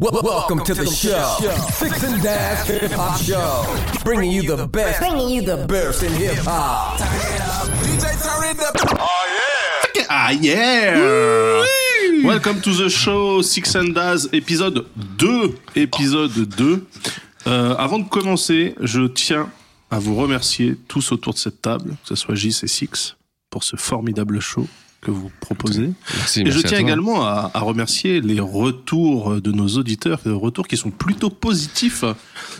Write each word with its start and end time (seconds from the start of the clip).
Welcome 0.00 0.64
to 0.64 0.72
the 0.72 0.86
show, 0.86 1.36
Six 1.72 2.02
and 2.04 2.22
Dash 2.22 2.66
Hip 2.68 2.90
Hop 2.92 3.20
Show, 3.20 4.02
bringing 4.02 4.30
you 4.32 4.56
the 4.56 4.66
best, 4.66 4.98
bringing 4.98 5.28
you 5.28 5.42
the 5.42 5.66
best 5.66 6.02
in 6.02 6.10
hip 6.14 6.38
hop. 6.38 6.96
Ah 10.08 10.30
yeah. 10.30 11.66
Welcome 12.24 12.62
to 12.62 12.70
the 12.72 12.88
show 12.88 13.42
Six 13.42 13.76
and 13.76 13.92
Daz, 13.92 14.30
épisode 14.32 14.86
2. 15.18 15.58
Épisode 15.76 16.32
2. 16.32 16.86
Euh, 17.46 17.74
avant 17.76 17.98
de 17.98 18.08
commencer, 18.08 18.74
je 18.80 19.02
tiens 19.06 19.50
à 19.90 19.98
vous 19.98 20.16
remercier 20.16 20.78
tous 20.88 21.12
autour 21.12 21.34
de 21.34 21.38
cette 21.38 21.60
table, 21.60 21.90
que 21.90 22.08
ce 22.08 22.14
soit 22.14 22.34
Gis 22.34 22.58
et 22.62 22.68
Six, 22.68 23.16
pour 23.50 23.64
ce 23.64 23.76
formidable 23.76 24.40
show 24.40 24.66
que 25.00 25.10
vous 25.10 25.30
proposez. 25.40 25.90
Merci, 26.16 26.40
Et 26.40 26.44
merci 26.44 26.58
je 26.60 26.66
tiens 26.66 26.78
également 26.78 27.24
à, 27.24 27.50
à 27.54 27.60
remercier 27.60 28.20
les 28.20 28.40
retours 28.40 29.40
de 29.40 29.50
nos 29.50 29.68
auditeurs, 29.68 30.20
des 30.24 30.30
retours 30.30 30.68
qui 30.68 30.76
sont 30.76 30.90
plutôt 30.90 31.30
positifs, 31.30 32.04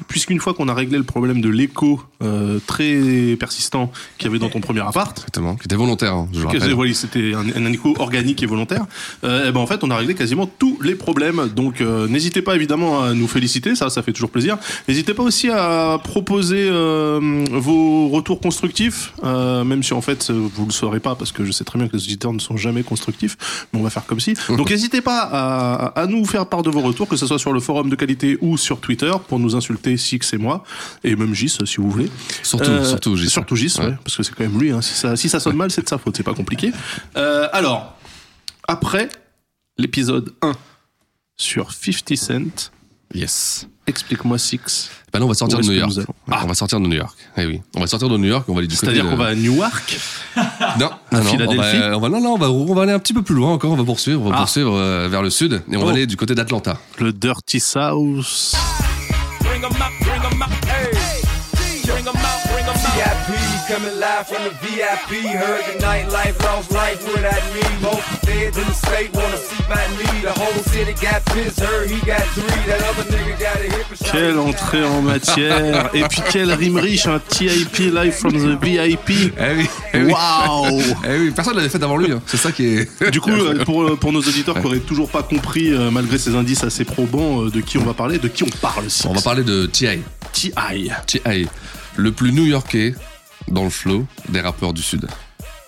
puisqu'une 0.08 0.40
fois 0.40 0.54
qu'on 0.54 0.68
a 0.68 0.74
réglé 0.74 0.96
le 0.96 1.04
problème 1.04 1.40
de 1.40 1.48
l'écho 1.48 2.02
euh, 2.22 2.58
très 2.66 3.36
persistant 3.38 3.90
qu'il 4.18 4.26
y 4.26 4.30
avait 4.30 4.38
dans 4.38 4.48
ton 4.48 4.60
premier 4.60 4.80
appart, 4.80 5.16
Exactement, 5.18 5.56
qui 5.56 5.66
était 5.66 5.76
volontaire, 5.76 6.14
hein, 6.14 6.28
je 6.32 6.44
que 6.44 6.72
oui, 6.74 6.94
c'était 6.94 7.34
un, 7.34 7.64
un 7.64 7.72
écho 7.72 7.94
organique 7.98 8.42
et 8.42 8.46
volontaire. 8.46 8.86
Euh, 9.24 9.48
et 9.48 9.52
ben 9.52 9.60
en 9.60 9.66
fait, 9.66 9.84
on 9.84 9.90
a 9.90 9.96
réglé 9.96 10.14
quasiment 10.14 10.46
tous 10.46 10.78
les 10.82 10.94
problèmes. 10.94 11.48
Donc, 11.54 11.80
euh, 11.80 12.08
n'hésitez 12.08 12.42
pas 12.42 12.56
évidemment 12.56 13.02
à 13.02 13.14
nous 13.14 13.28
féliciter, 13.28 13.74
ça, 13.74 13.90
ça 13.90 14.02
fait 14.02 14.12
toujours 14.12 14.30
plaisir. 14.30 14.58
N'hésitez 14.88 15.14
pas 15.14 15.22
aussi 15.22 15.48
à 15.50 15.98
proposer 16.02 16.70
vos 16.70 18.08
retours 18.08 18.40
constructifs, 18.40 19.12
même 19.22 19.82
si 19.82 19.92
en 19.92 20.00
fait 20.00 20.30
vous 20.30 20.66
le 20.66 20.72
saurez 20.72 21.00
pas, 21.00 21.14
parce 21.14 21.32
que 21.32 21.44
je 21.44 21.52
sais 21.52 21.64
très 21.64 21.78
bien 21.78 21.88
que 21.88 21.96
les 21.96 22.02
auditeurs 22.02 22.29
ne 22.32 22.38
sont 22.38 22.56
jamais 22.56 22.82
constructifs. 22.82 23.36
Mais 23.72 23.80
on 23.80 23.82
va 23.82 23.90
faire 23.90 24.06
comme 24.06 24.20
si. 24.20 24.34
Donc, 24.48 24.70
n'hésitez 24.70 25.00
pas 25.00 25.20
à, 25.20 26.00
à 26.00 26.06
nous 26.06 26.24
faire 26.24 26.46
part 26.46 26.62
de 26.62 26.70
vos 26.70 26.80
retours, 26.80 27.08
que 27.08 27.16
ce 27.16 27.26
soit 27.26 27.38
sur 27.38 27.52
le 27.52 27.60
forum 27.60 27.88
de 27.90 27.96
qualité 27.96 28.38
ou 28.40 28.56
sur 28.56 28.80
Twitter, 28.80 29.12
pour 29.28 29.38
nous 29.38 29.56
insulter 29.56 29.96
Six 29.96 30.20
et 30.32 30.38
moi, 30.38 30.64
et 31.04 31.16
même 31.16 31.34
Gis 31.34 31.58
si 31.64 31.76
vous 31.76 31.90
voulez. 31.90 32.10
Surtout, 32.42 32.70
Euh, 32.70 32.84
surtout, 32.84 33.16
Gis. 33.16 33.30
Surtout 33.30 33.56
Gis, 33.56 33.74
ouais. 33.78 33.86
Ouais. 33.86 33.94
parce 34.04 34.16
que 34.16 34.22
c'est 34.22 34.34
quand 34.34 34.44
même 34.44 34.58
lui. 34.60 34.70
Hein. 34.70 34.82
Si, 34.82 34.94
ça, 34.94 35.16
si 35.16 35.28
ça 35.28 35.40
sonne 35.40 35.56
mal, 35.56 35.70
c'est 35.70 35.82
de 35.82 35.88
sa 35.88 35.98
faute, 35.98 36.16
c'est 36.16 36.22
pas 36.22 36.34
compliqué. 36.34 36.72
Euh, 37.16 37.48
alors, 37.52 37.96
après 38.68 39.08
l'épisode 39.78 40.32
1 40.42 40.52
sur 41.36 41.72
50 41.72 42.16
Cent, 42.16 42.70
Yes. 43.14 43.66
explique-moi 43.86 44.38
Six. 44.38 44.88
Bah 45.12 45.18
non, 45.18 45.24
on 45.26 45.28
va 45.28 45.34
sortir 45.34 45.58
de 45.58 45.64
New 45.64 45.72
York. 45.72 45.92
Ah, 46.30 46.42
On 46.44 46.46
va 46.46 46.54
sortir 46.54 46.78
de 46.78 46.86
New 46.86 46.94
York. 46.96 47.16
Eh 47.36 47.44
oui. 47.46 47.60
On 47.76 47.80
va 47.80 47.88
sortir 47.88 48.08
de 48.08 48.16
New 48.16 48.28
York, 48.28 48.44
on 48.48 48.52
va 48.52 48.58
aller 48.60 48.68
du 48.68 48.76
côté 48.76 48.86
C'est-à-dire 48.86 49.04
de- 49.04 49.10
qu'on 49.10 49.16
va 49.16 49.26
à 49.26 49.34
Newark. 49.34 49.98
Non, 50.36 50.90
non, 51.10 51.18
non, 51.18 51.22
Philadelphie 51.24 51.78
on 51.78 51.90
va, 51.90 51.96
on 51.96 52.00
va, 52.00 52.08
non, 52.08 52.20
non, 52.20 52.34
on 52.34 52.38
va, 52.38 52.50
on 52.50 52.72
va 52.74 52.82
aller 52.82 52.92
un 52.92 53.00
petit 53.00 53.12
peu 53.12 53.22
plus 53.22 53.34
loin 53.34 53.50
encore, 53.52 53.72
on 53.72 53.76
va 53.76 53.82
poursuivre, 53.84 54.22
on 54.24 54.28
va 54.30 54.36
Ah. 54.36 54.38
poursuivre 54.38 54.74
euh, 54.76 55.08
vers 55.08 55.22
le 55.22 55.30
sud, 55.30 55.60
et 55.72 55.76
on 55.76 55.82
Oh. 55.82 55.86
va 55.86 55.90
aller 55.90 56.06
du 56.06 56.16
côté 56.16 56.36
d'Atlanta. 56.36 56.78
Le 57.00 57.12
Dirty 57.12 57.58
South. 57.58 58.54
Bring 59.40 59.64
coming 63.80 64.00
live 64.00 64.26
from 64.26 64.44
the 64.44 64.50
VIP. 64.60 65.24
Heard 65.24 65.64
the 65.66 65.84
nightlife, 65.84 66.38
lost 66.44 66.70
life 66.72 67.00
without 67.06 67.44
me. 67.54 67.62
Most 67.82 68.02
feds 68.24 68.58
in 68.58 68.64
the 68.64 68.74
state 68.74 69.12
wanna 69.14 69.36
see 69.36 69.62
my 69.68 69.86
knee. 69.96 70.22
The 70.22 70.32
whole 70.32 70.62
city 70.64 70.94
got 71.00 71.24
pissed, 71.26 71.60
heard 71.60 71.90
he 71.90 72.00
got 72.06 72.22
three. 72.34 72.62
That 72.66 72.82
other 72.88 73.04
nigga 73.04 73.38
got 73.40 73.56
a 73.56 73.68
hip 73.76 73.90
and 73.90 73.98
shot. 73.98 74.12
Quelle 74.12 74.38
entrée 74.38 74.84
en 74.84 75.02
matière. 75.02 75.90
Et 75.94 76.02
puis 76.04 76.22
quelle 76.30 76.52
rime 76.52 76.76
riche, 76.76 77.06
un 77.06 77.20
TIP 77.20 77.78
live 77.92 78.12
from 78.12 78.32
the 78.32 78.62
VIP. 78.62 79.10
Eh 79.10 79.56
oui, 79.56 79.66
eh 79.94 80.02
oui. 80.02 80.12
Waouh 80.12 80.82
Eh 81.08 81.18
oui, 81.18 81.30
personne 81.30 81.56
l'avait 81.56 81.68
fait 81.68 81.82
avant 81.82 81.96
lui, 81.96 82.12
hein. 82.12 82.20
c'est 82.26 82.36
ça 82.36 82.52
qui 82.52 82.66
est... 82.66 83.10
Du 83.10 83.20
coup, 83.20 83.30
euh, 83.30 83.64
pour, 83.64 83.98
pour 83.98 84.12
nos 84.12 84.20
auditeurs 84.20 84.60
qui 84.60 84.66
auraient 84.66 84.78
toujours 84.78 85.10
pas 85.10 85.22
compris, 85.22 85.72
euh, 85.72 85.90
malgré 85.90 86.18
ces 86.18 86.34
indices 86.34 86.64
assez 86.64 86.84
probants, 86.84 87.44
euh, 87.44 87.50
de 87.50 87.60
qui 87.60 87.78
on 87.78 87.84
va 87.84 87.94
parler, 87.94 88.18
de 88.18 88.28
qui 88.28 88.42
on 88.42 88.50
parle, 88.60 88.90
Six 88.90 89.06
On 89.06 89.12
va 89.12 89.20
parler 89.20 89.44
de 89.44 89.66
T.I. 89.66 90.02
T.I. 90.32 90.90
T.I. 91.06 91.48
Le 91.96 92.12
plus 92.12 92.32
new-yorkais 92.32 92.94
dans 93.48 93.64
le 93.64 93.70
flow 93.70 94.06
des 94.28 94.40
rappeurs 94.40 94.72
du 94.72 94.82
sud. 94.82 95.06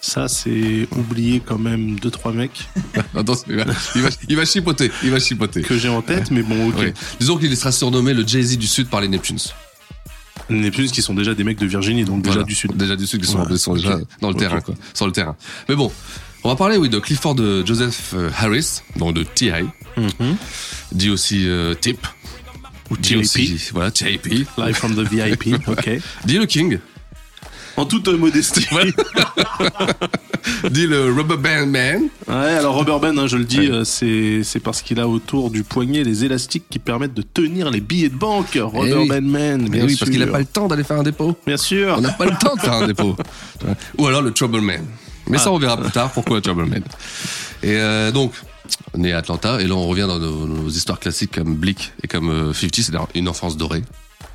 Ça, 0.00 0.26
c'est 0.26 0.88
oublier 0.96 1.40
quand 1.44 1.58
même 1.58 1.98
deux 2.00 2.10
trois 2.10 2.32
mecs 2.32 2.68
Attends, 3.16 3.34
il 3.48 3.54
va, 3.56 3.64
il 3.94 4.02
va, 4.02 4.08
il 4.28 4.36
va 4.36 4.44
chipoter, 4.44 4.90
il 5.04 5.10
va 5.10 5.20
chipoter. 5.20 5.62
que 5.62 5.78
j'ai 5.78 5.88
en 5.88 6.02
tête, 6.02 6.30
mais 6.32 6.42
bon, 6.42 6.68
ok. 6.70 6.74
Oui. 6.78 6.92
Disons 7.20 7.38
qu'il 7.38 7.56
sera 7.56 7.70
surnommé 7.70 8.12
le 8.12 8.26
Jay-Z 8.26 8.58
du 8.58 8.66
Sud 8.66 8.88
par 8.88 9.00
les 9.00 9.06
Neptunes. 9.08 9.38
Les 10.50 10.58
Neptunes 10.58 10.90
qui 10.90 11.02
sont 11.02 11.14
déjà 11.14 11.34
des 11.34 11.44
mecs 11.44 11.58
de 11.58 11.66
Virginie, 11.66 12.04
donc 12.04 12.22
déjà 12.22 12.32
Voilà. 12.32 12.46
du 12.46 12.54
sud. 12.56 12.76
Déjà 12.76 12.96
du 12.96 13.06
Sud 13.06 13.20
qui 13.20 13.30
sont, 13.30 13.44
Ouais, 13.46 13.56
sont 13.56 13.70
ok. 13.72 13.76
déjà 13.78 13.98
dans 14.20 14.28
le 14.30 14.34
terrain, 14.34 14.60
quoi. 14.60 14.74
Sur 14.92 15.06
le 15.06 15.12
terrain. 15.12 15.36
Mais 15.68 15.76
bon, 15.76 15.92
on 16.42 16.48
va 16.48 16.56
parler, 16.56 16.76
oui, 16.78 16.88
de 16.88 16.98
Clifford 16.98 17.36
de 17.36 17.64
Joseph 17.64 18.12
euh, 18.14 18.28
Harris, 18.36 18.80
donc 18.96 19.14
de 19.14 19.22
T.I. 19.22 19.62
Mhm. 19.96 20.36
Dit 20.90 21.10
aussi 21.10 21.48
euh, 21.48 21.74
Tip. 21.74 22.04
Ou 22.90 22.96
TIP. 22.96 23.24
voilà, 23.72 23.92
T.I.P. 23.92 24.46
Live 24.58 24.74
from 24.74 24.96
the 24.96 25.08
VIP, 25.08 25.54
ok. 25.68 25.90
Dit 26.24 26.38
le 26.38 26.46
King. 26.46 26.78
En 27.76 27.84
toute 27.86 28.08
euh, 28.08 28.16
modestie. 28.16 28.66
Dit 30.70 30.86
le 30.86 31.12
Rubber 31.12 31.36
Band 31.36 31.66
Man. 31.66 32.02
Ouais, 32.28 32.34
alors 32.34 32.76
Rubber 32.76 32.98
Band, 33.00 33.16
hein, 33.18 33.26
je 33.26 33.36
le 33.36 33.44
dis, 33.44 33.68
euh, 33.68 33.84
c'est 33.84 34.42
c'est 34.42 34.58
parce 34.60 34.82
qu'il 34.82 34.98
a 35.00 35.06
autour 35.08 35.50
du 35.50 35.62
poignet 35.62 36.02
les 36.04 36.24
élastiques 36.24 36.64
qui 36.68 36.78
permettent 36.78 37.14
de 37.14 37.22
tenir 37.22 37.70
les 37.70 37.80
billets 37.80 38.08
de 38.08 38.16
banque. 38.16 38.54
Rubber 38.60 38.90
Eh 38.92 38.94
oui. 38.96 39.08
Band 39.08 39.20
Man, 39.22 39.62
Mais 39.62 39.68
bien 39.78 39.86
oui, 39.86 39.96
parce 39.96 40.10
qu'il 40.10 40.18
n'a 40.20 40.26
sûr. 40.26 40.32
pas 40.32 40.38
le 40.40 40.44
temps 40.46 40.68
d'aller 40.68 40.84
faire 40.84 40.98
un 40.98 41.02
dépôt. 41.02 41.36
Bien 41.46 41.56
sûr. 41.56 41.94
On 41.98 42.00
n'a 42.00 42.12
pas 42.12 42.26
le 42.26 42.36
temps 42.38 42.54
de 42.56 42.60
faire 42.60 42.72
un 42.74 42.86
dépôt. 42.86 43.16
Ou 43.98 44.06
alors 44.06 44.22
le 44.22 44.32
Trouble 44.32 44.60
Man. 44.60 44.84
Mais 45.28 45.38
ça, 45.38 45.52
on 45.52 45.58
verra 45.58 45.76
plus 45.76 45.90
tard 45.92 46.10
pourquoi 46.12 46.36
le 46.36 46.42
Trouble 46.42 46.66
Man. 46.66 46.82
Et 47.62 47.76
euh, 47.76 48.10
donc, 48.10 48.32
né 48.96 49.12
à 49.12 49.18
Atlanta, 49.18 49.60
et 49.60 49.66
là, 49.66 49.74
on 49.74 49.86
revient 49.86 50.06
dans 50.08 50.18
nos, 50.18 50.46
nos 50.46 50.68
histoires 50.68 50.98
classiques 50.98 51.32
comme 51.32 51.54
Blick 51.54 51.92
et 52.02 52.08
comme 52.08 52.30
euh, 52.30 52.52
50, 52.52 52.74
c'est-à-dire 52.74 53.06
une 53.14 53.28
enfance 53.28 53.56
dorée. 53.56 53.82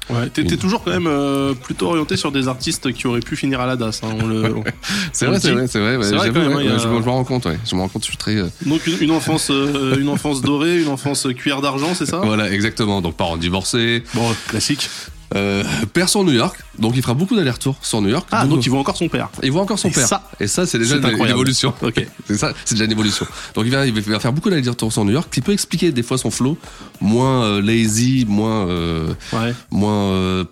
Ouais, 0.10 0.30
t'es 0.30 0.44
t'es 0.46 0.56
toujours 0.58 0.84
quand 0.84 0.92
même 0.92 1.08
euh, 1.08 1.54
plutôt 1.54 1.88
orienté 1.88 2.16
sur 2.16 2.32
des 2.32 2.48
artistes 2.48 2.94
qui 2.94 3.08
auraient 3.08 3.20
pu 3.20 3.36
finir 3.36 3.60
à 3.60 3.68
la 3.68 3.76
DAS. 3.76 4.02
hein, 4.04 4.08
on 4.22 4.64
C'est 5.12 5.26
vrai, 5.26 5.40
c'est 5.40 5.52
vrai, 5.52 5.68
c'est 5.68 5.80
vrai. 5.80 5.98
même, 6.32 6.56
ouais, 6.56 6.68
a- 6.68 6.74
ouais, 6.74 6.80
je, 6.80 6.88
me- 6.88 7.02
je 7.02 7.06
me 7.06 7.10
rends 7.12 7.24
compte, 7.24 7.46
ouais. 7.46 7.58
Je 7.70 7.76
me 7.76 7.82
rends 7.82 7.90
compte, 7.90 8.04
je 8.04 8.10
suis 8.10 8.18
très. 8.18 8.36
euh, 8.36 8.48
Donc 8.66 8.86
une, 8.88 8.98
une 9.02 9.12
enfance, 9.12 9.50
euh, 9.52 9.98
une 10.00 10.10
enfance 10.10 10.42
dorée, 10.42 10.82
une 10.82 10.88
enfance 10.88 11.28
cuillère 11.36 11.62
d'argent, 11.62 11.94
c'est 11.94 12.06
ça? 12.06 12.22
Voilà, 12.24 12.50
exactement. 12.52 13.02
Donc, 13.02 13.16
parents 13.18 13.38
divorcés, 13.38 14.04
Bon, 14.14 14.34
classique. 14.48 14.90
Euh, 15.36 15.64
père 15.94 16.08
sur 16.10 16.24
New 16.24 16.32
York. 16.34 16.58
Donc, 16.80 16.94
il 16.96 17.02
fera 17.02 17.14
beaucoup 17.14 17.36
d'allers-retours 17.36 17.76
sur 17.82 18.02
New 18.02 18.10
York. 18.10 18.28
Ah, 18.32 18.46
donc 18.46 18.66
il 18.66 18.70
voit 18.70 18.80
encore 18.80 18.96
son 18.98 19.10
père. 19.10 19.30
il 19.44 19.52
voit 19.52 19.62
encore 19.62 19.80
son 19.80 19.90
Et 19.90 19.92
père. 19.92 20.08
ça, 20.08 20.30
et 20.40 20.48
ça, 20.48 20.66
c'est 20.66 20.78
déjà 20.80 20.96
une, 20.98 21.06
une 21.08 21.26
évolution. 21.28 21.74
C'est 22.28 22.38
ça, 22.38 22.52
c'est 22.66 22.76
déjà 22.76 22.86
une 22.86 22.92
évolution. 22.92 23.26
Donc 23.56 23.66
il 23.66 23.72
va, 23.72 23.86
il 23.88 23.94
va 23.94 24.20
faire 24.20 24.34
beaucoup 24.34 24.50
d'allers-retours 24.50 24.92
sur 24.94 25.04
New 25.06 25.12
York, 25.14 25.30
qui 25.32 25.42
peut 25.42 25.54
expliquer 25.54 25.92
des 25.92 26.04
fois 26.04 26.18
son 26.18 26.30
flow 26.32 26.58
moins 27.02 27.44
euh, 27.44 27.62
lazy, 27.62 28.26
moins 28.28 28.68
euh, 28.68 29.14
Ouais. 29.34 29.54
moins 29.72 30.12
euh, 30.12 30.44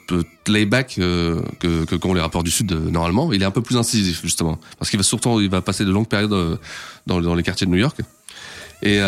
layback 0.47 0.95
euh, 0.99 1.41
que 1.59 1.85
que 1.85 1.95
qu'ont 1.95 2.13
les 2.13 2.21
rappeurs 2.21 2.43
du 2.43 2.51
sud 2.51 2.71
normalement. 2.71 3.31
Il 3.33 3.41
est 3.41 3.45
un 3.45 3.51
peu 3.51 3.61
plus 3.61 3.77
incisif 3.77 4.21
justement, 4.23 4.59
parce 4.79 4.89
qu'il 4.89 4.99
va 4.99 5.03
surtout 5.03 5.41
il 5.41 5.49
va 5.49 5.61
passer 5.61 5.85
de 5.85 5.91
longues 5.91 6.07
périodes 6.07 6.57
dans 7.07 7.21
dans 7.21 7.35
les 7.35 7.43
quartiers 7.43 7.67
de 7.67 7.71
New 7.71 7.77
York. 7.77 7.97
Et 8.81 8.99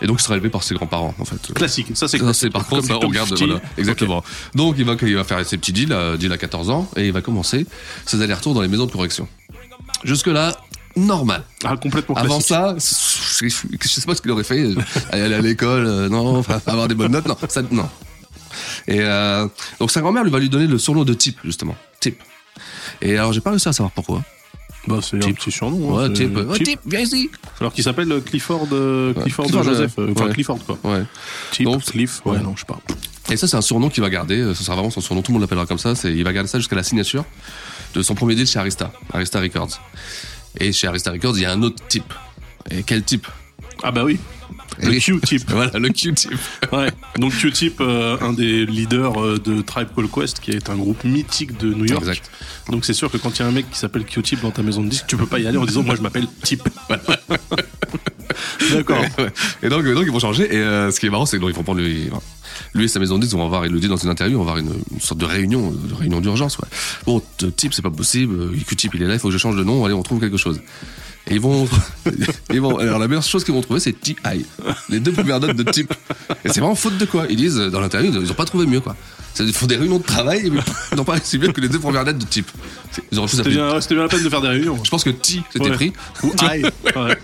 et 0.00 0.06
donc 0.06 0.20
il 0.20 0.22
sera 0.22 0.34
élevé 0.34 0.48
par 0.48 0.62
ses 0.62 0.74
grands-parents 0.74 1.14
en 1.18 1.24
fait. 1.24 1.52
Classique. 1.54 1.88
Ça, 1.94 2.08
c'est 2.08 2.18
Ça, 2.18 2.32
c'est 2.32 2.50
par 2.50 2.66
contre, 2.66 2.90
on 2.90 2.98
regarde, 3.08 3.32
voilà, 3.36 3.60
exactement. 3.76 4.22
Donc, 4.54 4.76
il 4.78 4.84
va, 4.84 4.94
il 5.02 5.16
va 5.16 5.24
faire 5.24 5.44
ses 5.44 5.58
petits 5.58 5.72
deals, 5.72 5.92
euh, 5.92 6.16
deals 6.16 6.32
à 6.32 6.38
14 6.38 6.70
ans, 6.70 6.88
et 6.96 7.06
il 7.06 7.12
va 7.12 7.20
commencer 7.20 7.66
ses 8.06 8.20
allers-retours 8.22 8.54
dans 8.54 8.62
les 8.62 8.68
maisons 8.68 8.86
de 8.86 8.92
correction. 8.92 9.28
Jusque-là, 10.04 10.56
normal. 10.96 11.42
Ah, 11.64 11.76
complètement 11.76 12.14
Avant 12.16 12.40
classique. 12.40 12.80
ça, 12.80 13.40
je, 13.42 13.48
je 13.80 13.88
sais 13.88 14.02
pas 14.02 14.14
ce 14.14 14.22
qu'il 14.22 14.30
aurait 14.30 14.44
fait. 14.44 14.68
Aller 15.10 15.34
à 15.34 15.40
l'école, 15.40 15.86
euh, 15.86 16.08
non, 16.08 16.42
avoir 16.66 16.88
des 16.88 16.94
bonnes 16.94 17.12
notes, 17.12 17.26
non, 17.26 17.36
ça, 17.48 17.62
non. 17.70 17.88
Et 18.86 19.00
euh, 19.00 19.46
donc 19.78 19.90
sa 19.90 20.00
grand-mère 20.00 20.24
lui 20.24 20.30
va 20.30 20.38
lui 20.38 20.48
donner 20.48 20.66
le 20.66 20.78
surnom 20.78 21.04
de 21.04 21.14
Tip, 21.14 21.38
justement. 21.44 21.76
Tip. 22.00 22.20
Et 23.00 23.16
alors, 23.16 23.32
j'ai 23.32 23.40
pas 23.40 23.50
réussi 23.50 23.68
à 23.68 23.72
savoir 23.72 23.92
pourquoi. 23.92 24.22
Bah, 24.88 24.98
c'est 25.02 25.16
un 25.16 25.20
Type. 25.20 25.36
petit 25.38 25.50
surnom. 25.52 25.76
Ouais, 25.96 26.04
hein. 26.04 26.08
Ouais, 26.08 26.12
Tip. 26.58 26.64
Tip, 26.64 26.80
viens 26.86 27.00
ici. 27.00 27.30
Alors 27.60 27.72
qu'il 27.72 27.84
s'appelle 27.84 28.10
euh, 28.10 28.20
Clifford, 28.20 28.66
euh, 28.72 29.12
Clifford, 29.14 29.46
Clifford, 29.46 29.62
Joseph. 29.64 29.92
euh, 29.98 30.12
Enfin, 30.12 30.26
ouais. 30.26 30.32
Clifford, 30.32 30.58
quoi. 30.64 30.78
Ouais. 30.84 31.02
Tip, 31.52 31.64
Donc, 31.66 31.84
Cliff. 31.84 32.20
Ouais, 32.24 32.32
ouais. 32.32 32.42
non, 32.42 32.54
je 32.54 32.60
sais 32.60 32.66
pas. 32.66 32.80
Et 33.30 33.36
ça, 33.36 33.46
c'est 33.46 33.56
un 33.56 33.60
surnom 33.62 33.90
qu'il 33.90 34.02
va 34.02 34.10
garder. 34.10 34.52
Ce 34.54 34.64
sera 34.64 34.74
vraiment 34.74 34.90
son 34.90 35.00
surnom. 35.00 35.22
Tout 35.22 35.32
le 35.32 35.34
monde 35.34 35.42
l'appellera 35.42 35.66
comme 35.66 35.78
ça. 35.78 35.94
C'est, 35.94 36.12
il 36.12 36.24
va 36.24 36.32
garder 36.32 36.48
ça 36.48 36.58
jusqu'à 36.58 36.76
la 36.76 36.82
signature 36.82 37.24
de 37.94 38.02
son 38.02 38.14
premier 38.14 38.34
deal 38.34 38.46
chez 38.46 38.58
Arista, 38.58 38.92
Arista 39.12 39.40
Records. 39.40 39.80
Et 40.58 40.72
chez 40.72 40.86
Arista 40.86 41.10
Records, 41.10 41.36
il 41.36 41.42
y 41.42 41.44
a 41.46 41.52
un 41.52 41.62
autre 41.62 41.82
type. 41.88 42.12
Et 42.70 42.82
quel 42.82 43.02
type? 43.02 43.26
Ah, 43.82 43.90
bah 43.92 44.04
oui. 44.04 44.18
Le 44.80 44.90
Oui. 44.90 45.00
Q-Tip. 45.00 45.50
Voilà, 45.50 45.78
le 45.78 45.88
Q-tip. 45.90 46.30
Ouais. 46.72 46.90
Donc 47.18 47.32
Q-Tip, 47.34 47.80
euh, 47.80 48.16
un 48.20 48.32
des 48.32 48.64
leaders 48.66 49.20
euh, 49.22 49.38
de 49.38 49.60
Tribe 49.62 49.88
Called 49.94 50.10
Quest, 50.10 50.40
qui 50.40 50.50
est 50.52 50.70
un 50.70 50.76
groupe 50.76 51.04
mythique 51.04 51.56
de 51.58 51.72
New 51.74 51.84
York. 51.86 52.02
Exact. 52.02 52.30
Donc 52.70 52.84
c'est 52.84 52.92
sûr 52.92 53.10
que 53.10 53.16
quand 53.16 53.36
il 53.38 53.42
y 53.42 53.44
a 53.44 53.48
un 53.48 53.52
mec 53.52 53.70
qui 53.70 53.78
s'appelle 53.78 54.04
Q-Tip 54.04 54.40
dans 54.42 54.50
ta 54.50 54.62
maison 54.62 54.82
de 54.82 54.88
disque, 54.88 55.06
tu 55.08 55.16
peux 55.16 55.26
pas 55.26 55.38
y 55.38 55.46
aller 55.46 55.58
en 55.58 55.64
disant 55.64 55.82
moi 55.82 55.94
je 55.96 56.02
m'appelle 56.02 56.26
Tip. 56.42 56.62
Voilà. 56.88 57.02
D'accord. 58.72 59.00
Ouais. 59.18 59.32
Et 59.62 59.68
donc, 59.68 59.84
donc, 59.84 60.04
ils 60.06 60.12
vont 60.12 60.18
changer. 60.20 60.44
Et 60.54 60.58
euh, 60.58 60.90
ce 60.90 61.00
qui 61.00 61.06
est 61.06 61.10
marrant, 61.10 61.26
c'est 61.26 61.38
qu'ils 61.40 61.52
vont 61.52 61.62
prendre 61.62 61.80
lui, 61.80 62.08
lui 62.74 62.84
et 62.84 62.88
sa 62.88 63.00
maison 63.00 63.16
de 63.16 63.22
disques 63.22 63.34
vont 63.34 63.44
avoir, 63.44 63.66
il 63.66 63.72
le 63.72 63.80
dit 63.80 63.88
dans 63.88 63.96
une 63.96 64.10
interview, 64.10 64.38
on 64.38 64.44
va 64.44 64.52
avoir 64.52 64.64
une, 64.64 64.74
une 64.92 65.00
sorte 65.00 65.18
de 65.20 65.24
réunion, 65.24 65.70
de 65.72 65.94
réunion 65.94 66.20
d'urgence. 66.20 66.58
Ouais. 66.58 66.68
Bon, 67.06 67.20
t- 67.38 67.50
type, 67.50 67.72
c'est 67.74 67.82
pas 67.82 67.90
possible. 67.90 68.52
Q-tip, 68.66 68.94
il 68.94 69.02
est 69.02 69.06
là, 69.06 69.14
il 69.14 69.18
faut 69.20 69.28
que 69.28 69.32
je 69.32 69.38
change 69.38 69.56
de 69.56 69.64
nom. 69.64 69.84
Allez, 69.84 69.94
on 69.94 70.02
trouve 70.02 70.20
quelque 70.20 70.36
chose. 70.36 70.60
Et 71.30 71.34
ils 71.34 71.40
vont, 71.40 71.68
ils 72.50 72.60
vont, 72.60 72.78
alors 72.78 72.98
la 72.98 73.06
meilleure 73.08 73.22
chose 73.22 73.44
qu'ils 73.44 73.54
vont 73.54 73.60
trouver, 73.60 73.80
c'est 73.80 73.92
T.I. 73.92 74.44
Les 74.88 75.00
deux 75.00 75.12
premières 75.12 75.40
notes 75.40 75.56
de 75.56 75.62
type. 75.70 75.92
Et 76.44 76.48
c'est 76.48 76.60
vraiment 76.60 76.74
faute 76.74 76.96
de 76.96 77.04
quoi? 77.04 77.26
Ils 77.28 77.36
disent, 77.36 77.56
dans 77.56 77.80
l'interview, 77.80 78.10
ils 78.22 78.30
ont 78.30 78.34
pas 78.34 78.44
trouvé 78.46 78.66
mieux, 78.66 78.80
quoi. 78.80 78.96
Ils 79.40 79.52
font 79.52 79.66
des 79.66 79.76
réunions 79.76 79.98
de 79.98 80.02
travail, 80.04 80.50
mais 80.50 80.60
ils 80.92 80.96
n'ont 80.96 81.04
pas 81.04 81.12
réussi 81.12 81.38
mieux 81.38 81.52
que 81.52 81.60
les 81.60 81.68
deux 81.68 81.78
premières 81.78 82.04
lettres 82.04 82.18
de 82.18 82.24
type. 82.24 82.50
Ils 83.12 83.18
auraient 83.18 83.28
C'était 83.28 83.50
bien, 83.50 83.78
bien 83.78 83.96
la 84.02 84.08
peine 84.08 84.24
de 84.24 84.28
faire 84.28 84.40
des 84.40 84.48
réunions. 84.48 84.82
Je 84.82 84.90
pense 84.90 85.04
que 85.04 85.10
T, 85.10 85.42
c'était 85.52 85.66
Ouais. 85.66 85.74
pris. 85.76 85.92
Ou 86.22 86.32
I. 86.42 86.62
Ouais. 86.96 87.16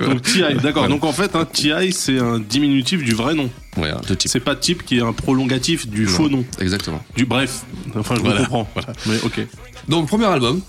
Donc 0.00 0.22
TI, 0.22 0.42
d'accord. 0.62 0.88
Donc 0.88 1.04
en 1.04 1.12
fait, 1.12 1.34
un 1.36 1.44
TI, 1.44 1.92
c'est 1.92 2.18
un 2.18 2.38
diminutif 2.38 3.02
du 3.02 3.12
vrai 3.14 3.34
nom. 3.34 3.50
Ouais, 3.76 3.90
hein, 3.90 4.00
de 4.08 4.14
type. 4.14 4.30
C'est 4.30 4.40
pas 4.40 4.56
type 4.56 4.84
qui 4.84 4.98
est 4.98 5.02
un 5.02 5.12
prolongatif 5.12 5.86
du 5.88 6.06
faux 6.06 6.28
nom. 6.28 6.44
Exactement. 6.60 7.02
Du 7.16 7.24
bref. 7.24 7.62
Enfin, 7.96 8.14
je 8.16 8.20
Voilà. 8.20 8.40
comprends. 8.40 8.68
Mais 9.06 9.20
ok. 9.22 9.46
Donc, 9.88 10.08
premier 10.08 10.26
album. 10.26 10.60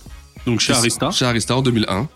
Donc 0.46 0.60
chez 0.60 0.74
Arista. 0.74 1.10
Chez 1.12 1.26
Arista 1.26 1.56
en 1.56 1.62
2001. 1.62 2.08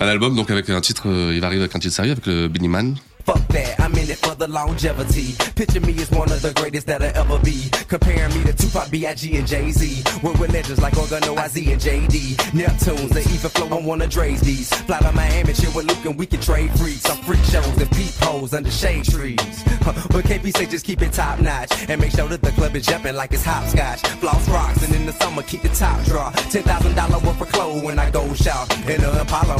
Un 0.00 0.08
album, 0.08 0.34
donc, 0.34 0.50
avec 0.50 0.68
un 0.70 0.80
titre, 0.80 1.08
euh, 1.08 1.32
il 1.34 1.40
va 1.40 1.46
arriver 1.46 1.62
avec 1.62 1.76
un 1.76 1.78
titre 1.78 1.94
sérieux, 1.94 2.12
avec 2.12 2.26
le 2.26 2.48
Benny 2.48 2.68
Man. 2.68 2.96
Fuck 3.24 3.46
that, 3.48 3.80
I'm 3.80 3.92
in 3.94 4.10
it 4.10 4.18
for 4.18 4.34
the 4.34 4.48
longevity. 4.48 5.34
Picture 5.54 5.80
me 5.80 5.94
as 6.00 6.10
one 6.10 6.30
of 6.30 6.42
the 6.42 6.52
greatest 6.52 6.86
that'll 6.86 7.08
ever 7.16 7.38
be. 7.38 7.70
Comparing 7.88 8.34
me 8.34 8.44
to 8.44 8.52
Tupac, 8.52 8.90
B.I.G. 8.90 9.36
and 9.36 9.46
Jay-Z. 9.46 10.02
We're 10.22 10.32
with 10.32 10.52
legends 10.52 10.80
like 10.80 10.94
Organo, 10.94 11.36
IZ, 11.36 11.72
and 11.72 11.80
J.D. 11.80 12.18
Neptunes, 12.52 13.08
they 13.10 13.22
even 13.22 13.50
flow 13.50 13.76
on 13.76 13.84
one 13.84 14.02
of 14.02 14.10
Dre's 14.10 14.40
these. 14.40 14.68
Fly 14.84 14.98
to 14.98 15.12
Miami, 15.12 15.54
chill 15.54 15.72
with 15.74 15.86
Luke, 15.86 16.04
and 16.04 16.18
we 16.18 16.26
can 16.26 16.40
trade 16.40 16.70
freaks. 16.78 17.00
Some 17.00 17.18
freak 17.18 17.42
shows 17.44 17.66
and 17.80 17.90
peep 17.92 18.14
holes 18.20 18.52
under 18.52 18.70
shade 18.70 19.04
trees. 19.04 19.64
But 19.84 20.24
KP 20.24 20.54
say 20.56 20.66
just 20.66 20.84
keep 20.84 21.00
it 21.00 21.12
top 21.12 21.40
notch. 21.40 21.72
And 21.88 22.00
make 22.00 22.12
sure 22.12 22.28
that 22.28 22.42
the 22.42 22.50
club 22.52 22.76
is 22.76 22.84
jumping 22.86 23.14
like 23.14 23.32
it's 23.32 23.44
hopscotch. 23.44 24.00
Floss 24.20 24.48
rocks, 24.48 24.84
and 24.84 24.94
in 24.94 25.06
the 25.06 25.12
summer, 25.12 25.42
keep 25.42 25.62
the 25.62 25.70
top 25.70 26.02
draw. 26.04 26.30
$10,000 26.32 27.26
worth 27.26 27.40
of 27.40 27.48
clothes 27.52 27.82
when 27.82 27.98
I 27.98 28.10
go 28.10 28.32
shop. 28.34 28.70
In. 28.86 29.04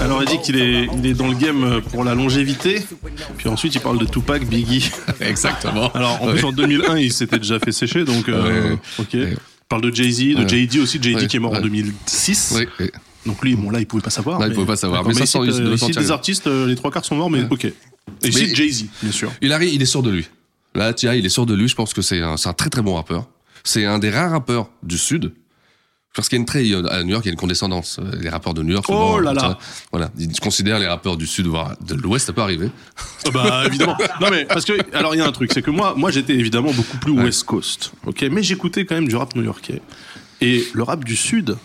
Alors 0.00 0.22
il 0.22 0.28
dit 0.28 0.38
qu'il 0.38 0.56
est, 0.56 0.84
il 0.84 1.06
est 1.06 1.14
dans 1.14 1.28
le 1.28 1.34
game 1.34 1.80
pour 1.90 2.04
la 2.04 2.14
longévité. 2.14 2.82
Puis 3.36 3.48
ensuite 3.54 3.74
il 3.74 3.80
parle 3.80 3.98
de 3.98 4.04
Tupac, 4.04 4.44
Biggie. 4.46 4.90
Exactement. 5.20 5.90
Alors 5.92 6.22
en 6.22 6.28
plus 6.28 6.44
en 6.44 6.52
2001 6.52 6.98
il 6.98 7.12
s'était 7.12 7.38
déjà 7.38 7.58
fait 7.58 7.72
sécher 7.72 8.04
donc 8.04 8.28
euh, 8.28 8.70
Ouais. 8.72 8.78
ok. 8.98 9.08
Ouais. 9.14 9.30
Il 9.32 9.66
parle 9.68 9.82
de 9.82 9.94
Jay-Z, 9.94 10.36
de. 10.36 10.46
Jay-Z 10.48 10.76
aussi, 10.78 10.98
Ouais. 11.02 11.26
qui 11.26 11.36
est 11.36 11.40
mort 11.40 11.52
en 11.52 11.56
Ouais. 11.56 11.62
2006. 11.62 12.54
Oui. 12.78 12.90
Donc 13.26 13.42
lui 13.42 13.56
bon 13.56 13.70
là 13.70 13.80
il 13.80 13.86
pouvait 13.86 14.02
pas 14.02 14.10
savoir. 14.10 14.38
Là, 14.38 14.46
il 14.46 14.50
mais- 14.50 14.54
pouvait 14.54 14.66
pas 14.66 14.76
savoir, 14.76 15.04
mais 15.06 15.14
ça 15.14 15.24
ici, 15.24 15.38
il 15.42 15.50
euh, 15.50 15.74
ici, 15.74 15.90
des 15.92 16.10
artistes 16.10 16.46
euh, 16.46 16.66
les 16.66 16.74
trois 16.76 16.90
quarts 16.90 17.04
sont 17.04 17.16
morts 17.16 17.30
mais 17.30 17.44
ok. 17.50 17.64
Et 17.64 17.74
ici 18.28 18.54
Jay-Z 18.54 18.86
bien 19.02 19.12
sûr. 19.12 19.32
Il 19.40 19.52
arrive, 19.52 19.72
il 19.72 19.80
est 19.80 19.86
sûr 19.86 20.02
de 20.02 20.10
lui. 20.10 20.26
Là, 20.76 20.92
T.I., 20.92 21.18
il 21.18 21.24
est 21.24 21.28
sûr 21.30 21.46
de 21.46 21.54
lui. 21.54 21.68
Je 21.68 21.74
pense 21.76 21.94
que 21.94 22.02
c'est 22.02 22.20
un, 22.20 22.36
c'est 22.36 22.48
un 22.48 22.52
très 22.52 22.68
très 22.68 22.82
bon 22.82 22.96
rappeur. 22.96 23.28
C'est 23.62 23.84
un 23.84 23.98
des 24.00 24.10
rares 24.10 24.32
rappeurs 24.32 24.68
du 24.82 24.98
Sud. 24.98 25.32
Parce 26.14 26.28
qu'il 26.28 26.36
y 26.36 26.38
a 26.38 26.42
une 26.42 26.46
très, 26.46 26.60
à 26.92 27.02
New 27.02 27.10
York, 27.10 27.24
il 27.24 27.28
y 27.28 27.30
a 27.30 27.32
une 27.32 27.38
condescendance. 27.38 27.98
Euh, 27.98 28.16
Les 28.20 28.28
rappeurs 28.28 28.54
de 28.54 28.62
New 28.62 28.72
York, 28.72 28.86
souvent, 28.86 29.14
Oh 29.14 29.18
là 29.20 29.32
là. 29.32 29.58
Voilà. 29.90 30.10
Ils 30.16 30.38
considèrent 30.38 30.78
les 30.78 30.86
rappeurs 30.86 31.16
du 31.16 31.26
Sud, 31.26 31.46
voire 31.46 31.76
de 31.84 31.94
l'Ouest, 31.94 32.26
ça 32.26 32.32
peut 32.32 32.40
arriver. 32.42 32.70
Ah 33.26 33.30
Bah 33.32 33.62
évidemment. 33.66 33.96
Non 34.20 34.28
mais 34.30 34.44
parce 34.44 34.64
que 34.64 34.72
alors 34.96 35.14
il 35.14 35.18
y 35.18 35.20
a 35.20 35.26
un 35.26 35.32
truc, 35.32 35.50
c'est 35.52 35.62
que 35.62 35.70
moi 35.72 35.94
moi 35.96 36.10
j'étais 36.12 36.34
évidemment 36.34 36.72
beaucoup 36.72 36.98
plus 36.98 37.10
Ouais. 37.12 37.24
West 37.24 37.44
Coast. 37.44 37.92
OK, 38.06 38.22
mais 38.30 38.42
j'écoutais 38.44 38.84
quand 38.86 38.94
même 38.94 39.08
du 39.08 39.16
rap 39.16 39.34
new-yorkais. 39.34 39.82
Et 40.40 40.64
le 40.72 40.82
rap 40.84 41.04
du 41.04 41.16
sud 41.16 41.56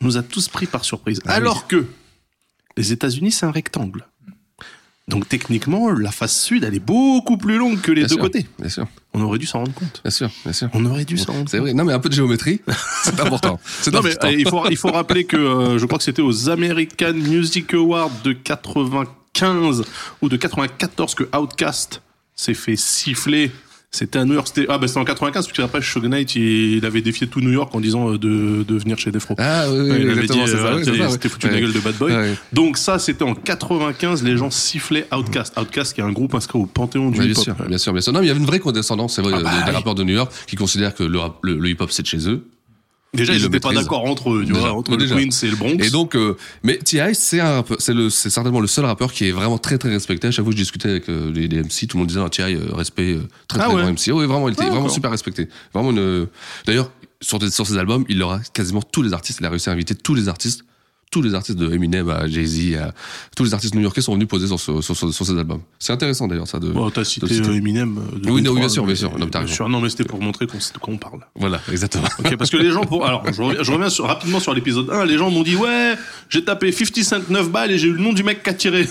nous 0.00 0.16
a 0.18 0.22
tous 0.22 0.48
pris 0.48 0.66
par 0.66 0.84
surprise. 0.84 1.20
Ah 1.24 1.30
oui. 1.30 1.36
alors 1.36 1.66
que 1.66 1.86
les 2.76 2.92
États-Unis 2.92 3.32
c'est 3.32 3.46
un 3.46 3.50
rectangle. 3.50 4.06
Donc 5.08 5.26
techniquement, 5.28 5.90
la 5.90 6.12
face 6.12 6.38
sud, 6.40 6.64
elle 6.64 6.74
est 6.74 6.84
beaucoup 6.84 7.38
plus 7.38 7.56
longue 7.56 7.80
que 7.80 7.90
les 7.90 8.02
Bien 8.02 8.08
deux 8.08 8.14
sûr, 8.14 8.22
côtés. 8.22 8.46
Bien 8.58 8.68
sûr, 8.68 8.86
On 9.14 9.22
aurait 9.22 9.38
dû 9.38 9.46
s'en 9.46 9.60
rendre 9.60 9.72
compte. 9.72 10.00
bien 10.04 10.10
sûr, 10.10 10.30
bien 10.44 10.52
sûr. 10.52 10.68
On 10.74 10.84
aurait 10.84 11.04
dû 11.06 11.16
s'en 11.16 11.32
rendre 11.32 11.48
C'est 11.48 11.56
compte. 11.58 11.66
vrai. 11.66 11.74
Non, 11.74 11.84
mais 11.84 11.94
un 11.94 11.98
peu 11.98 12.10
de 12.10 12.14
géométrie, 12.14 12.60
c'est 13.04 13.18
important. 13.18 13.58
C'est 13.80 13.92
Non 13.92 14.02
mais 14.02 14.10
important. 14.12 14.28
euh, 14.28 14.32
il 14.38 14.46
faut 14.48 14.68
il 14.70 14.76
faut 14.76 14.92
rappeler 14.92 15.24
que 15.24 15.36
euh, 15.38 15.78
je 15.78 15.86
crois 15.86 15.96
que 15.98 16.04
c'était 16.04 16.20
aux 16.22 16.50
American 16.50 17.14
Music 17.14 17.72
Awards 17.74 18.10
de 18.22 18.32
95 18.32 19.84
ou 20.22 20.28
de 20.28 20.36
94 20.36 21.14
que 21.14 21.24
Outkast 21.36 22.02
s'est 22.34 22.54
fait 22.54 22.76
siffler. 22.76 23.50
C'était 23.90 24.18
à 24.18 24.24
New 24.26 24.34
York. 24.34 24.46
C'était 24.52 24.66
ah 24.68 24.76
bah 24.76 24.86
c'était 24.86 25.00
en 25.00 25.04
95 25.04 25.46
parce 25.46 25.56
qu'après 25.56 25.80
Knight 26.08 26.34
il, 26.36 26.84
avait 26.84 27.00
défié 27.00 27.26
tout 27.26 27.40
New 27.40 27.50
York 27.50 27.74
en 27.74 27.80
disant 27.80 28.10
euh, 28.12 28.18
de, 28.18 28.62
de 28.62 28.78
venir 28.78 28.98
chez 28.98 29.10
Defro. 29.10 29.34
Ah 29.38 29.64
oui, 29.70 29.78
oui, 29.80 29.90
Ouais, 29.90 30.00
il 30.02 30.10
avait 30.10 30.26
dit, 30.26 30.28
ça. 30.46 30.56
euh, 30.56 30.76
ouais. 30.76 31.28
foutu 31.28 31.48
la 31.48 31.58
gueule 31.60 31.72
de 31.72 31.80
Bad 31.80 31.96
Boy. 31.96 32.12
Donc 32.52 32.76
ça, 32.76 32.98
c'était 32.98 33.22
en 33.24 33.34
95, 33.34 34.22
les 34.24 34.36
gens 34.36 34.50
sifflaient 34.50 35.06
Outkast. 35.10 35.58
Outkast, 35.58 35.94
qui 35.94 36.00
est 36.02 36.04
un 36.04 36.12
groupe 36.12 36.34
inscrit 36.34 36.58
au 36.58 36.66
panthéon 36.66 37.10
du 37.10 37.18
Ouais, 37.18 37.24
bien 37.24 37.32
hip-hop. 37.32 37.44
sûr, 37.44 37.54
bien 37.66 37.78
sûr, 37.78 37.92
bien 37.94 38.02
sûr. 38.02 38.12
Non, 38.12 38.20
mais 38.20 38.26
il 38.26 38.28
y 38.28 38.30
avait 38.30 38.40
une 38.40 38.46
vraie 38.46 38.60
condescendance, 38.60 39.16
c'est 39.16 39.22
vrai, 39.22 39.32
Ah 39.34 39.42
bah 39.42 39.50
des, 39.64 39.70
oui. 39.70 39.74
rappeurs 39.76 39.94
de 39.94 40.04
New 40.04 40.14
York 40.14 40.32
qui 40.46 40.56
considèrent 40.56 40.94
que 40.94 41.04
le, 41.04 41.18
le, 41.42 41.56
le 41.56 41.68
hip-hop 41.70 41.90
c'est 41.90 42.02
de 42.02 42.08
chez 42.08 42.28
eux. 42.28 42.44
Déjà, 43.14 43.32
Ils 43.32 43.42
n'étaient 43.42 43.58
pas 43.58 43.72
d'accord 43.72 44.04
entre 44.04 44.30
eux, 44.34 44.40
tu 44.44 44.52
Déjà. 44.52 44.60
vois, 44.60 44.72
entre 44.74 44.90
Ouais, 44.90 44.98
le. 44.98 45.06
Queens 45.08 45.30
et 45.42 45.46
le 45.50 45.56
Bronx. 45.56 45.76
Et 45.82 45.88
donc, 45.90 46.14
euh, 46.14 46.36
mais 46.62 46.76
T.I. 46.76 47.14
c'est 47.14 47.40
c'est 47.78 47.94
le, 47.94 48.10
c'est 48.10 48.28
certainement 48.28 48.60
le 48.60 48.66
seul 48.66 48.84
rappeur 48.84 49.12
qui 49.14 49.24
est 49.26 49.32
vraiment 49.32 49.56
très 49.56 49.78
très 49.78 49.88
respecté. 49.88 50.28
À 50.28 50.30
chaque 50.30 50.44
fois 50.44 50.52
que 50.52 50.58
je 50.58 50.62
discutais 50.62 50.90
avec 50.90 51.08
euh, 51.08 51.32
les, 51.32 51.48
les 51.48 51.62
MC, 51.62 51.86
tout 51.88 51.96
le 51.96 52.00
monde 52.00 52.08
disait 52.08 52.20
ah, 52.22 52.28
T.I. 52.28 52.54
euh, 52.54 52.66
respect, 52.74 53.14
euh, 53.14 53.22
très 53.48 53.60
Ah 53.60 53.64
très 53.64 53.74
ouais. 53.74 53.82
bon 53.82 53.92
MC. 53.92 54.08
Oui, 54.12 54.26
vraiment, 54.26 54.48
il 54.48 54.52
était 54.52 54.64
Ah, 54.66 54.70
vraiment 54.70 54.90
super 54.90 55.10
respecté. 55.10 55.48
Vraiment 55.72 55.90
une. 55.90 56.26
D'ailleurs, 56.66 56.90
sur, 57.22 57.38
des- 57.38 57.50
sur 57.50 57.66
ses 57.66 57.78
albums, 57.78 58.04
il 58.10 58.22
aura 58.22 58.40
quasiment 58.52 58.82
tous 58.82 59.00
les 59.02 59.14
artistes. 59.14 59.38
Il 59.40 59.46
a 59.46 59.50
réussi 59.50 59.70
à 59.70 59.72
inviter 59.72 59.94
tous 59.94 60.14
les 60.14 60.28
artistes. 60.28 60.64
Tous 61.10 61.22
les 61.22 61.34
artistes 61.34 61.56
de 61.58 61.72
Eminem 61.72 62.10
à 62.10 62.28
Jay-Z, 62.28 62.74
à 62.76 62.92
tous 63.34 63.42
les 63.44 63.54
artistes 63.54 63.74
new-yorkais 63.74 64.02
sont 64.02 64.12
venus 64.12 64.28
poser 64.28 64.46
sur, 64.46 64.60
ce- 64.60 64.82
sur, 64.82 64.94
sur, 64.94 65.12
sur 65.12 65.24
ses 65.26 65.38
albums. 65.38 65.62
C'est 65.78 65.92
intéressant 65.94 66.28
d'ailleurs 66.28 66.46
ça 66.46 66.58
de. 66.58 66.68
Bon, 66.68 66.90
t'as 66.90 67.02
cité 67.04 67.26
euh, 67.40 67.52
Eminem. 67.54 67.96
euh, 67.98 68.18
de 68.18 68.30
Oui, 68.30 68.42
non, 68.42 68.50
oui, 68.52 68.60
2003, 68.60 68.60
bien 68.60 68.68
sûr, 68.68 68.84
bien 68.86 68.94
sûr. 68.94 69.18
Non, 69.18 69.26
raison. 69.40 69.54
sûr. 69.54 69.68
Non, 69.70 69.80
mais 69.80 69.88
c'était 69.88 70.04
pour 70.04 70.20
montrer 70.20 70.46
qu'on 70.46 70.58
on 70.92 70.98
parle. 70.98 71.20
Voilà, 71.34 71.62
exactement. 71.72 72.08
Ok, 72.18 72.36
parce 72.36 72.50
que 72.50 72.58
les 72.58 72.70
gens, 72.70 72.82
pour, 72.84 73.06
alors, 73.06 73.24
je 73.32 73.40
reviens, 73.40 73.62
je 73.62 73.72
reviens 73.72 73.88
sur- 73.88 74.04
rapidement 74.06 74.38
sur 74.40 74.52
l'épisode 74.52 74.90
1, 74.90 75.06
les 75.06 75.16
gens 75.16 75.30
m'ont 75.30 75.42
dit, 75.42 75.56
ouais, 75.56 75.94
j'ai 76.28 76.44
tapé 76.44 76.72
50 76.72 77.02
Cent 77.04 77.30
9 77.30 77.50
balles 77.50 77.70
et 77.70 77.78
j'ai 77.78 77.88
eu 77.88 77.92
le 77.92 78.00
nom 78.02 78.12
du 78.12 78.22
mec 78.22 78.42
qui 78.42 78.50
a 78.50 78.54
tiré. 78.54 78.86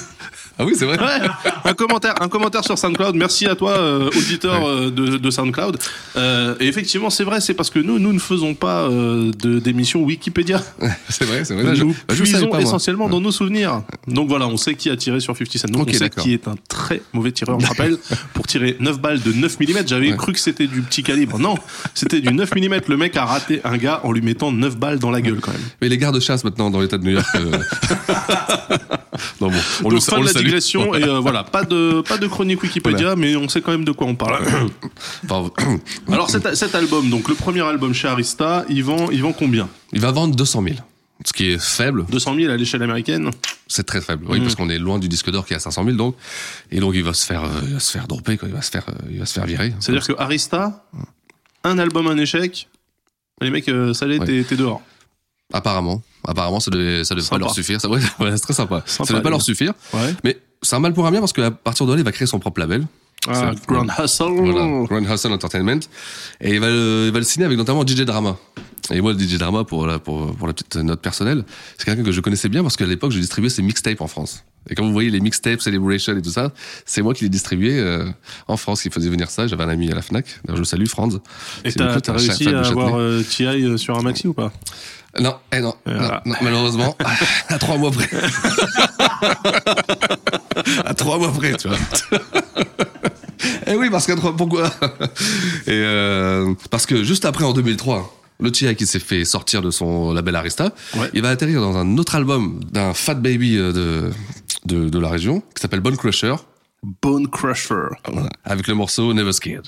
Ah 0.60 0.66
oui, 0.66 0.74
c'est 0.76 0.86
vrai. 0.86 0.98
Ouais, 1.00 1.28
un 1.66 1.74
commentaire, 1.74 2.16
un 2.22 2.28
commentaire 2.30 2.64
sur 2.64 2.78
SoundCloud. 2.78 3.16
Merci 3.16 3.46
à 3.46 3.56
toi, 3.56 3.72
euh, 3.78 4.08
auditeur 4.10 4.68
euh, 4.68 4.90
de, 4.90 5.18
de 5.18 5.30
SoundCloud. 5.30 5.78
Euh, 6.16 6.56
et 6.60 6.68
effectivement, 6.68 7.10
c'est 7.10 7.24
vrai, 7.24 7.42
c'est 7.42 7.54
parce 7.54 7.70
que 7.70 7.80
nous, 7.80 8.00
nous 8.00 8.12
ne 8.12 8.20
faisons 8.20 8.56
pas 8.56 8.82
euh, 8.84 9.32
de 9.40 9.60
d'émissions 9.60 10.02
Wikipédia. 10.04 10.64
C'est 11.10 11.26
vrai, 11.26 11.46
c'est 11.46 11.54
vrai. 11.54 11.76
Je- 11.76 11.84
nous 11.84 11.96
je 12.10 12.24
puisons 12.24 12.48
pas, 12.50 12.62
essentiellement 12.62 13.08
dans 13.10 13.22
nos 13.22 13.32
souvenirs. 13.32 13.84
Donc 14.08 14.30
voilà, 14.30 14.48
on 14.48 14.58
sait 14.58 14.74
qui 14.76 14.90
a 14.90 14.96
tiré 14.98 15.20
sur 15.20 15.36
50 15.38 15.58
Cent. 15.58 15.68
Donc 15.70 15.88
on 15.90 15.94
sait 15.94 16.10
qui 16.10 16.34
est 16.34 16.48
un 16.48 16.56
très 16.68 17.02
mauvais 17.14 17.32
tireur. 17.32 17.60
Je 17.60 17.68
rappelle, 17.68 17.98
pour 18.34 18.48
tirer 18.48 18.78
9 18.80 19.00
balles 19.00 19.22
de 19.22 19.32
9 19.34 19.60
mm, 19.60 19.66
j'avais 19.88 20.16
cru 20.16 20.34
que 20.34 20.40
c'était 20.40 20.68
du 20.68 20.82
petit 20.82 21.04
calibre. 21.04 21.38
Non, 21.40 21.56
c'était 21.94 22.20
du 22.22 22.34
9 22.34 22.56
mm. 22.56 22.80
Le 22.88 22.98
mec 22.98 23.16
a 23.18 23.26
raté 23.26 23.62
un 23.64 23.78
gars 23.78 24.02
en 24.04 24.12
lui 24.12 24.22
mettant 24.22 24.52
9 24.52 24.78
balles 24.78 25.00
dans 25.00 25.12
la 25.12 25.22
gueule 25.22 25.40
quand 25.40 25.52
même. 25.52 25.62
Mais 25.82 25.90
les 25.90 25.98
gardes 25.98 26.20
chasse 26.20 26.44
maintenant 26.44 26.70
dans 26.72 26.82
l'état 26.82 26.98
de 26.98 27.04
New 27.04 27.12
York. 27.12 27.28
non, 29.42 29.50
bon, 29.50 29.58
on 29.80 29.84
Donc 29.84 29.94
le, 29.94 30.00
fin 30.00 30.18
on 30.18 30.22
de 30.22 30.26
la 30.26 30.32
salue. 30.34 30.46
digression 30.46 30.94
et 30.96 31.04
euh, 31.04 31.20
voilà, 31.20 31.44
pas 31.44 31.64
de 31.64 32.02
pas 32.02 32.18
de 32.18 32.28
chronique 32.28 32.62
Wikipédia, 32.64 33.16
mais 33.16 33.36
on 33.36 33.48
sait 33.50 33.62
quand 33.62 33.72
même 33.72 33.86
de 33.86 33.92
quoi 33.92 34.08
on 34.08 34.16
parle. 34.16 34.44
Alors 36.12 36.30
cet, 36.30 36.56
cet 36.56 36.76
album, 36.76 37.10
donc 37.10 37.30
le 37.30 37.36
premier 37.36 37.62
album 37.62 37.94
chez 37.94 38.08
Arista, 38.08 38.66
il 38.70 38.84
vend, 38.84 39.10
il 39.12 39.22
vend 39.22 39.34
combien? 39.34 39.68
Il 39.94 40.02
va 40.02 40.12
vendre 40.12 40.36
200 40.36 40.64
000. 40.64 40.76
Ce 41.26 41.34
qui 41.34 41.50
est 41.52 41.60
faible, 41.62 42.06
200 42.10 42.36
000 42.36 42.52
à 42.52 42.58
l'échelle 42.58 42.84
américaine? 42.84 43.32
c'est 43.68 43.86
très 43.86 44.02
faible. 44.02 44.26
Oui, 44.30 44.40
parce 44.40 44.56
qu'on 44.56 44.70
est 44.70 44.78
loin 44.78 44.98
du 45.00 45.10
disque 45.10 45.30
d'or 45.32 45.46
qui 45.46 45.54
est 45.54 45.58
à 45.58 45.60
500 45.60 45.84
000 45.84 45.98
donc. 45.98 46.16
Et 46.72 46.80
donc 46.80 46.94
il 46.96 47.04
va 47.04 47.14
se 47.14 47.26
faire, 47.26 47.44
euh, 47.44 47.62
il 47.68 47.74
va 47.74 47.80
se 47.80 47.92
faire 47.92 48.08
dropper, 48.08 48.38
quoi. 48.38 48.48
Il 48.48 48.54
va 48.54 48.62
se 48.62 48.70
faire, 48.72 48.86
euh, 48.88 48.94
il 49.12 49.20
va 49.20 49.26
se 49.26 49.34
faire 49.34 49.46
virer. 49.46 49.74
C'est-à-dire 49.80 50.06
que 50.06 50.14
Arista, 50.18 50.86
un 51.64 51.80
album, 51.80 52.08
un 52.08 52.18
échec. 52.18 52.70
Les 53.42 53.50
mecs, 53.50 53.68
euh, 53.70 53.94
ça 53.94 54.06
l'est, 54.06 54.20
Ouais. 54.20 54.44
t'es 54.44 54.56
dehors. 54.56 54.82
Apparemment, 55.54 56.02
apparemment, 56.26 56.60
ça 56.60 56.72
devait, 56.72 57.04
ça 57.04 57.16
devait 57.16 57.28
pas 57.28 57.38
leur 57.38 57.52
suffire. 57.54 57.80
Ça, 57.80 57.90
ouais, 57.90 58.02
c'est 58.20 58.40
très 58.40 58.54
sympa. 58.54 58.84
Sympa, 58.86 59.08
ça 59.08 59.14
devait 59.14 59.24
pas 59.24 59.30
leur 59.30 59.42
suffire. 59.42 59.74
Ouais. 59.94 60.14
Mais 60.24 60.38
c'est 60.62 60.76
un 60.76 60.80
mal 60.80 60.94
pour 60.94 61.06
un 61.08 61.12
bien 61.12 61.20
parce 61.22 61.34
qu'à 61.34 61.52
partir 61.52 61.86
de 61.86 61.94
là, 61.94 62.00
il 62.00 62.04
va 62.04 62.12
créer 62.12 62.28
son 62.28 62.40
propre 62.40 62.60
label. 62.60 62.86
Ah, 63.28 63.52
Grand 63.68 63.86
Hustle. 64.00 64.32
Voilà, 64.36 64.86
Grand 64.86 65.14
Hustle 65.14 65.32
Entertainment. 65.32 65.80
Et 66.42 66.54
il 66.54 66.60
va, 66.60 66.70
le, 66.70 67.06
il 67.08 67.12
va 67.12 67.20
le 67.20 67.26
signer 67.26 67.46
avec 67.46 67.58
notamment 67.58 67.86
DJ 67.86 68.02
Drama. 68.02 68.38
Et 68.92 69.02
moi, 69.02 69.14
le 69.14 69.20
DJ 69.20 69.38
Drama, 69.38 69.64
pour 69.64 69.86
la, 69.86 70.00
pour, 70.00 70.36
pour 70.36 70.48
la 70.48 70.54
petite 70.54 70.76
note 70.78 71.02
personnelle, 71.02 71.44
c'est 71.78 71.86
quelqu'un 71.86 72.04
que 72.04 72.12
je 72.12 72.22
connaissais 72.22 72.48
bien 72.50 72.62
parce 72.62 72.78
qu'à 72.78 72.86
l'époque, 72.86 73.12
je 73.12 73.20
distribuais 73.20 73.50
ses 73.50 73.62
mixtapes 73.62 74.02
en 74.02 74.08
France. 74.08 74.44
Et 74.70 74.76
quand 74.76 74.86
vous 74.86 74.92
voyez 74.94 75.10
les 75.10 75.20
mixtapes, 75.20 75.62
Celebration 75.62 76.16
et 76.18 76.22
tout 76.22 76.30
ça, 76.30 76.52
c'est 76.86 77.02
moi 77.02 77.14
qui 77.14 77.24
les 77.24 77.30
distribuais 77.30 77.80
euh, 77.80 78.06
en 78.48 78.58
France, 78.58 78.82
qui 78.82 78.90
faisait 78.90 79.10
venir 79.10 79.30
ça. 79.30 79.48
J'avais 79.48 79.64
un 79.64 79.70
ami 79.70 79.92
à 79.92 79.96
la 79.96 80.02
FNAC. 80.02 80.26
D'ailleurs, 80.44 80.58
je 80.58 80.62
le 80.62 80.66
salue, 80.66 80.88
Franz. 80.88 81.20
Et 81.64 81.72
t'as 81.74 82.00
réussi 82.14 82.50
à 82.50 82.60
avoir 82.60 82.96
euh, 82.98 83.24
T.I. 83.24 83.64
euh, 83.64 83.78
sur 83.78 83.98
un 83.98 84.02
maxi 84.02 84.28
ou 84.28 84.34
pas? 84.34 84.52
Non, 85.20 85.36
eh 85.52 85.60
non, 85.62 85.74
Voilà. 85.86 86.22
non, 86.26 86.32
non, 86.34 86.38
malheureusement, 86.42 86.96
à 87.50 87.58
trois 87.58 87.78
mois 87.78 87.92
près. 87.92 88.10
à 90.86 90.94
trois 90.94 91.18
mois 91.18 91.32
près, 91.32 91.56
tu 91.56 91.68
vois. 91.68 91.78
Eh 93.68 93.76
oui, 93.76 93.90
parce 93.90 94.06
qu'à 94.06 94.16
trois, 94.16 94.36
pourquoi? 94.36 94.68
Et 95.66 95.72
euh, 95.72 96.54
parce 96.72 96.86
que 96.86 97.04
juste 97.04 97.26
après, 97.26 97.44
en 97.44 97.54
2003, 97.54 98.14
le 98.40 98.52
T.I. 98.52 98.76
qui 98.76 98.86
s'est 98.86 99.00
fait 99.00 99.26
sortir 99.26 99.62
de 99.62 99.72
son 99.72 100.14
label 100.14 100.36
Arista, 100.36 100.72
Ouais. 100.96 101.10
il 101.14 101.22
va 101.22 101.30
atterrir 101.30 101.62
dans 101.62 101.76
un 101.78 101.98
autre 101.98 102.16
album 102.16 102.60
d'un 102.72 102.94
Fat 102.94 103.16
Baby 103.16 103.58
euh, 103.58 103.72
de, 103.74 104.12
de, 104.66 104.90
de 104.90 105.00
la 105.00 105.10
région, 105.10 105.42
qui 105.56 105.62
s'appelle 105.62 105.82
Bone 105.82 105.98
Crusher, 105.98 106.36
Bone 107.02 107.28
Crusher. 107.28 107.88
voilà, 108.12 108.30
avec 108.46 108.68
le 108.68 108.76
morceau 108.76 109.14
Never 109.14 109.34
Scared. 109.34 109.66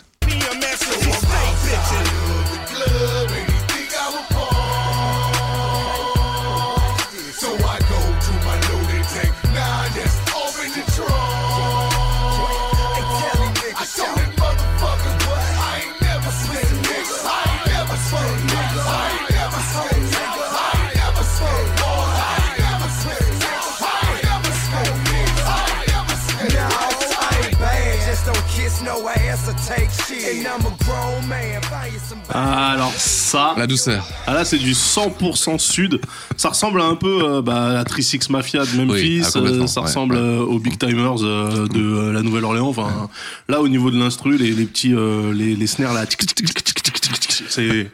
Ah, 32.33 32.71
alors 32.71 32.93
ça, 32.95 33.53
La 33.57 33.67
douceur. 33.67 34.07
ah 34.27 34.33
là 34.33 34.45
c'est 34.45 34.57
du 34.57 34.71
100% 34.73 35.57
sud. 35.59 35.99
Ça 36.37 36.49
ressemble 36.49 36.79
un 36.81 36.95
peu 36.95 37.23
euh, 37.23 37.41
bah, 37.41 37.67
à 37.69 37.73
la 37.73 37.83
36 37.83 38.29
Mafia 38.29 38.65
de 38.65 38.77
Memphis. 38.81 38.91
Oui, 38.91 39.21
ah, 39.23 39.37
euh, 39.37 39.67
ça 39.67 39.81
ressemble 39.81 40.15
ouais. 40.15 40.21
euh, 40.21 40.39
aux 40.39 40.59
Big 40.59 40.77
Timers 40.77 41.21
euh, 41.23 41.67
de 41.67 41.79
euh, 41.81 42.13
la 42.13 42.21
Nouvelle-Orléans. 42.21 42.67
Enfin, 42.69 43.09
là 43.49 43.61
au 43.61 43.67
niveau 43.67 43.91
de 43.91 43.99
l'instru, 43.99 44.37
les, 44.37 44.51
les 44.51 44.65
petits 44.65 44.93
euh, 44.93 45.33
les, 45.33 45.55
les 45.55 45.67
snares 45.67 45.93
là, 45.93 46.05
tic, 46.05 46.25
tic, 46.25 46.63
tic, 46.63 46.78
c'est 47.49 47.89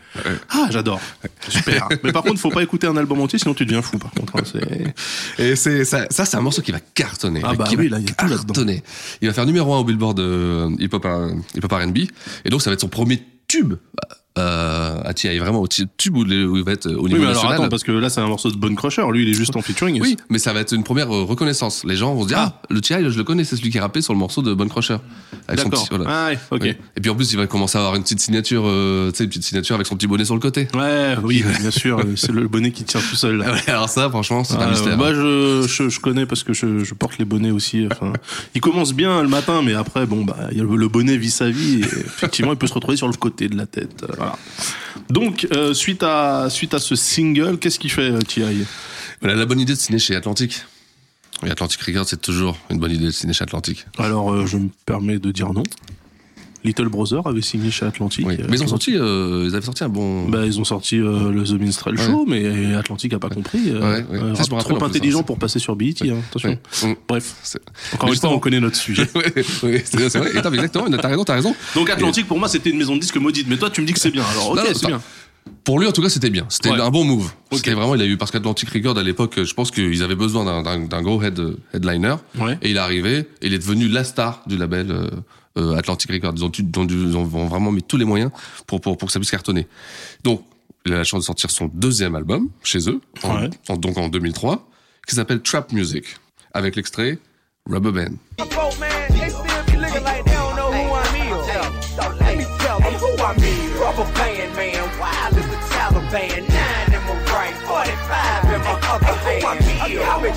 ah 0.49 0.67
j'adore. 0.69 0.99
Super. 1.47 1.87
Mais 2.03 2.11
par 2.11 2.23
contre, 2.23 2.39
faut 2.39 2.49
pas 2.49 2.63
écouter 2.63 2.87
un 2.87 2.97
album 2.97 3.21
entier, 3.21 3.39
sinon 3.39 3.53
tu 3.53 3.65
deviens 3.65 3.81
fou. 3.81 3.97
Par 3.97 4.11
contre, 4.11 4.37
hein, 4.37 4.91
Et 5.37 5.55
c'est 5.55 5.85
ça, 5.85 6.05
ça 6.09 6.25
c'est 6.25 6.37
un 6.37 6.41
morceau 6.41 6.61
qui 6.61 6.71
va 6.71 6.79
cartonner. 6.79 7.41
Ah 7.43 7.53
bah 7.53 7.65
qui 7.67 7.77
oui, 7.77 7.87
va 7.87 7.97
là, 7.97 8.03
il 8.03 8.09
y 8.09 8.11
a 8.11 8.13
cartonner. 8.13 8.83
Il 9.21 9.27
va 9.27 9.33
faire 9.33 9.45
numéro 9.45 9.73
un 9.73 9.79
au 9.79 9.83
Billboard 9.83 10.19
euh, 10.19 10.69
hip 10.79 10.89
hop 10.93 11.07
hip 11.55 11.63
hop 11.63 11.71
R&B 11.71 11.97
et 12.45 12.49
donc 12.49 12.61
ça 12.61 12.69
va 12.69 12.73
être 12.73 12.81
son 12.81 12.89
premier 12.89 13.23
tube 13.47 13.75
euh, 14.37 14.99
à 15.03 15.13
T.I. 15.13 15.37
vraiment 15.39 15.61
au 15.61 15.67
tube 15.67 15.87
où, 16.17 16.25
il 16.25 16.63
va 16.63 16.73
être 16.73 16.87
au 16.91 17.03
Oui, 17.03 17.09
niveau 17.11 17.17
mais 17.21 17.27
alors 17.29 17.35
national. 17.35 17.53
attends, 17.53 17.69
parce 17.69 17.83
que 17.83 17.91
là 17.93 18.09
c'est 18.09 18.19
un 18.21 18.27
morceau 18.27 18.51
de 18.51 18.57
Bone 18.57 18.75
Crusher. 18.75 19.03
Lui, 19.11 19.23
il 19.23 19.29
est 19.29 19.33
juste 19.33 19.55
en 19.55 19.61
featuring. 19.61 19.99
Oui, 20.01 20.17
mais 20.29 20.39
ça 20.39 20.51
va 20.53 20.59
être 20.59 20.73
une 20.73 20.83
première 20.83 21.13
euh, 21.15 21.23
reconnaissance. 21.23 21.83
Les 21.85 21.95
gens 21.95 22.13
vont 22.15 22.23
se 22.23 22.27
dire 22.27 22.37
ah, 22.39 22.61
le 22.69 22.81
T.I. 22.81 23.09
je 23.09 23.17
le 23.17 23.23
connais, 23.23 23.43
c'est 23.43 23.55
celui 23.55 23.69
qui 23.69 23.77
a 23.79 23.81
rappé 23.81 24.01
sur 24.01 24.13
le 24.13 24.19
morceau 24.19 24.41
de 24.41 24.53
Bonne 24.53 24.69
Crusher. 24.69 24.97
Avec 25.47 25.59
son 25.61 25.69
D'accord. 25.69 25.87
petit- 25.87 25.95
voilà. 25.95 26.05
Ah 26.09 26.25
ouais, 26.29 26.39
ok. 26.51 26.59
Oui. 26.63 26.75
Et 26.97 27.01
puis 27.01 27.09
en 27.11 27.15
plus, 27.15 27.31
il 27.31 27.37
va 27.37 27.47
commencer 27.47 27.77
à 27.77 27.81
avoir 27.81 27.95
une 27.95 28.03
petite 28.03 28.19
signature, 28.19 28.63
euh, 28.65 29.11
tu 29.11 29.17
sais, 29.17 29.23
une 29.23 29.29
petite 29.29 29.43
signature 29.43 29.75
avec 29.75 29.87
son 29.87 29.95
petit 29.95 30.07
bonnet 30.07 30.25
sur 30.25 30.33
le 30.33 30.41
côté. 30.41 30.67
Ouais, 30.73 31.15
oui, 31.23 31.43
bien 31.61 31.71
sûr. 31.71 31.99
euh, 31.99 32.15
C'est 32.15 32.31
le 32.31 32.47
bonnet 32.47 32.71
qui 32.71 32.83
tient 32.83 32.99
tout 33.01 33.15
seul. 33.15 33.37
Là. 33.37 33.45
Ouais, 33.53 33.61
Alors 33.69 33.87
ça, 33.89 34.09
franchement, 34.09 34.43
c'est 34.43 34.55
un 34.55 34.59
Ah, 34.61 34.69
mystère. 34.71 34.97
moi, 34.97 35.13
je, 35.13 35.65
je, 35.67 35.87
je 35.89 35.99
connais 35.99 36.25
parce 36.25 36.43
que 36.43 36.51
je, 36.53 36.83
je 36.83 36.93
porte 36.93 37.17
les 37.19 37.25
bonnets 37.25 37.51
aussi. 37.51 37.87
Enfin, 37.91 38.11
il 38.53 38.59
commence 38.61 38.93
bien 38.93 39.21
le 39.21 39.29
matin, 39.29 39.61
mais 39.63 39.73
après, 39.75 40.05
bon, 40.05 40.25
bah, 40.25 40.35
le, 40.53 40.87
bonnet 40.89 41.15
vit 41.15 41.29
sa 41.31 41.49
vie. 41.49 41.75
Et 41.81 41.83
effectivement, 41.85 42.51
il 42.51 42.57
peut 42.57 42.67
se 42.67 42.73
retrouver 42.73 42.97
sur 42.97 43.07
le 43.07 43.13
côté 43.13 43.47
de 43.47 43.55
la 43.55 43.65
tête. 43.65 44.03
euh, 44.03 44.24
Voilà. 44.25 44.37
Donc, 45.09 45.47
euh, 45.51 45.73
suite 45.73 46.03
à 46.03 46.49
suite 46.49 46.73
à 46.73 46.79
ce 46.79 46.95
single, 46.95 47.59
qu'est-ce 47.59 47.79
qu'il 47.79 47.91
fait, 47.91 48.09
euh. 48.09 48.19
Voilà, 49.21 49.35
la 49.35 49.45
bonne 49.45 49.59
idée 49.59 49.73
de 49.73 49.79
signer 49.79 49.99
chez 49.99 50.15
Atlantic. 50.15 50.63
Et 51.45 51.51
Atlantic 51.51 51.81
Records, 51.81 52.07
c'est 52.07 52.21
toujours 52.21 52.57
une 52.71 52.79
bonne 52.79 52.91
idée 52.91 53.05
de 53.05 53.11
signer 53.11 53.33
chez 53.33 53.43
Atlantic. 53.43 53.85
Alors, 53.97 54.31
euh, 54.31 54.45
je 54.45 54.57
me 54.57 54.69
permets 54.85 55.19
de 55.19 55.31
dire 55.31 55.53
non. 55.53 55.63
Little 56.65 56.89
Brother 56.89 57.25
avait 57.27 57.41
signé 57.41 57.71
chez 57.71 57.85
Atlantic. 57.85 58.25
Oui. 58.27 58.35
Euh, 58.39 58.45
Mais 58.49 58.57
ils 58.57 58.63
ont 58.63 58.67
sorti, 58.67 58.95
euh, 58.97 59.45
ils 59.47 59.55
avaient 59.55 59.65
sorti 59.65 59.83
un 59.83 59.89
bon. 59.89 60.27
Bah, 60.27 60.45
ils 60.45 60.59
ont 60.59 60.63
sorti 60.65 60.97
euh, 60.99 61.31
le 61.31 61.43
The 61.43 61.59
Minstrel 61.59 61.97
Show, 61.97 62.25
mais 62.27 62.73
Atlantic 62.75 63.13
a 63.13 63.19
pas 63.19 63.29
compris. 63.29 63.69
euh, 63.69 64.01
Ouais, 64.01 64.35
Ça, 64.35 64.43
trop 64.43 64.75
plus, 64.75 64.85
intelligent 64.85 65.19
hein, 65.19 65.23
pour 65.23 65.37
passer 65.39 65.59
sur 65.59 65.75
BET, 65.75 65.93
hein, 66.01 66.17
attention. 66.29 66.57
Mm. 66.83 66.93
Bref, 67.07 67.35
encore 67.93 68.09
une 68.11 68.19
fois, 68.19 68.29
on 68.31 68.39
connaît 68.39 68.59
notre 68.59 68.75
sujet. 68.77 69.07
C'est 69.45 70.15
vrai. 70.17 70.31
Et 70.33 70.37
exactement, 70.37 70.85
t'as 70.89 71.07
raison, 71.09 71.23
t'as 71.23 71.35
raison. 71.35 71.55
Donc 71.75 71.89
Atlantic, 71.89 72.27
pour 72.27 72.39
moi, 72.39 72.47
c'était 72.47 72.69
une 72.71 72.77
maison 72.77 72.95
de 72.95 73.01
disques 73.01 73.17
maudite. 73.17 73.47
Mais 73.47 73.57
toi, 73.57 73.69
tu 73.69 73.81
me 73.81 73.85
dis 73.87 73.93
que 73.93 73.99
c'est 73.99 74.11
bien. 74.11 74.23
Alors, 74.31 74.51
ok, 74.51 74.59
c'est 74.73 74.87
bien. 74.87 75.01
Pour 75.63 75.79
lui, 75.79 75.87
en 75.87 75.91
tout 75.91 76.01
cas, 76.01 76.09
c'était 76.09 76.29
bien. 76.31 76.45
C'était 76.49 76.71
Ouais. 76.71 76.81
un 76.81 76.89
bon 76.89 77.03
move. 77.03 77.31
Ok. 77.51 77.57
C'était 77.59 77.73
vraiment, 77.73 77.93
il 77.95 78.01
a 78.01 78.05
eu, 78.05 78.17
parce 78.17 78.31
qu'Atlantic 78.31 78.67
Records, 78.69 78.97
à 78.97 79.03
l'époque, 79.03 79.43
je 79.43 79.53
pense 79.53 79.69
qu'ils 79.69 80.01
avaient 80.01 80.15
besoin 80.15 80.43
d'un- 80.63 81.01
gros 81.03 81.21
head, 81.21 81.39
headliner. 81.73 82.15
Ouais. 82.39 82.57
Et 82.63 82.71
il 82.71 82.77
est 82.77 82.79
arrivé, 82.79 83.17
et 83.41 83.47
il 83.47 83.53
est 83.53 83.59
devenu 83.59 83.87
la 83.87 84.03
star 84.03 84.41
du 84.47 84.57
label 84.57 84.91
euh, 85.57 85.75
Atlantic 85.77 86.11
Records. 86.11 86.33
Ils 86.35 86.43
ont, 86.43 86.51
ils 86.51 86.79
ont 86.79 86.85
dû- 86.85 87.03
ils 87.07 87.15
ont 87.17 87.23
vraiment 87.25 87.71
mis 87.71 87.83
tous 87.83 87.97
les 87.97 88.05
moyens 88.05 88.31
pour, 88.67 88.81
pour, 88.81 88.97
pour 88.97 89.07
que 89.07 89.11
ça 89.13 89.19
puisse 89.19 89.31
cartonner. 89.31 89.67
Donc, 90.23 90.43
il 90.85 90.93
a 90.93 90.97
la 90.97 91.03
chance 91.03 91.21
de 91.21 91.25
sortir 91.25 91.49
son 91.49 91.69
deuxième 91.73 92.15
album 92.15 92.49
chez 92.63 92.89
eux, 92.89 93.01
en- 93.23 93.41
Ouais. 93.41 93.49
en- 93.69 93.77
donc 93.77 93.97
en 93.97 94.07
2003, 94.09 94.67
qui 95.07 95.15
s'appelle 95.15 95.41
Trap 95.41 95.71
Music, 95.71 96.05
avec 96.53 96.75
l'extrait 96.75 97.17
Rubber 97.69 97.91
Band. 97.91 98.15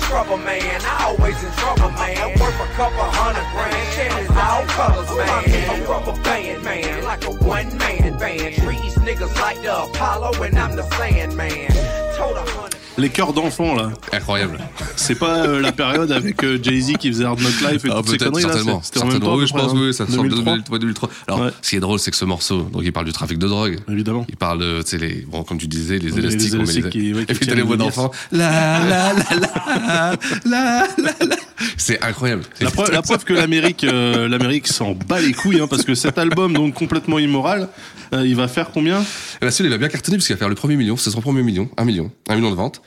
Trouble, 0.09 0.37
man. 0.37 0.81
I 0.83 1.05
always 1.05 1.41
in 1.43 1.51
trouble, 1.51 1.91
man. 1.91 2.39
Worth 2.39 2.59
a 2.59 2.67
couple 2.73 3.05
hundred 3.13 3.45
grand. 3.53 3.87
Chances 3.95 4.35
all 4.35 4.65
colors, 4.73 5.09
man. 5.15 5.69
I'm 5.69 5.81
A 5.81 5.87
rubber 5.87 6.23
band 6.23 6.63
man, 6.63 7.03
like 7.03 7.23
a 7.25 7.31
one 7.31 7.77
man 7.77 8.17
band. 8.17 8.55
Treat 8.55 8.81
these 8.81 8.95
niggas 8.95 9.39
like 9.39 9.61
the 9.61 9.83
Apollo, 9.83 10.41
and 10.43 10.57
I'm 10.57 10.75
the 10.75 10.83
Sandman. 10.97 11.71
A 11.71 12.43
hundred. 12.51 12.78
Les 12.99 13.09
cœurs 13.09 13.33
d'enfants, 13.33 13.75
là. 13.75 13.91
Incroyable. 14.11 14.59
C'est 14.95 15.15
pas 15.15 15.45
euh, 15.45 15.61
la 15.61 15.71
période 15.71 16.11
avec 16.11 16.43
euh, 16.43 16.59
Jay-Z 16.61 16.97
qui 16.99 17.07
faisait 17.09 17.23
Hard 17.25 17.39
Knock 17.39 17.71
Life 17.71 17.85
et 17.85 17.89
Ah, 17.91 17.95
toutes 17.97 18.09
ces 18.09 18.17
peut-être, 18.17 18.31
conneries 18.31 18.43
là. 18.43 18.49
certainement. 18.53 18.81
c'est- 18.81 18.87
C'était 18.87 18.99
en 18.99 19.03
même 19.03 19.11
certainement. 19.13 19.35
temps. 19.35 19.39
Oui, 19.41 19.47
je 19.47 19.53
pense, 19.53 19.71
hein. 19.71 19.77
oui, 19.77 19.93
ça 19.93 20.05
sort 20.07 20.23
de 20.23 20.29
2003. 20.29 20.53
2003. 20.53 20.79
2003. 20.79 21.09
Alors, 21.27 21.39
Ouais. 21.41 21.51
ce 21.61 21.69
qui 21.69 21.75
est 21.77 21.79
drôle, 21.79 21.99
c'est 21.99 22.11
que 22.11 22.17
ce 22.17 22.25
morceau, 22.25 22.63
donc 22.63 22.81
il 22.83 22.91
parle 22.91 23.05
du 23.05 23.13
trafic 23.13 23.37
de 23.37 23.47
drogue. 23.47 23.79
Évidemment. 23.89 24.25
Il 24.27 24.35
parle 24.35 24.59
de, 24.59 24.81
tu 24.81 24.89
sais, 24.89 24.97
les, 24.97 25.25
bon, 25.27 25.43
comme 25.43 25.57
tu 25.57 25.67
disais, 25.67 25.97
les 25.97 26.09
Les 26.09 26.19
élastiques. 26.19 26.53
on 26.53 26.57
met 26.57 26.63
élastiques 26.63 26.83
les- 26.85 26.89
qui- 26.91 27.13
ouais, 27.13 27.25
qui 27.25 27.31
et 27.31 27.35
puis 27.35 27.47
t'as 27.47 27.55
les 27.55 27.61
voix 27.61 27.77
liasses. 27.77 27.95
d'enfant. 27.95 28.11
La, 28.31 28.79
la, 28.85 29.13
la, 29.13 29.23
la, 29.39 30.15
la, 30.45 30.87
la, 30.97 31.25
la. 31.25 31.35
C'est 31.77 32.01
incroyable. 32.03 32.43
La 32.61 32.71
preuve, 32.71 32.91
la 32.91 33.01
preuve 33.01 33.23
que 33.25 33.33
l'Amérique, 33.33 33.83
euh, 33.83 34.27
l'Amérique 34.27 34.67
s'en 34.67 34.93
bat 34.93 35.19
les 35.19 35.33
couilles, 35.33 35.59
hein, 35.61 35.67
parce 35.67 35.83
que 35.83 35.95
cet 35.95 36.17
album, 36.17 36.53
donc 36.53 36.73
complètement 36.73 37.19
immoral, 37.19 37.69
euh, 38.13 38.25
il 38.25 38.35
va 38.35 38.47
faire 38.47 38.71
combien? 38.71 39.03
Là, 39.41 39.51
celui, 39.51 39.69
il 39.69 39.71
va 39.71 39.77
bien 39.77 39.87
cartonner 39.89 40.17
parce 40.17 40.27
qu'il 40.27 40.35
va 40.35 40.39
faire 40.39 40.49
le 40.49 40.55
premier 40.55 40.75
million. 40.75 40.97
C'est 40.97 41.11
son 41.11 41.21
premier 41.21 41.43
million. 41.43 41.69
Un 41.77 41.85
million. 41.85 42.11
Un 42.27 42.35
million 42.35 42.49
de 42.51 42.55
ventes. 42.55 42.81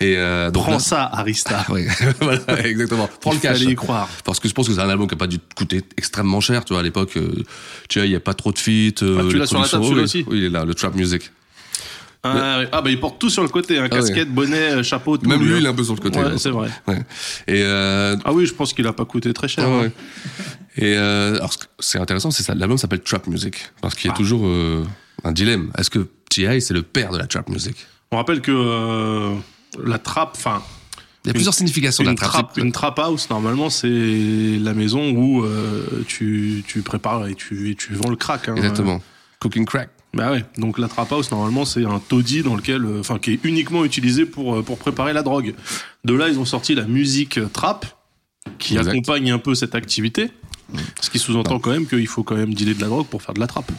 Et, 0.00 0.14
euh, 0.16 0.50
donc 0.50 0.64
Prends 0.64 0.72
là- 0.72 0.78
ça, 0.78 1.04
Arista. 1.12 1.64
Ouais, 1.68 1.86
voilà, 2.20 2.66
exactement. 2.66 3.08
Prends 3.20 3.30
le 3.32 3.36
Il 3.36 3.40
cash. 3.40 3.58
fallait 3.58 3.72
y 3.72 3.74
croire. 3.74 4.08
Parce 4.24 4.40
que 4.40 4.48
je 4.48 4.54
pense 4.54 4.68
que 4.68 4.74
c'est 4.74 4.80
un 4.80 4.88
album 4.88 5.06
qui 5.08 5.14
a 5.14 5.18
pas 5.18 5.26
dû 5.26 5.38
coûter 5.54 5.82
extrêmement 5.96 6.40
cher, 6.40 6.64
tu 6.64 6.72
vois, 6.72 6.80
à 6.80 6.82
l'époque, 6.82 7.16
euh, 7.16 7.42
tu 7.88 7.98
vois, 7.98 8.06
il 8.06 8.12
y 8.12 8.16
a 8.16 8.20
pas 8.20 8.34
trop 8.34 8.52
de 8.52 8.58
feats. 8.58 9.02
euh, 9.02 9.20
Ah, 9.20 9.30
tu 9.30 9.38
l'as 9.38 9.46
sur 9.46 9.58
la 9.60 9.68
table, 9.68 9.84
celui-là 9.84 10.02
aussi 10.02 10.24
Oui, 10.28 10.38
il 10.38 10.44
est 10.44 10.50
là, 10.50 10.64
le 10.64 10.74
trap 10.74 10.94
music. 10.94 11.30
Ah, 12.34 12.58
ouais. 12.60 12.68
Ah, 12.72 12.82
bah 12.82 12.90
il 12.90 12.98
porte 13.00 13.18
tout 13.18 13.30
sur 13.30 13.42
le 13.42 13.48
côté, 13.48 13.78
hein, 13.78 13.88
Ah, 13.90 13.94
ouais. 13.94 14.00
casquette, 14.00 14.32
bonnet, 14.34 14.72
euh, 14.72 14.82
chapeau, 14.82 15.16
tout. 15.18 15.28
Même 15.28 15.42
lui, 15.42 15.58
il 15.58 15.64
est 15.64 15.68
un 15.68 15.74
peu 15.74 15.84
sur 15.84 15.94
le 15.94 16.00
côté. 16.00 16.18
Ouais, 16.18 16.38
c'est 16.38 16.50
vrai. 16.50 16.70
Et, 17.46 17.62
euh, 17.62 18.16
Ah 18.24 18.32
oui, 18.32 18.46
je 18.46 18.54
pense 18.54 18.72
qu'il 18.72 18.86
a 18.86 18.92
pas 18.92 19.04
coûté 19.04 19.32
très 19.32 19.48
cher. 19.48 19.64
ah 19.68 19.84
hein. 19.84 19.90
Et 20.76 20.94
euh, 20.96 21.36
alors, 21.36 21.52
c'est 21.78 21.98
intéressant, 21.98 22.30
c'est 22.30 22.42
ça. 22.42 22.54
L'album 22.54 22.76
s'appelle 22.78 23.00
Trap 23.00 23.26
Music. 23.28 23.70
Parce 23.80 23.94
qu'il 23.94 24.08
y 24.08 24.10
a 24.10 24.14
Ah. 24.14 24.16
toujours 24.18 24.46
euh, 24.46 24.84
un 25.24 25.32
dilemme. 25.32 25.70
Est-ce 25.78 25.88
que 25.90 26.06
T.I. 26.30 26.60
c'est 26.60 26.74
le 26.74 26.82
père 26.82 27.12
de 27.12 27.18
la 27.18 27.26
trap 27.26 27.48
music? 27.48 27.76
On 28.12 28.16
rappelle 28.18 28.40
que 28.42 29.32
la 29.84 29.98
trappe, 29.98 30.32
enfin, 30.36 30.62
Il 31.24 31.28
y 31.28 31.30
a 31.30 31.32
plusieurs 31.32 31.54
significations 31.54 32.04
de 32.04 32.10
la 32.10 32.14
trap. 32.14 32.30
trap, 32.30 32.58
une 32.58 32.72
trap 32.72 32.98
house, 32.98 33.28
normalement, 33.30 33.70
c'est 33.70 33.88
la 34.60 34.74
maison 34.74 35.10
où 35.10 35.44
tu, 36.06 36.62
tu 36.66 36.82
prépares 36.82 37.26
et 37.26 37.34
tu, 37.34 37.70
et 37.70 37.74
tu 37.74 37.94
vends 37.94 38.10
le 38.10 38.16
crack. 38.16 38.48
hein. 38.48 38.54
Exactement. 38.56 39.00
Cooking 39.40 39.64
crack. 39.64 39.88
Bah 40.16 40.30
ouais. 40.32 40.44
Donc 40.58 40.78
la 40.78 40.88
trap 40.88 41.12
house, 41.12 41.30
normalement, 41.30 41.64
c'est 41.64 41.84
un 41.84 41.98
taudis 42.00 42.42
dans 42.42 42.56
lequel, 42.56 42.84
euh, 42.84 43.00
enfin, 43.00 43.18
qui 43.18 43.32
est 43.32 43.40
uniquement 43.44 43.84
utilisé 43.84 44.24
pour 44.26 44.56
euh, 44.56 44.62
pour 44.62 44.78
préparer 44.78 45.12
la 45.12 45.22
drogue. 45.22 45.54
De 46.04 46.14
là, 46.14 46.28
ils 46.28 46.38
ont 46.38 46.44
sorti 46.44 46.74
la 46.74 46.84
musique 46.84 47.38
euh, 47.38 47.48
trap 47.52 47.86
qui 48.58 48.76
Exact. 48.76 48.90
accompagne 48.92 49.30
un 49.30 49.38
peu 49.38 49.54
cette 49.54 49.74
activité, 49.74 50.30
ce 51.00 51.10
qui 51.10 51.18
sous-entend 51.18 51.58
quand 51.58 51.70
même 51.70 51.86
qu'il 51.86 52.06
faut 52.06 52.22
quand 52.22 52.36
même 52.36 52.54
dealer 52.54 52.74
de 52.76 52.80
la 52.80 52.86
drogue 52.88 53.06
pour 53.06 53.22
faire 53.22 53.34
de 53.34 53.40
la 53.40 53.46
trappe. 53.46 53.70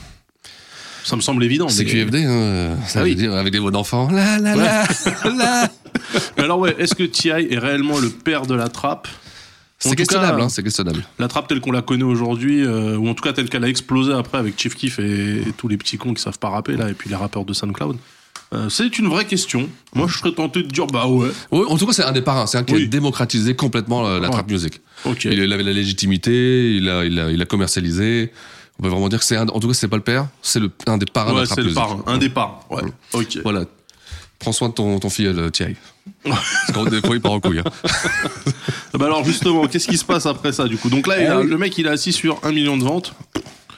Ça 1.03 1.15
me 1.15 1.21
semble 1.21 1.43
évident. 1.43 1.69
C'est 1.69 1.85
mais- 1.85 1.89
QFD, 1.91 2.23
hein, 2.25 2.75
ça 2.85 2.99
Ah 2.99 3.03
veut 3.03 3.09
oui. 3.09 3.15
dire 3.15 3.33
avec 3.33 3.51
des 3.53 3.59
voix 3.59 3.71
d'enfant. 3.71 4.09
La 4.11 4.37
la 4.39 4.55
la. 4.55 4.87
Mais 6.37 6.43
alors 6.43 6.59
ouais, 6.59 6.75
est-ce 6.77 6.95
que 6.95 7.03
T.I. 7.03 7.47
est 7.53 7.57
réellement 7.57 7.97
le 7.99 8.09
père 8.09 8.45
de 8.45 8.53
la 8.55 8.67
trappe 8.69 9.07
C'est 9.79 9.95
questionnable, 9.95 10.41
hein, 10.41 10.49
c'est 10.49 10.63
questionnable. 10.63 11.03
La 11.19 11.27
trappe 11.27 11.47
telle 11.47 11.59
qu'on 11.61 11.71
la 11.71 11.81
connaît 11.83 12.03
aujourd'hui, 12.03 12.63
euh, 12.65 12.97
ou 12.97 13.07
en 13.09 13.13
tout 13.13 13.23
cas 13.23 13.33
telle 13.33 13.47
qu'elle 13.49 13.63
a 13.63 13.69
explosé 13.69 14.11
après 14.11 14.37
avec 14.39 14.59
Chief 14.59 14.75
Keef 14.75 14.97
et, 14.99 15.41
et 15.47 15.53
tous 15.55 15.67
les 15.67 15.77
petits 15.77 15.97
cons 15.97 16.13
qui 16.13 16.21
savent 16.21 16.39
pas 16.39 16.49
rapper 16.49 16.75
là, 16.75 16.89
et 16.89 16.93
puis 16.93 17.09
les 17.09 17.15
rappeurs 17.15 17.45
de 17.45 17.53
SoundCloud. 17.53 17.97
euh, 18.53 18.69
c'est 18.69 18.97
une 18.97 19.07
vraie 19.07 19.25
question. 19.25 19.69
Moi, 19.93 20.07
je 20.07 20.17
serais 20.17 20.31
tenté 20.31 20.63
de 20.63 20.67
dire 20.69 20.87
bah 20.87 21.05
ouais. 21.07 21.29
En 21.51 21.77
tout 21.77 21.85
cas, 21.85 21.93
c'est 21.93 22.03
un 22.03 22.11
des 22.11 22.21
parrains. 22.21 22.47
C'est 22.47 22.57
un 22.57 22.63
qui 22.63 22.73
Oui. 22.73 22.83
a 22.83 22.87
démocratisé 22.87 23.55
complètement 23.55 24.01
la, 24.01 24.19
la 24.19 24.27
Ouais. 24.27 24.33
trap 24.33 24.49
music. 24.49 24.81
Ok. 25.05 25.25
Il 25.25 25.53
avait 25.53 25.63
la 25.63 25.73
légitimité, 25.73 26.75
il 26.75 26.89
a, 26.89 27.05
il 27.05 27.19
a, 27.19 27.29
il 27.31 27.41
a 27.41 27.45
commercialisé. 27.45 28.31
On 28.79 28.83
peut 28.83 28.89
vraiment 28.89 29.09
dire 29.09 29.19
que 29.19 29.25
c'est 29.25 29.35
un, 29.37 29.47
en 29.47 29.59
tout 29.59 29.67
cas, 29.67 29.73
c'est 29.73 29.87
pas 29.87 29.97
le 29.97 30.03
père, 30.03 30.27
c'est 30.41 30.59
le, 30.59 30.71
un 30.87 30.97
des 30.97 31.05
parrains 31.05 31.33
de 31.33 31.39
la 31.39 31.45
trap 31.45 31.55
c'est 31.55 31.61
le 31.61 31.67
music. 31.67 31.79
parrain, 31.79 32.03
un 32.07 32.17
des 32.17 32.29
parrains. 32.29 32.59
Ouais. 32.69 32.81
Ok. 33.13 33.39
Voilà. 33.43 33.65
Prends 34.39 34.51
soin 34.51 34.69
de 34.69 34.73
ton, 34.73 34.99
ton 34.99 35.09
filleul, 35.09 35.51
Thierry. 35.51 35.75
Parce 36.23 36.71
qu'en 36.73 36.85
des 36.85 37.01
fois, 37.01 37.15
il 37.15 37.21
part 37.21 37.31
en 37.33 37.39
couille. 37.39 37.59
hein. 37.59 37.63
Bah 38.93 39.05
alors 39.05 39.23
justement, 39.23 39.67
qu'est-ce 39.67 39.87
qui 39.87 39.97
se 39.97 40.05
passe 40.05 40.25
après 40.25 40.51
ça 40.51 40.65
du 40.67 40.77
coup? 40.77 40.89
Donc 40.89 41.05
là, 41.07 41.19
il 41.21 41.27
a- 41.27 41.35
Ah 41.35 41.39
oui. 41.41 41.47
le 41.47 41.57
mec, 41.57 41.77
il 41.77 41.85
est 41.85 41.89
assis 41.89 42.13
sur 42.13 42.39
un 42.43 42.51
million 42.51 42.77
de 42.77 42.83
ventes. 42.83 43.13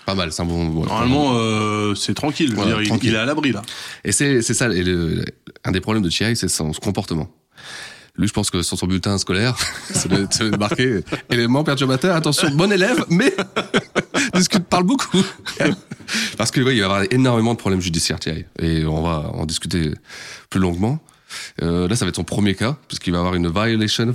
Pas 0.05 0.15
mal, 0.15 0.31
c'est 0.31 0.41
un 0.41 0.45
bon. 0.45 0.67
ouais. 0.69 0.87
Normalement, 0.87 1.31
euh, 1.35 1.93
c'est 1.95 2.13
tranquille. 2.13 2.53
Voilà, 2.55 2.71
dire, 2.71 2.81
il- 2.83 2.87
tranquille. 2.87 3.09
il, 3.09 3.15
est 3.15 3.19
à 3.19 3.25
l'abri 3.25 3.51
là. 3.51 3.61
Et 4.05 4.11
c'est 4.11 4.41
ça, 4.41 4.67
et 4.69 4.83
le- 4.83 5.25
un 5.65 5.71
des 5.71 5.81
problèmes 5.81 6.03
de 6.03 6.09
Thierry, 6.09 6.35
c'est 6.37 6.47
son 6.47 6.71
comportement. 6.71 7.27
Lui, 8.19 8.27
je 8.27 8.33
pense 8.33 8.51
que 8.51 8.61
sur 8.61 8.77
son 8.77 8.85
bulletin 8.85 9.17
scolaire, 9.17 9.55
ça 9.93 10.09
doit 10.09 10.19
être 10.19 10.43
marqué 10.59 10.99
élément 11.29 11.63
perturbateur, 11.63 12.13
attention, 12.17 12.49
bon 12.51 12.69
élève, 12.69 13.05
mais 13.09 13.33
discute, 14.33 14.65
parle 14.65 14.83
beaucoup. 14.83 15.23
Parce 16.37 16.51
que 16.51 16.59
oui, 16.59 16.73
il 16.73 16.73
va 16.73 16.73
y 16.73 16.83
avoir 16.83 17.03
énormément 17.11 17.53
de 17.53 17.59
problèmes 17.59 17.79
judiciaires, 17.79 18.19
Thierry. 18.19 18.43
Et 18.61 18.83
on 18.85 19.01
va 19.01 19.31
en 19.33 19.45
discuter 19.45 19.93
plus 20.49 20.59
longuement. 20.59 20.99
Euh, 21.61 21.87
là, 21.87 21.95
ça 21.95 22.03
va 22.03 22.09
être 22.09 22.17
son 22.17 22.25
premier 22.25 22.55
cas, 22.55 22.75
puisqu'il 22.89 23.13
va 23.13 23.19
avoir 23.19 23.35
une 23.35 23.49
violation 23.49 24.13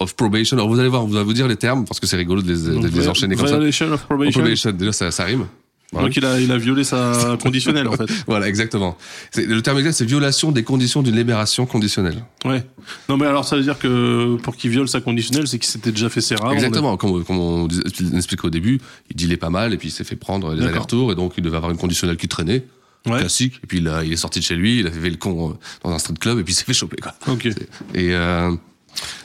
of 0.00 0.16
probation. 0.16 0.56
Alors 0.56 0.68
vous 0.68 0.80
allez 0.80 0.88
voir, 0.88 1.06
vous 1.06 1.14
allez 1.14 1.24
vous 1.24 1.32
dire 1.32 1.46
les 1.46 1.56
termes 1.56 1.84
parce 1.84 2.00
que 2.00 2.08
c'est 2.08 2.16
rigolo 2.16 2.42
de 2.42 2.52
les, 2.52 2.80
de 2.80 2.88
les 2.88 3.08
enchaîner 3.08 3.36
comme 3.36 3.46
ça. 3.46 3.54
Violation 3.54 3.92
of 3.92 4.02
probation. 4.02 4.40
Probation, 4.40 4.72
déjà 4.72 4.92
ça, 4.92 5.12
ça 5.12 5.24
rime. 5.24 5.46
Voilà. 5.94 6.08
Donc 6.08 6.16
il 6.16 6.24
a, 6.24 6.40
il 6.40 6.50
a 6.52 6.58
violé 6.58 6.84
sa 6.84 7.38
conditionnelle 7.42 7.88
en 7.88 7.92
fait. 7.92 8.06
Voilà, 8.26 8.48
exactement. 8.48 8.96
Le 9.36 9.60
terme 9.60 9.78
exact, 9.78 9.92
c'est 9.92 10.04
violation 10.04 10.52
des 10.52 10.64
conditions 10.64 11.02
d'une 11.02 11.16
libération 11.16 11.66
conditionnelle. 11.66 12.24
Ouais. 12.44 12.64
Non 13.08 13.16
mais 13.16 13.26
alors 13.26 13.44
ça 13.44 13.56
veut 13.56 13.62
dire 13.62 13.78
que 13.78 14.36
pour 14.42 14.56
qu'il 14.56 14.70
viole 14.70 14.88
sa 14.88 15.00
conditionnelle, 15.00 15.46
c'est 15.46 15.58
qu'il 15.58 15.70
s'était 15.70 15.92
déjà 15.92 16.08
fait 16.08 16.20
serrer. 16.20 16.42
avant, 16.42 16.52
Exactement, 16.52 16.96
comme, 16.96 17.24
comme 17.24 17.38
on 17.38 17.68
l'expliquais 18.12 18.46
au 18.46 18.50
début, 18.50 18.80
il 19.10 19.16
dealait 19.16 19.36
pas 19.36 19.50
mal 19.50 19.72
et 19.72 19.76
puis 19.76 19.88
il 19.88 19.92
s'est 19.92 20.04
fait 20.04 20.16
prendre 20.16 20.52
les 20.54 20.64
allers-retours 20.64 21.12
et 21.12 21.14
donc 21.14 21.34
il 21.38 21.42
devait 21.42 21.56
avoir 21.56 21.70
une 21.70 21.78
conditionnelle 21.78 22.16
qui 22.16 22.28
traînait. 22.28 22.64
Ouais. 23.06 23.18
Classique. 23.18 23.60
Et 23.62 23.66
puis 23.66 23.80
là, 23.80 24.02
il 24.02 24.12
est 24.12 24.16
sorti 24.16 24.38
de 24.38 24.44
chez 24.44 24.56
lui, 24.56 24.80
il 24.80 24.86
a 24.86 24.90
fait 24.90 25.10
le 25.10 25.16
con 25.16 25.50
euh, 25.50 25.54
dans 25.82 25.90
un 25.94 25.98
street 25.98 26.14
club 26.18 26.38
et 26.38 26.42
puis 26.42 26.54
il 26.54 26.56
s'est 26.56 26.64
fait 26.64 26.72
choper, 26.72 26.96
quoi. 26.96 27.14
Ok. 27.28 27.44
Et 27.44 28.14
euh, 28.14 28.50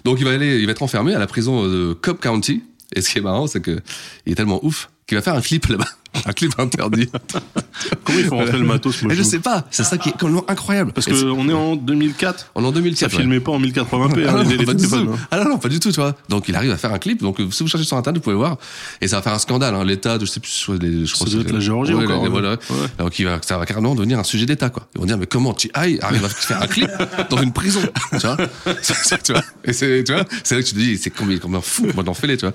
donc 0.04 0.20
il 0.20 0.26
va 0.26 0.32
aller, 0.32 0.60
il 0.60 0.66
va 0.66 0.74
être 0.74 0.84
enfermé 0.84 1.16
à 1.16 1.20
la 1.20 1.28
prison 1.28 1.64
de 1.66 1.94
Cobb 1.94 2.20
County. 2.20 2.62
Et 2.96 3.02
ce 3.02 3.10
qui 3.10 3.20
est 3.20 3.22
marrant, 3.22 3.48
c'est 3.48 3.62
que 3.62 3.80
il 4.26 4.34
est 4.34 4.36
tellement 4.36 4.60
ouf 4.66 4.90
qu'il 5.08 5.18
va 5.18 5.22
faire 5.22 5.36
un 5.36 5.42
clip 5.42 5.66
là-bas, 5.68 5.88
un 6.26 6.34
clip 6.34 6.54
interdit. 6.60 7.10
Comment 8.04 8.20
il 8.20 8.26
faut 8.26 8.36
rentrer 8.36 8.58
le 8.60 8.66
matos 8.66 9.02
moi, 9.04 9.14
Et 9.14 9.16
je 9.16 9.24
sais 9.24 9.40
pas, 9.40 9.66
c'est 9.72 9.84
ça 9.84 9.98
qui 9.98 10.10
est 10.10 10.12
complètement 10.14 10.44
incroyable. 10.50 10.92
Parce 10.92 11.08
Et 11.08 11.14
c'est- 11.16 11.22
que 11.24 11.28
on 11.30 11.48
est 11.48 11.54
en 11.54 11.76
2004. 11.76 12.52
on 12.56 12.64
est 12.64 12.66
en 12.66 12.70
Ça 12.70 12.74
2004. 12.76 13.12
ouais. 13.14 13.20
filmait 13.20 13.40
pas 13.40 13.52
en 13.52 13.60
1080p 13.60 14.26
Ah 14.28 14.32
hein, 14.32 14.44
non, 14.44 14.50
les, 14.50 14.58
les 14.58 14.66
pas 14.66 14.74
du 14.74 14.78
téléphones, 14.84 15.06
tout. 15.08 15.14
hein. 15.14 15.28
Ah 15.32 15.38
non, 15.44 15.50
non, 15.52 15.58
pas 15.60 15.70
du 15.70 15.80
tout, 15.80 15.92
tu 15.92 16.00
vois. 16.00 16.16
Donc 16.28 16.50
il 16.50 16.56
arrive 16.56 16.72
à 16.72 16.78
faire 16.78 16.94
un 16.94 17.00
clip. 17.00 17.22
Donc 17.22 17.40
euh, 17.40 17.50
si 17.52 17.64
vous 17.64 17.70
cherchez 17.70 17.86
sur 17.86 17.96
internet, 17.98 18.18
vous 18.20 18.24
pouvez 18.24 18.36
voir. 18.36 18.58
Et 19.02 19.08
ça 19.08 19.18
va 19.18 19.22
faire 19.22 19.34
un 19.34 19.40
scandale. 19.40 19.76
Hein. 19.76 19.84
L'État, 19.86 20.18
je 20.20 20.26
sais 20.26 20.40
plus, 20.40 20.52
je 20.58 20.64
crois, 20.64 20.76
les- 20.78 21.06
je 21.06 21.14
crois 21.14 21.28
Ça 21.28 21.34
doit 21.34 21.42
être 21.44 21.52
la 21.54 21.60
Géorgie 21.60 21.94
Ouais, 21.94 22.04
encore, 22.06 22.22
les- 22.22 22.28
hein. 22.28 22.32
voilà. 22.32 22.50
Ouais. 22.52 23.26
Va, 23.26 23.40
ça 23.42 23.58
va 23.58 23.66
carrément 23.66 23.96
devenir 23.96 24.20
un 24.20 24.24
sujet 24.24 24.46
d'État, 24.46 24.70
quoi. 24.70 24.88
Ils 24.96 25.00
vont 25.00 25.06
dire 25.06 25.18
mais 25.18 25.28
comment 25.28 25.54
T.I. 25.54 26.00
arrive 26.02 26.26
à 26.26 26.30
faire 26.30 26.62
un 26.62 26.68
clip 26.68 26.90
dans 27.30 27.42
une 27.42 27.54
prison, 27.54 27.82
tu 28.12 28.18
vois? 28.20 28.38
C'est 28.82 28.96
ça, 28.96 29.18
Tu 29.18 29.32
vois 29.34 29.44
Et 29.64 29.74
c'est, 29.74 30.04
tu 30.04 30.14
vois, 30.14 30.24
c'est 30.44 30.56
là 30.56 30.62
que 30.62 30.68
tu 30.68 30.74
te 30.74 30.80
dis 30.80 30.98
c'est 30.98 31.10
combien, 31.10 31.38
combien 31.38 31.62
fou, 31.62 31.88
moi 31.94 32.04
d'en 32.04 32.14
tu 32.14 32.46
vois. 32.46 32.54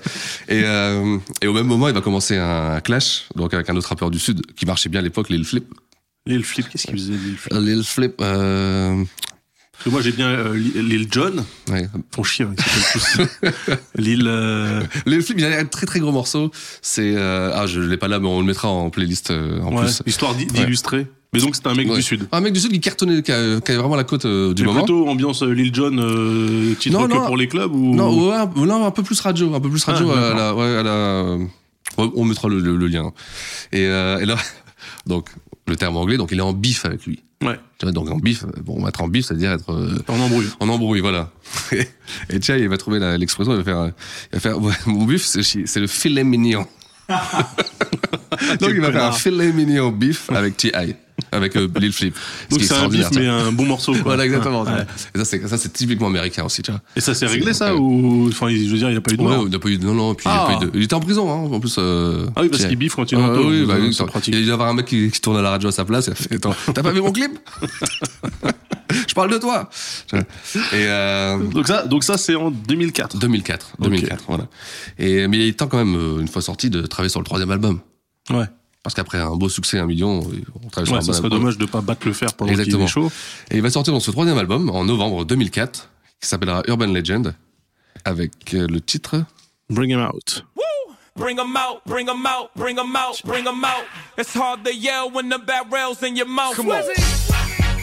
Et, 0.49 0.61
euh, 0.63 1.17
et 1.41 1.47
au 1.47 1.53
même 1.53 1.67
moment, 1.67 1.87
il 1.87 1.93
va 1.93 2.01
commencer 2.01 2.37
un 2.37 2.79
clash, 2.81 3.25
donc 3.35 3.44
avec 3.53 3.69
un 3.69 3.75
autre 3.75 3.89
rappeur 3.89 4.09
du 4.11 4.19
sud 4.19 4.41
qui 4.55 4.65
marchait 4.65 4.89
bien 4.89 4.99
à 4.99 5.03
l'époque, 5.03 5.29
Lil 5.29 5.45
Flip. 5.45 5.65
Lil 6.25 6.43
Flip, 6.43 6.67
qu'est-ce 6.69 6.87
qu'il 6.87 6.95
faisait 6.95 7.13
Lil 7.13 7.37
Flip? 7.37 7.53
Lil 7.53 7.83
Flip, 7.83 8.15
euh, 8.21 9.03
Parce 9.73 9.83
que 9.83 9.89
moi 9.89 10.01
j'ai 10.01 10.11
bien 10.11 10.27
euh, 10.27 10.53
Lil 10.55 11.07
John, 11.11 11.43
ouais. 11.69 11.87
ton 12.11 12.23
chien, 12.23 12.49
il 12.57 12.63
tous. 12.93 13.17
Lil. 13.97 14.23
euh, 14.27 14.81
Lil 15.05 15.21
Flip, 15.21 15.37
il 15.37 15.45
a 15.45 15.59
un 15.59 15.65
très 15.65 15.85
très 15.85 15.99
gros 15.99 16.11
morceau. 16.11 16.49
C'est 16.81 17.13
euh, 17.15 17.51
ah, 17.53 17.67
je 17.67 17.79
l'ai 17.79 17.97
pas 17.97 18.07
là, 18.07 18.19
mais 18.19 18.27
on 18.27 18.39
le 18.39 18.45
mettra 18.45 18.69
en 18.69 18.89
playlist 18.89 19.31
euh, 19.31 19.61
en 19.61 19.73
ouais, 19.75 19.83
plus. 19.83 20.01
histoire 20.07 20.33
d'i- 20.35 20.47
d'illustrer. 20.47 21.07
Mais 21.33 21.41
donc 21.41 21.55
c'était 21.55 21.67
un 21.67 21.75
mec 21.75 21.89
Ouais. 21.89 21.97
du 21.97 22.01
sud. 22.01 22.27
Un 22.31 22.39
mec 22.39 22.53
du 22.53 22.59
sud 22.61 22.71
qui 22.71 22.79
cartonnait, 22.79 23.21
qui 23.21 23.31
a, 23.33 23.59
qui 23.59 23.71
a 23.73 23.77
vraiment 23.77 23.97
la 23.97 24.05
côte 24.05 24.23
euh, 24.25 24.53
du 24.53 24.63
moment. 24.63 24.79
plutôt 24.83 25.07
ambiance 25.09 25.43
euh, 25.43 25.51
Lil 25.51 25.69
John, 25.75 25.99
euh, 25.99 26.73
titre 26.79 26.97
Non, 26.97 27.07
que 27.09 27.25
pour 27.25 27.35
les 27.35 27.47
clubs 27.49 27.73
ou. 27.75 27.93
Non, 27.93 28.29
ouais, 28.29 28.35
un- 28.35 28.65
non, 28.65 28.85
un 28.85 28.91
peu 28.91 29.03
plus 29.03 29.19
radio, 29.19 29.53
un 29.53 29.59
peu 29.59 29.69
plus 29.69 29.83
radio 29.83 30.09
Ah, 30.15 30.31
à 30.31 30.33
la, 30.33 30.55
ouais, 30.55 30.77
à 30.77 30.83
la, 30.83 31.37
on 31.97 32.25
mettra 32.25 32.47
le, 32.49 32.59
le- 32.59 32.75
le 32.77 32.87
lien. 32.87 33.11
Et, 33.71 33.85
euh, 33.87 34.19
et 34.19 34.25
là, 34.25 34.35
donc, 35.05 35.29
le 35.67 35.75
terme 35.75 35.97
anglais, 35.97 36.17
donc 36.17 36.29
il 36.31 36.37
est 36.39 36.41
en 36.43 36.53
bif 36.53 36.85
avec 36.85 37.05
lui. 37.05 37.23
Ouais, 37.43 37.59
Tu 37.79 37.85
vois, 37.85 37.91
donc 37.91 38.09
en 38.09 38.17
bif, 38.17 38.43
euh, 38.43 38.61
bon, 38.63 38.87
être 38.87 39.01
en 39.01 39.07
bif, 39.07 39.25
c'est-à-dire 39.25 39.51
être 39.51 39.71
euh, 39.71 39.97
en 40.07 40.19
embrouille. 40.19 40.47
en 40.59 40.69
embrouille, 40.69 41.01
voilà. 41.01 41.31
Et, 41.73 41.87
et 42.29 42.39
tiens, 42.39 42.55
il 42.57 42.69
va 42.69 42.77
trouver 42.77 42.99
l'expression, 43.17 43.53
il 43.53 43.57
va 43.57 43.63
faire, 43.63 43.91
il 44.31 44.35
va 44.35 44.39
faire, 44.39 44.61
ouais, 44.61 44.73
mon 44.85 45.05
bif, 45.05 45.23
c'est 45.25 45.79
le 45.79 45.87
filet 45.87 46.23
mignon. 46.23 46.65
donc 47.09 48.69
il 48.69 48.81
va 48.81 48.91
faire 48.91 49.03
un 49.05 49.11
filet 49.11 49.51
mignon 49.51 49.89
bif 49.91 50.29
avec 50.31 50.57
T.I. 50.57 50.95
avec 51.35 51.55
euh, 51.55 51.67
Lil 51.79 51.91
Flip. 51.93 52.15
Donc 52.49 52.61
c'est 52.63 52.73
un 52.73 52.87
bif, 52.87 53.07
mais 53.15 53.27
un 53.27 53.51
bon 53.51 53.65
morceau. 53.65 53.91
Quoi. 53.93 54.01
Voilà, 54.03 54.25
exactement. 54.25 54.63
Ouais. 54.63 54.85
Et 55.13 55.17
ça, 55.19 55.25
c'est, 55.25 55.47
ça, 55.47 55.57
c'est 55.57 55.71
typiquement 55.73 56.07
américain 56.07 56.43
aussi, 56.43 56.61
tu 56.63 56.71
vois. 56.71 56.81
Et 56.95 57.01
ça 57.01 57.13
s'est 57.13 57.25
réglé 57.27 57.53
ça 57.53 57.75
ou 57.75 58.27
enfin 58.29 58.49
je 58.49 58.69
veux 58.69 58.77
dire 58.77 58.89
il 58.89 58.93
n'y 58.93 58.97
a 58.97 59.01
pas 59.01 59.13
eu 59.13 59.17
de 59.17 59.21
Ouais, 59.23 59.35
mort. 59.35 59.43
il 59.45 59.51
n'a 59.51 59.59
pas 59.59 59.69
eu 59.69 59.77
de, 59.77 59.85
non, 59.85 59.93
non, 59.93 60.15
puis 60.15 60.25
il, 60.27 60.29
a 60.31 60.43
Ah. 60.43 60.47
pas 60.47 60.65
eu 60.65 60.69
de- 60.69 60.71
il 60.77 60.83
était 60.83 60.93
en 60.93 60.99
prison, 60.99 61.29
hein, 61.31 61.49
en 61.53 61.59
plus. 61.59 61.75
Euh, 61.77 62.25
Ah 62.35 62.41
oui 62.41 62.49
parce 62.49 62.65
qu'il 62.65 62.75
biffe 62.77 62.95
quand 62.95 63.11
il 63.11 63.17
est 63.17 63.21
en 63.21 63.33
Ah 63.33 63.39
oui, 63.41 63.65
bah, 63.65 63.75
c'est 63.91 64.05
pratique. 64.05 64.33
Il 64.35 64.45
y 64.45 64.51
avoir 64.51 64.69
un 64.69 64.73
mec 64.73 64.85
qui, 64.85 65.09
qui 65.11 65.21
tourne 65.21 65.37
à 65.37 65.41
la 65.41 65.49
radio 65.51 65.69
à 65.69 65.71
sa 65.71 65.85
place. 65.85 66.09
Fait, 66.13 66.35
Attends, 66.35 66.55
t'as 66.73 66.83
pas 66.83 66.91
vu 66.91 67.01
mon 67.01 67.11
clip? 67.11 67.31
Je 69.07 69.13
parle 69.13 69.31
de 69.31 69.37
toi. 69.37 69.69
Et 70.13 70.19
euh, 70.73 71.37
Donc 71.37 71.67
ça, 71.67 71.85
donc 71.85 72.03
ça 72.03 72.17
c'est 72.17 72.35
en 72.35 72.51
2004. 72.51 73.17
2004, 73.17 73.75
2004, 73.79 74.23
voilà. 74.27 74.47
Et 74.99 75.27
mais 75.27 75.37
il 75.37 75.47
est 75.49 75.53
temps 75.53 75.67
quand 75.67 75.77
même, 75.77 75.95
euh, 75.95 76.19
une 76.21 76.27
fois 76.27 76.41
sorti, 76.41 76.69
de 76.69 76.81
travailler 76.81 77.09
sur 77.09 77.19
le 77.19 77.25
troisième 77.25 77.51
album. 77.51 77.79
Ouais. 78.29 78.45
Parce 78.85 78.93
qu'après 78.93 79.17
un 79.17 79.31
beau 79.35 79.49
succès, 79.49 79.79
un 79.79 79.87
million, 79.87 80.19
on 80.63 80.69
travaille 80.69 80.85
sur 80.85 80.93
Ouais, 80.93 80.99
un 80.99 81.01
ça 81.01 81.07
bon 81.07 81.13
serait 81.13 81.25
album. 81.25 81.39
dommage 81.39 81.57
de 81.57 81.65
pas 81.65 81.81
battre 81.81 82.05
le 82.05 82.13
fer 82.13 82.31
pendant 82.35 82.51
qu'il 82.51 82.59
Exactement. 82.61 82.85
est 82.85 82.87
chaud. 82.87 83.11
Et 83.49 83.55
il 83.55 83.61
va 83.63 83.71
sortir 83.71 83.91
dans 83.93 83.99
ce 83.99 84.11
troisième 84.11 84.37
album 84.37 84.69
en 84.69 84.83
novembre 84.85 85.25
2004, 85.25 85.89
qui 86.21 86.29
s'appellera 86.29 86.61
Urban 86.67 86.85
Legend, 86.93 87.33
avec 88.05 88.53
euh, 88.53 88.67
le 88.67 88.79
titre. 88.81 89.23
Bring 89.71 89.89
him 89.91 90.01
out. 90.01 90.45
Bring 91.17 91.39
'em 91.39 91.55
out, 91.55 91.81
bring 91.87 92.07
'em 92.07 92.25
out, 92.27 92.49
bring 92.55 92.77
'em 92.77 92.95
out, 92.95 93.23
bring 93.25 93.47
'em 93.47 93.63
out. 93.63 93.85
It's 94.19 94.35
hard 94.37 94.63
to 94.65 94.71
yell 94.71 95.09
when 95.11 95.29
the 95.29 95.39
barrel's 95.43 96.03
in 96.03 96.15
your 96.15 96.27
mouth. 96.27 96.55
Come 96.55 96.69
on. 96.69 96.83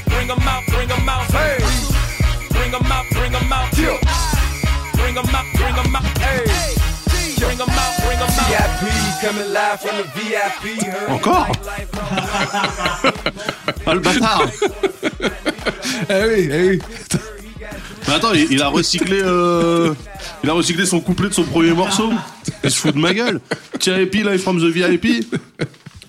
Bring 0.06 0.30
'em 0.30 0.38
out, 0.46 0.62
bring 0.68 0.88
'em 0.88 1.08
out. 1.08 1.26
Hey. 1.32 1.58
Bring 2.50 2.72
'em 2.74 2.92
out, 2.92 3.06
bring 3.10 3.34
'em 3.34 3.52
out. 3.52 3.72
Bring 3.74 5.16
'em 5.16 5.34
out, 5.34 5.46
bring 5.56 5.76
'em 5.78 5.96
out. 5.96 6.18
Hey. 6.20 6.44
Bring 7.40 7.58
'em 7.58 7.70
out, 7.70 8.01
bring 8.42 8.54
'em 8.54 8.62
out. 8.62 8.80
VIP 8.80 9.20
coming 9.20 9.52
live 9.52 9.80
from 9.80 9.96
the 9.96 10.04
VIP. 10.14 10.64
Heard 10.84 11.10
Encore? 11.10 11.46
Ah 13.86 13.94
le 13.94 14.00
bâtard 14.00 14.42
Eh 16.08 16.24
oui, 16.28 16.48
eh 16.50 16.68
oui. 16.68 16.78
Mais 18.06 18.14
attends, 18.14 18.32
il, 18.32 18.46
il 18.52 18.62
a 18.62 18.68
recyclé 18.68 19.20
euh, 19.22 19.94
il 20.42 20.50
a 20.50 20.52
recyclé 20.52 20.86
son 20.86 21.00
couplet 21.00 21.28
de 21.28 21.34
son 21.34 21.44
premier 21.44 21.72
morceau. 21.72 22.10
Il 22.64 22.70
se 22.70 22.78
fout 22.78 22.94
de 22.94 23.00
ma 23.00 23.12
gueule. 23.14 23.40
VIP 23.84 24.14
live 24.24 24.38
from 24.40 24.58
the 24.58 24.64
VIP. 24.72 25.26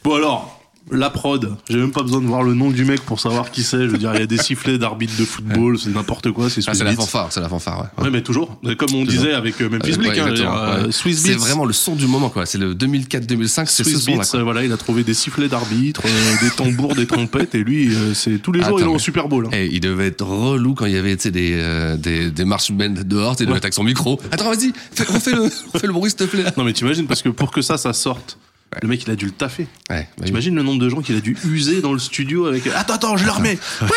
Bon 0.04 0.16
alors, 0.16 0.53
la 0.96 1.10
prod, 1.10 1.56
j'ai 1.70 1.78
même 1.78 1.92
pas 1.92 2.02
besoin 2.04 2.22
de 2.22 2.26
voir 2.28 2.44
le 2.44 2.54
nom 2.54 2.70
du 2.72 2.86
mec 2.86 3.02
pour 3.02 3.20
savoir 3.20 3.52
qui 3.52 3.64
c'est. 3.64 3.84
Je 3.84 3.88
veux 3.88 3.98
dire, 3.98 4.14
il 4.14 4.20
y 4.20 4.24
a 4.24 4.28
des 4.28 4.38
sifflets 4.38 4.78
d'arbitre 4.78 5.14
de 5.20 5.26
football, 5.26 5.78
c'est 5.80 5.90
n'importe 5.90 6.32
quoi, 6.32 6.50
c'est 6.50 6.62
Ah, 6.68 6.74
c'est 6.74 6.84
la 6.84 6.94
fanfare, 6.94 7.28
c'est 7.32 7.42
la 7.42 7.50
fanfare, 7.50 7.90
ouais. 7.98 8.04
Ouais, 8.06 8.10
mais 8.12 8.22
toujours. 8.22 8.60
Comme 8.78 8.94
on 8.94 9.04
disait 9.06 9.34
avec 9.34 9.62
euh, 9.62 9.70
Memphis 9.70 9.98
Bleak, 9.98 10.18
hein, 10.18 10.28
euh, 10.30 10.86
ouais. 10.86 10.92
Swiss 10.92 11.22
C'est 11.24 11.34
vraiment 11.36 11.66
le 11.66 11.74
son 11.74 11.96
du 11.96 12.08
moment, 12.08 12.30
quoi. 12.30 12.46
C'est 12.46 12.58
le 12.58 12.74
2004-2005, 12.76 13.66
c'est 13.68 13.84
ce 13.84 13.90
Swiss 13.90 14.04
son 14.06 14.12
là. 14.12 14.18
Beats, 14.18 14.36
euh, 14.38 14.44
voilà, 14.44 14.64
il 14.64 14.72
a 14.72 14.78
trouvé 14.78 15.04
des 15.04 15.14
sifflets 15.14 15.48
d'arbitre, 15.48 16.02
euh, 16.06 16.36
des 16.42 16.50
tambours, 16.52 16.96
des 16.96 17.08
trompettes, 17.08 17.56
et 17.56 17.64
lui, 17.64 17.94
euh, 17.94 18.14
c'est 18.14 18.40
tous 18.40 18.52
les 18.52 18.60
jours, 18.60 18.70
Attends, 18.70 18.78
il 18.80 18.84
est 18.84 18.96
au 18.96 19.00
Super 19.00 19.28
Bowl. 19.28 19.48
hein. 19.48 19.50
Et 19.54 19.70
il 19.72 19.80
devait 19.80 20.08
être 20.08 20.26
relou 20.26 20.74
quand 20.74 20.86
il 20.86 20.94
y 20.94 20.98
avait 20.98 21.16
des, 21.16 21.54
euh, 21.56 21.98
des, 21.98 22.32
des 22.32 22.46
marshmen 22.46 22.94
dehors, 23.06 23.36
il 23.40 23.46
devait 23.46 23.58
être 23.58 23.66
avec 23.66 23.74
son 23.74 23.84
micro. 23.84 24.20
Attends, 24.32 24.50
vas-y, 24.50 24.74
fais, 24.94 25.04
refais, 25.04 25.32
le, 25.32 25.44
refais 25.74 25.88
le 25.88 25.94
bruit, 25.94 26.10
s'il 26.10 26.18
te 26.20 26.24
plaît. 26.26 26.44
Non, 26.58 26.64
mais 26.64 26.74
t'imagines, 26.74 27.06
parce 27.08 27.22
que 27.22 27.30
pour 27.30 27.52
que 27.52 27.62
ça, 27.62 27.78
ça 27.78 27.94
sorte, 27.94 28.38
le 28.82 28.88
mec, 28.88 29.04
il 29.04 29.12
a 29.12 29.16
dû 29.16 29.26
le 29.26 29.32
taffer. 29.32 29.68
Ouais, 29.90 30.02
bah 30.02 30.06
oui. 30.20 30.26
T'imagines 30.26 30.56
le 30.56 30.64
nombre 30.64 30.82
de 30.82 30.90
gens 30.90 31.02
qu'il 31.02 31.16
a 31.16 31.20
dû 31.22 31.38
user 31.46 31.82
dans 31.82 31.94
le 31.94 32.00
studio 32.00 32.46
avec. 32.48 32.66
Attends, 32.68 32.94
attends, 32.94 33.18
je 33.18 33.26
le 33.26 33.32
remets. 33.32 33.58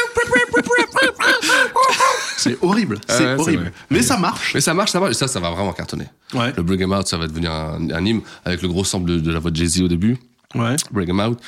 c'est 2.37 2.57
horrible, 2.63 2.99
Ah 3.09 3.15
c'est 3.17 3.25
ouais, 3.27 3.35
horrible. 3.41 3.73
Mais 3.91 4.03
ça 4.03 4.17
marche. 4.17 4.55
Mais 4.55 4.61
ça 4.61 4.75
marche, 4.75 4.91
ça 4.93 5.01
marche, 5.01 5.13
et 5.13 5.15
ça, 5.15 5.29
ça 5.29 5.41
va 5.41 5.51
vraiment 5.51 5.73
cartonner. 5.73 6.07
Ouais. 6.35 6.53
Le 6.57 6.63
Bring 6.63 6.83
'em 6.83 6.93
Out, 6.93 7.07
ça 7.09 7.17
va 7.17 7.27
devenir 7.27 7.51
un, 7.53 7.91
un 7.91 8.05
hymne 8.05 8.21
avec 8.45 8.63
le 8.63 8.69
gros 8.69 8.85
sample 8.85 9.11
de, 9.11 9.19
de 9.21 9.33
la 9.33 9.39
voix 9.39 9.51
de 9.51 9.57
Jay-Z 9.57 9.83
au 9.83 9.89
début. 9.89 10.17
Ouais. 10.55 10.77
Bring 10.93 11.11
'em 11.11 11.21
Out. 11.29 11.39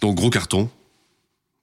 Donc, 0.00 0.16
gros 0.16 0.30
carton. 0.30 0.68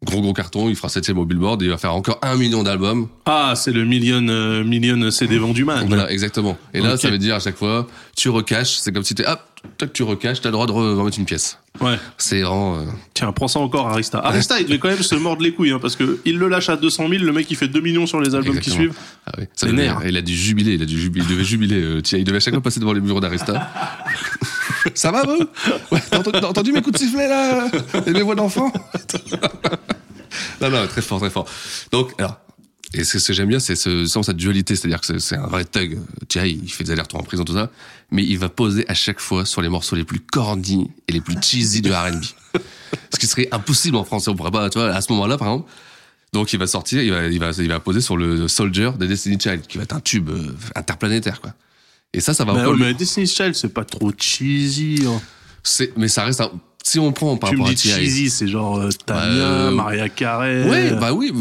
Gros, 0.03 0.21
gros 0.21 0.33
carton. 0.33 0.69
Il 0.69 0.75
fera 0.77 0.87
7 0.89 1.09
au 1.09 1.25
Billboard 1.25 1.61
et 1.61 1.65
il 1.65 1.71
va 1.71 1.77
faire 1.77 1.93
encore 1.93 2.19
un 2.21 2.35
million 2.37 2.63
d'albums. 2.63 3.07
Ah, 3.25 3.53
c'est 3.55 3.71
le 3.73 3.83
million, 3.83 4.25
euh, 4.29 4.63
million 4.63 5.11
CD 5.11 5.37
vendu 5.37 5.65
man. 5.65 5.85
Voilà, 5.87 6.09
exactement. 6.11 6.57
Et 6.73 6.79
là, 6.79 6.95
ça 6.97 7.09
veut 7.09 7.17
dire 7.17 7.35
à 7.35 7.39
chaque 7.39 7.57
fois, 7.57 7.85
tu 8.15 8.29
recaches. 8.29 8.77
C'est 8.77 8.93
comme 8.93 9.03
si 9.03 9.13
tu 9.13 9.25
hop, 9.25 9.39
tac, 9.77 9.91
tu 9.91 10.03
recaches, 10.03 10.39
t'as 10.39 10.49
le 10.49 10.53
droit 10.53 10.67
de 10.67 10.71
re- 10.71 10.95
remettre 10.95 11.19
une 11.19 11.25
pièce. 11.25 11.57
Ouais. 11.81 11.97
C'est 12.17 12.41
vraiment. 12.41 12.77
euh, 12.77 12.85
Tiens, 13.13 13.31
prends 13.33 13.49
ça 13.49 13.59
encore, 13.59 13.89
Arista. 13.89 14.19
Arista, 14.19 14.57
il 14.61 14.67
devait 14.67 14.79
quand 14.79 14.87
même 14.87 15.01
se 15.03 15.15
mordre 15.15 15.41
les 15.43 15.51
couilles, 15.53 15.71
hein, 15.71 15.79
parce 15.81 15.97
que 15.97 16.19
il 16.23 16.37
le 16.37 16.47
lâche 16.47 16.69
à 16.69 16.77
200 16.77 17.09
000, 17.09 17.23
le 17.25 17.33
mec, 17.33 17.51
il 17.51 17.57
fait 17.57 17.67
2 17.67 17.81
millions 17.81 18.05
sur 18.07 18.21
les 18.21 18.33
albums 18.35 18.57
qui 18.59 18.69
suivent. 18.71 18.95
Ah 19.27 19.33
oui, 19.37 19.43
ça 19.53 19.69
nerfs. 19.69 19.99
Il 20.07 20.15
a 20.15 20.21
dû 20.21 20.33
jubiler, 20.35 20.75
il 20.75 20.81
a 20.81 20.85
dû 20.85 20.97
jubiler, 20.97 21.25
il 21.27 21.31
devait 21.35 21.43
jubiler. 21.43 21.81
euh, 21.81 22.01
tiens, 22.01 22.19
il 22.19 22.23
devait 22.23 22.37
à 22.37 22.39
chaque 22.39 22.53
fois 22.53 22.63
passer 22.63 22.79
devant 22.79 22.93
les 22.93 23.01
bureaux 23.01 23.19
d'Arista. 23.19 23.69
ça 24.95 25.11
va, 25.11 25.23
vous 25.23 25.39
T'as 26.09 26.47
entendu, 26.47 26.71
mes 26.71 26.81
coups 26.81 26.99
de 26.99 27.05
sifflet, 27.05 27.27
là 27.27 27.69
Et 28.05 28.11
mes 28.11 28.21
voix 28.21 28.35
d'enfant 28.35 28.71
Non, 30.61 30.69
non, 30.69 30.87
très 30.87 31.01
fort, 31.01 31.19
très 31.19 31.29
fort. 31.29 31.47
Donc, 31.91 32.13
alors, 32.19 32.39
et 32.93 33.03
ce 33.03 33.17
que 33.25 33.33
j'aime 33.33 33.49
bien, 33.49 33.59
c'est 33.59 33.75
ce, 33.75 34.05
sans 34.05 34.23
cette 34.23 34.37
dualité, 34.37 34.75
c'est-à-dire 34.75 34.99
que 35.01 35.19
c'est- 35.19 35.35
un 35.35 35.47
vrai 35.47 35.63
thug. 35.65 35.99
Tiens, 36.27 36.45
il 36.45 36.69
fait 36.71 36.83
des 36.83 36.91
allers-retours 36.91 37.19
en 37.19 37.23
prison, 37.23 37.43
tout 37.45 37.53
ça, 37.53 37.69
mais 38.11 38.23
il 38.23 38.37
va 38.37 38.49
poser 38.49 38.85
à 38.89 38.93
chaque 38.93 39.19
fois 39.19 39.45
sur 39.45 39.61
les 39.61 39.69
morceaux 39.69 39.95
les 39.95 40.03
plus 40.03 40.19
corny 40.19 40.89
et 41.07 41.13
les 41.13 41.21
plus 41.21 41.35
cheesy 41.41 41.81
du 41.81 41.91
R&B. 41.91 42.23
Ce 43.13 43.19
qui 43.19 43.27
serait 43.27 43.47
impossible 43.51 43.95
en 43.97 44.03
français, 44.03 44.29
on 44.29 44.35
pourrait 44.35 44.51
pas, 44.51 44.69
tu 44.69 44.79
vois, 44.79 44.89
à 44.89 45.01
ce 45.01 45.11
moment-là, 45.13 45.37
par 45.37 45.47
exemple. 45.49 45.71
Donc 46.33 46.53
il 46.53 46.59
va 46.59 46.67
sortir, 46.67 47.01
il 47.01 47.11
va, 47.11 47.25
il 47.27 47.39
va, 47.39 47.51
il 47.57 47.67
va 47.67 47.79
poser 47.79 48.01
sur 48.01 48.15
le 48.17 48.47
Soldier 48.47 48.91
de 48.99 49.05
Destiny 49.07 49.37
Child, 49.39 49.61
qui 49.67 49.77
va 49.77 49.83
être 49.83 49.95
un 49.95 49.99
tube 49.99 50.29
euh, 50.29 50.55
interplanétaire, 50.75 51.41
quoi. 51.41 51.53
Et 52.13 52.19
ça, 52.21 52.33
ça 52.33 52.43
va 52.43 52.53
Mais, 52.53 52.59
encore. 52.61 52.71
ouais, 52.71 52.77
lui- 52.77 52.85
mais 52.85 52.93
Destiny's 52.93 53.33
Child, 53.35 53.55
c'est 53.55 53.73
pas 53.73 53.85
trop 53.85 54.11
cheesy. 54.17 55.03
hein. 55.07 55.21
c'est- 55.63 55.91
mais 55.97 56.07
ça 56.07 56.23
reste 56.23 56.41
un. 56.41 56.51
Si 56.83 56.97
on 56.97 57.11
prend 57.11 57.35
par 57.37 57.49
Tu 57.51 57.55
me 57.57 57.61
rapport 57.61 57.71
à 57.71 57.75
dis 57.75 57.83
T.I. 57.83 57.91
cheesy, 58.05 58.29
c'est 58.29 58.47
genre 58.47 58.79
euh, 58.79 58.89
Tanya, 59.05 59.21
Euh, 59.21 59.71
Maria 59.71 60.09
Carey. 60.09 60.63
Ouais, 60.67 60.91
bah 60.99 61.13
oui, 61.13 61.31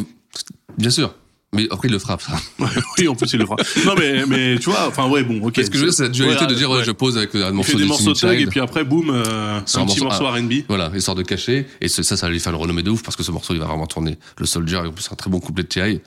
bien 0.76 0.90
sûr. 0.90 1.14
Mais 1.54 1.66
après, 1.70 1.88
il 1.88 1.92
le 1.92 1.98
frappe, 1.98 2.20
ça. 2.20 2.32
oui, 2.98 3.08
en 3.08 3.14
plus, 3.14 3.32
il 3.32 3.38
le 3.38 3.46
fera. 3.46 3.56
Non, 3.86 3.94
mais, 3.98 4.26
mais 4.26 4.58
tu 4.58 4.68
vois, 4.68 4.86
enfin, 4.88 5.08
ouais, 5.08 5.22
bon, 5.22 5.40
ok. 5.46 5.54
Qu'est-ce 5.54 5.70
que 5.70 5.78
je 5.78 5.84
veux 5.84 5.88
dire, 5.88 5.96
c'est 5.96 6.02
la 6.02 6.08
dualité 6.10 6.42
Ouais, 6.42 6.46
de 6.50 6.54
dire, 6.54 6.68
ouais, 6.70 6.78
ouais. 6.78 6.84
je 6.84 6.90
pose 6.90 7.16
avec 7.16 7.34
un 7.36 7.48
Il 7.48 7.52
morceau 7.54 7.70
fait 7.72 7.76
des 7.78 7.84
de 7.84 7.88
morceaux 7.88 8.12
de 8.12 8.18
tag 8.18 8.38
et 8.38 8.46
puis 8.46 8.60
après, 8.60 8.84
boum, 8.84 9.08
euh, 9.08 9.56
un, 9.58 9.62
petit 9.62 10.02
morceau 10.02 10.26
R&B. 10.26 10.52
Voilà, 10.68 10.90
histoire 10.94 11.14
de 11.14 11.22
cacher. 11.22 11.66
Et 11.80 11.88
ce- 11.88 12.02
ça, 12.02 12.18
ça 12.18 12.26
va 12.26 12.32
lui 12.32 12.40
faire 12.40 12.52
le 12.52 12.58
renommée 12.58 12.82
de 12.82 12.90
ouf 12.90 13.02
parce 13.02 13.16
que 13.16 13.22
ce 13.22 13.30
morceau, 13.30 13.54
il 13.54 13.60
va 13.60 13.64
vraiment 13.66 13.86
tourner 13.86 14.18
le 14.36 14.44
Soldier 14.44 14.76
et 14.84 14.88
en 14.88 14.92
plus, 14.92 15.04
c'est 15.04 15.12
un 15.12 15.16
très 15.16 15.30
bon 15.30 15.40
couplet 15.40 15.62
de 15.62 15.68
T.I. 15.68 16.02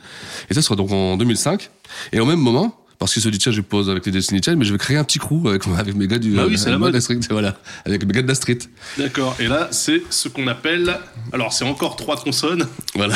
Et 0.52 0.54
ça 0.54 0.62
sera 0.62 0.76
donc 0.76 0.92
en 0.92 1.18
2005. 1.18 1.72
Et 2.14 2.20
au 2.20 2.26
même 2.28 2.40
moment, 2.40 2.78
parce 3.02 3.14
qu'il 3.14 3.22
se 3.24 3.30
dit, 3.30 3.40
tiens, 3.40 3.52
je 3.52 3.62
pose 3.62 3.90
avec 3.90 4.06
les 4.06 4.12
Destiny 4.12 4.42
Child, 4.44 4.58
mais 4.60 4.64
je 4.66 4.72
vais 4.72 4.78
créer 4.78 4.96
un 4.98 5.04
petit 5.04 5.18
crew 5.18 5.48
avec, 5.48 5.64
avec 5.78 5.96
mes 5.96 6.08
gars 6.08 6.20
du, 6.20 6.32
Bah 6.36 6.44
oui, 6.48 6.56
c'est 6.58 6.70
la 6.70 6.78
mode. 6.78 6.98
street, 7.00 7.20
voilà. 7.32 7.58
Avec 7.86 8.06
mes 8.06 8.14
gars 8.14 8.22
de 8.22 8.28
la 8.28 8.36
street. 8.36 8.60
D'accord. 8.98 9.36
Et 9.40 9.48
là, 9.48 9.68
c'est 9.72 10.04
ce 10.12 10.28
qu'on 10.30 10.46
appelle. 10.48 10.98
Alors, 11.34 11.52
c'est 11.52 11.66
encore 11.66 11.96
trois 11.96 12.16
consonnes. 12.18 12.68
Voilà. 12.94 13.16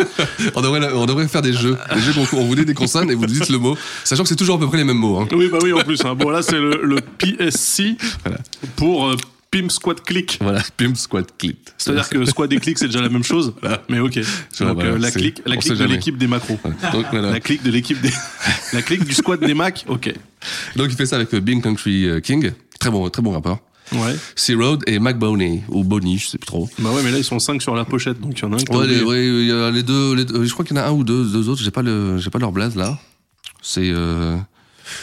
on, 0.54 0.60
devrait, 0.62 0.92
on 0.94 1.04
devrait 1.04 1.28
faire 1.28 1.42
des 1.42 1.52
jeux. 1.52 1.76
Des 1.94 2.00
jeux 2.00 2.12
qu'on 2.14 2.38
on 2.38 2.44
vous 2.44 2.54
dit 2.54 2.64
des 2.64 2.72
consonnes 2.74 3.10
et 3.10 3.14
vous 3.14 3.26
dites 3.26 3.50
le 3.50 3.58
mot. 3.58 3.76
Sachant 4.04 4.22
que 4.22 4.28
c'est 4.30 4.36
toujours 4.36 4.56
à 4.56 4.58
peu 4.58 4.66
près 4.66 4.78
les 4.78 4.84
mêmes 4.84 4.96
mots, 4.96 5.18
hein. 5.18 5.28
Oui, 5.32 5.48
bah 5.52 5.58
oui, 5.62 5.72
en 5.74 5.80
plus. 5.82 6.02
hein. 6.04 6.14
Bon, 6.14 6.30
là, 6.30 6.40
c'est 6.42 6.58
le, 6.58 6.80
le 6.82 7.00
PSC 7.18 7.96
Voilà. 8.24 8.38
pour 8.76 9.08
euh, 9.08 9.16
Pimp 9.50 9.70
Squad 9.70 10.02
Click. 10.02 10.38
Voilà. 10.40 10.62
Pimp, 10.76 10.96
squat, 10.96 11.26
clip. 11.38 11.70
C'est-à-dire 11.78 12.08
que 12.08 12.24
squad 12.26 12.52
et 12.52 12.58
click, 12.58 12.78
c'est 12.78 12.86
déjà 12.86 13.00
la 13.00 13.08
même 13.08 13.24
chose. 13.24 13.54
Mais 13.88 13.98
ok. 13.98 14.14
Donc, 14.60 14.74
voilà, 14.74 14.90
euh, 14.90 14.98
la 14.98 15.10
clique, 15.10 15.40
la 15.46 15.56
clique 15.56 15.74
de 15.78 15.84
l'équipe 15.84 16.18
des 16.18 16.26
macros. 16.26 16.58
Donc, 16.92 17.06
voilà. 17.10 17.30
La 17.30 17.40
clique 17.40 17.62
de 17.62 17.70
l'équipe 17.70 18.00
des. 18.00 18.10
la 18.72 18.82
clique 18.82 19.04
du 19.04 19.14
squad 19.14 19.40
des 19.40 19.54
Macs, 19.54 19.84
ok. 19.88 20.12
Donc 20.76 20.88
il 20.90 20.96
fait 20.96 21.06
ça 21.06 21.16
avec 21.16 21.32
euh, 21.34 21.40
Bing 21.40 21.62
Country 21.62 22.06
euh, 22.06 22.20
King. 22.20 22.52
Très 22.78 22.90
bon, 22.90 23.08
très 23.08 23.22
bon 23.22 23.32
rappeur. 23.32 23.58
Ouais. 23.92 24.14
C-Road 24.36 24.82
et 24.86 24.98
Mac 24.98 25.18
Boney, 25.18 25.62
ou 25.68 25.82
Boney, 25.82 26.18
je 26.18 26.26
sais 26.28 26.38
plus 26.38 26.46
trop. 26.46 26.68
Bah 26.78 26.90
ouais, 26.90 27.02
mais 27.02 27.10
là, 27.10 27.16
ils 27.18 27.24
sont 27.24 27.38
cinq 27.38 27.62
sur 27.62 27.74
la 27.74 27.86
pochette, 27.86 28.20
donc 28.20 28.38
il 28.38 28.42
y 28.42 28.44
en 28.44 28.52
a 28.52 28.56
un 28.56 28.58
qui. 28.58 28.70
Ouais, 28.76 28.86
les, 28.86 29.02
ouais, 29.02 29.46
y 29.46 29.50
a 29.50 29.70
les 29.70 29.82
deux, 29.82 30.14
les 30.14 30.26
deux- 30.26 30.44
je 30.44 30.52
crois 30.52 30.64
qu'il 30.64 30.76
y 30.76 30.78
en 30.78 30.82
a 30.82 30.86
un 30.88 30.92
ou 30.92 31.04
deux, 31.04 31.24
deux 31.24 31.48
autres, 31.48 31.62
j'ai 31.62 31.70
pas 31.70 31.80
le, 31.80 32.18
j'ai 32.18 32.28
pas 32.28 32.38
leur 32.38 32.52
blaze 32.52 32.76
là. 32.76 32.98
C'est, 33.62 33.90
euh, 33.90 34.36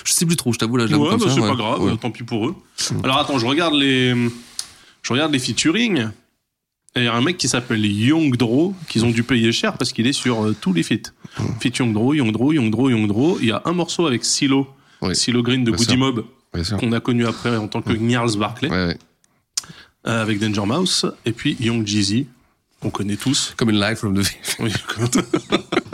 je 0.03 0.11
sais 0.13 0.25
plus 0.25 0.35
trop, 0.35 0.51
je 0.53 0.57
t'avoue 0.59 0.77
là, 0.77 0.85
je 0.87 0.91
l'avoue 0.91 1.03
Ouais, 1.05 1.09
comme 1.11 1.19
bah, 1.19 1.25
c'est 1.33 1.39
ouais. 1.41 1.47
pas 1.49 1.55
grave, 1.55 1.81
Ouais. 1.83 1.97
tant 1.97 2.11
pis 2.11 2.23
pour 2.23 2.47
eux. 2.47 2.55
Alors 3.03 3.17
attends, 3.19 3.37
je 3.39 3.45
regarde 3.45 3.73
les, 3.73 4.13
je 5.03 5.13
regarde 5.13 5.31
les 5.31 5.39
featuring. 5.39 6.09
Et 6.97 7.01
il 7.01 7.03
y 7.03 7.07
a 7.07 7.13
un 7.13 7.21
mec 7.21 7.37
qui 7.37 7.49
s'appelle 7.49 7.85
Young 7.85 8.37
Dro, 8.37 8.73
qu'ils 8.87 9.03
ont 9.03 9.11
dû 9.11 9.23
payer 9.23 9.51
cher 9.51 9.77
parce 9.77 9.91
qu'il 9.91 10.07
est 10.07 10.13
sur 10.13 10.45
euh, 10.45 10.55
tous 10.59 10.71
les 10.71 10.81
feats. 10.81 11.11
Feat 11.59 11.77
Young 11.79 11.91
Dro, 11.93 12.13
Young 12.13 12.31
Dro, 12.31 12.53
Young 12.53 12.71
Dro, 12.71 12.89
Young 12.89 13.05
Dro. 13.07 13.37
Il 13.41 13.47
y 13.47 13.51
a 13.51 13.61
un 13.65 13.73
morceau 13.73 14.07
avec 14.07 14.23
Silo. 14.23 14.65
Silo 15.13 15.43
Green 15.43 15.65
de 15.65 15.71
Bien 15.71 15.77
Goody 15.77 15.89
sûr. 15.89 15.97
Mob, 15.97 16.25
qu'on 16.79 16.91
a 16.93 16.99
connu 17.01 17.25
après 17.27 17.57
en 17.57 17.67
tant 17.67 17.81
que 17.81 17.91
Gnarls 17.91 18.37
Barclay, 18.37 18.69
Ouais, 18.69 18.85
ouais. 18.87 18.97
euh, 20.07 20.21
avec 20.21 20.39
Danger 20.39 20.65
Mouse. 20.65 21.05
Et 21.25 21.33
puis 21.33 21.57
Young 21.59 21.85
Jeezy, 21.85 22.27
qu'on 22.79 22.89
connaît 22.91 23.17
tous. 23.17 23.53
Comme 23.57 23.71
une 23.71 23.79
live 23.79 23.97
from 23.97 24.17
the 24.23 24.25
Oui. 24.59 24.71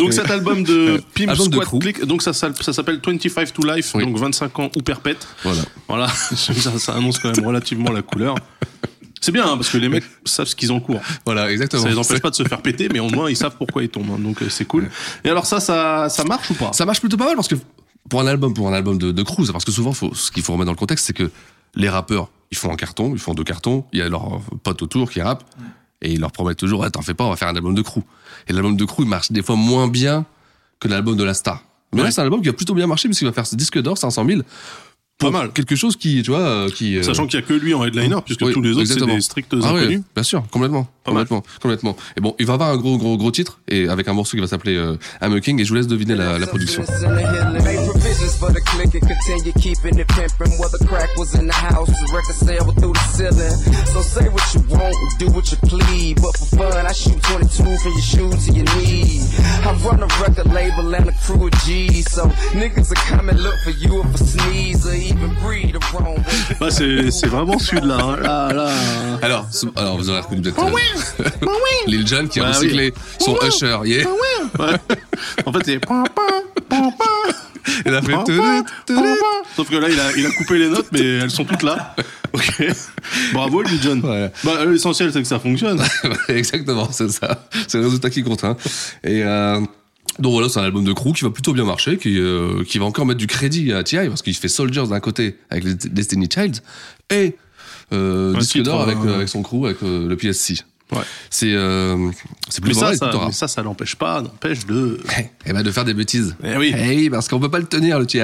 donc 0.00 0.12
cet 0.12 0.30
album 0.30 0.62
de 0.64 1.02
Squad 1.16 1.60
crew. 1.64 1.78
Click, 1.80 2.04
donc 2.04 2.22
ça, 2.22 2.32
s'appelle- 2.32 2.62
ça 2.64 2.72
s'appelle 2.72 3.00
25 3.04 3.52
to 3.52 3.62
Life, 3.66 3.92
Oui. 3.94 4.04
donc 4.04 4.16
25 4.18 4.58
ans 4.58 4.70
ou 4.76 4.82
perpète. 4.82 5.26
Voilà. 5.44 5.62
Voilà, 5.88 6.08
ça, 6.34 6.78
ça 6.78 6.94
annonce 6.94 7.18
quand 7.18 7.34
même 7.36 7.44
relativement 7.46 7.90
la 7.92 8.02
couleur. 8.02 8.34
C'est 9.22 9.32
bien, 9.32 9.44
hein, 9.44 9.56
parce 9.56 9.68
que 9.68 9.76
les 9.76 9.90
mecs 9.90 10.04
savent 10.24 10.46
ce 10.46 10.56
qu'ils 10.56 10.72
ont 10.72 10.80
cours. 10.80 11.00
Voilà, 11.26 11.50
exactement. 11.52 11.82
Ça 11.82 11.88
les 11.90 11.98
empêche 11.98 12.20
pas 12.20 12.30
de 12.30 12.34
se 12.34 12.42
faire 12.42 12.62
péter, 12.62 12.88
mais 12.90 13.00
au 13.00 13.10
moins 13.10 13.28
ils 13.28 13.36
savent 13.36 13.54
pourquoi 13.58 13.82
ils 13.82 13.88
tombent. 13.90 14.12
hein, 14.14 14.18
donc 14.18 14.40
euh, 14.42 14.48
c'est 14.48 14.64
cool. 14.64 14.88
Et 15.24 15.28
alors 15.28 15.44
ça, 15.44 15.60
ça, 15.60 16.08
ça 16.08 16.24
marche 16.24 16.50
ou 16.50 16.54
pas? 16.54 16.72
Ça 16.72 16.86
marche 16.86 17.00
plutôt 17.00 17.18
pas 17.18 17.26
mal 17.26 17.36
parce 17.36 17.48
que 17.48 17.56
pour 18.08 18.20
un 18.22 18.26
album, 18.26 18.54
pour 18.54 18.66
un 18.68 18.72
album 18.72 18.96
de, 18.96 19.12
de 19.12 19.22
cruise, 19.22 19.52
parce 19.52 19.64
que 19.66 19.72
souvent, 19.72 19.92
faut, 19.92 20.14
ce 20.14 20.30
qu'il 20.30 20.42
faut 20.42 20.54
remettre 20.54 20.66
dans 20.66 20.72
le 20.72 20.78
contexte, 20.78 21.04
c'est 21.06 21.12
que 21.12 21.30
les 21.74 21.88
rappeurs, 21.90 22.30
ils 22.50 22.56
font 22.56 22.72
un 22.72 22.76
carton, 22.76 23.12
ils 23.12 23.18
font 23.20 23.34
deux 23.34 23.44
cartons, 23.44 23.84
il 23.92 23.98
y 23.98 24.02
a 24.02 24.08
leurs 24.08 24.40
potes 24.62 24.80
autour 24.82 25.10
qui 25.10 25.20
rappent, 25.20 25.44
et 26.02 26.12
ils 26.12 26.20
leur 26.20 26.32
promettent 26.32 26.58
toujours, 26.58 26.80
ouais, 26.80 26.90
t'en 26.90 27.02
fais 27.02 27.14
pas, 27.14 27.24
on 27.24 27.30
va 27.30 27.36
faire 27.36 27.48
un 27.48 27.56
album 27.56 27.74
de 27.74 27.82
crew. 27.82 28.00
Et 28.48 28.52
l'album 28.52 28.76
de 28.76 28.84
crew, 28.84 29.00
il 29.02 29.08
marche 29.08 29.30
des 29.32 29.42
fois 29.42 29.56
moins 29.56 29.88
bien 29.88 30.24
que 30.80 30.88
l'album 30.88 31.16
de 31.16 31.24
la 31.24 31.34
star. 31.34 31.62
Mais 31.92 32.02
là, 32.02 32.10
c'est 32.10 32.20
un 32.20 32.24
album 32.24 32.40
qui 32.40 32.48
a 32.48 32.52
plutôt 32.52 32.74
bien 32.74 32.86
marché, 32.86 33.08
parce 33.08 33.18
qu'il 33.18 33.26
va 33.26 33.32
faire 33.34 33.46
ce 33.46 33.56
disque 33.56 33.80
d'or, 33.82 33.98
500 33.98 34.24
000. 34.26 34.40
Pour 35.18 35.30
Pas 35.32 35.38
mal. 35.40 35.52
Quelque 35.52 35.76
chose 35.76 35.96
qui, 35.96 36.22
tu 36.22 36.30
vois, 36.30 36.40
euh, 36.40 36.68
qui. 36.70 36.96
euh, 36.96 37.02
Sachant 37.02 37.26
qu'il 37.26 37.38
y 37.38 37.42
a 37.42 37.46
que 37.46 37.52
lui 37.52 37.74
en 37.74 37.84
headliner, 37.84 38.16
puisque 38.24 38.40
oui, 38.40 38.52
tous 38.54 38.62
les 38.62 38.70
autres 38.72 38.86
c'est 38.86 39.04
des 39.04 39.20
stricts 39.20 39.52
ah 39.52 39.74
oui, 39.74 39.80
inconnus. 39.80 40.00
bien 40.14 40.22
sûr, 40.22 40.42
complètement, 40.50 40.88
Pas 41.04 41.12
mal. 41.12 41.26
complètement, 41.26 41.42
complètement. 41.60 41.96
Et 42.16 42.20
bon, 42.22 42.34
il 42.38 42.46
va 42.46 42.54
avoir 42.54 42.70
un 42.70 42.78
gros, 42.78 42.96
gros, 42.96 43.18
gros 43.18 43.30
titre 43.30 43.60
et 43.68 43.86
avec 43.88 44.08
un 44.08 44.14
morceau 44.14 44.36
qui 44.38 44.40
va 44.40 44.46
s'appeler 44.46 44.76
euh, 44.76 44.96
I'm 45.20 45.34
a 45.34 45.40
King 45.40 45.60
et 45.60 45.64
je 45.64 45.68
vous 45.68 45.74
laisse 45.74 45.88
deviner 45.88 46.14
la, 46.14 46.38
la 46.38 46.46
production. 46.46 46.82
Made 48.20 48.28
provisions 48.28 48.36
for 48.38 48.52
the 48.52 48.60
click 48.60 48.94
and 48.94 49.06
continue 49.08 49.52
keeping 49.52 49.98
it 49.98 50.08
pimping. 50.08 50.52
Where 50.58 50.68
the 50.68 50.84
crack 50.86 51.08
was 51.16 51.34
in 51.34 51.46
the 51.46 51.52
house, 51.52 51.88
the 51.88 52.08
record 52.12 52.34
sale 52.36 52.70
through 52.72 52.92
the 52.92 53.06
ceiling. 53.16 53.56
So 53.86 54.00
say 54.02 54.28
what 54.28 54.44
you 54.54 54.60
want 54.68 54.94
and 54.94 55.18
do 55.18 55.26
what 55.30 55.50
you 55.50 55.56
please. 55.64 56.14
But 56.20 56.36
for 56.36 56.56
fun, 56.56 56.86
I 56.86 56.92
shoot 56.92 57.20
22 57.22 57.64
from 57.80 57.92
your 57.92 58.02
shoe 58.02 58.30
to 58.30 58.52
your 58.52 58.66
knee. 58.76 59.20
I 59.64 59.72
run 59.84 60.02
a 60.02 60.08
record 60.20 60.52
label 60.52 60.94
and 60.94 61.08
a 61.08 61.12
crew 61.24 61.46
of 61.46 61.52
G's. 61.64 62.10
So 62.12 62.26
niggas 62.52 62.88
will 62.90 63.02
come 63.08 63.28
and 63.28 63.40
look 63.40 63.56
for 63.64 63.70
you 63.70 64.00
if 64.02 64.14
a 64.14 64.18
sneeze 64.18 64.86
or 64.86 64.94
even 64.94 65.32
breathe 65.40 65.72
the 65.74 65.80
wrong 65.92 66.16
way. 66.16 66.56
Bah, 66.60 66.70
c'est 66.70 67.10
c'est 67.10 67.26
vraiment 67.28 67.58
celui 67.58 67.80
de 67.82 67.88
là. 67.88 67.96
hein. 68.00 68.16
Là, 68.20 68.52
là. 68.52 68.68
Alors, 69.22 69.46
alors 69.76 69.96
vous 69.96 70.10
aurez 70.10 70.20
reconnu 70.20 70.42
peut-être 70.42 70.58
euh, 70.60 71.86
Lil 71.86 72.06
Jon 72.06 72.26
qui 72.28 72.40
a 72.40 72.44
Bah 72.44 72.48
recyclé 72.52 72.92
son 73.18 73.36
Usher, 73.46 73.78
yeah. 73.84 74.04
Ouais. 74.58 74.76
En 75.46 75.52
fait, 75.52 75.62
c'est. 75.64 75.80
Il 77.86 77.94
a 77.94 78.02
fait. 78.02 78.14
Sauf 79.56 79.68
que 79.68 79.76
là, 79.76 79.88
il 79.88 79.98
a, 79.98 80.16
il 80.16 80.26
a 80.26 80.30
coupé 80.30 80.58
les 80.58 80.68
notes, 80.68 80.88
mais 80.92 81.00
elles 81.00 81.30
sont 81.30 81.44
toutes 81.44 81.62
là. 81.62 81.94
Ok. 82.32 82.64
Bravo, 83.32 83.64
Jon. 83.82 84.00
Ouais. 84.02 84.30
Bah, 84.44 84.64
l'essentiel, 84.64 85.12
c'est 85.12 85.20
que 85.20 85.26
ça 85.26 85.40
fonctionne. 85.40 85.82
Exactement, 86.28 86.88
c'est 86.92 87.10
ça. 87.10 87.48
C'est 87.66 87.78
le 87.78 87.86
résultat 87.86 88.08
qui 88.08 88.22
compte. 88.22 88.44
Hein. 88.44 88.56
Et 89.02 89.24
euh, 89.24 89.60
donc 90.20 90.32
voilà, 90.34 90.48
c'est 90.48 90.60
un 90.60 90.62
album 90.62 90.84
de 90.84 90.92
crew 90.92 91.12
qui 91.12 91.24
va 91.24 91.30
plutôt 91.30 91.52
bien 91.52 91.64
marcher, 91.64 91.96
qui, 91.98 92.20
euh, 92.20 92.62
qui 92.62 92.78
va 92.78 92.84
encore 92.84 93.04
mettre 93.04 93.18
du 93.18 93.26
crédit 93.26 93.72
à 93.72 93.82
T.I. 93.82 94.08
parce 94.08 94.22
qu'il 94.22 94.36
fait 94.36 94.46
Soldiers 94.46 94.86
d'un 94.88 95.00
côté 95.00 95.38
avec 95.50 95.64
les 95.64 95.74
Destiny 95.74 96.28
Child 96.32 96.58
et 97.10 97.36
euh, 97.92 98.36
disque 98.36 98.62
d'or 98.62 98.82
avec, 98.82 98.98
euh, 98.98 99.08
euh, 99.08 99.14
avec 99.16 99.28
son 99.28 99.42
crew, 99.42 99.64
avec 99.66 99.82
euh, 99.82 100.06
le 100.08 100.16
PSC. 100.16 100.64
Ouais. 100.92 101.02
C'est 101.30 101.52
euh, 101.54 102.10
c'est 102.48 102.60
plus 102.60 102.70
Mais 102.70 102.74
ça, 102.80 102.86
vrai, 102.86 102.96
ça, 102.96 103.08
écoute, 103.08 103.20
mais 103.26 103.32
ça, 103.32 103.48
ça 103.48 103.62
l'empêche 103.62 103.94
pas, 103.96 104.22
n'empêche 104.22 104.66
de. 104.66 105.00
et 105.46 105.52
ben 105.52 105.62
de 105.62 105.70
faire 105.70 105.84
des 105.84 105.94
bêtises. 105.94 106.34
Eh 106.42 106.56
oui. 106.56 106.74
Eh 106.76 107.08
parce 107.10 107.28
qu'on 107.28 107.38
peut 107.38 107.50
pas 107.50 107.60
le 107.60 107.66
tenir 107.66 107.98
le 107.98 108.06
TI. 108.06 108.18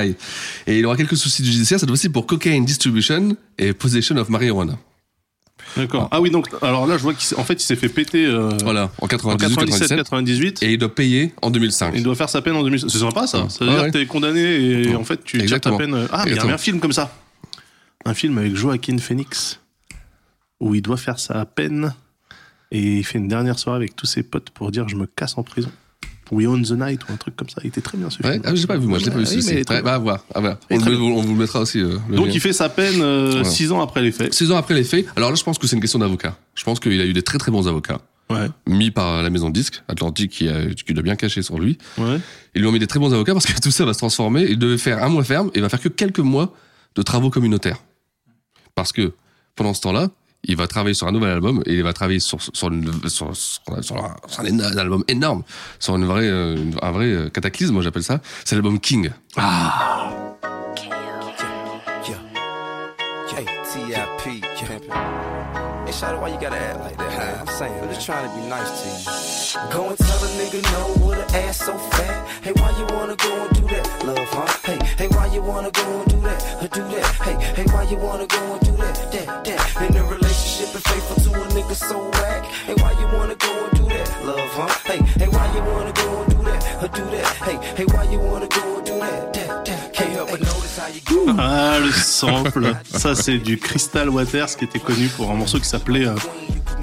Et 0.67 0.79
il 0.79 0.87
aura 0.87 0.97
quelques 0.97 1.17
soucis 1.17 1.43
de 1.43 1.47
judiciaire 1.47 1.79
cette 1.79 1.89
fois-ci 1.89 2.09
pour 2.09 2.27
cocaine 2.27 2.65
distribution 2.65 3.37
et 3.59 3.73
possession 3.73 4.17
of 4.17 4.29
marijuana. 4.29 4.77
D'accord. 5.77 6.09
Ah 6.11 6.21
oui, 6.21 6.31
donc, 6.31 6.47
alors 6.63 6.87
là, 6.87 6.97
je 6.97 7.03
vois 7.03 7.13
qu'en 7.13 7.45
fait, 7.45 7.55
il 7.55 7.61
s'est 7.65 7.77
fait 7.77 7.89
péter 7.91 8.25
euh, 8.25 8.51
Voilà, 8.63 8.91
en 9.01 9.05
en 9.05 9.09
98, 9.09 9.57
97. 9.67 9.99
97-98. 10.61 10.65
Et 10.65 10.73
il 10.73 10.79
doit 10.79 10.95
payer 10.95 11.35
en 11.43 11.51
2005. 11.51 11.93
Il 11.95 12.03
doit 12.03 12.15
faire 12.15 12.31
sa 12.31 12.41
peine 12.41 12.57
en 12.57 12.63
2000. 12.63 12.81
C'est 12.89 12.99
sympa 12.99 13.27
ça. 13.27 13.49
Ça 13.51 13.65
veut 13.65 13.71
Ouais, 13.71 13.75
dire 13.77 13.85
ouais. 13.85 13.91
que 13.91 13.99
t'es 13.99 14.07
condamné 14.07 14.41
et 14.41 14.95
en 14.95 15.05
fait 15.05 15.23
tu 15.23 15.45
tires 15.45 15.61
ta 15.61 15.73
peine. 15.77 16.07
Ah, 16.13 16.23
mais 16.25 16.31
il 16.33 16.37
y 16.37 16.41
a 16.41 16.45
un 16.47 16.59
film 16.59 16.81
comme 16.81 16.93
ça. 16.93 17.13
Un 18.07 18.15
film 18.15 18.39
avec 18.39 18.55
Joaquin 18.57 18.97
Phoenix 18.99 19.61
où 20.61 20.75
il 20.75 20.81
doit 20.81 20.97
faire 20.97 21.19
sa 21.19 21.45
peine 21.45 21.95
et 22.71 22.99
il 22.99 23.05
fait 23.05 23.19
une 23.19 23.29
dernière 23.29 23.59
soirée 23.59 23.77
avec 23.77 23.97
tous 23.97 24.07
ses 24.07 24.23
potes 24.23 24.51
pour 24.51 24.71
dire 24.71 24.89
je 24.89 24.97
me 24.97 25.07
casse 25.07 25.37
en 25.39 25.43
prison. 25.43 25.71
We 26.33 26.49
own 26.49 26.61
the 26.65 26.73
night 26.73 27.09
ou 27.09 27.13
un 27.13 27.17
truc 27.17 27.37
comme 27.37 27.49
ça. 27.49 27.61
Il 27.63 27.69
était 27.69 27.81
très 27.81 27.97
bien 27.97 28.11
ce 28.11 28.21
Ouais, 28.21 28.33
film. 28.33 28.43
ah, 28.47 28.55
j'ai 28.57 28.67
pas 28.67 28.77
vu, 28.77 28.89
moi, 28.89 28.99
je 28.99 29.05
l'ai 29.05 29.11
pas 29.13 29.19
vu 29.19 29.25
Ouais, 29.25 29.65
très 29.65 29.77
Ouais, 29.77 29.83
bah, 29.83 29.95
à 29.95 29.99
voir, 29.99 30.25
à 30.35 30.41
voir. 30.41 30.57
Il 30.71 30.75
est 30.75 30.79
On, 30.79 30.81
très 30.83 30.91
le- 30.91 30.97
on 30.99 31.23
vous 31.23 31.35
le 31.35 31.39
mettra 31.39 31.61
aussi. 31.61 31.79
euh, 31.79 31.99
le 32.09 32.17
Donc 32.17 32.27
lien. 32.27 32.33
il 32.35 32.41
fait 32.41 32.53
sa 32.53 32.69
peine 32.69 33.01
euh, 33.01 33.29
Voilà. 33.31 33.45
six 33.45 33.71
ans 33.71 33.81
après 33.81 34.03
les 34.03 34.11
faits. 34.11 34.35
Six 34.35 34.51
ans 34.51 34.57
après 34.57 34.75
les 34.75 34.83
faits. 34.83 35.07
Alors 35.15 35.31
là, 35.31 35.37
je 35.37 35.45
pense 35.45 35.57
que 35.57 35.69
c'est 35.69 35.77
une 35.77 35.81
question 35.83 36.01
d'avocat. 36.01 36.37
Je 36.57 36.65
pense 36.65 36.81
qu'il 36.81 37.01
a 37.01 37.05
eu 37.07 37.13
des 37.13 37.23
très 37.23 37.39
très 37.39 37.53
bons 37.53 37.69
avocats. 37.69 38.01
Ouais. 38.29 38.49
Mis 38.67 38.91
par 38.91 39.23
la 39.23 39.31
maison 39.31 39.51
de 39.51 39.55
disques, 39.55 39.85
Atlantique, 39.87 40.33
qui, 40.33 40.49
a, 40.49 40.67
qui 40.75 40.93
l'a 40.95 41.03
bien 41.03 41.15
caché 41.15 41.43
sur 41.43 41.61
lui. 41.61 41.79
Ouais. 41.97 42.19
Ils 42.57 42.61
lui 42.61 42.67
ont 42.67 42.73
mis 42.73 42.81
des 42.81 42.89
très 42.89 42.99
bons 42.99 43.15
avocats 43.15 43.33
parce 43.35 43.47
que 43.47 43.53
tout 43.63 43.71
ça 43.71 43.85
va 43.85 43.93
se 43.95 43.99
transformer. 43.99 44.47
Il 44.51 44.59
devait 44.59 44.79
faire 44.79 45.05
un 45.05 45.09
mois 45.09 45.23
ferme 45.23 45.47
et 45.55 45.59
il 45.59 45.63
va 45.63 45.69
faire 45.69 45.81
que 45.81 45.89
quelques 45.89 46.19
mois 46.19 46.53
de 46.97 47.03
travaux 47.03 47.31
communautaires. 47.31 47.79
Parce 48.75 48.91
que 48.93 49.13
pendant 49.55 49.75
ce 49.75 49.81
temps-là, 49.83 50.09
il 50.47 50.57
va 50.57 50.67
travailler 50.67 50.95
sur 50.95 51.07
un 51.07 51.13
nouvel 51.13 51.31
album 51.31 51.63
et 51.67 51.75
il 51.75 51.83
va 51.83 51.93
travailler 51.93 52.21
sur, 52.21 52.41
sur, 52.43 52.53
sur, 53.09 53.37
sur- 53.37 53.97
un, 54.05 54.15
un 54.61 54.79
album 54.79 55.05
énorme, 55.09 55.43
sur 55.79 55.97
une 55.97 56.05
vraie, 56.07 56.29
euh, 56.29 56.57
un 56.83 56.91
vrai 56.93 57.07
euh, 57.07 57.29
cataclysme, 57.29 57.81
j'appelle 57.83 58.05
ça. 58.05 58.21
C'est 58.45 58.55
l'album 58.55 58.81
King. 58.81 59.11
Hey, 59.37 59.45
Shawty, 65.97 66.21
why 66.21 66.29
you 66.29 66.39
gotta 66.39 66.59
act 66.59 66.81
like 66.81 66.99
that? 66.99 67.41
I'm 67.41 67.47
saying, 67.57 67.81
I'm 67.83 67.89
just 67.89 68.05
trying 68.05 68.29
to 68.29 68.37
be 68.37 68.47
nice 68.49 68.69
to 68.69 68.87
you. 68.93 69.73
Go 69.73 69.89
and 69.89 69.97
tell 69.97 70.25
a 70.25 70.29
nigga 70.37 70.61
no 70.77 71.07
with 71.07 71.17
an 71.17 71.35
ass 71.37 71.57
so 71.65 71.73
fat. 71.73 72.29
Hey, 72.45 72.53
why 72.53 72.69
you 72.77 72.85
wanna 72.95 73.17
go 73.17 73.33
and 73.33 73.57
do 73.57 73.63
that, 73.73 74.05
love, 74.05 74.29
huh? 74.29 74.47
Hey, 74.69 74.79
hey, 74.99 75.09
why 75.09 75.25
you 75.33 75.41
wanna 75.41 75.71
go 75.71 76.01
and 76.01 76.11
do 76.11 76.21
that, 76.21 76.63
or 76.63 76.69
do 76.69 76.83
that? 76.93 77.07
Hey, 77.25 77.37
hey, 77.57 77.65
why 77.73 77.83
you 77.85 77.97
wanna 77.97 78.27
go 78.27 78.43
and 78.53 78.61
do 78.61 78.73
that, 78.77 78.95
that, 79.11 79.45
that? 79.47 79.89
In 79.89 79.97
a 79.97 80.05
relationship 80.05 80.75
and 80.75 80.85
faithful 80.85 81.17
to 81.25 81.31
a 81.33 81.47
nigga 81.57 81.75
so 81.75 81.99
whack. 82.11 82.45
Hey, 82.45 82.75
why 82.75 82.93
you 83.01 83.07
wanna 83.17 83.35
go 83.35 83.65
and 83.65 83.77
do 83.79 83.85
that, 83.89 84.25
love, 84.27 84.53
huh? 84.53 84.69
Hey, 84.85 85.01
hey, 85.01 85.29
why 85.29 85.47
you 85.57 85.63
wanna 85.65 85.93
go 85.93 86.23
and 86.23 86.31
do 86.31 86.43
that, 86.45 86.85
or 86.85 86.89
do 86.89 87.05
that? 87.17 87.27
Hey, 87.41 87.57
hey, 87.75 87.85
why 87.87 88.03
you 88.13 88.21
wanna 88.21 88.49
go 88.49 88.77
and 88.77 88.85
do 88.85 88.99
that, 89.01 89.33
that, 89.33 89.65
that? 89.65 89.93
Can't 89.95 90.11
help 90.11 90.31
but 90.31 90.41
notice 90.41 90.53
how 90.53 90.53
you 90.53 90.55
go. 90.55 90.56
Ah 91.39 91.79
le 91.85 91.91
sample. 91.93 92.75
ça 92.93 93.15
c'est 93.15 93.39
du 93.39 93.59
Crystal 93.59 94.09
Waters 94.09 94.57
qui 94.57 94.65
était 94.65 94.79
connu 94.79 95.09
pour 95.09 95.31
un 95.31 95.35
morceau 95.35 95.59
qui 95.59 95.67
s'appelait 95.69 96.07
euh, 96.07 96.15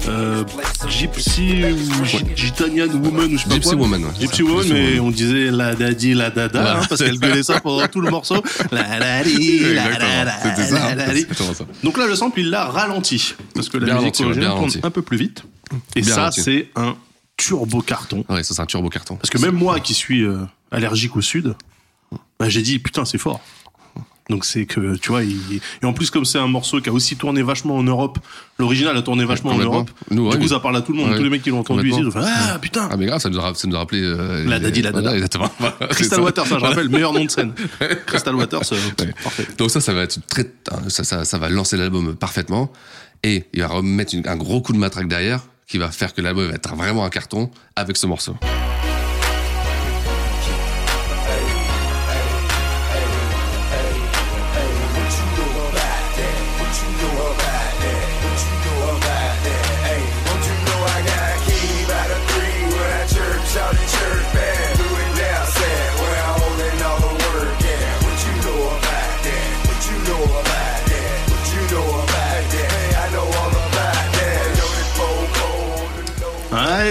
euh, 0.08 0.44
Gypsy 0.88 1.62
ou 1.64 2.04
Gi- 2.04 2.24
Gitanian 2.36 2.88
Woman 2.88 3.34
ou 3.34 3.38
je 3.38 3.42
sais 3.42 3.48
pas 3.48 3.54
Gypsy 3.54 3.70
quoi. 3.70 3.78
Woman, 3.78 4.04
ouais. 4.04 4.10
Gypsy 4.20 4.42
Woman, 4.42 4.66
mais 4.70 4.84
Woman. 4.98 5.00
on 5.00 5.10
disait 5.10 5.50
la 5.50 5.74
daddy, 5.74 6.14
la 6.14 6.30
dada, 6.30 6.60
Voilà. 6.60 6.80
hein, 6.80 6.86
parce 6.88 7.02
qu'elle 7.02 7.18
gueulait 7.18 7.42
ça 7.42 7.60
pendant 7.60 7.86
tout 7.88 8.00
le 8.00 8.10
morceau. 8.10 8.42
La 8.70 8.98
daddy, 8.98 9.60
la 9.74 9.88
dada, 9.98 10.24
la 10.24 11.34
ça. 11.34 11.64
Donc 11.82 11.96
là, 11.98 12.06
le 12.06 12.14
sample, 12.16 12.40
il 12.40 12.50
l'a 12.50 12.64
ralenti. 12.66 13.34
Parce 13.54 13.68
que 13.68 13.78
la 13.78 13.86
Bien 13.86 13.94
musique 14.00 14.20
originale 14.20 14.48
tourne 14.50 14.58
ralenti. 14.60 14.80
un 14.82 14.90
peu 14.90 15.02
plus 15.02 15.16
vite. 15.16 15.44
Et 15.96 16.02
Bien 16.02 16.14
ça, 16.14 16.30
c'est 16.32 16.68
un 16.76 16.96
turbo 17.36 17.80
carton. 17.80 18.24
Ouais, 18.28 18.42
ça 18.42 18.54
c'est 18.54 18.60
un 18.62 18.66
turbo 18.66 18.88
carton. 18.90 19.16
Parce 19.16 19.30
que 19.30 19.38
même 19.38 19.54
moi 19.54 19.80
qui 19.80 19.94
suis 19.94 20.22
euh, 20.22 20.38
allergique 20.70 21.16
au 21.16 21.20
sud, 21.22 21.54
bah, 22.38 22.48
j'ai 22.48 22.62
dit 22.62 22.78
putain 22.78 23.04
c'est 23.04 23.18
fort. 23.18 23.40
Donc 24.30 24.46
c'est 24.46 24.64
que 24.64 24.96
tu 24.96 25.10
vois, 25.10 25.22
il- 25.22 25.60
et 25.82 25.84
en 25.84 25.92
plus 25.92 26.10
comme 26.10 26.24
c'est 26.24 26.38
un 26.38 26.46
morceau 26.46 26.80
qui 26.80 26.88
a 26.88 26.92
aussi 26.92 27.14
tourné 27.16 27.42
vachement 27.42 27.76
en 27.76 27.82
Europe, 27.82 28.18
l'original 28.58 28.96
a 28.96 29.02
tourné 29.02 29.24
vachement 29.26 29.50
en. 29.50 29.58
Europe. 29.58 29.90
Nous, 30.10 30.22
du 30.22 30.28
ouais, 30.30 30.36
coup 30.36 30.42
oui. 30.44 30.48
ça 30.48 30.60
parle 30.60 30.76
à 30.76 30.80
tout 30.80 30.92
le 30.92 30.98
monde, 30.98 31.10
Ouais. 31.10 31.16
tous 31.18 31.22
les 31.24 31.28
mecs 31.28 31.42
qui 31.42 31.50
l'ont 31.50 31.58
entendu 31.60 31.90
ici, 31.90 31.98
ils 32.00 32.06
ont 32.06 32.10
fait 32.10 32.20
ah 32.22 32.58
putain. 32.58 32.88
Ah 32.90 32.96
mais 32.96 33.04
grave, 33.04 33.20
ça 33.20 33.28
nous 33.28 33.38
a, 33.38 33.54
ça 33.54 33.68
nous 33.68 33.76
a 33.76 33.80
rappelé 33.80 34.00
euh, 34.02 34.46
La 34.46 34.58
daddy, 34.58 34.80
la 34.80 34.92
dada. 34.92 35.14
exactement. 35.14 35.50
Voilà, 35.58 35.76
Crystal. 35.90 36.20
Waters, 36.20 36.46
ça 36.46 36.54
je 36.54 36.58
Voilà. 36.60 36.74
rappelle, 36.74 36.88
meilleur 36.88 37.12
nom 37.12 37.24
de 37.24 37.30
scène. 37.30 37.52
Crystal 38.06 38.34
Waters, 38.34 38.62
euh, 38.72 38.76
Ouais. 39.04 39.14
parfait. 39.22 39.46
Donc 39.58 39.70
ça, 39.70 39.80
ça 39.82 39.92
va 39.92 40.02
être 40.04 40.18
très, 40.26 40.50
ça, 40.88 41.04
ça, 41.04 41.24
ça 41.26 41.38
va 41.38 41.48
lancer 41.50 41.76
l'album 41.76 42.14
parfaitement 42.16 42.72
et 43.22 43.44
il 43.52 43.60
va 43.60 43.68
remettre 43.68 44.14
une- 44.14 44.26
un 44.26 44.36
gros 44.36 44.62
coup 44.62 44.72
de 44.72 44.78
matraque 44.78 45.08
derrière 45.08 45.40
qui 45.68 45.76
va 45.76 45.90
faire 45.90 46.14
que 46.14 46.22
l'album 46.22 46.48
va 46.48 46.54
être 46.54 46.74
vraiment 46.74 47.04
un 47.04 47.10
carton 47.10 47.50
avec 47.76 47.96
ce 47.98 48.06
morceau. 48.06 48.34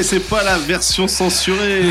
C'est 0.04 0.20
pas 0.20 0.44
la 0.44 0.58
version 0.58 1.08
censurée. 1.08 1.82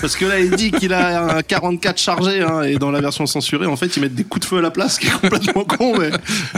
Parce 0.00 0.16
que 0.16 0.24
là, 0.24 0.38
il 0.38 0.50
dit 0.52 0.70
qu'il 0.70 0.92
a 0.92 1.36
un 1.36 1.42
44 1.42 1.98
chargé, 1.98 2.42
hein, 2.42 2.62
et 2.62 2.78
dans 2.78 2.90
la 2.90 3.00
version 3.00 3.26
censurée, 3.26 3.66
en 3.66 3.76
fait, 3.76 3.96
ils 3.96 4.00
mettent 4.00 4.14
des 4.14 4.24
coups 4.24 4.46
de 4.46 4.48
feu 4.48 4.58
à 4.58 4.60
la 4.62 4.70
place, 4.70 4.94
ce 4.94 5.00
qui 5.00 5.08
est 5.08 5.20
complètement 5.20 5.64
con, 5.64 5.98
mais 5.98 6.10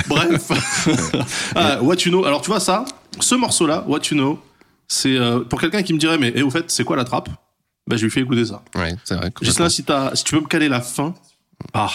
bref. 0.07 0.51
ah, 1.57 1.83
What 1.83 1.97
You 2.05 2.11
Know. 2.11 2.25
Alors, 2.25 2.43
tu 2.43 2.51
vois 2.51 2.61
ça, 2.61 2.85
ce 3.19 3.35
morceau-là, 3.35 3.85
What 3.89 4.01
You 4.11 4.17
Know, 4.17 4.39
c'est 4.87 5.17
euh, 5.17 5.41
pour 5.41 5.61
quelqu'un 5.61 5.83
qui 5.83 5.95
me 5.95 5.99
dirait, 5.99 6.19
mais, 6.19 6.33
et 6.37 6.43
au 6.43 6.51
fait, 6.51 6.71
c'est 6.71 6.85
quoi 6.85 6.97
la 6.97 7.05
trappe? 7.05 7.31
Bah, 7.89 7.97
je 7.97 8.05
lui 8.05 8.11
fais 8.11 8.21
écouter 8.21 8.45
ça. 8.45 8.63
Ouais, 8.77 8.95
c'est 9.05 9.17
vrai. 9.17 9.33
Gislain, 9.41 9.69
si, 9.71 9.83
t'as- 9.85 10.15
si 10.15 10.25
tu 10.25 10.35
peux 10.35 10.41
me 10.43 10.47
caler 10.47 10.69
la 10.69 10.81
fin. 10.81 11.15
Ah. 11.73 11.91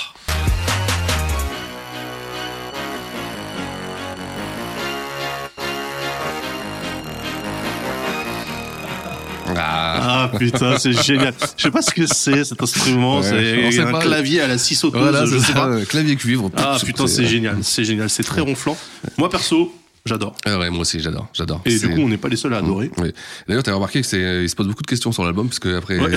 Ah, 10.33 10.37
putain, 10.37 10.77
c'est 10.77 10.91
génial. 10.93 11.33
Je 11.57 11.63
sais 11.63 11.71
pas 11.71 11.81
ce 11.81 11.91
que 11.93 12.05
c'est 12.05 12.43
cet 12.43 12.61
instrument. 12.61 13.19
Ouais, 13.19 13.69
c'est 13.71 13.79
un 13.81 13.91
pas. 13.91 13.99
clavier 13.99 14.41
à 14.41 14.47
la 14.47 14.57
scie 14.57 14.75
sauteuse. 14.75 15.01
voilà, 15.01 15.25
je 15.25 15.37
sais 15.37 15.53
pas. 15.53 15.67
euh, 15.67 15.85
clavier 15.85 16.15
cuivre. 16.15 16.49
Ah 16.57 16.77
putain, 16.83 17.07
c'est 17.07 17.25
génial, 17.25 17.57
c'est 17.61 17.83
génial, 17.83 18.09
c'est 18.09 18.23
très 18.23 18.41
ronflant. 18.41 18.77
Moi 19.17 19.29
perso, 19.29 19.73
j'adore. 20.07 20.35
Ah 20.45 20.57
ouais, 20.57 20.69
moi 20.69 20.81
aussi, 20.81 20.99
j'adore, 20.99 21.27
j'adore. 21.33 21.61
Et 21.65 21.77
du 21.77 21.89
coup, 21.89 22.01
on 22.01 22.09
n'est 22.09 22.17
pas 22.17 22.29
les 22.29 22.35
seuls 22.35 22.53
à 22.53 22.57
adorer. 22.57 22.89
Oui. 22.97 23.11
D'ailleurs, 23.47 23.63
t'as 23.63 23.73
remarqué 23.73 24.01
que 24.01 24.07
c'est, 24.07 24.43
il 24.43 24.49
se 24.49 24.55
pose 24.55 24.67
beaucoup 24.67 24.81
de 24.83 24.87
questions 24.87 25.11
sur 25.11 25.23
l'album, 25.23 25.47
parce 25.47 25.59
que 25.59 25.75
après, 25.77 25.97
What, 25.99 26.09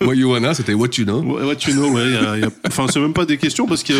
What 0.06 0.14
You 0.14 0.32
Wanna, 0.32 0.54
c'était 0.54 0.74
What 0.74 0.88
You 0.98 1.04
Know. 1.04 1.22
Ouais, 1.22 1.44
what 1.44 1.54
you 1.66 1.72
know, 1.74 1.90
ouais. 1.92 2.40
Enfin, 2.66 2.86
c'est 2.92 3.00
même 3.00 3.12
pas 3.14 3.24
des 3.26 3.36
questions 3.36 3.66
parce 3.66 3.82
qu'il 3.82 3.94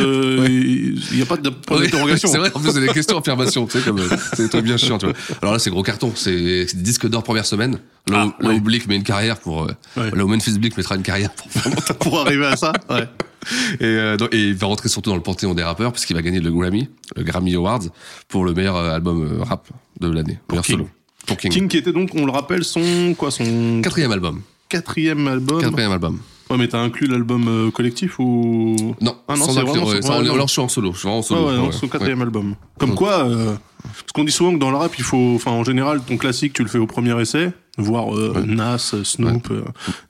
n'y 1.12 1.22
a 1.22 1.26
pas 1.26 1.36
Ouais, 1.36 1.80
d'interrogation. 1.82 2.28
c'est 2.28 2.38
vrai, 2.38 2.50
en 2.54 2.60
plus, 2.60 2.72
c'est 2.72 2.80
des 2.80 2.88
questions 2.88 3.18
affirmations, 3.18 3.66
tu 3.66 3.78
sais, 3.78 3.84
comme, 3.84 4.00
c'est 4.34 4.48
trucs 4.48 4.64
bien 4.64 4.76
tu 4.76 4.86
vois. 4.88 5.12
Alors 5.42 5.52
là, 5.52 5.58
c'est 5.58 5.70
gros 5.70 5.82
carton, 5.82 6.12
c'est, 6.14 6.66
disque 6.74 7.06
d'or 7.08 7.22
première 7.22 7.46
semaine. 7.46 7.78
Là, 8.08 8.26
Ah, 8.28 8.42
là 8.42 8.48
ouais. 8.48 8.54
où 8.56 8.60
Blick 8.60 8.86
met 8.88 8.96
une 8.96 9.02
carrière 9.02 9.36
pour, 9.38 9.64
euh, 9.64 9.68
Ouais. 9.96 10.10
là 10.14 10.24
où 10.24 10.28
Memphis 10.28 10.58
Blick 10.58 10.76
mettra 10.76 10.96
une 10.96 11.02
carrière 11.02 11.30
pour 11.32 11.48
Pour 11.98 12.20
arriver 12.20 12.46
à 12.46 12.56
ça, 12.56 12.72
ouais. 12.90 13.06
Et, 13.80 13.84
euh, 13.84 14.16
et 14.32 14.48
il 14.48 14.54
va 14.54 14.66
rentrer 14.66 14.88
surtout 14.88 15.10
dans 15.10 15.16
le 15.16 15.22
panthéon 15.22 15.54
des 15.54 15.62
rappeurs, 15.62 15.92
puisqu'il 15.92 16.14
va 16.14 16.22
gagner 16.22 16.40
le 16.40 16.50
Grammy, 16.50 16.88
le 17.16 17.22
Grammy 17.22 17.54
Awards, 17.54 17.82
pour 18.28 18.44
le 18.44 18.52
meilleur 18.54 18.76
euh, 18.76 18.94
album 18.94 19.22
euh, 19.40 19.42
rap 19.44 19.68
de 20.00 20.10
l'année. 20.10 20.38
Meilleur 20.50 20.64
King. 20.64 20.76
solo. 20.76 20.88
Pour 21.26 21.36
King. 21.36 21.50
King 21.52 21.68
qui 21.68 21.76
était 21.76 21.92
donc, 21.92 22.10
on 22.14 22.24
le 22.26 22.32
rappelle, 22.32 22.64
son 22.64 23.14
quoi, 23.16 23.30
son 23.30 23.80
Quatrième 23.82 24.12
album. 24.12 24.40
quatrième 24.68 25.26
album. 25.28 25.60
Quatrième 25.60 25.92
album. 25.92 26.18
Ouais, 26.50 26.56
mais 26.56 26.66
t'as 26.68 26.78
inclus 26.80 27.06
l'album 27.06 27.70
collectif 27.74 28.18
ou? 28.18 28.74
Non, 29.02 29.16
Ah 29.28 29.36
non, 29.36 29.44
c'est 29.44 29.60
vraiment 29.60 29.84
ouais, 29.84 30.00
son- 30.00 30.12
alors 30.12 30.46
je 30.48 30.52
suis 30.52 30.62
en 30.62 30.68
solo. 30.68 30.92
Je 30.94 30.98
suis 31.00 31.08
en 31.08 31.18
Ouais, 31.18 31.22
solo. 31.22 31.46
ouais, 31.48 31.56
non, 31.56 31.66
ouais, 31.66 31.72
son 31.72 31.88
quatrième 31.88 32.22
album. 32.22 32.54
Comme 32.78 32.94
quoi, 32.94 33.28
euh, 33.28 33.54
parce 33.82 34.12
qu'on 34.14 34.24
dit 34.24 34.32
souvent 34.32 34.54
que 34.54 34.58
dans 34.58 34.70
le 34.70 34.78
rap, 34.78 34.94
il 34.96 35.04
faut, 35.04 35.32
enfin, 35.34 35.50
en 35.50 35.62
général, 35.62 36.00
ton 36.00 36.16
classique, 36.16 36.54
tu 36.54 36.62
le 36.62 36.70
fais 36.70 36.78
au 36.78 36.86
premier 36.86 37.20
essai, 37.20 37.52
voire 37.76 38.16
euh, 38.16 38.42
Nas, 38.46 38.94
Snoop. 39.04 39.52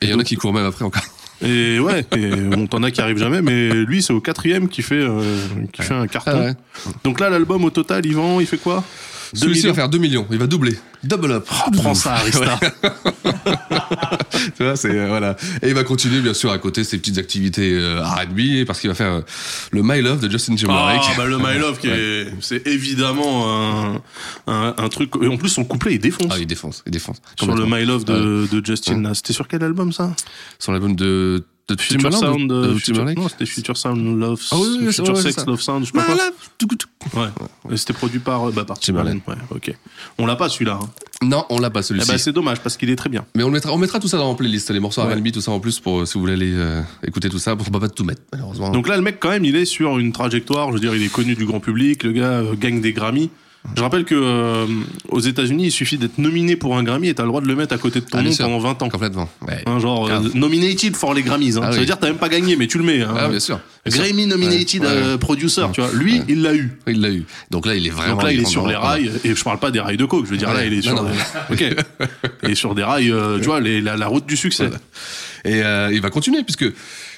Et 0.00 0.04
il 0.06 0.10
y 0.10 0.14
en 0.14 0.20
a 0.20 0.24
qui 0.24 0.36
courent 0.36 0.52
même 0.54 0.64
après 0.66 0.84
encore. 0.84 1.02
Et 1.40 1.78
ouais, 1.78 2.04
et 2.16 2.32
on 2.56 2.66
t'en 2.66 2.82
a 2.82 2.90
qui 2.90 3.00
arrivent 3.00 3.18
jamais, 3.18 3.42
mais 3.42 3.70
lui, 3.70 4.02
c'est 4.02 4.12
au 4.12 4.20
quatrième 4.20 4.68
qui 4.68 4.82
fait, 4.82 4.96
euh, 4.96 5.22
qui 5.72 5.82
fait 5.82 5.94
un 5.94 6.06
carton. 6.06 6.32
Ah 6.34 6.40
ouais. 6.40 6.54
Donc 7.04 7.20
là, 7.20 7.30
l'album 7.30 7.64
au 7.64 7.70
total, 7.70 8.04
il 8.06 8.14
vend, 8.14 8.40
il 8.40 8.46
fait 8.46 8.58
quoi? 8.58 8.82
Celui-ci 9.34 9.60
millions 9.62 9.68
va 9.70 9.74
faire 9.74 9.88
2 9.88 9.98
millions. 9.98 10.26
Il 10.30 10.38
va 10.38 10.46
doubler. 10.46 10.76
Double 11.04 11.32
up. 11.32 11.46
Ah, 11.50 11.66
Prends 11.72 11.94
ça, 11.94 12.14
Arista. 12.16 12.58
tu 14.56 14.62
vois, 14.64 14.76
c'est, 14.76 14.90
euh, 14.90 15.08
voilà. 15.08 15.36
Et 15.62 15.68
il 15.68 15.74
va 15.74 15.84
continuer, 15.84 16.20
bien 16.20 16.34
sûr, 16.34 16.50
à 16.50 16.58
côté 16.58 16.84
ses 16.84 16.98
petites 16.98 17.18
activités 17.18 17.72
euh, 17.74 18.02
R&B, 18.02 18.64
parce 18.66 18.80
qu'il 18.80 18.88
va 18.88 18.94
faire 18.94 19.12
euh, 19.12 19.20
le 19.72 19.82
My 19.82 20.00
Love 20.00 20.20
de 20.20 20.30
Justin 20.30 20.54
Ah, 20.54 20.60
Timberlake. 20.62 21.16
bah 21.16 21.26
le 21.26 21.38
My 21.38 21.58
Love, 21.58 21.78
qui 21.78 21.88
est, 21.90 22.28
c'est 22.40 22.66
évidemment 22.66 23.46
un, 23.96 24.02
un, 24.46 24.74
un 24.76 24.88
truc. 24.88 25.10
Et 25.22 25.26
en 25.28 25.36
plus, 25.36 25.48
son 25.50 25.64
couplet, 25.64 25.94
il 25.94 26.00
défonce. 26.00 26.32
Ah, 26.34 26.38
il 26.38 26.46
défonce, 26.46 26.82
il 26.86 26.92
défonce. 26.92 27.18
sur 27.38 27.54
le. 27.54 27.66
My 27.66 27.84
Love 27.84 28.04
de, 28.04 28.48
de 28.50 28.64
Justin. 28.64 29.04
Ouais. 29.04 29.14
C'était 29.14 29.32
sur 29.32 29.46
quel 29.48 29.62
album 29.62 29.92
ça? 29.92 30.14
Sur 30.58 30.72
l'album 30.72 30.96
de, 30.96 31.44
de 31.68 31.80
Future 31.80 32.12
Sound. 32.12 32.48
de- 32.50 32.54
euh, 32.54 32.72
de 32.74 32.78
Future- 32.78 33.04
non, 33.04 33.28
c'était 33.28 33.46
Future 33.46 33.76
Sound 33.76 34.18
Love. 34.18 34.40
Ah 34.50 34.56
oui, 34.58 34.78
oui, 34.80 34.86
Future 34.92 35.14
ouais, 35.14 35.22
Sex 35.22 35.34
ça. 35.36 35.44
Love 35.46 35.60
Sound, 35.60 35.82
je 35.84 35.86
sais 35.86 35.92
pas 35.92 36.04
quoi. 36.04 36.16
Ouais. 37.14 37.76
C'était 37.76 37.92
produit 37.92 38.18
par, 38.18 38.48
euh, 38.48 38.52
bah, 38.52 38.64
par 38.64 38.78
Timberland. 38.78 39.20
Ouais, 39.26 39.34
ok. 39.50 39.74
On 40.18 40.26
l'a 40.26 40.36
pas 40.36 40.48
celui-là. 40.48 40.78
Hein. 40.82 40.88
Non, 41.22 41.44
on 41.50 41.58
l'a 41.58 41.70
pas 41.70 41.80
Eh 41.80 41.82
celui-ci. 41.84 42.10
ben, 42.10 42.18
c'est 42.18 42.32
dommage 42.32 42.60
parce 42.60 42.76
qu'il 42.76 42.90
est 42.90 42.96
très 42.96 43.08
bien. 43.08 43.24
Mais 43.34 43.42
on 43.42 43.50
mettra, 43.50 43.72
on 43.72 43.78
mettra 43.78 43.98
tout 43.98 44.08
ça 44.08 44.18
dans 44.18 44.28
la 44.30 44.34
playlist, 44.36 44.70
les 44.70 44.80
morceaux 44.80 45.02
Ouais. 45.02 45.14
R&B, 45.14 45.30
tout 45.32 45.40
ça 45.40 45.50
en 45.50 45.60
plus, 45.60 45.80
pour 45.80 46.06
si 46.06 46.14
vous 46.14 46.20
voulez 46.20 46.32
aller 46.34 46.52
euh, 46.54 46.80
écouter 47.06 47.28
tout 47.28 47.38
ça. 47.38 47.54
On 47.54 47.56
peut 47.56 47.78
pas 47.78 47.88
tout 47.88 48.04
mettre, 48.04 48.22
malheureusement. 48.32 48.70
Donc 48.70 48.88
là, 48.88 48.96
le 48.96 49.02
mec, 49.02 49.18
quand 49.20 49.30
même, 49.30 49.44
il 49.44 49.56
est 49.56 49.64
sur 49.64 49.98
une 49.98 50.12
trajectoire. 50.12 50.68
Je 50.68 50.74
veux 50.74 50.80
dire, 50.80 50.94
il 50.94 51.02
est 51.02 51.12
connu 51.12 51.34
du 51.34 51.44
grand 51.46 51.60
public. 51.60 52.02
Le 52.04 52.12
gars 52.12 52.24
euh, 52.40 52.54
gagne 52.54 52.80
des 52.80 52.92
Grammys. 52.92 53.30
Je 53.76 53.82
rappelle 53.82 54.04
que 54.04 54.14
euh, 54.14 54.66
aux 55.08 55.20
États-Unis, 55.20 55.66
il 55.66 55.70
suffit 55.70 55.98
d'être 55.98 56.18
nominé 56.18 56.56
pour 56.56 56.76
un 56.76 56.82
Grammy 56.82 57.08
et 57.08 57.14
t'as 57.14 57.22
le 57.22 57.28
droit 57.28 57.40
de 57.40 57.46
le 57.46 57.54
mettre 57.54 57.74
à 57.74 57.78
côté 57.78 58.00
de 58.00 58.06
ton 58.06 58.18
Ah, 58.18 58.22
nom 58.22 58.30
pendant 58.36 58.58
20 58.58 58.82
ans. 58.82 58.88
complètement. 58.88 59.28
Ouais. 59.46 59.62
Hein, 59.66 59.78
genre 59.78 60.08
euh, 60.08 60.20
nominated 60.34 60.96
for 60.96 61.14
les 61.14 61.22
Grammys. 61.22 61.56
Hein. 61.56 61.60
Ah 61.62 61.66
Ça 61.66 61.72
oui. 61.74 61.78
veut 61.80 61.86
dire 61.86 61.98
t'as 61.98 62.08
même 62.08 62.16
pas 62.18 62.28
gagné, 62.28 62.56
mais 62.56 62.66
tu 62.66 62.78
le 62.78 62.84
mets. 62.84 63.02
Hein. 63.02 63.14
Ah, 63.16 63.28
bien 63.28 63.40
sûr. 63.40 63.60
Bien 63.86 63.94
sûr. 63.94 64.04
Grammy 64.04 64.26
nominated 64.26 64.80
Ouais, 64.82 64.86
euh, 64.88 65.18
producer, 65.18 65.62
tu 65.72 65.80
vois. 65.80 65.90
Lui, 65.92 66.22
il 66.28 66.42
l'a 66.42 66.54
eu. 66.54 66.78
Il 66.86 67.00
l'a 67.00 67.10
eu. 67.10 67.24
Donc 67.50 67.66
là, 67.66 67.74
il 67.74 67.86
est 67.86 67.90
vraiment. 67.90 68.14
Donc 68.14 68.22
là, 68.24 68.32
il 68.32 68.40
est 68.40 68.44
sur 68.46 68.66
les 68.66 68.76
rails, 68.76 69.10
et 69.24 69.34
je 69.34 69.44
parle 69.44 69.58
pas 69.58 69.70
des 69.70 69.80
rails 69.80 69.96
de 69.96 70.04
coke, 70.04 70.24
je 70.26 70.30
veux 70.30 70.36
dire, 70.36 70.52
là, 70.52 70.64
il 70.64 70.72
est 70.72 70.82
sur, 70.82 70.94
Non, 70.94 71.04
non. 71.04 71.10
ok. 71.50 71.64
Il 72.44 72.50
est 72.50 72.54
sur 72.54 72.74
des 72.74 72.82
rails, 72.82 73.10
euh, 73.10 73.38
tu 73.38 73.44
vois, 73.46 73.60
les- 73.60 73.80
la, 73.80 73.96
la 73.96 74.06
route 74.06 74.26
du 74.26 74.36
succès. 74.36 74.70
Et 75.44 75.62
euh, 75.62 75.90
il 75.92 76.00
va 76.00 76.10
continuer 76.10 76.42
puisque 76.42 76.64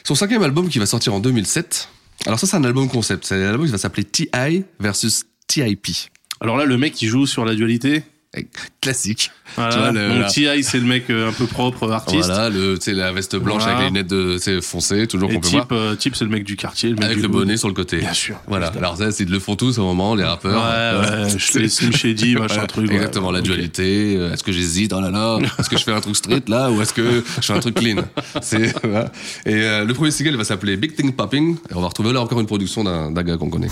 son 0.04 0.14
cinquième 0.14 0.42
album 0.42 0.68
qui 0.68 0.78
va 0.78 0.86
sortir 0.86 1.14
en 1.14 1.20
2007. 1.20 1.88
Alors 2.26 2.38
ça, 2.38 2.46
c'est 2.46 2.56
un 2.56 2.64
album 2.64 2.88
concept. 2.88 3.24
C'est 3.26 3.34
un 3.36 3.48
album 3.50 3.66
qui 3.66 3.72
va 3.72 3.78
s'appeler 3.78 4.04
T.I. 4.04 4.64
versus 4.78 5.24
T.I.P. 5.46 5.92
Alors 6.40 6.56
là, 6.56 6.64
le 6.64 6.78
mec, 6.78 7.00
il 7.02 7.08
joue 7.08 7.26
sur 7.26 7.44
la 7.44 7.54
dualité. 7.54 8.02
Et 8.36 8.46
Classique. 8.80 9.32
Voilà. 9.56 9.72
Tu 9.72 9.78
vois, 9.80 9.90
le- 9.90 10.08
Donc 10.08 10.18
la- 10.20 10.30
T.I., 10.30 10.62
c'est 10.62 10.78
le 10.78 10.84
mec 10.86 11.10
euh, 11.10 11.28
un 11.30 11.32
peu 11.32 11.46
propre, 11.46 11.90
artiste. 11.90 12.26
Voilà, 12.26 12.48
le, 12.48 12.78
tu 12.78 12.84
sais, 12.84 12.92
la 12.94 13.10
veste 13.10 13.34
blanche 13.34 13.62
Voilà. 13.64 13.78
avec 13.78 13.92
les 13.92 14.02
lunettes 14.02 14.06
de, 14.06 14.60
foncées, 14.60 15.08
toujours 15.08 15.28
qu'on 15.30 15.40
peut 15.40 15.48
voir. 15.48 15.64
type, 15.64 15.72
euh, 15.72 15.96
type, 15.96 16.14
c'est 16.14 16.24
le 16.24 16.30
mec 16.30 16.44
du 16.44 16.54
quartier, 16.54 16.90
le 16.90 16.94
mec 16.94 17.04
Avec 17.06 17.16
du 17.16 17.22
le 17.22 17.28
bonnet 17.28 17.56
sur 17.56 17.66
le 17.66 17.74
côté. 17.74 17.96
Bien 17.98 18.12
sûr. 18.12 18.36
Voilà. 18.46 18.68
Alors 18.78 18.96
ça, 18.96 19.08
ils 19.18 19.28
le 19.28 19.40
font 19.40 19.56
tous 19.56 19.78
au 19.80 19.82
moment, 19.82 20.14
les 20.14 20.22
rappeurs. 20.22 20.62
Ouais, 20.62 21.24
ouais, 21.24 21.28
je 21.36 21.44
fais 21.44 21.68
Slim 21.68 21.92
Shady, 21.92 22.36
machin 22.36 22.64
truc. 22.66 22.88
ouais. 22.88 22.94
Exactement, 22.94 23.32
la 23.32 23.40
dualité. 23.40 24.14
euh, 24.16 24.32
Est-ce 24.32 24.44
que 24.44 24.52
j'hésite 24.52 24.92
Oh 24.96 25.00
là 25.00 25.10
là. 25.10 25.40
Est-ce 25.58 25.68
que 25.68 25.76
je 25.76 25.82
fais 25.82 25.92
un 25.92 26.00
truc 26.00 26.14
street 26.14 26.44
là 26.46 26.70
ou 26.70 26.80
est-ce 26.80 26.94
que 26.94 27.24
je 27.40 27.42
fais 27.46 27.52
un 27.52 27.58
truc 27.58 27.74
clean? 27.74 27.96
C'est 28.40 28.72
voilà. 28.86 29.10
Et 29.44 29.54
euh, 29.54 29.84
le 29.84 29.92
premier 29.92 30.12
single 30.12 30.30
il 30.30 30.36
va 30.36 30.44
s'appeler 30.44 30.76
Big 30.76 30.94
Thing 30.94 31.12
Popping. 31.12 31.56
Et 31.68 31.74
on 31.74 31.80
va 31.80 31.88
retrouver 31.88 32.12
là 32.12 32.20
encore 32.20 32.38
une 32.38 32.46
production 32.46 32.84
d'un 32.84 33.10
d'un 33.10 33.24
gars 33.24 33.36
qu'on 33.36 33.50
connaît. 33.50 33.66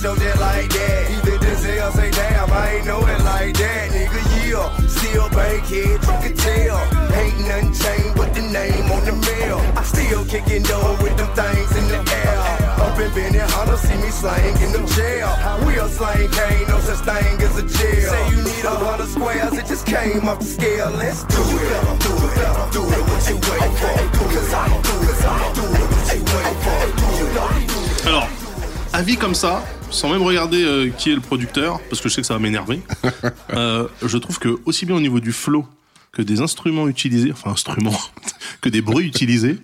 Bankhead, 5.38 5.98
you 6.02 6.16
can 6.22 6.34
tell. 6.34 6.78
Ain't 7.14 7.38
nothing 7.46 7.72
changed 7.82 8.14
but 8.18 8.30
the 8.34 8.42
name 8.42 8.86
on 8.90 9.02
the 9.06 9.14
mail. 9.14 9.58
I 9.78 9.82
still 9.84 10.24
kicking 10.26 10.64
dough 10.66 10.98
with 11.02 11.16
them 11.16 11.30
things 11.38 11.72
in 11.78 11.86
the 11.92 12.00
air. 12.02 12.38
Up 12.84 12.98
in 12.98 13.10
Benny 13.14 13.38
Hunter, 13.54 13.78
see 13.78 13.98
me 14.02 14.10
slang 14.10 14.56
in 14.64 14.70
the 14.76 14.82
jail. 14.98 15.30
We 15.64 15.78
a 15.78 15.86
slang, 15.88 16.26
ain't 16.26 16.68
no 16.68 16.78
such 16.80 17.02
thing 17.06 17.36
as 17.46 17.54
a 17.62 17.64
jail. 17.78 18.10
Say 18.12 18.24
you 18.32 18.40
need 18.42 18.64
a 18.64 18.74
hundred 18.86 19.10
squares, 19.14 19.54
it 19.60 19.66
just 19.66 19.86
came 19.86 20.26
off 20.28 20.38
the 20.40 20.50
scale. 20.56 20.90
Let's 20.90 21.22
do 21.24 21.42
it. 21.42 21.70
Do 22.04 22.12
it. 22.26 22.38
Do 22.74 22.82
it. 22.96 23.02
What 23.08 23.22
you 23.30 23.36
waiting 23.48 23.76
for? 23.80 23.96
Cause 24.34 24.52
I 24.54 24.66
do 24.88 24.94
it. 25.06 25.18
Do 25.58 25.64
it. 25.78 25.86
What 25.94 26.06
you 26.14 26.22
waiting 26.34 26.60
for? 26.64 26.78
Do 26.98 27.26
it. 27.26 27.34
do 27.34 28.08
Alors, 28.08 28.47
avis 28.92 29.16
comme 29.16 29.34
ça, 29.34 29.64
sans 29.90 30.08
même 30.10 30.22
regarder 30.22 30.62
euh, 30.64 30.88
qui 30.90 31.10
est 31.10 31.14
le 31.14 31.20
producteur, 31.20 31.80
parce 31.88 32.00
que 32.00 32.08
je 32.08 32.14
sais 32.14 32.20
que 32.20 32.26
ça 32.26 32.34
va 32.34 32.40
m'énerver, 32.40 32.80
euh, 33.52 33.86
je 34.04 34.18
trouve 34.18 34.38
que 34.38 34.58
aussi 34.64 34.86
bien 34.86 34.96
au 34.96 35.00
niveau 35.00 35.20
du 35.20 35.32
flow 35.32 35.66
que 36.12 36.22
des 36.22 36.40
instruments 36.40 36.88
utilisés, 36.88 37.30
enfin 37.32 37.50
instruments, 37.50 37.98
que 38.60 38.68
des 38.68 38.80
bruits 38.80 39.06
utilisés, 39.06 39.58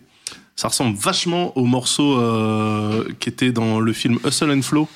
ça 0.56 0.68
ressemble 0.68 0.96
vachement 0.96 1.56
au 1.58 1.64
morceau 1.64 2.18
euh, 2.18 3.04
qui 3.18 3.28
était 3.28 3.50
dans 3.52 3.80
le 3.80 3.92
film 3.92 4.18
Hustle 4.24 4.50
and 4.50 4.62
Flow. 4.62 4.88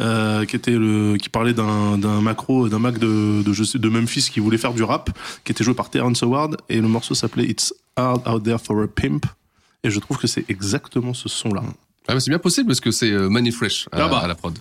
euh, 0.00 0.46
qui 0.46 0.56
était 0.56 0.70
le 0.72 1.18
qui 1.18 1.28
parlait 1.28 1.52
d'un 1.52 1.98
d'un 1.98 2.22
macro 2.22 2.70
d'un 2.70 2.78
Mac 2.78 2.96
de 2.98 3.42
de, 3.42 3.52
je 3.52 3.62
sais- 3.62 3.78
de 3.78 3.88
Memphis 3.90 4.30
qui 4.32 4.40
voulait 4.40 4.56
faire 4.56 4.72
du 4.72 4.82
rap 4.82 5.10
qui 5.44 5.52
était 5.52 5.62
joué 5.64 5.74
par 5.74 5.90
Terrence 5.90 6.22
Howard 6.22 6.56
et 6.70 6.80
le 6.80 6.88
morceau 6.88 7.12
s'appelait 7.14 7.44
It's 7.44 7.74
Hard 7.94 8.26
Out 8.26 8.42
There 8.42 8.56
for 8.58 8.80
a 8.82 8.86
Pimp 8.88 9.26
et 9.84 9.90
je 9.90 9.98
trouve 10.00 10.16
que 10.16 10.26
c'est 10.26 10.46
exactement 10.48 11.12
ce 11.12 11.28
son 11.28 11.50
là 11.52 11.62
Ah, 12.10 12.20
c'est 12.20 12.30
bien 12.30 12.38
possible 12.38 12.66
parce 12.68 12.80
que 12.80 12.90
c'est 12.90 13.10
euh, 13.10 13.28
Money 13.28 13.50
Fresh 13.50 13.86
à, 13.92 14.04
Ah 14.04 14.08
bah. 14.08 14.18
à 14.18 14.26
la 14.28 14.34
prod. 14.34 14.56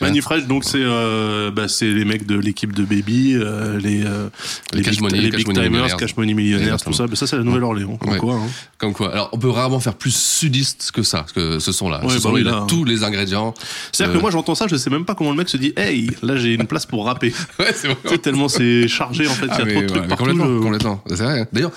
Manifresh, 0.00 0.46
donc 0.46 0.62
c'est 0.62 0.78
euh, 0.80 1.50
bah, 1.50 1.66
c'est 1.66 1.90
les 1.90 2.04
mecs 2.04 2.24
de 2.24 2.38
l'équipe 2.38 2.72
de 2.72 2.84
Baby, 2.84 3.34
euh, 3.34 3.80
les 3.80 4.04
euh, 4.06 4.28
Les 4.72 4.82
Cash 4.82 4.92
big, 4.94 5.02
Money, 5.02 5.18
les 5.22 5.30
Cash 5.30 5.38
big 5.38 5.46
Money 5.48 5.58
timers, 5.60 5.70
Millionaires. 5.70 5.96
Cash 5.96 6.16
Money 6.16 6.34
Millionaires, 6.34 6.80
tout 6.80 6.92
ça. 6.92 7.06
Mais 7.10 7.16
ça 7.16 7.26
c'est 7.26 7.36
la 7.36 7.42
Nouvelle-Orléans. 7.42 7.96
Comme 7.96 8.10
Ouais. 8.12 8.18
quoi, 8.18 8.34
hein. 8.34 8.46
Comme 8.76 8.92
quoi. 8.92 9.10
Alors, 9.12 9.30
on 9.32 9.38
peut 9.38 9.50
rarement 9.50 9.80
faire 9.80 9.94
plus 9.96 10.14
sudiste 10.14 10.92
que 10.94 11.02
ça, 11.02 11.26
que 11.34 11.58
ce 11.58 11.72
son-là. 11.72 12.02
Ouais, 12.04 12.10
ce 12.10 12.14
bah 12.14 12.20
son 12.20 12.32
oui, 12.32 12.42
il 12.42 12.46
là, 12.46 12.58
a 12.58 12.60
hein. 12.60 12.66
tous 12.68 12.84
les 12.84 13.02
ingrédients. 13.02 13.54
C'est-à-dire 13.90 14.14
que 14.14 14.20
moi 14.20 14.30
j'entends 14.30 14.54
ça, 14.54 14.68
je 14.68 14.76
sais 14.76 14.88
même 14.90 15.04
pas 15.04 15.16
comment 15.16 15.30
le 15.32 15.36
mec 15.36 15.48
se 15.48 15.56
dit, 15.56 15.72
hey, 15.76 16.08
là 16.22 16.36
j'ai 16.36 16.54
une 16.54 16.66
place 16.68 16.86
pour 16.86 17.04
rapper. 17.04 17.32
Ouais, 17.58 17.72
c'est 17.74 17.88
vrai. 17.88 18.18
Tellement 18.18 18.46
c'est 18.46 18.86
chargé 18.86 19.26
en 19.26 19.32
fait, 19.32 19.46
il 19.46 19.48
y 19.48 19.50
a 19.50 19.54
Ah, 19.54 19.66
trop 19.66 19.80
de 19.82 19.86
trucs 19.88 20.02
ouais, 20.02 20.08
partout. 20.08 20.16
complètement, 20.26 20.46
je- 20.46 20.62
complètement. 20.62 21.02
C'est 21.08 21.16
vrai. 21.24 21.48
D'ailleurs, 21.52 21.72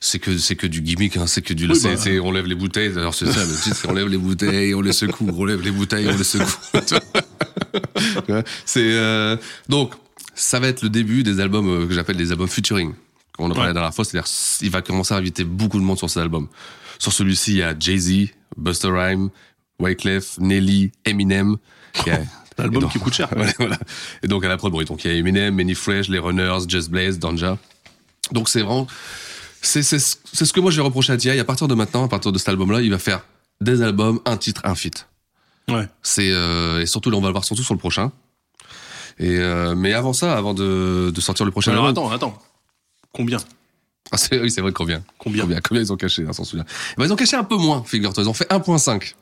c'est 0.00 0.18
que 0.18 0.36
c'est 0.38 0.56
que 0.56 0.66
du 0.66 0.80
gimmick, 0.82 1.16
hein, 1.16 1.26
c'est 1.26 1.42
que 1.42 1.52
du. 1.54 1.66
Oui, 1.70 1.78
bah. 1.82 1.96
c'est- 1.96 2.20
on 2.20 2.30
lève 2.32 2.46
les 2.46 2.54
bouteilles. 2.54 2.92
D'ailleurs, 2.92 3.14
c'est 3.14 3.30
ça 3.32 3.44
le 3.44 3.54
titre. 3.62 3.76
c'est 3.76 3.88
on 3.88 3.94
lève 3.94 4.08
les 4.08 4.16
bouteilles, 4.18 4.74
on 4.74 4.80
les 4.80 4.92
secoue. 4.92 5.30
On 5.36 5.44
lève 5.44 5.60
les 5.62 5.70
bouteilles, 5.70 6.08
on 6.08 6.16
les 6.16 6.24
secoue. 6.24 6.58
C'est 8.64 8.92
euh, 8.92 9.36
donc 9.68 9.94
ça 10.34 10.60
va 10.60 10.68
être 10.68 10.82
le 10.82 10.88
début 10.88 11.22
des 11.22 11.40
albums 11.40 11.68
euh, 11.68 11.86
que 11.86 11.94
j'appelle 11.94 12.16
des 12.16 12.30
albums 12.30 12.48
featuring. 12.48 12.94
Comme 13.32 13.46
on 13.46 13.50
en 13.50 13.54
parlait 13.54 13.72
Ouais. 13.72 13.80
la 13.80 13.92
fois, 13.92 14.04
c'est-à-dire 14.04 14.28
il 14.62 14.70
va 14.70 14.82
commencer 14.82 15.14
à 15.14 15.16
inviter 15.16 15.44
beaucoup 15.44 15.78
de 15.78 15.84
monde 15.84 15.98
sur 15.98 16.08
cet 16.08 16.22
album. 16.22 16.48
Sur 16.98 17.12
celui-ci, 17.12 17.52
il 17.52 17.56
y 17.58 17.62
a 17.62 17.74
Jay 17.78 17.96
Z, 17.98 18.12
Busta 18.56 18.88
Rhymes, 18.88 19.30
Wyclef, 19.80 20.38
Nelly, 20.38 20.90
Eminem. 21.04 21.56
L'album 22.58 22.82
donc- 22.82 22.92
qui 22.92 22.98
coûte 22.98 23.14
cher. 23.14 23.28
Voilà. 23.58 23.78
Et 24.22 24.26
donc 24.28 24.44
à 24.44 24.48
la 24.48 24.56
prod, 24.56 24.72
bon, 24.72 24.82
donc 24.82 25.04
il 25.04 25.10
y 25.10 25.14
a 25.14 25.16
Eminem, 25.16 25.54
Manny 25.54 25.74
Fresh, 25.74 26.08
les 26.08 26.18
Runners, 26.18 26.58
Just 26.68 26.90
Blaze, 26.90 27.18
Danja. 27.18 27.56
Donc 28.32 28.48
c'est 28.48 28.62
vraiment, 28.62 28.86
c'est 29.62 29.82
c'est 29.82 29.98
ce 29.98 30.16
c'est 30.32 30.44
ce 30.44 30.52
que 30.52 30.60
moi 30.60 30.70
j'ai 30.70 30.80
reproché 30.80 31.12
à 31.12 31.16
T.I. 31.16 31.38
À 31.38 31.44
partir 31.44 31.68
de 31.68 31.74
maintenant, 31.74 32.04
à 32.04 32.08
partir 32.08 32.32
de 32.32 32.38
cet 32.38 32.48
album-là, 32.48 32.80
il 32.80 32.90
va 32.90 32.98
faire 32.98 33.24
des 33.60 33.82
albums, 33.82 34.20
un 34.24 34.36
titre, 34.36 34.60
un 34.64 34.74
feat. 34.74 35.08
Ouais. 35.68 35.86
C'est 36.02 36.30
euh, 36.30 36.80
et 36.80 36.86
surtout 36.86 37.10
là, 37.10 37.16
on 37.16 37.20
va 37.20 37.28
le 37.28 37.32
voir 37.32 37.44
surtout 37.44 37.62
sur 37.62 37.74
le 37.74 37.78
prochain. 37.80 38.12
Et 39.18 39.36
euh, 39.38 39.74
mais 39.74 39.92
avant 39.92 40.12
ça, 40.12 40.36
avant 40.36 40.54
de, 40.54 41.10
de 41.14 41.20
sortir 41.20 41.44
le 41.44 41.50
prochain 41.50 41.72
Alors 41.72 41.86
album, 41.86 42.04
attends, 42.12 42.14
attends. 42.30 42.38
Combien? 43.12 43.38
Ah, 44.12 44.16
c'est- 44.16 44.40
oui, 44.40 44.50
c'est 44.50 44.60
vrai 44.60 44.72
combien? 44.72 45.02
Combien? 45.18 45.42
Combien? 45.42 45.60
Combien 45.60 45.82
ils 45.82 45.92
ont 45.92 45.96
caché, 45.96 46.24
on 46.26 46.32
s'en 46.32 46.44
souvient. 46.44 46.64
Bah, 46.96 47.04
ils 47.04 47.12
ont 47.12 47.16
caché 47.16 47.36
un 47.36 47.44
peu 47.44 47.56
moins, 47.56 47.82
figure-toi. 47.84 48.22
Ils 48.22 48.28
ont 48.28 48.32
fait 48.34 48.48
1.5. 48.50 49.14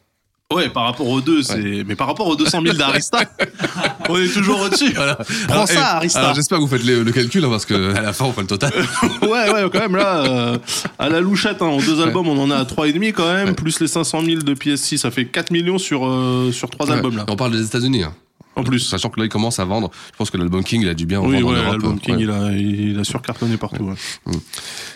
Ouais, 0.55 0.69
par 0.69 0.85
rapport 0.85 1.09
aux 1.09 1.21
deux, 1.21 1.43
c'est. 1.43 1.83
Mais 1.85 1.97
par 1.97 2.07
rapport 2.07 2.29
aux 2.29 2.37
200 2.37 2.63
000 2.63 2.77
d'Arista, 2.77 3.19
on 4.09 4.17
est 4.17 4.33
toujours 4.33 4.61
au-dessus. 4.61 4.93
Prends 4.93 5.03
Alors, 5.49 5.67
ça, 5.69 5.97
Arista. 5.97 6.21
Alors 6.21 6.35
j'espère 6.37 6.59
que 6.59 6.63
vous 6.63 6.69
faites 6.69 6.85
le, 6.85 7.03
le 7.03 7.11
calcul 7.11 7.45
hein, 7.45 7.49
parce 7.51 7.67
que 7.67 7.93
à 7.97 8.01
la 8.01 8.13
fin 8.13 8.27
on 8.27 8.33
fait 8.33 8.43
le 8.43 8.47
total. 8.47 8.73
ouais, 9.23 9.29
ouais, 9.53 9.65
quand 9.73 9.81
même, 9.81 9.97
là, 9.97 10.19
euh, 10.25 10.59
à 11.01 11.09
la 11.09 11.21
louchette, 11.21 11.63
hein, 11.63 11.67
en 11.67 11.79
deux 11.79 12.01
albums, 12.01 12.29
on 12.29 12.39
en 12.41 12.53
a 12.53 12.59
à 12.59 12.63
3,5 12.65 13.13
quand 13.13 13.27
même, 13.35 13.49
Ouais. 13.49 13.55
plus 13.55 13.81
les 13.81 13.89
500 13.89 14.21
000 14.25 14.43
de 14.43 14.55
PS6, 14.55 14.99
ça 14.99 15.11
fait 15.11 15.25
4 15.27 15.51
millions 15.51 15.79
sur, 15.79 16.07
euh, 16.07 16.53
sur 16.53 16.71
trois 16.71 16.93
albums, 16.93 17.17
là. 17.17 17.25
On 17.29 17.35
parle 17.35 17.51
des 17.51 17.65
États-Unis. 17.65 18.05
Hein. 18.05 18.15
En 18.55 18.63
plus. 18.63 18.79
Sachant 18.79 19.11
que 19.11 19.19
là, 19.19 19.27
il 19.27 19.29
commence 19.29 19.59
à 19.59 19.65
vendre. 19.65 19.91
Je 20.13 20.17
pense 20.17 20.31
que 20.31 20.39
l'album 20.39 20.63
King, 20.63 20.81
il 20.83 20.89
a 20.89 20.95
dû 20.95 21.07
bien 21.07 21.21
en 21.21 21.27
Oui, 21.27 21.41
vendre 21.43 21.49
en 21.49 21.53
Europe. 21.57 21.73
l'album 21.73 21.99
King, 22.01 22.15
Ouais. 22.17 22.23
il, 22.23 22.31
a, 22.31 22.53
il 22.53 22.99
a 23.01 23.05
surcartonné 23.05 23.57
partout. 23.57 23.93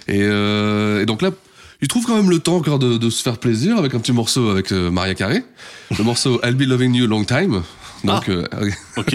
Et, 0.07 0.21
euh, 0.23 1.03
et 1.03 1.07
donc 1.07 1.21
là, 1.23 1.31
il 1.83 1.89
trouve 1.89 2.05
quand 2.07 2.17
même 2.17 2.31
le 2.31 2.39
temps 2.39 2.57
encore 2.57 2.79
de, 2.79 2.97
de 2.99 3.11
se 3.11 3.23
faire 3.23 3.39
plaisir 3.39 3.77
avec 3.79 3.95
un 3.95 3.99
petit 4.01 4.13
morceau 4.13 4.51
avec 4.51 4.73
euh, 4.73 4.91
Maria 4.91 5.15
Carey. 5.15 5.45
Le 5.97 6.05
morceau 6.05 6.41
I'll 6.45 6.55
Be 6.55 6.63
Loving 6.63 6.95
You 6.95 7.05
a 7.05 7.09
Long 7.09 7.25
Time. 7.25 7.63
Donc, 8.05 8.25
Ah. 8.29 8.31
euh, 8.31 8.71
Ok. 8.97 9.15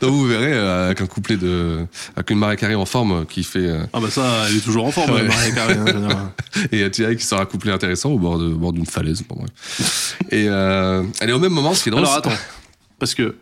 donc 0.00 0.10
vous 0.12 0.26
verrez 0.26 0.52
euh, 0.52 0.86
avec 0.86 1.00
un 1.00 1.06
couplet 1.06 1.36
de 1.36 1.78
avec 2.14 2.30
une 2.30 2.38
Maria 2.38 2.54
Carey 2.56 2.74
en 2.76 2.86
forme 2.86 3.26
qui 3.26 3.42
fait 3.42 3.58
euh, 3.66 3.82
Ah 3.92 3.98
bah 4.00 4.08
ça, 4.10 4.44
elle 4.48 4.56
est 4.56 4.60
toujours 4.60 4.86
en 4.86 4.90
forme, 4.92 5.10
Ouais. 5.12 5.24
Mariah 5.24 5.50
Carey. 5.52 5.76
hein, 5.76 5.84
je 5.86 5.92
veux 5.92 6.06
dire. 6.06 6.86
et 6.86 6.90
T.I. 6.90 7.16
qui 7.16 7.24
sort 7.24 7.40
un 7.40 7.46
couplet 7.46 7.72
intéressant 7.72 8.10
au 8.10 8.18
bord 8.18 8.38
de 8.38 8.46
au 8.52 8.56
bord 8.56 8.72
d'une 8.72 8.86
falaise. 8.86 9.22
Bon, 9.28 9.36
bref. 9.36 10.16
Et 10.30 10.46
euh, 10.48 11.02
elle 11.20 11.30
est 11.30 11.32
au 11.32 11.38
même 11.40 11.52
moment, 11.52 11.74
ce 11.74 11.82
qui 11.82 11.88
est 11.88 11.92
drôle. 11.92 12.04
Alors 12.04 12.16
attends, 12.18 12.30
parce 13.00 13.14
que 13.14 13.34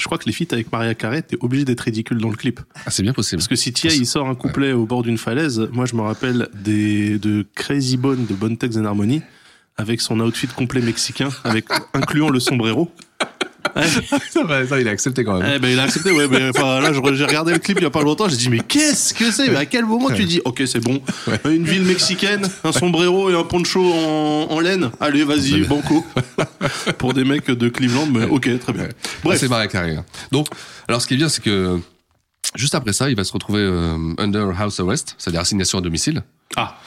je 0.00 0.06
crois 0.06 0.18
que 0.18 0.24
les 0.24 0.32
feats 0.32 0.52
avec 0.52 0.72
Maria 0.72 0.94
Carey, 0.94 1.22
t'es 1.22 1.36
obligé 1.40 1.64
d'être 1.64 1.80
ridicule 1.80 2.18
dans 2.18 2.30
le 2.30 2.36
clip. 2.36 2.60
Ah, 2.86 2.90
c'est 2.90 3.02
bien 3.02 3.12
possible. 3.12 3.38
Parce 3.38 3.48
que 3.48 3.56
si 3.56 3.72
Tia 3.72 3.92
il 3.92 4.06
sort 4.06 4.28
un 4.28 4.34
couplet 4.34 4.72
au 4.72 4.86
bord 4.86 5.02
d'une 5.02 5.18
falaise, 5.18 5.68
moi 5.72 5.86
je 5.86 5.94
me 5.94 6.00
rappelle 6.00 6.48
des, 6.54 7.18
de 7.18 7.46
Crazy 7.54 7.96
Bone 7.96 8.26
de 8.26 8.34
Bonne 8.34 8.56
Tex 8.56 8.76
and 8.76 8.84
Harmony 8.84 9.22
avec 9.76 10.00
son 10.00 10.20
outfit 10.20 10.48
complet 10.48 10.80
mexicain, 10.80 11.30
avec 11.44 11.66
incluant 11.94 12.28
le 12.28 12.40
sombrero. 12.40 12.90
Ouais. 13.76 14.66
ça, 14.66 14.80
il 14.80 14.88
a 14.88 14.90
accepté 14.90 15.24
quand 15.24 15.38
même. 15.38 15.52
Eh 15.56 15.58
ben 15.58 15.68
il 15.70 15.78
a 15.78 15.84
accepté, 15.84 16.10
ouais. 16.10 16.26
Mais 16.28 16.48
enfin 16.50 16.80
là, 16.80 16.92
j'ai 16.92 17.24
regardé 17.24 17.52
le 17.52 17.58
clip 17.58 17.78
il 17.78 17.82
y 17.84 17.86
a 17.86 17.90
pas 17.90 18.02
longtemps, 18.02 18.28
j'ai 18.28 18.36
dit 18.36 18.48
mais 18.48 18.60
qu'est-ce 18.60 19.14
que 19.14 19.30
c'est? 19.30 19.48
Mais 19.48 19.56
à 19.56 19.66
quel 19.66 19.84
moment 19.86 20.10
tu 20.10 20.24
dis 20.24 20.40
ok 20.44 20.62
c'est 20.66 20.80
bon, 20.80 21.00
une 21.44 21.64
ville 21.64 21.82
mexicaine, 21.84 22.46
un 22.64 22.72
sombrero 22.72 23.30
et 23.30 23.34
un 23.34 23.44
poncho 23.44 23.80
en, 23.92 24.46
en 24.50 24.60
laine. 24.60 24.90
Allez 25.00 25.24
vas-y 25.24 25.60
banco 25.64 26.04
pour 26.98 27.12
des 27.14 27.24
mecs 27.24 27.50
de 27.50 27.68
Cleveland, 27.68 28.06
mais 28.06 28.24
ok 28.24 28.58
très 28.60 28.72
bien. 28.72 28.88
Bref, 29.24 29.38
c'est 29.38 29.48
Maria 29.48 29.66
Carey. 29.68 29.96
hein. 29.96 30.04
Donc, 30.32 30.46
alors 30.88 31.00
ce 31.02 31.06
qui 31.06 31.14
est 31.14 31.18
bien, 31.18 31.28
c'est 31.28 31.42
que 31.42 31.78
juste 32.56 32.74
après 32.74 32.92
ça, 32.92 33.10
il 33.10 33.16
va 33.16 33.24
se 33.24 33.32
retrouver 33.32 33.60
euh, 33.60 33.96
under 34.18 34.50
house 34.58 34.80
arrest, 34.80 35.14
c'est-à-dire 35.18 35.40
assignation 35.40 35.78
à 35.78 35.80
domicile. 35.80 36.22
ah 36.56 36.78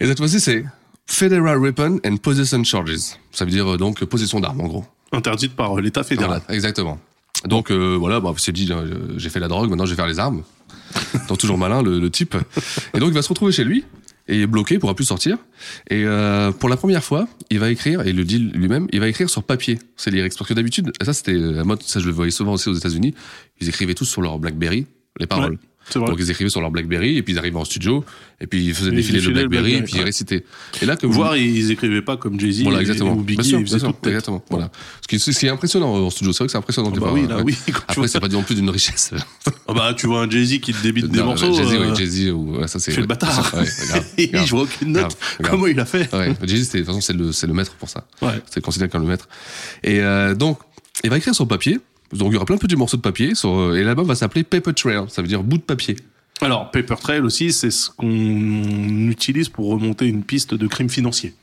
Et 0.00 0.06
cette 0.06 0.18
fois-ci, 0.18 0.40
c'est 0.40 0.64
Federal 1.06 1.58
Weapon 1.58 1.98
and 2.06 2.16
Possession 2.18 2.62
Charges. 2.64 3.16
Ça 3.32 3.44
veut 3.44 3.50
dire 3.50 3.72
euh, 3.74 3.76
donc 3.76 4.04
possession 4.04 4.40
d'armes, 4.40 4.60
en 4.60 4.68
gros. 4.68 4.84
Interdite 5.12 5.54
par 5.54 5.76
l'État 5.76 6.02
fédéral. 6.02 6.40
Voilà, 6.46 6.54
exactement. 6.54 6.98
Donc 7.46 7.70
euh, 7.70 7.96
voilà, 7.98 8.20
bah, 8.20 8.32
c'est 8.36 8.52
dit, 8.52 8.68
euh, 8.70 9.18
j'ai 9.18 9.30
fait 9.30 9.40
la 9.40 9.48
drogue, 9.48 9.70
maintenant 9.70 9.86
je 9.86 9.90
vais 9.90 9.96
faire 9.96 10.06
les 10.06 10.18
armes. 10.18 10.42
donc 11.28 11.38
toujours 11.38 11.58
malin 11.58 11.82
le, 11.82 11.98
le 11.98 12.10
type. 12.10 12.36
Et 12.94 12.98
donc 12.98 13.08
il 13.08 13.14
va 13.14 13.22
se 13.22 13.28
retrouver 13.28 13.52
chez 13.52 13.64
lui 13.64 13.84
et 14.28 14.36
il 14.36 14.42
est 14.42 14.46
bloqué, 14.46 14.74
il 14.74 14.80
pourra 14.80 14.94
plus 14.94 15.04
sortir. 15.04 15.38
Et 15.88 16.04
euh, 16.04 16.52
pour 16.52 16.68
la 16.68 16.76
première 16.76 17.02
fois, 17.02 17.26
il 17.50 17.58
va 17.58 17.70
écrire, 17.70 18.06
et 18.06 18.10
il 18.10 18.16
le 18.16 18.24
dit 18.24 18.38
lui-même, 18.38 18.86
il 18.92 19.00
va 19.00 19.08
écrire 19.08 19.28
sur 19.28 19.42
papier 19.42 19.78
ses 19.96 20.10
lyrics. 20.10 20.34
Parce 20.38 20.48
que 20.48 20.54
d'habitude, 20.54 20.92
ça 21.02 21.12
c'était 21.12 21.32
la 21.32 21.64
mode, 21.64 21.82
ça 21.82 21.98
je 21.98 22.06
le 22.06 22.12
voyais 22.12 22.30
souvent 22.30 22.52
aussi 22.52 22.68
aux 22.68 22.74
États-Unis, 22.74 23.14
ils 23.60 23.68
écrivaient 23.68 23.94
tous 23.94 24.04
sur 24.04 24.22
leur 24.22 24.38
BlackBerry 24.38 24.86
les 25.18 25.26
paroles. 25.26 25.52
Ouais. 25.52 25.58
Donc 25.94 26.16
ils 26.20 26.30
écrivaient 26.30 26.50
sur 26.50 26.60
leur 26.60 26.70
BlackBerry 26.70 27.16
et 27.16 27.22
puis 27.22 27.32
ils 27.32 27.38
arrivaient 27.38 27.56
en 27.58 27.64
studio 27.64 28.04
et 28.40 28.46
puis 28.46 28.64
ils 28.66 28.74
faisaient 28.74 28.92
défiler 28.92 29.20
le 29.20 29.32
BlackBerry 29.32 29.74
et 29.74 29.82
puis 29.82 29.94
ils 29.96 30.02
récitaient. 30.02 30.44
Et 30.82 30.86
là 30.86 30.96
que 30.96 31.04
vous 31.06 31.12
Voire 31.14 31.36
ils 31.36 31.70
écrivaient 31.72 32.00
pas 32.02 32.16
comme 32.16 32.38
Jay-Z 32.38 32.62
voilà, 32.62 32.80
exactement. 32.80 33.12
ou 33.14 33.22
Biggie, 33.22 33.48
sûr, 33.48 33.58
ils 33.58 33.66
faisaient 33.66 33.80
sûr, 33.80 33.88
tout 33.88 33.94
de 33.94 33.98
tête. 33.98 34.08
exactement. 34.12 34.44
Voilà. 34.50 34.70
Ce 35.02 35.08
qui, 35.08 35.18
ce 35.18 35.30
qui 35.36 35.46
est 35.46 35.50
impressionnant 35.50 35.92
en 35.92 36.10
studio, 36.10 36.32
c'est 36.32 36.38
vrai 36.38 36.46
que 36.46 36.52
c'est 36.52 36.58
impressionnant. 36.58 36.90
de 36.90 37.00
bah 37.00 37.08
voir, 37.08 37.14
oui, 37.14 37.26
là, 37.26 37.38
ouais. 37.38 37.42
oui, 37.44 37.56
Après, 37.68 37.94
vois- 37.96 38.08
c'est 38.08 38.20
pas 38.20 38.28
non 38.28 38.42
plus 38.44 38.54
d'une 38.54 38.70
richesse. 38.70 39.12
Ah 39.66 39.72
bah 39.72 39.94
tu 39.96 40.06
vois 40.08 40.22
un 40.22 40.30
Jay-Z 40.30 40.58
qui 40.60 40.72
te 40.72 40.82
débite 40.82 41.06
des 41.06 41.18
Non, 41.20 41.26
morceaux. 41.26 41.52
Jay-Z, 41.54 41.72
euh, 41.74 41.90
oui, 41.90 41.96
Jay-Z, 41.96 42.30
ou, 42.32 42.56
ouais, 42.58 42.66
ça 42.68 42.78
c'est. 42.80 42.90
fait 42.92 43.00
le 43.00 43.06
bâtard. 43.06 43.52
Je 44.18 44.50
vois 44.50 44.62
aucune 44.64 44.92
note. 44.92 45.16
Comment 45.42 45.66
il 45.68 45.78
a 45.78 45.84
fait 45.84 46.12
Ouais, 46.14 46.34
Jay-Z, 46.44 46.70
de 46.72 46.78
toute 46.78 46.86
façon, 46.86 47.00
c'est 47.00 47.12
le, 47.12 47.30
c'est 47.32 47.46
le 47.46 47.52
maître 47.52 47.74
pour 47.76 47.88
ça. 47.88 48.04
Ouais. 48.20 48.40
C'est 48.50 48.60
considéré 48.60 48.88
comme 48.90 49.02
le 49.02 49.08
maître. 49.08 49.28
Et 49.84 50.00
euh, 50.00 50.34
donc, 50.34 50.58
il 51.04 51.10
va 51.10 51.18
écrire 51.18 51.34
sur 51.36 51.46
papier. 51.46 51.78
Donc, 52.12 52.30
il 52.30 52.34
y 52.34 52.36
aura 52.36 52.44
plein 52.46 52.56
de 52.56 52.60
petits 52.60 52.76
morceaux 52.76 52.96
de 52.96 53.02
papier. 53.02 53.34
Sur, 53.34 53.56
euh, 53.58 53.76
et 53.76 53.84
l'album 53.84 54.06
va 54.06 54.14
s'appeler 54.14 54.42
Paper 54.44 54.72
Trail. 54.74 55.04
Ça 55.08 55.22
veut 55.22 55.28
dire 55.28 55.42
bout 55.42 55.58
de 55.58 55.62
papier. 55.62 55.96
Alors 56.42 56.70
Paper 56.70 56.94
Trail 57.00 57.20
aussi, 57.20 57.52
c'est 57.52 57.70
ce 57.70 57.90
qu'on 57.90 59.08
utilise 59.10 59.48
pour 59.50 59.68
remonter 59.70 60.06
une 60.06 60.22
piste 60.22 60.54
de 60.54 60.66
crime 60.66 60.88
financier. 60.88 61.34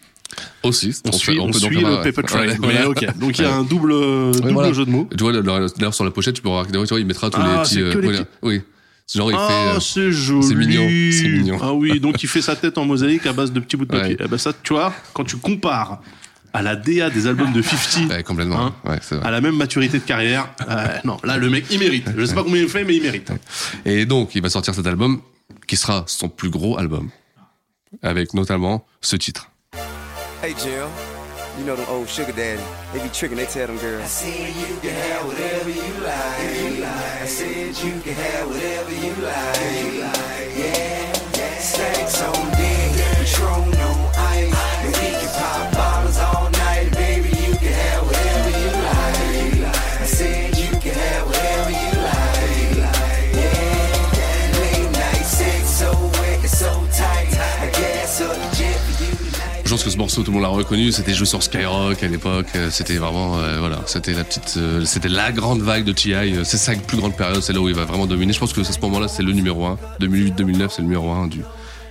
Aussi. 0.63 0.93
On, 1.05 1.11
peut- 1.11 1.17
suit, 1.17 1.39
on 1.39 1.45
peut 1.51 1.59
donc 1.59 1.71
suit 1.73 1.81
le 1.81 2.01
Paper 2.03 2.23
Trail. 2.23 2.49
Ouais, 2.49 2.57
voilà. 2.59 3.13
Donc 3.13 3.37
il 3.37 3.43
y 3.43 3.45
a 3.45 3.55
un 3.55 3.63
double, 3.63 3.91
double 4.33 4.51
voilà. 4.53 4.73
jeu 4.73 4.85
de 4.85 4.89
mots. 4.89 5.07
Tu 5.15 5.23
vois, 5.23 5.31
d'ailleurs, 5.33 5.93
sur 5.93 6.03
la 6.03 6.11
pochette, 6.11 6.35
tu 6.35 6.41
voir, 6.41 6.65
tu 6.67 6.73
vois, 6.77 6.99
il 6.99 7.05
mettra 7.05 7.29
tous 7.29 7.39
Ah, 7.41 7.63
les 7.71 7.79
que 7.79 7.97
les 7.99 8.01
voilà. 8.07 8.19
petits- 8.23 8.29
Oui. 8.41 8.61
C'est 9.05 9.19
Genre, 9.19 9.31
il 9.31 9.37
ah, 9.39 9.75
euh, 9.75 9.79
c'est 9.79 10.11
joli. 10.11 10.43
c'est 10.43 10.55
mignon, 10.55 10.85
c'est 11.11 11.29
mignon. 11.29 11.57
Ah 11.61 11.73
oui, 11.73 11.97
donc 12.01 12.21
il 12.23 12.27
fait 12.27 12.41
sa 12.41 12.57
tête 12.57 12.77
en 12.77 12.83
mosaïque 12.83 13.25
à 13.25 13.31
base 13.31 13.53
de 13.53 13.59
petits 13.61 13.77
bouts 13.77 13.85
de 13.85 13.91
papier. 13.91 14.15
Ouais. 14.15 14.25
Eh 14.25 14.27
ben 14.27 14.37
ça, 14.37 14.51
tu 14.63 14.73
vois, 14.73 14.91
quand 15.13 15.23
tu 15.23 15.37
compares 15.37 16.01
à 16.57 16.63
la 16.63 16.75
DA 16.75 17.11
des 17.11 17.27
albums 17.27 17.53
de 17.53 17.61
50, 17.61 18.09
ouais, 18.09 18.23
complètement. 18.23 18.59
Hein 18.59 18.75
ouais, 18.83 18.97
c'est 19.01 19.13
vrai. 19.15 19.27
à 19.27 19.29
la 19.29 19.41
même 19.41 19.55
maturité 19.55 19.99
de 19.99 20.03
carrière, 20.03 20.49
euh, 20.67 20.87
non, 21.03 21.17
là 21.23 21.37
le 21.37 21.51
mec 21.51 21.65
il 21.69 21.77
mérite. 21.77 22.09
Je 22.17 22.25
sais 22.25 22.33
pas 22.33 22.43
combien 22.43 22.63
il 22.63 22.67
fait, 22.67 22.83
mais 22.83 22.95
il 22.95 23.03
mérite. 23.03 23.31
Et 23.85 24.07
donc, 24.07 24.33
il 24.33 24.41
va 24.41 24.49
sortir 24.49 24.73
cet 24.73 24.87
album 24.87 25.21
qui 25.67 25.77
sera 25.77 26.03
son 26.07 26.29
plus 26.29 26.49
gros 26.49 26.79
album. 26.79 27.09
Avec 28.01 28.33
notamment 28.33 28.85
ce 29.01 29.15
titre. 29.15 29.51
Hey 30.43 30.55
Jim, 30.57 30.89
You 31.59 31.65
know 31.65 31.75
them 31.75 31.85
old 31.89 32.07
sugar 32.07 32.33
daddy. 32.33 32.61
They 32.93 33.03
be 33.03 33.09
tricking, 33.09 33.37
they 33.37 33.45
tell 33.45 33.67
them 33.67 33.77
girls. 33.77 34.01
I 34.03 34.07
said 34.07 34.49
you 34.55 34.77
can 34.81 34.93
have 34.93 35.25
whatever 35.27 35.69
you 35.69 35.93
like. 36.03 36.85
I 37.23 37.25
said 37.25 37.75
you 37.83 37.99
can 38.01 38.13
have 38.13 38.47
whatever 38.47 38.93
you 38.93 39.13
like. 39.23 40.57
Yeah, 40.57 41.13
yeah. 41.37 41.57
Sex 41.59 42.21
on 42.23 42.51
deck, 42.51 42.91
Patron 43.17 43.76
ce 59.89 59.97
morceau, 59.97 60.23
tout 60.23 60.31
le 60.31 60.35
monde 60.35 60.43
l'a 60.43 60.49
reconnu. 60.49 60.91
C'était 60.91 61.13
joué 61.13 61.25
sur 61.25 61.41
Skyrock 61.41 62.01
à 62.01 62.07
l'époque. 62.07 62.47
Euh, 62.55 62.69
C'était 62.71 62.97
vraiment, 62.97 63.37
euh, 63.37 63.59
voilà, 63.59 63.81
c'était 63.85 64.13
la 64.13 64.23
petite, 64.23 64.55
euh, 64.57 64.85
c'était 64.85 65.09
la 65.09 65.31
grande 65.31 65.61
vague 65.61 65.83
de 65.83 65.91
T.I. 65.91 66.35
C'est 66.43 66.57
sa 66.57 66.75
plus 66.75 66.97
grande 66.97 67.15
période. 67.15 67.41
C'est 67.41 67.53
là 67.53 67.59
où 67.59 67.69
il 67.69 67.75
va 67.75 67.85
vraiment 67.85 68.05
dominer. 68.05 68.33
Je 68.33 68.39
pense 68.39 68.53
que 68.53 68.61
à 68.61 68.63
ce 68.63 68.79
moment-là, 68.81 69.07
c'est 69.07 69.23
le 69.23 69.31
numéro 69.31 69.65
1. 69.65 69.77
2008-2009, 69.99 70.69
c'est 70.69 70.81
le 70.81 70.83
numéro 70.85 71.11
1 71.11 71.27
du, 71.27 71.41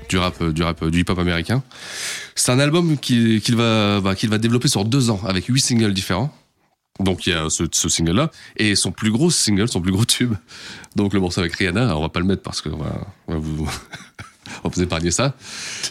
du 0.09 0.19
rap, 0.19 0.43
du 0.43 0.63
rap, 0.63 0.85
du 0.85 1.01
hip-hop 1.01 1.19
américain. 1.19 1.63
C'est 2.35 2.53
un 2.53 2.59
album 2.59 2.99
qu'il 2.99 3.57
va, 3.57 4.01
bah, 4.01 4.15
qu'il 4.15 4.31
va 4.31 4.39
développer 4.39 4.69
sur 4.69 4.85
deux 4.85 5.11
ans 5.11 5.21
avec 5.27 5.47
huit 5.47 5.61
singles 5.61 5.95
différents. 5.95 6.33
Donc 7.01 7.27
il 7.27 7.31
y 7.31 7.33
a 7.35 7.49
ce, 7.51 7.89
single-là 7.89 8.31
et 8.57 8.75
son 8.75 8.91
plus 8.91 9.11
gros 9.11 9.31
single, 9.31 9.69
son 9.69 9.81
plus 9.81 9.93
gros 9.93 10.05
tube. 10.05 10.35
Donc 10.95 11.13
le 11.13 11.21
morceau 11.21 11.41
avec 11.41 11.55
Rihanna, 11.55 11.97
on 11.97 12.01
va 12.01 12.09
pas 12.09 12.21
le 12.21 12.27
mettre 12.27 12.43
parce 12.43 12.63
que 12.63 12.71
va 12.71 13.07
vous, 13.29 13.69
on 14.65 14.69
vous 14.69 14.83
épargner 14.83 15.11
ça. 15.11 15.35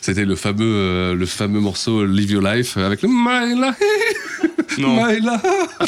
C'était 0.01 0.25
le 0.25 0.35
fameux, 0.35 0.63
euh, 0.63 1.15
le 1.15 1.25
fameux 1.25 1.59
morceau 1.59 2.05
Live 2.05 2.31
Your 2.31 2.41
Life 2.41 2.77
avec 2.77 3.01
le 3.01 3.09
My 3.09 3.55
Life, 3.55 4.77
Non. 4.77 5.05
My 5.05 5.19
Life. 5.19 5.41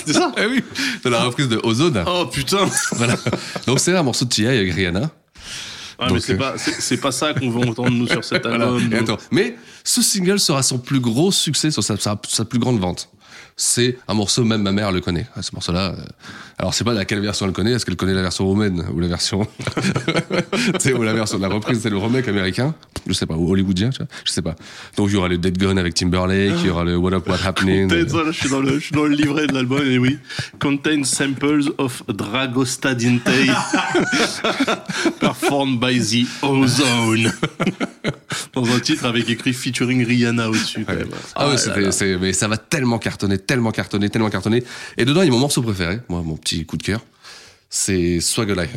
c'est 0.05 0.13
ça 0.13 0.31
Eh 0.37 0.45
oui, 0.45 0.63
de 1.03 1.09
la 1.09 1.23
reprise 1.23 1.47
de 1.49 1.59
Ozone. 1.63 2.03
Oh 2.07 2.25
putain 2.31 2.69
Voilà. 2.93 3.15
Donc 3.65 3.79
c'est 3.79 3.95
un 3.95 4.03
morceau 4.03 4.25
de 4.25 4.29
T.I. 4.29 4.47
avec 4.47 4.73
Rihanna. 4.73 5.09
Ah, 5.99 6.05
mais 6.05 6.09
Donc, 6.13 6.21
c'est 6.21 6.33
euh, 6.33 6.37
pas, 6.37 6.53
c'est 6.57 6.97
pas 6.97 7.11
ça 7.11 7.33
qu'on 7.33 7.49
veut 7.49 7.67
entendre 7.67 7.89
nous 7.89 8.07
sur 8.07 8.23
cet 8.23 8.43
Voilà. 8.47 8.65
album. 8.67 8.93
Attends, 8.93 9.17
mais 9.31 9.55
ce 9.83 10.01
single 10.03 10.39
sera 10.39 10.61
son 10.61 10.77
plus 10.77 10.99
gros 10.99 11.31
succès, 11.31 11.71
sur 11.71 11.83
sa, 11.83 11.97
sa, 11.97 12.19
sa 12.27 12.45
plus 12.45 12.59
grande 12.59 12.79
vente. 12.79 13.09
C'est 13.55 13.97
un 14.07 14.13
morceau, 14.13 14.43
même 14.43 14.61
ma 14.61 14.71
mère 14.71 14.91
le 14.91 15.01
connaît. 15.01 15.25
Ah, 15.35 15.41
Ce 15.41 15.49
morceau-là. 15.53 15.95
Alors, 16.59 16.73
c'est 16.73 16.83
pas 16.83 16.93
laquelle 16.93 17.19
version 17.19 17.45
elle 17.45 17.51
connaît. 17.51 17.73
Est-ce 17.73 17.85
qu'elle 17.85 17.95
connaît 17.95 18.15
la 18.15 18.23
version 18.23 18.45
roumaine 18.45 18.83
ou 18.91 18.99
la 18.99 19.07
version, 19.07 19.47
tu 19.75 20.71
sais, 20.79 20.93
ou 20.93 21.03
la 21.03 21.13
version 21.13 21.37
de 21.37 21.43
la 21.43 21.49
reprise, 21.49 21.81
c'est 21.83 21.89
le 21.91 21.97
remake 21.97 22.27
américain? 22.27 22.73
Je 23.05 23.13
sais 23.13 23.27
pas, 23.27 23.35
ou 23.35 23.51
hollywoodien, 23.51 23.91
tu 23.91 23.99
vois. 23.99 24.07
Je 24.25 24.31
sais 24.31 24.41
pas. 24.41 24.55
Donc, 24.95 25.09
il 25.09 25.13
y 25.13 25.17
aura 25.17 25.27
le 25.27 25.37
Dead 25.37 25.55
Gun 25.55 25.77
avec 25.77 25.93
Timberlake, 25.93 26.55
il 26.61 26.65
y 26.65 26.69
aura 26.71 26.83
le 26.83 26.97
What 26.97 27.13
Up, 27.13 27.29
What 27.29 27.45
Happening. 27.45 27.87
Contains, 27.89 28.05
voilà, 28.09 28.31
je 28.31 28.39
suis 28.39 28.49
dans 28.49 28.59
le, 28.59 28.79
je 28.79 28.85
suis 28.85 28.95
dans 28.95 29.05
le 29.05 29.13
livret 29.13 29.45
de 29.45 29.53
l'album, 29.53 29.85
et 29.85 29.99
oui. 29.99 30.17
Contains 30.59 31.03
samples 31.03 31.71
of 31.77 32.01
Dragosta 32.07 32.95
Dinte 32.95 33.21
performed 35.19 35.79
by 35.79 35.99
the 35.99 36.27
Ozone. 36.43 37.31
dans 38.53 38.65
un 38.65 38.79
titre 38.79 39.05
avec 39.05 39.29
écrit 39.29 39.53
featuring 39.53 40.03
Rihanna 40.05 40.49
au-dessus. 40.49 40.85
même. 40.87 41.07
Ah 41.35 41.45
ouais, 41.45 41.51
là 41.51 41.57
c'était, 41.57 41.81
là. 41.81 41.91
c'est, 41.91 42.17
mais 42.17 42.33
ça 42.33 42.47
va 42.47 42.57
tellement 42.57 42.97
cartonner, 42.97 43.37
tellement 43.37 43.71
cartonner, 43.71 44.09
tellement 44.09 44.29
cartonner. 44.29 44.63
Et 44.97 45.05
dedans, 45.05 45.21
il 45.21 45.25
y 45.25 45.29
a 45.29 45.31
mon 45.31 45.39
morceau 45.39 45.61
préféré, 45.61 45.99
moi, 46.09 46.23
mon 46.25 46.35
petit 46.47 46.65
coup 46.65 46.77
de 46.77 46.83
cœur. 46.83 47.01
C'est 47.69 48.21
Swagger 48.21 48.55
Like 48.55 48.71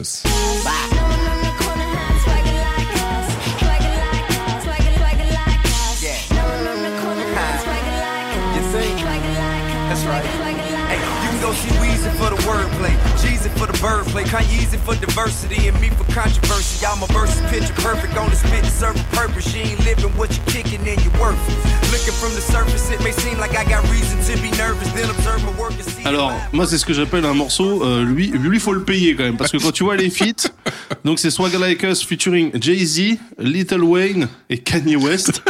Hey, 11.40 11.46
you 11.46 11.52
can 11.52 11.52
go 11.52 11.52
see 11.52 11.72
Weezy 11.80 12.10
for 12.18 12.30
the 12.30 12.42
wordplay, 12.42 12.94
Jeezy 13.16 13.50
for 13.58 13.66
the 13.66 13.72
birdplay, 13.78 14.24
Kanyeezy 14.24 14.78
for 14.84 14.94
diversity, 14.94 15.68
and 15.68 15.80
me 15.80 15.88
for 15.88 16.04
controversy. 16.12 16.84
Y'all 16.84 16.96
my 16.96 17.06
verses 17.08 17.40
picture 17.50 17.72
perfect 17.82 18.16
on 18.16 18.28
the 18.30 18.36
spit 18.36 18.64
to 18.64 18.70
serve 18.70 18.96
a 18.96 19.16
purpose. 19.16 19.54
You 19.54 19.62
ain't 19.62 19.80
living 19.84 20.10
what 20.18 20.30
you 20.36 20.42
kicking 20.46 20.86
and 20.86 21.00
you 21.02 21.10
worthless. 21.20 21.56
Looking 21.92 22.14
from 22.14 22.34
the 22.34 22.40
surface, 22.40 22.90
it 22.90 23.02
may 23.02 23.12
seem 23.12 23.38
like 23.38 23.56
I 23.56 23.64
got 23.64 23.82
reason 23.90 24.20
to 24.20 24.42
be 24.42 24.50
nervous. 24.56 24.90
Then 24.92 25.08
observe 25.10 25.42
my 25.44 25.52
work 25.58 25.72
and 25.72 25.84
see. 25.84 26.04
Alors, 26.04 26.32
moi, 26.52 26.66
c'est 26.66 26.78
ce 26.78 26.84
que 26.84 26.92
j'appelle 26.92 27.24
un 27.24 27.34
morceau. 27.34 27.82
euh, 27.84 28.04
lui, 28.04 28.28
lui, 28.28 28.60
faut 28.60 28.72
le 28.74 28.84
payer 28.84 29.14
quand 29.16 29.24
même, 29.24 29.36
parce 29.36 29.50
que 29.50 29.58
quand 29.58 29.72
tu 29.72 29.84
vois 29.84 29.96
les 29.96 30.10
feats, 30.10 30.50
donc 31.04 31.18
c'est 31.18 31.30
Swagger 31.30 31.58
Like 31.58 31.82
Us 31.82 32.02
featuring 32.04 32.50
Jay 32.60 32.84
Z, 32.84 33.18
Little 33.38 33.82
Wayne 33.84 34.28
et 34.50 34.58
Kanye 34.58 34.96
West, 34.96 35.42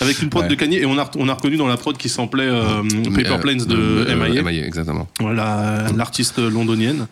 avec 0.00 0.20
une 0.22 0.30
prod 0.30 0.42
Ouais. 0.44 0.48
de 0.48 0.54
Kanye, 0.54 0.76
et 0.78 0.86
on 0.86 0.98
a, 0.98 1.10
on 1.16 1.28
a 1.28 1.34
reconnu 1.34 1.56
dans 1.56 1.66
la 1.66 1.76
prod 1.76 1.96
qui 1.96 2.08
samplait 2.08 2.44
euh, 2.48 2.82
Paper 3.14 3.32
Euh, 3.34 3.38
Planes 3.38 3.64
de 3.64 3.76
euh, 3.76 4.06
M.I.A. 4.08 4.40
M.I.A., 4.40 4.66
exactement. 4.66 5.08
Voilà, 5.20 5.86
l'artiste 5.96 6.38
londonienne. 6.38 7.06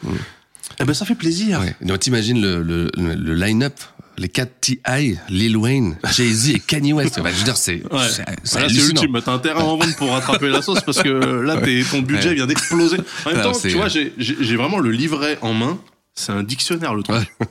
Eh 0.80 0.84
ben, 0.84 0.94
ça 0.94 1.04
fait 1.04 1.14
plaisir. 1.14 1.60
Ouais. 1.60 1.74
Donc 1.82 2.00
t'imagines 2.00 2.40
le, 2.40 2.62
le, 2.62 2.90
le, 2.96 3.34
line-up, 3.34 3.74
les 4.18 4.28
4 4.28 4.50
T.I., 4.60 5.18
Lil 5.28 5.56
Wayne, 5.56 5.96
Jay-Z 6.12 6.50
et 6.50 6.58
Kanye 6.60 6.92
West. 6.92 7.16
Je 7.18 7.20
veux 7.22 7.44
dire, 7.44 7.56
c'est, 7.56 7.82
Ouais. 7.92 8.00
c'est, 8.42 8.70
ultime. 8.70 9.20
T'as 9.24 9.32
intérêt 9.32 9.60
à 9.60 9.64
en 9.64 9.76
vendre 9.76 9.94
pour 9.96 10.10
rattraper 10.10 10.48
la 10.48 10.62
sauce 10.62 10.80
parce 10.80 11.02
que 11.02 11.08
là, 11.08 11.58
t'es- 11.58 11.82
ton 11.90 12.00
budget 12.00 12.30
Ouais. 12.30 12.34
vient 12.34 12.46
d'exploser. 12.46 12.96
En 13.26 13.30
même 13.32 13.42
temps, 13.42 13.52
tu 13.52 13.68
vois, 13.70 13.88
j'ai 13.88 14.12
j'ai- 14.18 14.36
j'ai 14.40 14.56
vraiment 14.56 14.78
le 14.78 14.90
livret 14.90 15.38
en 15.42 15.52
main. 15.54 15.78
C'est 16.14 16.32
un 16.32 16.42
dictionnaire, 16.42 16.94
le 16.94 17.02
truc. 17.02 17.16
Ouais. 17.16 17.46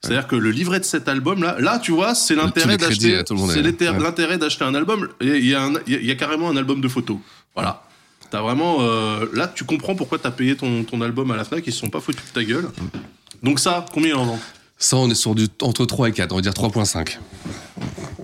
C'est-à-dire 0.00 0.28
que 0.28 0.36
le 0.36 0.50
livret 0.50 0.78
de 0.78 0.84
cet 0.84 1.08
album-là, 1.08 1.56
là, 1.58 1.78
tu 1.80 1.90
vois, 1.92 2.14
c'est 2.14 2.34
l'intérêt 2.36 2.76
d'acheter. 2.76 3.20
C'est 3.50 3.62
l'intérêt 3.62 4.38
d'acheter 4.38 4.64
un 4.64 4.74
album. 4.74 5.08
Il 5.20 5.44
y 5.44 5.54
a- 5.54 5.68
y, 5.86 5.92
y 6.10 6.16
carrément 6.16 6.48
un 6.50 6.56
album 6.56 6.80
de 6.80 6.88
photos. 6.88 7.16
Voilà. 7.54 7.82
T'as 8.30 8.40
vraiment. 8.42 8.76
euh, 8.80 9.26
là, 9.34 9.48
tu 9.52 9.64
comprends 9.64 9.94
pourquoi 9.96 10.18
t'as 10.18 10.30
payé 10.30 10.54
ton, 10.54 10.84
ton 10.84 11.00
album 11.00 11.30
à 11.30 11.36
la 11.36 11.44
Fnac. 11.44 11.66
Ils 11.66 11.72
se 11.72 11.80
sont 11.80 11.88
pas 11.88 12.00
foutus 12.00 12.22
de 12.28 12.32
ta 12.32 12.44
gueule. 12.44 12.68
Donc 13.42 13.58
ça, 13.58 13.86
combien 13.92 14.10
il 14.10 14.14
en 14.14 14.24
vend? 14.26 14.38
Ça, 14.80 14.96
on 14.98 15.10
est 15.10 15.14
sur 15.16 15.34
du, 15.34 15.48
entre 15.62 15.84
3 15.86 16.10
et 16.10 16.12
4, 16.12 16.30
on 16.32 16.36
va 16.36 16.42
dire 16.42 16.52
3.5. 16.52 17.18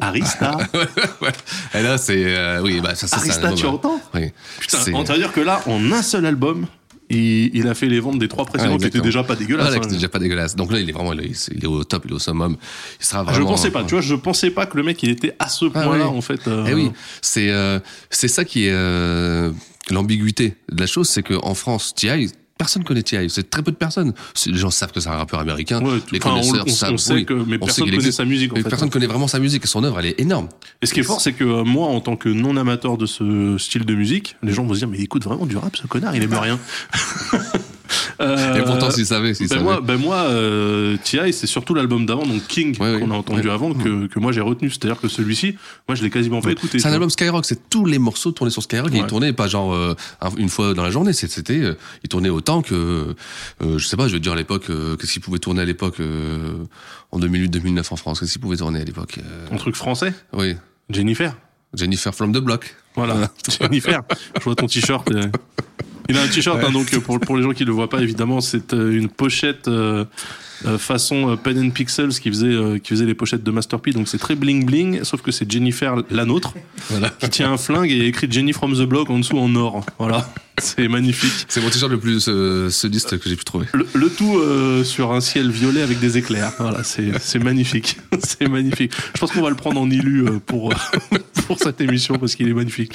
Arista? 0.01 0.57
ouais. 1.23 1.33
Et 1.75 1.83
là, 1.83 1.99
c'est, 1.99 2.23
euh, 2.37 2.61
oui, 2.63 2.81
bah, 2.81 2.95
ça, 2.95 3.07
ça, 3.09 3.17
un 3.17 3.21
Arista, 3.21 3.41
album, 3.49 3.55
tu 3.59 3.67
entends? 3.67 4.01
Oui. 4.15 4.31
Putain, 4.61 4.79
on 4.95 5.03
va 5.03 5.17
dire 5.17 5.33
que 5.33 5.41
là, 5.41 5.61
en 5.67 5.91
un 5.93 6.03
seul 6.03 6.27
album, 6.27 6.67
il, 7.11 7.55
il 7.55 7.69
a 7.69 7.75
fait 7.75 7.87
les 7.87 8.01
ventes 8.01 8.19
des 8.19 8.29
trois 8.29 8.45
précédents 8.45 8.73
Ouais, 8.73 8.79
qui 8.79 8.87
étaient 8.87 9.01
déjà 9.01 9.23
pas 9.23 9.37
dégueulasses. 9.37 9.67
Voilà, 9.67 9.77
hein. 9.77 9.81
qui 9.81 9.87
était 9.87 9.95
déjà 9.97 10.09
pas 10.09 10.19
dégueulasse. 10.19 10.57
Donc 10.57 10.73
là, 10.73 10.81
il 10.81 10.89
est 10.89 10.93
vraiment, 10.93 11.13
il 11.13 11.21
est, 11.21 11.49
il 11.55 11.63
est 11.63 11.67
au 11.67 11.85
top, 11.85 12.03
il 12.07 12.11
est 12.13 12.15
au 12.15 12.19
summum. 12.19 12.57
Il 13.01 13.05
sera 13.07 13.21
Ah, 13.21 13.23
vraiment. 13.25 13.39
je 13.39 13.43
pensais 13.45 13.71
pas, 13.71 13.85
tu 13.85 13.91
vois, 13.95 14.01
je 14.01 14.15
pensais 14.15 14.51
pas 14.51 14.67
que 14.67 14.77
le 14.77 14.83
mec 14.83 15.03
il 15.03 15.11
était 15.11 15.35
à 15.39 15.49
ce 15.49 15.67
Ah, 15.75 15.83
point-là 15.83 16.09
oui. 16.11 16.17
en 16.17 16.21
fait. 16.21 16.47
euh, 16.49 16.67
Eh 16.69 16.75
oui, 16.75 16.91
c'est 17.23 17.51
euh, 17.51 17.79
c'est 18.11 18.29
ça 18.29 18.45
qui 18.45 18.67
est 18.67 18.73
euh, 18.73 19.51
l'ambiguïté 19.91 20.55
de 20.73 20.81
la 20.81 20.87
chose, 20.87 21.09
c'est 21.09 21.23
que 21.23 21.35
en 21.35 21.55
France, 21.55 21.95
T.I. 21.95 22.31
Personne 22.57 22.85
connaît 22.85 23.03
T.I. 23.03 23.29
C'est 23.31 23.51
très 23.51 23.63
peu 23.65 23.73
de 23.73 23.77
personnes. 23.77 24.13
Les 24.47 24.55
gens 24.57 24.71
savent 24.71 24.93
que 24.93 25.01
c'est 25.01 25.09
un 25.09 25.17
rappeur 25.17 25.41
américain. 25.41 25.83
Ouais, 25.83 25.99
tout- 25.99 26.15
les 26.15 26.21
on- 26.25 26.29
connaisseurs 26.29 26.65
on- 26.67 26.71
savent. 26.71 26.93
on 26.93 26.97
sait 26.99 27.15
oui, 27.15 27.27
que- 27.27 27.35
mais 27.35 27.57
on 27.61 27.67
sait 27.67 27.83
personne 27.83 27.91
connaît 27.91 28.13
sa 28.13 28.25
musique, 28.25 28.53
en 28.53 28.57
fait. 28.57 28.63
Personne 28.69 28.91
connaît 28.91 29.07
vraiment 29.09 29.27
sa 29.27 29.41
musique 29.41 29.65
et 29.65 29.67
son 29.67 29.83
œuvre, 29.83 29.99
elle 29.99 30.07
est 30.07 30.21
énorme. 30.21 30.49
Et 30.81 30.87
ce 30.87 30.95
qui 30.95 31.01
est 31.01 31.05
fort, 31.05 31.21
c'est 31.21 31.33
que 31.33 31.43
euh, 31.43 31.65
moi, 31.65 31.89
en 31.89 32.01
tant 32.01 32.15
que 32.17 32.29
non 32.29 32.57
amateur 32.57 32.97
de 32.97 33.07
ce 33.07 33.57
style 33.59 33.85
de 33.85 33.95
musique, 33.95 34.37
les 34.45 34.53
gens 34.53 34.65
vont 34.65 34.75
se 34.75 34.79
dire 34.79 34.89
mais 34.89 34.99
il 34.99 35.03
écoute 35.05 35.25
vraiment 35.25 35.47
du 35.47 35.57
rap, 35.57 35.77
ce 35.77 35.87
connard, 35.89 36.15
il 36.15 36.23
aime 36.23 36.33
rien. 36.35 36.59
Euh, 38.21 38.55
Et 38.57 38.63
pourtant, 38.63 38.91
s'ils 38.91 39.07
savaient, 39.07 39.35
s'ils 39.35 39.49
ben 39.49 39.55
savaient. 39.57 39.65
moi, 39.65 39.81
ben 39.81 39.97
moi 39.97 40.17
euh, 40.17 40.97
T.I. 41.03 41.33
c'est 41.33 41.47
surtout 41.47 41.75
l'album 41.75 42.07
d'avant, 42.07 42.25
donc 42.27 42.47
King, 42.47 42.71
Ouais, 42.81 42.99
qu'on 43.01 43.07
oui. 43.09 43.13
a 43.13 43.19
entendu 43.19 43.49
Ouais. 43.49 43.51
avant, 43.55 43.73
que, 43.75 44.07
que 44.07 44.19
moi 44.19 44.33
j'ai 44.33 44.41
retenu. 44.41 44.71
C'est-à-dire 44.71 45.01
que 45.01 45.09
celui-ci, 45.09 45.57
moi 45.89 45.95
je 45.97 46.03
l'ai 46.03 46.11
quasiment 46.11 46.41
pas 46.41 46.51
écouté. 46.53 46.79
C'est 46.79 46.89
un 46.89 46.93
album 46.93 47.11
Skyrock, 47.11 47.45
c'est 47.45 47.69
tous 47.71 47.85
les 47.87 47.99
morceaux 47.99 48.33
tournés 48.33 48.51
sur 48.53 48.63
Skyrock 48.63 48.93
et 48.95 48.99
ils 48.99 49.07
tournaient 49.07 49.33
pas 49.33 49.47
genre 49.49 49.73
euh, 49.75 49.95
un- 50.21 50.31
une 50.37 50.49
fois 50.49 50.75
dans 50.75 50.83
la 50.83 50.91
journée, 50.91 51.13
c'était 51.13 51.61
euh, 51.61 51.75
ils 52.03 52.09
tournaient 52.09 52.29
autant 52.31 52.63
que 52.63 53.15
euh, 53.63 53.79
je 53.79 53.87
sais 53.87 53.97
pas, 53.97 54.09
je 54.09 54.15
veux 54.15 54.21
dire 54.21 54.33
à 54.33 54.37
l'époque 54.37 54.71
euh, 54.71 54.97
qu'est-ce 54.97 55.13
qu'ils 55.15 55.23
pouvaient 55.23 55.39
tourner 55.39 55.63
à 55.63 55.65
l'époque 55.65 56.01
euh, 56.01 56.55
en 57.13 57.19
2008-2009 57.21 57.85
en 57.91 57.97
France, 57.97 58.21
qu'est-ce 58.21 58.33
qu'ils 58.33 58.41
pouvaient 58.41 58.57
tourner 58.57 58.81
à 58.81 58.85
l'époque. 58.85 59.19
Un 59.53 59.57
truc 59.57 59.77
français, 59.77 60.13
Oui, 60.33 60.57
Jennifer. 60.91 61.35
Jennifer 61.75 62.15
from 62.15 62.33
the 62.33 62.39
Block. 62.39 62.77
Voilà, 62.95 63.29
Jennifer. 63.61 64.03
Je 64.39 64.45
vois 64.45 64.55
ton 64.55 64.67
t-shirt. 64.67 65.11
Il 66.09 66.19
a 66.19 66.23
un 66.23 66.29
t-shirt, 66.29 66.63
hein, 66.63 66.71
donc 66.71 66.93
euh, 66.93 67.01
pour, 67.01 67.19
pour 67.19 67.37
les 67.37 67.43
gens 67.43 67.53
qui 67.53 67.65
le 67.65 67.73
voient 67.73 67.89
pas, 67.89 68.01
évidemment, 68.01 68.41
c'est 68.41 68.75
euh, 68.75 68.93
une 68.93 69.09
pochette 69.09 69.69
euh, 69.69 70.05
façon 70.79 71.31
euh, 71.31 71.37
Pen 71.37 71.59
and 71.59 71.71
Pixels 71.71 72.11
qui 72.21 72.29
faisait, 72.31 72.47
euh, 72.47 72.79
qui 72.79 72.91
faisait 72.91 73.05
les 73.07 73.15
pochettes 73.15 73.43
de 73.43 73.51
Master 73.51 73.81
P. 73.81 73.93
Donc 73.93 74.09
c'est 74.09 74.19
très 74.19 74.35
bling 74.35 74.65
bling, 74.65 75.05
sauf 75.05 75.23
que 75.23 75.31
c'est 75.33 75.51
Jennifer 75.51 75.97
la 76.11 76.25
nôtre 76.25 76.55
Voilà. 76.91 77.11
qui 77.11 77.29
tient 77.31 77.53
un 77.53 77.57
flingue 77.57 77.91
et 77.91 78.07
écrit 78.07 78.27
Jenny 78.31 78.53
from 78.53 78.75
the 78.75 78.83
Block 78.83 79.11
en 79.11 79.19
dessous 79.19 79.39
en 79.39 79.55
or. 79.57 79.85
Voilà, 79.99 80.29
c'est 80.59 80.89
magnifique. 80.89 81.47
C'est 81.49 81.61
mon 81.61 81.71
t-shirt 81.71 81.91
le 81.91 81.99
plus 81.99 82.27
euh, 82.29 82.71
sudiste 82.71 83.19
que 83.19 83.29
j'ai 83.29 83.37
pu 83.37 83.45
trouver. 83.45 83.67
Le, 83.75 83.87
le 83.95 84.09
tout 84.11 84.39
euh, 84.39 84.85
sur 84.85 85.13
un 85.13 85.21
ciel 85.21 85.51
violet 85.51 85.83
avec 85.83 85.99
des 86.01 86.19
éclairs. 86.19 86.53
Voilà, 86.59 86.83
c'est 86.85 87.43
magnifique. 87.43 87.97
c'est 88.23 88.49
magnifique. 88.49 88.93
Je 89.15 89.21
pense 89.21 89.33
qu'on 89.33 89.43
va 89.43 89.51
le 89.51 89.57
prendre 89.57 89.81
en 89.81 89.91
élu 89.91 90.25
euh, 90.27 90.39
pour, 90.45 90.73
euh, 90.73 91.19
pour 91.47 91.59
cette 91.59 91.81
émission 91.81 92.17
parce 92.17 92.35
qu'il 92.35 92.49
est 92.49 92.55
magnifique. 92.55 92.93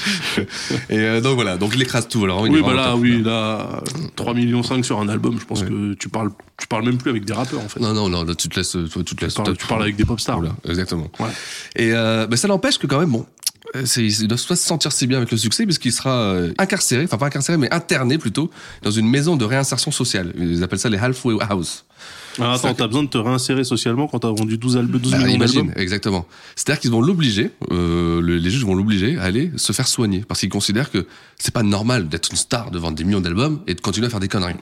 Et 0.89 0.97
euh, 0.99 1.21
donc 1.21 1.35
voilà, 1.35 1.57
donc 1.57 1.73
il 1.75 1.81
écrase 1.81 2.07
tout 2.07 2.23
alors. 2.23 2.41
Oui, 2.41 2.61
bah 2.61 2.73
là, 2.73 2.95
oui, 2.95 3.21
là, 3.23 3.81
3 4.15 4.33
millions 4.33 4.63
5 4.63 4.83
sur 4.85 4.99
un 4.99 5.09
album, 5.09 5.37
je 5.39 5.45
pense 5.45 5.61
Ouais. 5.61 5.67
que 5.67 5.93
tu 5.95 6.07
parles, 6.09 6.29
tu 6.57 6.67
parles 6.67 6.85
même 6.85 6.97
plus 6.97 7.09
avec 7.09 7.25
des 7.25 7.33
rappeurs, 7.49 7.65
en 7.65 7.69
fait. 7.69 7.79
Non, 7.79 7.93
non, 7.93 8.09
non, 8.09 8.23
là, 8.23 8.35
tu 8.35 8.49
te 8.49 8.55
laisses, 8.57 8.71
toi, 8.71 9.03
tu 9.05 9.15
te 9.15 9.23
laisses. 9.25 9.33
Tu 9.35 9.41
parles, 9.43 9.57
tu 9.57 9.67
parles 9.67 9.83
avec 9.83 9.95
des 9.95 10.05
pop 10.05 10.19
stars. 10.19 10.39
Voilà, 10.39 10.55
exactement. 10.67 11.09
Ouais. 11.19 11.27
Et 11.75 11.93
euh, 11.93 12.27
bah, 12.27 12.37
ça 12.37 12.47
n'empêche 12.47 12.77
que 12.77 12.87
quand 12.87 12.99
même, 12.99 13.11
bon, 13.11 13.25
euh, 13.75 13.83
c'est- 13.85 14.03
il 14.05 14.27
doit 14.27 14.37
pas 14.47 14.55
se 14.55 14.65
sentir 14.65 14.91
si 14.91 15.05
bien 15.07 15.17
avec 15.17 15.31
le 15.31 15.37
succès 15.37 15.65
puisqu'il 15.65 15.91
sera 15.91 16.11
euh, 16.13 16.53
incarcéré, 16.57 17.03
enfin 17.05 17.17
pas 17.17 17.27
incarcéré, 17.27 17.57
mais 17.57 17.71
interné 17.73 18.17
plutôt, 18.17 18.49
dans 18.83 18.91
une 18.91 19.07
maison 19.07 19.35
de 19.35 19.45
réinsertion 19.45 19.91
sociale. 19.91 20.33
Ils 20.37 20.63
appellent 20.63 20.79
ça 20.79 20.89
les 20.89 20.97
halfway 20.97 21.35
house. 21.49 21.85
Alors 22.37 22.53
attends, 22.53 22.73
t'as 22.73 22.87
besoin 22.87 23.03
de 23.03 23.09
te 23.09 23.17
réinsérer 23.17 23.65
socialement 23.65 24.07
quand 24.07 24.19
t'as 24.19 24.29
vendu 24.29 24.57
12, 24.57 24.77
albums, 24.77 25.01
12 25.01 25.11
Bah, 25.11 25.17
millions 25.17 25.37
d'albums 25.37 25.73
exactement. 25.75 26.25
C'est-à-dire 26.55 26.79
qu'ils 26.79 26.91
vont 26.91 27.01
l'obliger, 27.01 27.51
euh, 27.71 28.21
le- 28.21 28.37
les 28.37 28.49
juges 28.49 28.63
vont 28.63 28.75
l'obliger 28.75 29.17
à 29.17 29.23
aller 29.23 29.51
se 29.57 29.73
faire 29.73 29.87
soigner 29.89 30.23
parce 30.25 30.39
qu'ils 30.39 30.49
considèrent 30.49 30.89
que 30.89 31.05
c'est 31.37 31.53
pas 31.53 31.63
normal 31.63 32.07
d'être 32.07 32.29
une 32.31 32.37
star, 32.37 32.71
de 32.71 32.79
vendre 32.79 32.95
des 32.95 33.03
millions 33.03 33.19
d'albums 33.19 33.59
et 33.67 33.73
de 33.75 33.81
continuer 33.81 34.07
à 34.07 34.09
faire 34.09 34.21
des 34.21 34.29
conneries. 34.29 34.55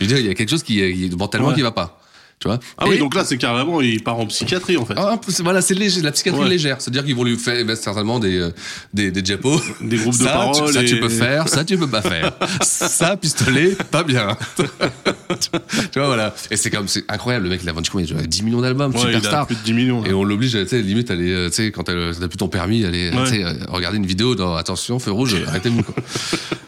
veux 0.00 0.06
dire, 0.06 0.18
il 0.18 0.26
y 0.26 0.30
a 0.30 0.34
quelque 0.34 0.48
chose 0.50 0.62
qui, 0.62 0.76
qui 0.76 1.10
mentalement 1.16 1.48
Ouais. 1.48 1.54
qui 1.54 1.62
va 1.62 1.72
pas. 1.72 2.00
Tu 2.44 2.48
vois 2.48 2.58
Ah 2.76 2.84
oui, 2.86 2.98
donc 2.98 3.14
là, 3.14 3.24
c'est 3.24 3.38
carrément, 3.38 3.80
il 3.80 4.02
part 4.04 4.18
en 4.18 4.26
psychiatrie 4.26 4.76
en 4.76 4.84
fait. 4.84 4.92
Ah, 4.98 5.18
voilà, 5.42 5.62
c'est 5.62 5.72
léger, 5.72 6.02
la 6.02 6.12
psychiatrie 6.12 6.42
Ouais. 6.42 6.48
légère. 6.50 6.76
C'est-à-dire 6.78 7.02
qu'ils 7.02 7.14
vont 7.16 7.24
lui 7.24 7.38
faire 7.38 7.64
ben, 7.64 7.74
certainement 7.74 8.18
des, 8.18 8.36
euh, 8.38 8.50
des, 8.92 9.10
des 9.10 9.22
diapos. 9.22 9.58
Des 9.80 9.96
groupes 9.96 10.18
de 10.18 10.24
Ça, 10.24 10.30
parole 10.32 10.66
Tu, 10.66 10.72
ça, 10.74 10.82
et- 10.82 10.84
tu 10.84 11.00
peux 11.00 11.08
faire, 11.08 11.48
ça, 11.48 11.64
tu 11.64 11.78
peux 11.78 11.86
pas 11.88 12.02
faire. 12.02 12.32
ça, 12.60 13.16
pistolet, 13.16 13.74
pas 13.90 14.02
bien. 14.02 14.36
tu 14.58 15.98
vois, 15.98 16.06
voilà. 16.08 16.34
Et 16.50 16.56
c'est 16.58 16.68
comme, 16.68 16.86
c'est 16.86 17.04
incroyable. 17.08 17.44
Le 17.44 17.50
mec, 17.50 17.60
il 17.62 17.68
a 17.70 17.72
vendu 17.72 17.88
combien? 17.88 18.06
Il 18.06 18.14
a 18.14 18.22
10 18.22 18.42
millions 18.42 18.60
d'albums, 18.60 18.92
Ouais, 18.94 19.00
il 19.04 19.08
a 19.08 19.12
superstar. 19.14 19.46
plus 19.46 19.56
de 19.56 19.62
10 19.62 19.72
millions. 19.72 20.02
là. 20.02 20.08
Et 20.10 20.12
on 20.12 20.22
l'oblige, 20.22 20.52
tu 20.52 20.68
sais, 20.68 20.82
limite, 20.82 21.10
à 21.10 21.14
aller, 21.14 21.32
euh, 21.32 21.48
tu 21.48 21.54
sais, 21.56 21.70
quand 21.72 21.84
t'as 21.84 22.12
plus 22.28 22.36
ton 22.36 22.48
permis, 22.48 22.84
aller, 22.84 23.10
Ouais. 23.10 23.24
tu 23.24 23.30
sais, 23.36 23.42
euh, 23.44 23.54
regarder 23.68 23.96
une 23.96 24.04
vidéo 24.06 24.34
dans 24.34 24.54
attention, 24.56 24.98
feu 24.98 25.12
rouge, 25.12 25.34
arrêtez-vous, 25.48 25.82
quoi. 25.82 25.94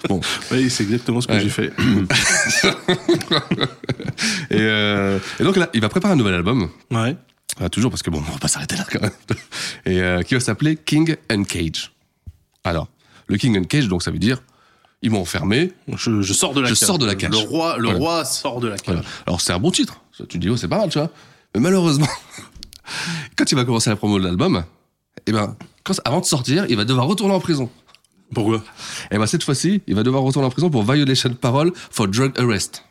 Bon. 0.08 0.20
Oui, 0.52 0.70
c'est 0.70 0.84
exactement 0.84 1.20
ce 1.20 1.26
que 1.26 1.32
Ouais. 1.34 1.40
j'ai 1.40 1.48
fait. 1.50 1.72
Et, 4.50 4.56
euh, 4.60 5.18
et 5.40 5.42
donc 5.44 5.56
là, 5.56 5.65
il 5.74 5.80
va 5.80 5.88
préparer 5.88 6.12
un 6.14 6.16
nouvel 6.16 6.34
album. 6.34 6.68
Ouais. 6.90 7.16
Ah, 7.60 7.68
toujours 7.68 7.90
parce 7.90 8.02
que 8.02 8.10
bon, 8.10 8.18
on 8.28 8.32
va 8.32 8.38
pas 8.38 8.48
s'arrêter 8.48 8.76
là 8.76 8.84
quand 8.90 9.00
même. 9.00 9.10
Et 9.86 10.00
euh, 10.02 10.22
qui 10.22 10.34
va 10.34 10.40
s'appeler 10.40 10.76
King 10.76 11.16
and 11.32 11.44
Cage. 11.44 11.92
Alors, 12.64 12.88
le 13.28 13.36
King 13.36 13.58
and 13.58 13.64
Cage, 13.64 13.88
donc 13.88 14.02
ça 14.02 14.10
veut 14.10 14.18
dire, 14.18 14.42
ils 15.02 15.10
m'ont 15.10 15.20
enfermé. 15.20 15.72
Je, 15.94 16.22
je 16.22 16.32
sors 16.32 16.52
de 16.54 16.60
la 16.60 16.68
Je 16.68 16.74
cage. 16.74 16.86
sors 16.86 16.98
de 16.98 17.06
la 17.06 17.14
cage. 17.14 17.30
Le 17.30 17.36
roi, 17.38 17.76
le 17.78 17.84
Voilà. 17.84 17.98
roi 17.98 18.24
sort 18.24 18.60
de 18.60 18.68
la 18.68 18.76
cage. 18.76 18.94
Voilà. 18.96 19.08
Alors 19.26 19.40
c'est 19.40 19.52
un 19.52 19.58
bon 19.58 19.70
titre. 19.70 20.00
Tu 20.16 20.26
te 20.26 20.38
dis, 20.38 20.48
oh, 20.48 20.56
c'est 20.56 20.68
pas 20.68 20.78
mal, 20.78 20.88
tu 20.88 20.98
vois. 20.98 21.10
Mais 21.54 21.60
malheureusement, 21.60 22.08
quand 23.36 23.50
il 23.50 23.54
va 23.54 23.64
commencer 23.64 23.90
la 23.90 23.96
promo 23.96 24.18
de 24.18 24.24
l'album, 24.24 24.64
eh 25.26 25.32
ben, 25.32 25.56
quand, 25.84 25.94
avant 26.04 26.20
de 26.20 26.24
sortir, 26.26 26.66
il 26.68 26.76
va 26.76 26.84
devoir 26.84 27.06
retourner 27.06 27.34
en 27.34 27.40
prison. 27.40 27.70
Pourquoi? 28.34 28.62
Et 29.12 29.18
ben 29.18 29.26
cette 29.26 29.44
fois-ci, 29.44 29.82
il 29.86 29.94
va 29.94 30.02
devoir 30.02 30.22
retourner 30.24 30.46
en 30.48 30.50
prison 30.50 30.68
pour 30.68 30.82
violation 30.82 31.28
de 31.28 31.34
parole 31.34 31.72
for 31.90 32.08
drug 32.08 32.32
arrest. 32.40 32.82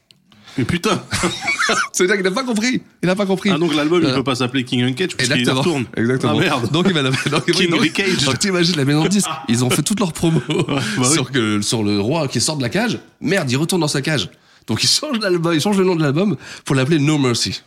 Mais 0.57 0.63
putain 0.63 1.01
C'est-à-dire 1.91 2.15
qu'il 2.15 2.23
n'a 2.23 2.31
pas 2.31 2.43
compris. 2.43 2.81
Il 3.03 3.07
n'a 3.07 3.15
pas 3.15 3.25
compris. 3.25 3.49
Ah 3.53 3.57
donc 3.57 3.73
l'album 3.75 4.01
il 4.03 4.09
Euh, 4.09 4.15
peut 4.15 4.23
pas 4.23 4.35
s'appeler 4.35 4.63
King 4.63 4.83
and 4.85 4.93
Cage 4.93 5.15
puisqu'il 5.15 5.39
Exactement. 5.39 5.59
retourne. 5.61 5.85
Exactement. 5.97 6.33
Ah 6.37 6.39
merde. 6.39 6.71
Donc 6.71 6.85
il 6.87 6.93
va 6.93 7.01
la 7.01 7.09
donc, 7.11 7.45
King 7.51 7.69
donc, 7.69 7.91
Cage. 7.93 8.23
donc 8.23 8.39
t'imagines 8.39 8.75
la 8.77 8.85
maison 8.85 9.03
de. 9.03 9.09
Ils 9.49 9.63
ont 9.65 9.69
fait 9.69 9.83
toute 9.83 9.99
leur 9.99 10.13
promo 10.13 10.41
bah 10.49 10.81
oui. 10.99 11.05
sur 11.13 11.31
que 11.31 11.61
sur 11.61 11.83
le 11.83 11.99
roi 11.99 12.27
qui 12.27 12.39
sort 12.41 12.57
de 12.57 12.61
la 12.61 12.69
cage. 12.69 12.99
Merde, 13.21 13.49
il 13.51 13.57
retourne 13.57 13.81
dans 13.81 13.87
sa 13.87 14.01
cage. 14.01 14.29
Donc 14.67 14.83
il 14.83 14.87
change 14.87 15.19
l'album, 15.19 15.53
il 15.53 15.61
change 15.61 15.77
le 15.77 15.83
nom 15.83 15.95
de 15.95 16.01
l'album 16.01 16.35
pour 16.63 16.75
l'appeler 16.75 16.99
No 16.99 17.17
Mercy. 17.17 17.61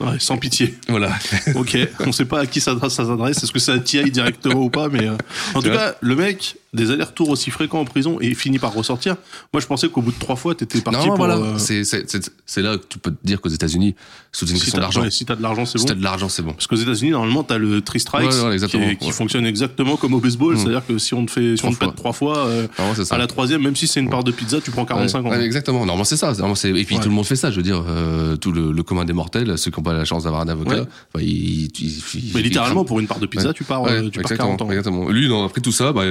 Ouais, 0.00 0.16
sans 0.20 0.36
pitié. 0.36 0.76
Voilà. 0.88 1.10
Ok, 1.56 1.76
on 2.06 2.12
sait 2.12 2.24
pas 2.24 2.40
à 2.40 2.46
qui 2.46 2.60
ça 2.60 2.76
s'adresse, 2.88 3.42
est-ce 3.42 3.50
que 3.50 3.58
c'est 3.58 3.72
à 3.72 3.78
TI 3.80 4.08
directement 4.12 4.60
ou 4.62 4.70
pas, 4.70 4.88
mais 4.88 5.08
euh, 5.08 5.16
en 5.54 5.60
tout 5.62 5.70
cas, 5.70 5.96
le 6.00 6.14
mec, 6.14 6.54
des 6.74 6.90
allers-retours 6.90 7.30
aussi 7.30 7.50
fréquents 7.50 7.80
en 7.80 7.84
prison 7.86 8.18
et 8.20 8.34
finit 8.34 8.58
par 8.58 8.74
ressortir. 8.74 9.16
Moi, 9.54 9.60
je 9.62 9.66
pensais 9.66 9.88
qu'au 9.88 10.02
bout 10.02 10.12
de 10.12 10.18
trois 10.18 10.36
fois, 10.36 10.54
t'étais 10.54 10.80
parti 10.82 11.00
non, 11.00 11.06
pour. 11.16 11.16
voilà. 11.16 11.36
euh, 11.36 11.56
C'est 11.58 12.62
là 12.62 12.76
que 12.76 12.84
tu 12.88 12.98
peux 12.98 13.10
te 13.10 13.16
dire 13.26 13.40
qu'aux 13.40 13.48
États-Unis, 13.48 13.94
c'est 14.32 14.42
une 14.50 14.56
si 14.56 14.64
question 14.64 14.80
d'argent. 14.80 15.02
si 15.10 15.24
t'as 15.24 15.36
de 15.36 15.42
l'argent, 15.42 15.64
c'est 15.64 15.78
Si 15.78 15.84
bon. 15.84 15.88
t'as 15.88 15.94
de 15.94 16.02
l'argent, 16.04 16.28
c'est 16.28 16.42
bon. 16.42 16.52
Parce 16.52 16.66
qu'aux 16.66 16.76
États-Unis, 16.76 17.12
normalement, 17.12 17.42
t'as 17.42 17.56
le 17.58 17.80
three 17.80 18.00
strikes 18.00 18.28
Ouais, 18.28 18.34
ouais, 18.34 18.48
qui, 18.48 18.52
exactement, 18.52 18.84
est- 18.88 18.96
qui 18.96 19.06
ouais. 19.06 19.12
fonctionne 19.12 19.46
exactement 19.46 19.96
comme 19.96 20.12
au 20.14 20.20
baseball, 20.20 20.58
c'est-à-dire 20.58 20.84
que 20.86 20.98
si 20.98 21.14
on 21.14 21.24
te 21.24 21.30
fait, 21.30 21.56
si 21.56 21.64
on 21.64 21.72
te 21.72 21.78
pète 21.78 21.94
trois 21.96 22.12
fois, 22.12 22.38
euh, 22.46 22.66
ça. 23.02 23.14
à 23.14 23.18
la 23.18 23.26
troisième, 23.26 23.62
même 23.62 23.74
si 23.76 23.86
c'est 23.86 24.00
une 24.00 24.10
part 24.10 24.22
de 24.24 24.30
pizza, 24.30 24.60
tu 24.60 24.70
prends 24.70 24.84
45 24.84 25.24
Ouais, 25.24 25.36
ans. 25.36 25.40
exactement. 25.40 25.78
Normalement, 25.86 26.04
c'est 26.04 26.16
ça. 26.18 26.32
Et 26.64 26.84
puis 26.84 26.96
tout 26.98 27.08
le 27.08 27.14
monde 27.14 27.24
fait 27.26 27.36
ça. 27.36 27.50
Je 27.50 27.56
veux 27.56 27.62
dire, 27.62 27.82
euh, 27.88 28.36
tout 28.36 28.52
le, 28.52 28.72
le 28.72 28.82
commun 28.82 29.04
des 29.06 29.12
mortels, 29.14 29.56
ceux 29.56 29.70
qui 29.70 29.78
n'ont 29.80 29.84
pas 29.84 29.94
la 29.94 30.04
chance 30.04 30.24
d'avoir 30.24 30.42
un 30.42 30.48
avocat, 30.48 30.84
ils, 31.18 31.64
ils- 31.66 32.02
ils- 32.14 32.32
Mais 32.34 32.42
littéralement, 32.42 32.84
pour 32.84 33.00
une 33.00 33.06
part 33.06 33.18
de 33.20 33.26
pizza, 33.26 33.52
tu 33.54 33.64
pars, 33.64 33.84
tu 33.84 33.88
pars 33.88 34.04
exactement, 34.04 34.36
40 34.56 34.62
ans. 34.62 34.68
exactement. 34.70 35.08
Lui, 35.08 35.28
non, 35.28 35.44
après 35.44 35.60
tout 35.62 35.72
ça, 35.72 35.92
bah, 35.92 36.02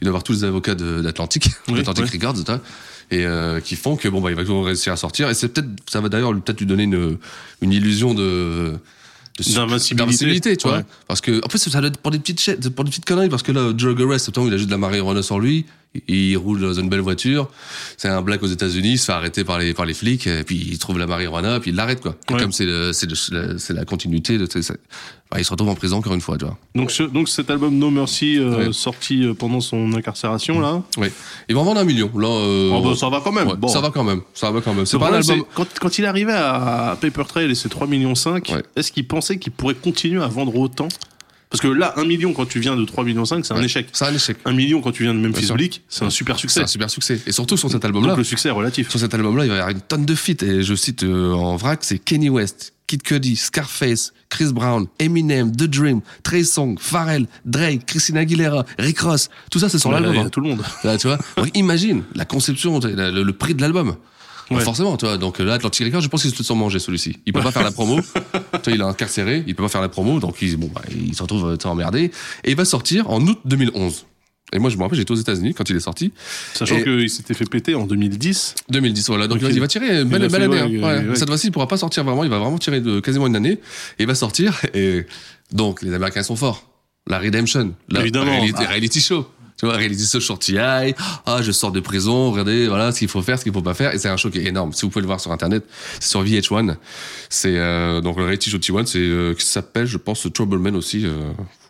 il, 0.00 0.04
doit 0.04 0.10
avoir 0.10 0.22
tous 0.22 0.32
les 0.32 0.44
avocats 0.44 0.74
d'Atlantic, 0.74 1.48
Oui, 1.68 1.74
d'Atlantic 1.74 2.04
ouais. 2.04 2.10
Records, 2.12 2.44
tu 2.44 2.52
vois, 2.52 2.60
et 3.10 3.26
euh, 3.26 3.60
qui 3.60 3.76
font 3.76 3.96
que 3.96 4.08
bon, 4.08 4.20
bah, 4.20 4.30
il 4.30 4.36
va 4.36 4.42
toujours 4.42 4.64
réussir 4.64 4.92
à 4.92 4.96
sortir. 4.96 5.28
Et 5.28 5.34
c'est 5.34 5.48
peut-être, 5.48 5.68
ça 5.90 6.00
va 6.00 6.08
d'ailleurs 6.08 6.32
peut-être 6.32 6.60
lui 6.60 6.66
donner 6.66 6.84
une, 6.84 7.18
une 7.60 7.72
illusion 7.72 8.14
de 8.14 8.78
D'invincibilité. 9.54 10.56
tu 10.56 10.68
vois. 10.68 10.78
Ouais. 10.78 10.84
Parce 11.06 11.20
que, 11.20 11.42
en 11.44 11.48
plus, 11.48 11.58
ça 11.58 11.80
doit 11.80 11.88
être 11.88 11.98
pour 11.98 12.10
des 12.10 12.18
petites, 12.18 12.68
pour 12.70 12.84
des 12.84 12.90
petites 12.90 13.04
conneries, 13.04 13.28
parce 13.28 13.42
que 13.42 13.52
là, 13.52 13.72
Drug 13.72 14.00
Arrest, 14.02 14.30
il 14.36 14.52
a 14.52 14.56
juste 14.56 14.66
de 14.66 14.70
la 14.70 14.78
marijuana 14.78 15.22
sur 15.22 15.40
lui, 15.40 15.66
il, 16.08 16.36
roule 16.36 16.60
dans 16.60 16.74
une 16.74 16.88
belle 16.88 17.00
voiture, 17.00 17.50
c'est 17.96 18.08
un 18.08 18.22
black 18.22 18.42
aux 18.42 18.48
États-Unis, 18.48 18.92
il 18.92 18.98
se 18.98 19.06
fait 19.06 19.12
arrêter 19.12 19.44
par 19.44 19.58
les, 19.58 19.72
par 19.74 19.86
les 19.86 19.94
flics, 19.94 20.26
et 20.26 20.44
puis 20.44 20.56
il 20.56 20.78
trouve 20.78 20.98
la 20.98 21.06
marijuana, 21.06 21.58
puis 21.60 21.70
il 21.70 21.76
l'arrête, 21.76 22.00
quoi. 22.00 22.16
Ouais. 22.30 22.38
comme 22.38 22.52
c'est 22.52 22.66
la 22.66 23.84
continuité 23.84 24.38
de, 24.38 24.46
il 25.38 25.44
se 25.44 25.50
retrouve 25.50 25.68
en 25.68 25.74
prison 25.74 25.98
encore 25.98 26.12
une 26.14 26.20
fois, 26.20 26.36
tu 26.36 26.44
vois. 26.44 26.56
Donc, 26.74 26.90
ce- 26.90 27.04
donc 27.04 27.28
cet 27.28 27.50
album 27.50 27.76
No 27.78 27.90
Mercy, 27.90 28.36
euh, 28.38 28.66
Ouais. 28.66 28.72
sorti 28.72 29.24
euh, 29.24 29.32
pendant 29.34 29.60
son 29.60 29.92
incarcération, 29.94 30.58
là, 30.60 30.82
Oui. 30.98 31.08
Ils 31.48 31.54
vont 31.54 31.60
en 31.60 31.64
vendre 31.64 31.80
un 31.80 31.84
million. 31.84 32.10
Là, 32.16 32.26
euh, 32.28 32.70
Oh, 32.74 32.80
bah, 32.82 32.96
ça 32.96 33.08
va 33.08 33.20
quand 33.22 33.30
même. 33.32 33.48
ouais, 33.48 33.56
Bon. 33.56 33.68
Ça 33.68 33.80
va 33.80 33.90
quand 33.90 34.02
même. 34.04 34.22
Ça 34.34 34.50
va 34.50 34.60
quand 34.60 34.74
même. 34.74 34.84
C'est 34.86 34.98
pas 34.98 35.08
quand, 35.54 35.66
quand 35.80 35.98
il 35.98 36.04
est 36.04 36.08
arrivé 36.08 36.32
à 36.32 36.96
Paper 37.00 37.22
Trail 37.28 37.50
et 37.50 37.54
ses 37.54 37.68
3 37.68 37.86
millions 37.86 38.14
5, 38.14 38.48
Ouais. 38.54 38.62
est-ce 38.76 38.90
qu'il 38.90 39.06
pensait 39.06 39.38
qu'il 39.38 39.52
pourrait 39.52 39.74
continuer 39.74 40.22
à 40.22 40.26
vendre 40.28 40.56
autant? 40.56 40.88
Parce 41.50 41.60
que 41.60 41.66
là, 41.68 41.92
1 41.96 42.04
million 42.04 42.32
quand 42.32 42.46
tu 42.46 42.60
viens 42.60 42.76
de 42.76 42.84
3 42.84 43.02
millions 43.04 43.24
5, 43.24 43.44
c'est 43.44 43.54
un 43.54 43.62
échec. 43.62 43.88
C'est 43.92 44.04
un 44.04 44.14
échec. 44.14 44.36
1 44.44 44.52
million 44.52 44.80
quand 44.80 44.92
tu 44.92 45.02
viens 45.02 45.12
de 45.14 45.18
Memphis. 45.18 45.50
Bleak, 45.52 45.82
c'est 45.88 46.04
un 46.04 46.10
super 46.10 46.36
C'est 46.36 46.42
succès. 46.42 46.62
un 46.62 46.66
super 46.68 46.88
succès. 46.90 47.20
Et 47.26 47.32
surtout 47.32 47.56
sur 47.56 47.70
cet 47.70 47.84
album-là. 47.84 48.10
Donc 48.10 48.18
le 48.18 48.24
succès 48.24 48.48
est 48.50 48.52
relatif. 48.52 48.88
Sur 48.88 49.00
cet 49.00 49.12
album-là, 49.14 49.44
il 49.44 49.48
va 49.48 49.54
y 49.56 49.58
avoir 49.58 49.70
une 49.74 49.80
tonne 49.80 50.06
de 50.06 50.14
feats. 50.14 50.44
Et 50.44 50.62
je 50.62 50.74
cite 50.76 51.02
euh, 51.02 51.32
en 51.32 51.56
vrac, 51.56 51.80
c'est 51.82 51.98
Kenny 51.98 52.28
West, 52.28 52.72
Kid 52.86 53.02
Cudi, 53.02 53.34
Scarface, 53.34 54.12
Chris 54.28 54.52
Brown, 54.52 54.86
Eminem, 55.00 55.50
The 55.50 55.64
Dream, 55.64 56.02
Trey 56.22 56.44
Songz, 56.44 56.78
Pharrell, 56.80 57.26
Drake, 57.44 57.84
Christina 57.84 58.20
Aguilera, 58.20 58.64
Rick 58.78 59.00
Ross. 59.00 59.28
Tout 59.50 59.58
ça, 59.58 59.68
c'est 59.68 59.78
sur 59.80 59.90
l'album. 59.90 60.16
hein. 60.16 60.28
tout 60.30 60.40
le 60.40 60.50
monde. 60.50 60.62
Là, 60.84 60.96
tu 60.98 61.08
vois. 61.08 61.18
Donc, 61.36 61.50
imagine 61.56 62.04
la 62.14 62.24
conception, 62.24 62.78
le 62.78 63.30
prix 63.32 63.54
de 63.56 63.60
l'album. 63.62 63.96
Bah, 64.50 64.56
Ouais. 64.56 64.64
Forcément, 64.64 64.96
tu 64.96 65.06
vois. 65.06 65.16
Donc 65.16 65.38
là, 65.38 65.54
Atlantic 65.54 65.86
Records, 65.86 66.00
je 66.00 66.08
pense 66.08 66.22
qu'ils 66.22 66.32
se 66.32 66.38
le 66.38 66.44
sont 66.44 66.56
mangé 66.56 66.78
celui-ci. 66.80 67.18
Il 67.24 67.32
peut 67.32 67.40
pas 67.40 67.52
faire 67.52 67.62
la 67.62 67.70
promo. 67.70 68.00
tu 68.02 68.10
vois, 68.64 68.72
il 68.74 68.80
est 68.80 68.84
incarcéré, 68.84 69.44
il 69.46 69.54
peut 69.54 69.62
pas 69.62 69.68
faire 69.68 69.80
la 69.80 69.88
promo, 69.88 70.18
donc 70.18 70.42
il, 70.42 70.56
bon, 70.56 70.68
bah, 70.74 70.82
il 70.90 71.14
se 71.14 71.22
retrouve 71.22 71.50
euh, 71.50 71.68
emmerdé. 71.68 72.10
Et 72.44 72.50
il 72.50 72.56
va 72.56 72.64
sortir 72.64 73.08
en 73.10 73.20
août 73.26 73.38
2011. 73.44 74.06
Et 74.52 74.58
moi, 74.58 74.68
je 74.68 74.76
me 74.76 74.82
rappelle, 74.82 74.98
j'étais 74.98 75.12
aux 75.12 75.16
États-Unis 75.16 75.54
quand 75.54 75.70
il 75.70 75.76
est 75.76 75.80
sorti. 75.80 76.12
Sachant 76.54 76.76
Et- 76.78 76.82
qu'il 76.82 77.08
s'était 77.08 77.34
fait 77.34 77.44
péter 77.48 77.76
en 77.76 77.86
2010. 77.86 78.56
2010, 78.70 79.06
voilà. 79.06 79.28
Donc 79.28 79.38
il 79.40 79.60
va 79.60 79.68
tirer 79.68 80.04
belle, 80.04 80.24
a 80.24 80.26
année. 80.36 80.46
ouais, 80.48 80.58
hein. 80.58 80.66
ouais, 80.66 80.78
Ouais. 80.82 81.08
ouais. 81.10 81.14
Cette 81.16 81.28
fois-ci, 81.28 81.46
il 81.46 81.50
pourra 81.52 81.68
pas 81.68 81.76
sortir 81.76 82.02
vraiment. 82.02 82.24
Il 82.24 82.30
va 82.30 82.40
vraiment 82.40 82.58
tirer 82.58 82.80
de 82.80 82.98
quasiment 82.98 83.28
une 83.28 83.36
année. 83.36 83.52
Et 83.52 83.58
il 84.00 84.06
va 84.08 84.16
sortir. 84.16 84.60
Et 84.74 85.06
donc, 85.52 85.82
les 85.82 85.94
Américains 85.94 86.24
sont 86.24 86.34
forts. 86.34 86.66
La 87.06 87.20
Redemption. 87.20 87.74
La 87.88 88.00
Évidemment. 88.00 88.40
Reality, 88.40 88.54
Ah. 88.64 88.68
reality 88.68 89.00
show. 89.00 89.28
Tu 89.60 89.66
vois, 89.66 89.76
reality 89.76 90.06
show 90.06 90.20
sur 90.20 90.38
TI. 90.38 90.56
Ah, 90.58 90.94
je 91.42 91.52
sors 91.52 91.70
de 91.70 91.80
prison. 91.80 92.30
Regardez, 92.30 92.66
voilà, 92.66 92.92
ce 92.92 92.98
qu'il 93.00 93.08
faut 93.08 93.20
faire, 93.20 93.38
ce 93.38 93.44
qu'il 93.44 93.52
faut 93.52 93.60
pas 93.60 93.74
faire. 93.74 93.92
Et 93.94 93.98
c'est 93.98 94.08
un 94.08 94.16
show 94.16 94.30
qui 94.30 94.38
est 94.38 94.46
énorme. 94.46 94.72
Si 94.72 94.82
vous 94.82 94.88
pouvez 94.88 95.02
le 95.02 95.06
voir 95.06 95.20
sur 95.20 95.32
Internet, 95.32 95.64
c'est 96.00 96.08
sur 96.08 96.24
VH1. 96.24 96.76
C'est, 97.28 97.58
euh, 97.58 98.00
donc 98.00 98.16
le 98.16 98.24
reality 98.24 98.48
show 98.48 98.56
T1, 98.56 98.86
c'est, 98.86 98.98
euh, 98.98 99.34
qui 99.34 99.44
s'appelle, 99.44 99.84
je 99.84 99.98
pense, 99.98 100.26
Troubleman 100.32 100.74
aussi. 100.76 101.04
Euh, 101.04 101.10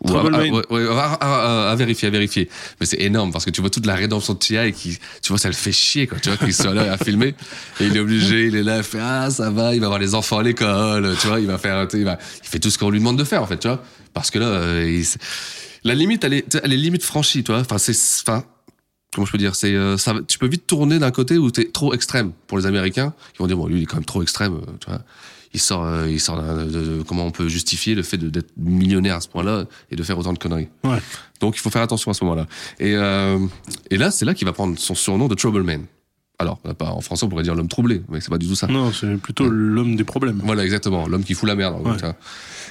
à- 0.07 0.21
à- 0.37 0.41
ouais, 0.71 0.87
ouais, 0.87 0.87
à, 1.19 1.75
vérifier, 1.77 2.07
à 2.07 2.11
vérifier. 2.11 2.47
Mais 2.79 2.85
c'est 2.85 3.01
énorme 3.01 3.33
parce 3.33 3.43
que 3.43 3.49
tu 3.51 3.59
vois 3.59 3.69
toute 3.69 3.85
la 3.85 3.95
rédemption 3.95 4.33
de 4.35 4.39
TI 4.39 4.71
qui, 4.71 4.97
tu 5.21 5.27
vois, 5.29 5.37
ça 5.37 5.49
le 5.49 5.53
fait 5.53 5.73
chier, 5.73 6.07
quoi. 6.07 6.17
Tu 6.19 6.29
vois, 6.29 6.37
qu'il 6.37 6.53
soit 6.53 6.73
là 6.73 6.93
à 6.93 6.97
filmer. 6.97 7.35
Et 7.81 7.87
il 7.87 7.97
est 7.97 7.99
obligé, 7.99 8.45
il 8.47 8.55
est 8.55 8.63
là, 8.63 8.77
il 8.77 8.83
fait, 8.83 8.99
ah, 9.01 9.29
ça 9.29 9.49
va, 9.49 9.75
il 9.75 9.81
va 9.81 9.87
voir 9.87 9.99
les 9.99 10.15
enfants 10.15 10.37
à 10.39 10.43
l'école, 10.43 11.13
tu 11.19 11.27
vois, 11.27 11.41
il 11.41 11.45
va 11.47 11.57
faire, 11.57 11.87
il 11.93 12.05
va, 12.05 12.17
il 12.41 12.47
fait 12.49 12.59
tout 12.59 12.69
ce 12.69 12.77
qu'on 12.77 12.89
lui 12.89 12.99
demande 12.99 13.17
de 13.19 13.23
faire, 13.25 13.43
en 13.43 13.47
fait, 13.47 13.57
tu 13.59 13.67
vois. 13.67 13.83
Parce 14.13 14.31
que 14.31 14.39
là, 14.39 14.45
euh, 14.47 14.85
il- 14.89 15.05
la 15.83 15.95
limite, 15.95 16.23
elle 16.23 16.33
est, 16.33 16.59
elle 16.63 16.73
est 16.73 16.77
limite 16.77 17.03
franchie, 17.03 17.43
tu 17.43 17.51
vois. 17.51 17.61
Enfin, 17.61 17.77
c'est, 17.77 17.95
enfin, 18.21 18.43
comment 19.13 19.25
je 19.25 19.31
peux 19.31 19.37
dire, 19.37 19.55
c'est, 19.55 19.73
euh, 19.73 19.97
ça, 19.97 20.13
tu 20.27 20.37
peux 20.39 20.47
vite 20.47 20.67
tourner 20.67 20.99
d'un 20.99 21.11
côté 21.11 21.37
où 21.37 21.51
t'es 21.51 21.65
trop 21.65 21.93
extrême 21.93 22.31
pour 22.47 22.57
les 22.57 22.65
Américains, 22.65 23.13
qui 23.33 23.39
vont 23.39 23.47
dire, 23.47 23.57
bon, 23.57 23.67
lui, 23.67 23.79
il 23.79 23.83
est 23.83 23.85
quand 23.85 23.97
même 23.97 24.05
trop 24.05 24.21
extrême, 24.21 24.55
euh, 24.55 24.71
tu 24.79 24.89
vois. 24.89 25.01
Il 25.53 25.59
sort, 25.59 25.83
euh, 25.83 26.09
il 26.09 26.21
sort 26.21 26.41
de, 26.41 26.63
de- 26.63 27.03
comment 27.03 27.25
on 27.25 27.31
peut 27.31 27.49
justifier 27.49 27.93
le 27.93 28.03
fait 28.03 28.17
d'être 28.17 28.51
millionnaire 28.55 29.17
à 29.17 29.19
ce 29.21 29.27
point-là 29.27 29.65
et 29.91 29.97
de 29.97 30.03
faire 30.03 30.17
autant 30.17 30.31
de 30.31 30.39
conneries. 30.39 30.69
Ouais. 30.85 30.99
Donc 31.41 31.57
il 31.57 31.59
faut 31.59 31.69
faire 31.69 31.81
attention 31.81 32.09
à 32.09 32.13
ce 32.13 32.23
moment-là. 32.23 32.47
Et, 32.79 32.95
euh, 32.95 33.37
et 33.89 33.97
là, 33.97 34.11
c'est 34.11 34.23
là 34.23 34.33
qu'il 34.33 34.45
va 34.45 34.53
prendre 34.53 34.79
son 34.79 34.95
surnom 34.95 35.27
de 35.27 35.35
Troubleman. 35.35 35.83
Alors, 36.39 36.57
pas, 36.59 36.91
en 36.91 37.01
français, 37.01 37.25
on 37.25 37.29
pourrait 37.29 37.43
dire 37.43 37.53
l'homme 37.53 37.67
troublé, 37.67 38.01
mais 38.07 38.21
c'est 38.21 38.29
pas 38.29 38.37
du 38.37 38.47
tout 38.47 38.55
ça. 38.55 38.67
Non, 38.67 38.93
c'est 38.93 39.17
plutôt 39.17 39.49
l'homme 39.49 39.97
des 39.97 40.05
problèmes. 40.05 40.41
Voilà, 40.43 40.63
exactement, 40.63 41.05
l'homme 41.07 41.25
qui 41.25 41.33
fout 41.33 41.49
la 41.49 41.55
merde. 41.55 41.85
Ouais. 41.85 41.97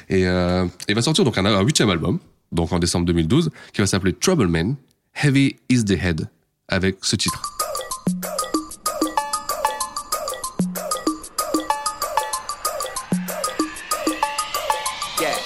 Et 0.09 0.27
euh, 0.27 0.67
il 0.89 0.95
va 0.95 1.03
sortir 1.03 1.23
donc 1.25 1.37
un, 1.37 1.45
un 1.45 1.63
huitième 1.63 1.91
album, 1.91 2.19
donc 2.53 2.73
en 2.73 2.79
décembre 2.79 3.07
2012, 3.07 3.51
qui 3.73 3.81
va 3.81 3.87
s'appeler 3.87 4.13
Troubleman, 4.13 4.77
Heavy 5.15 5.57
is 5.69 5.85
the 5.85 5.93
Head, 5.93 6.29
avec 6.69 6.97
ce 7.03 7.17
titre. 7.17 7.43
Yeah. 15.21 15.37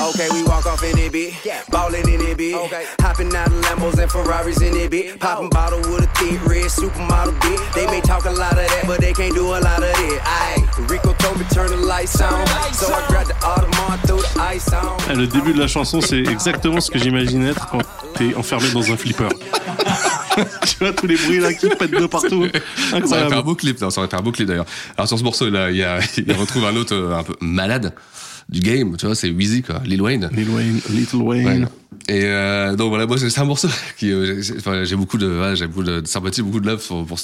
Okay, 0.00 0.28
we 0.32 0.42
walk 0.44 0.66
off 0.66 0.82
in 0.82 0.98
it, 0.98 1.12
bit. 1.12 1.34
Ballin' 1.70 2.08
in 2.08 2.20
it, 2.20 2.36
bit. 2.36 2.54
Hopping 3.00 3.34
out 3.34 3.48
of 3.48 3.52
Lambos 3.64 3.98
and 3.98 4.10
Ferraris 4.10 4.60
in 4.62 4.76
it, 4.76 4.90
bit. 4.90 5.18
Popping 5.20 5.48
bottle 5.50 5.80
with 5.80 6.04
a 6.04 6.06
thick 6.18 6.44
red 6.46 6.66
supermodel, 6.66 7.38
bit. 7.40 7.60
They 7.74 7.86
may 7.86 8.00
talk 8.00 8.24
a 8.24 8.30
lot 8.30 8.52
of 8.52 8.58
that, 8.58 8.84
but 8.86 9.00
they 9.00 9.12
can't 9.12 9.34
do 9.34 9.46
a 9.46 9.60
lot 9.60 9.82
of 9.82 9.90
it. 9.90 10.20
Aye, 10.24 10.66
Rico 10.88 11.12
told 11.14 11.38
me 11.38 11.44
turn 11.52 11.70
the 11.70 11.76
lights 11.76 12.20
on. 12.20 12.46
So 12.72 12.92
I 12.92 13.06
grabbed 13.08 13.27
Le 15.14 15.26
début 15.26 15.52
de 15.52 15.58
la 15.58 15.66
chanson, 15.66 16.00
c'est 16.00 16.18
exactement 16.18 16.80
ce 16.80 16.90
que 16.90 16.98
j'imagine 16.98 17.46
être 17.46 17.68
quand 17.70 17.80
t'es 18.14 18.34
enfermé 18.34 18.70
dans 18.70 18.90
un 18.92 18.96
flipper. 18.96 19.28
tu 20.66 20.76
vois 20.80 20.92
tous 20.92 21.06
les 21.06 21.16
bruits 21.16 21.40
là 21.40 21.52
qui 21.52 21.68
pètent 21.68 21.90
de 21.90 22.06
partout. 22.06 22.46
Ça 22.90 22.96
aurait 22.98 23.28
fait 23.28 23.34
un 23.34 23.42
beau 23.42 23.54
clip, 23.54 23.80
non, 23.80 23.90
ça 23.90 24.00
aurait 24.00 24.10
fait 24.10 24.16
un 24.16 24.22
beau 24.22 24.32
clip 24.32 24.46
d'ailleurs. 24.46 24.66
Alors 24.96 25.08
sur 25.08 25.18
ce 25.18 25.24
morceau 25.24 25.50
là, 25.50 25.70
il 25.70 25.76
y 25.76 25.84
a, 25.84 26.00
il 26.16 26.32
retrouve 26.32 26.64
un 26.64 26.76
autre 26.76 26.94
euh, 26.94 27.16
un 27.16 27.22
peu 27.22 27.34
malade 27.40 27.94
du 28.48 28.60
game, 28.60 28.96
tu 28.96 29.06
vois, 29.06 29.14
c'est 29.14 29.30
Wheezy 29.30 29.62
quoi, 29.62 29.82
Lil 29.84 30.00
Wayne. 30.00 30.30
Lil 30.32 30.48
Wayne, 30.50 30.80
Little 30.90 31.16
Wayne. 31.22 31.64
Ouais. 31.64 31.68
Et 32.10 32.24
euh, 32.24 32.74
donc 32.74 32.88
voilà, 32.88 33.06
moi 33.06 33.18
c'est 33.18 33.38
un 33.38 33.44
morceau 33.44 33.68
qui, 33.98 34.10
euh, 34.10 34.40
j'ai 34.40 34.56
enfin, 34.56 34.84
j'ai 34.84 34.96
beaucoup 34.96 35.18
de, 35.18 35.54
j'ai 35.54 35.66
beaucoup 35.66 35.82
de, 35.82 36.00
de 36.00 36.06
sympathie, 36.06 36.40
beaucoup 36.40 36.60
de 36.60 36.66
love 36.66 36.82
pour, 36.86 37.04
pour, 37.04 37.18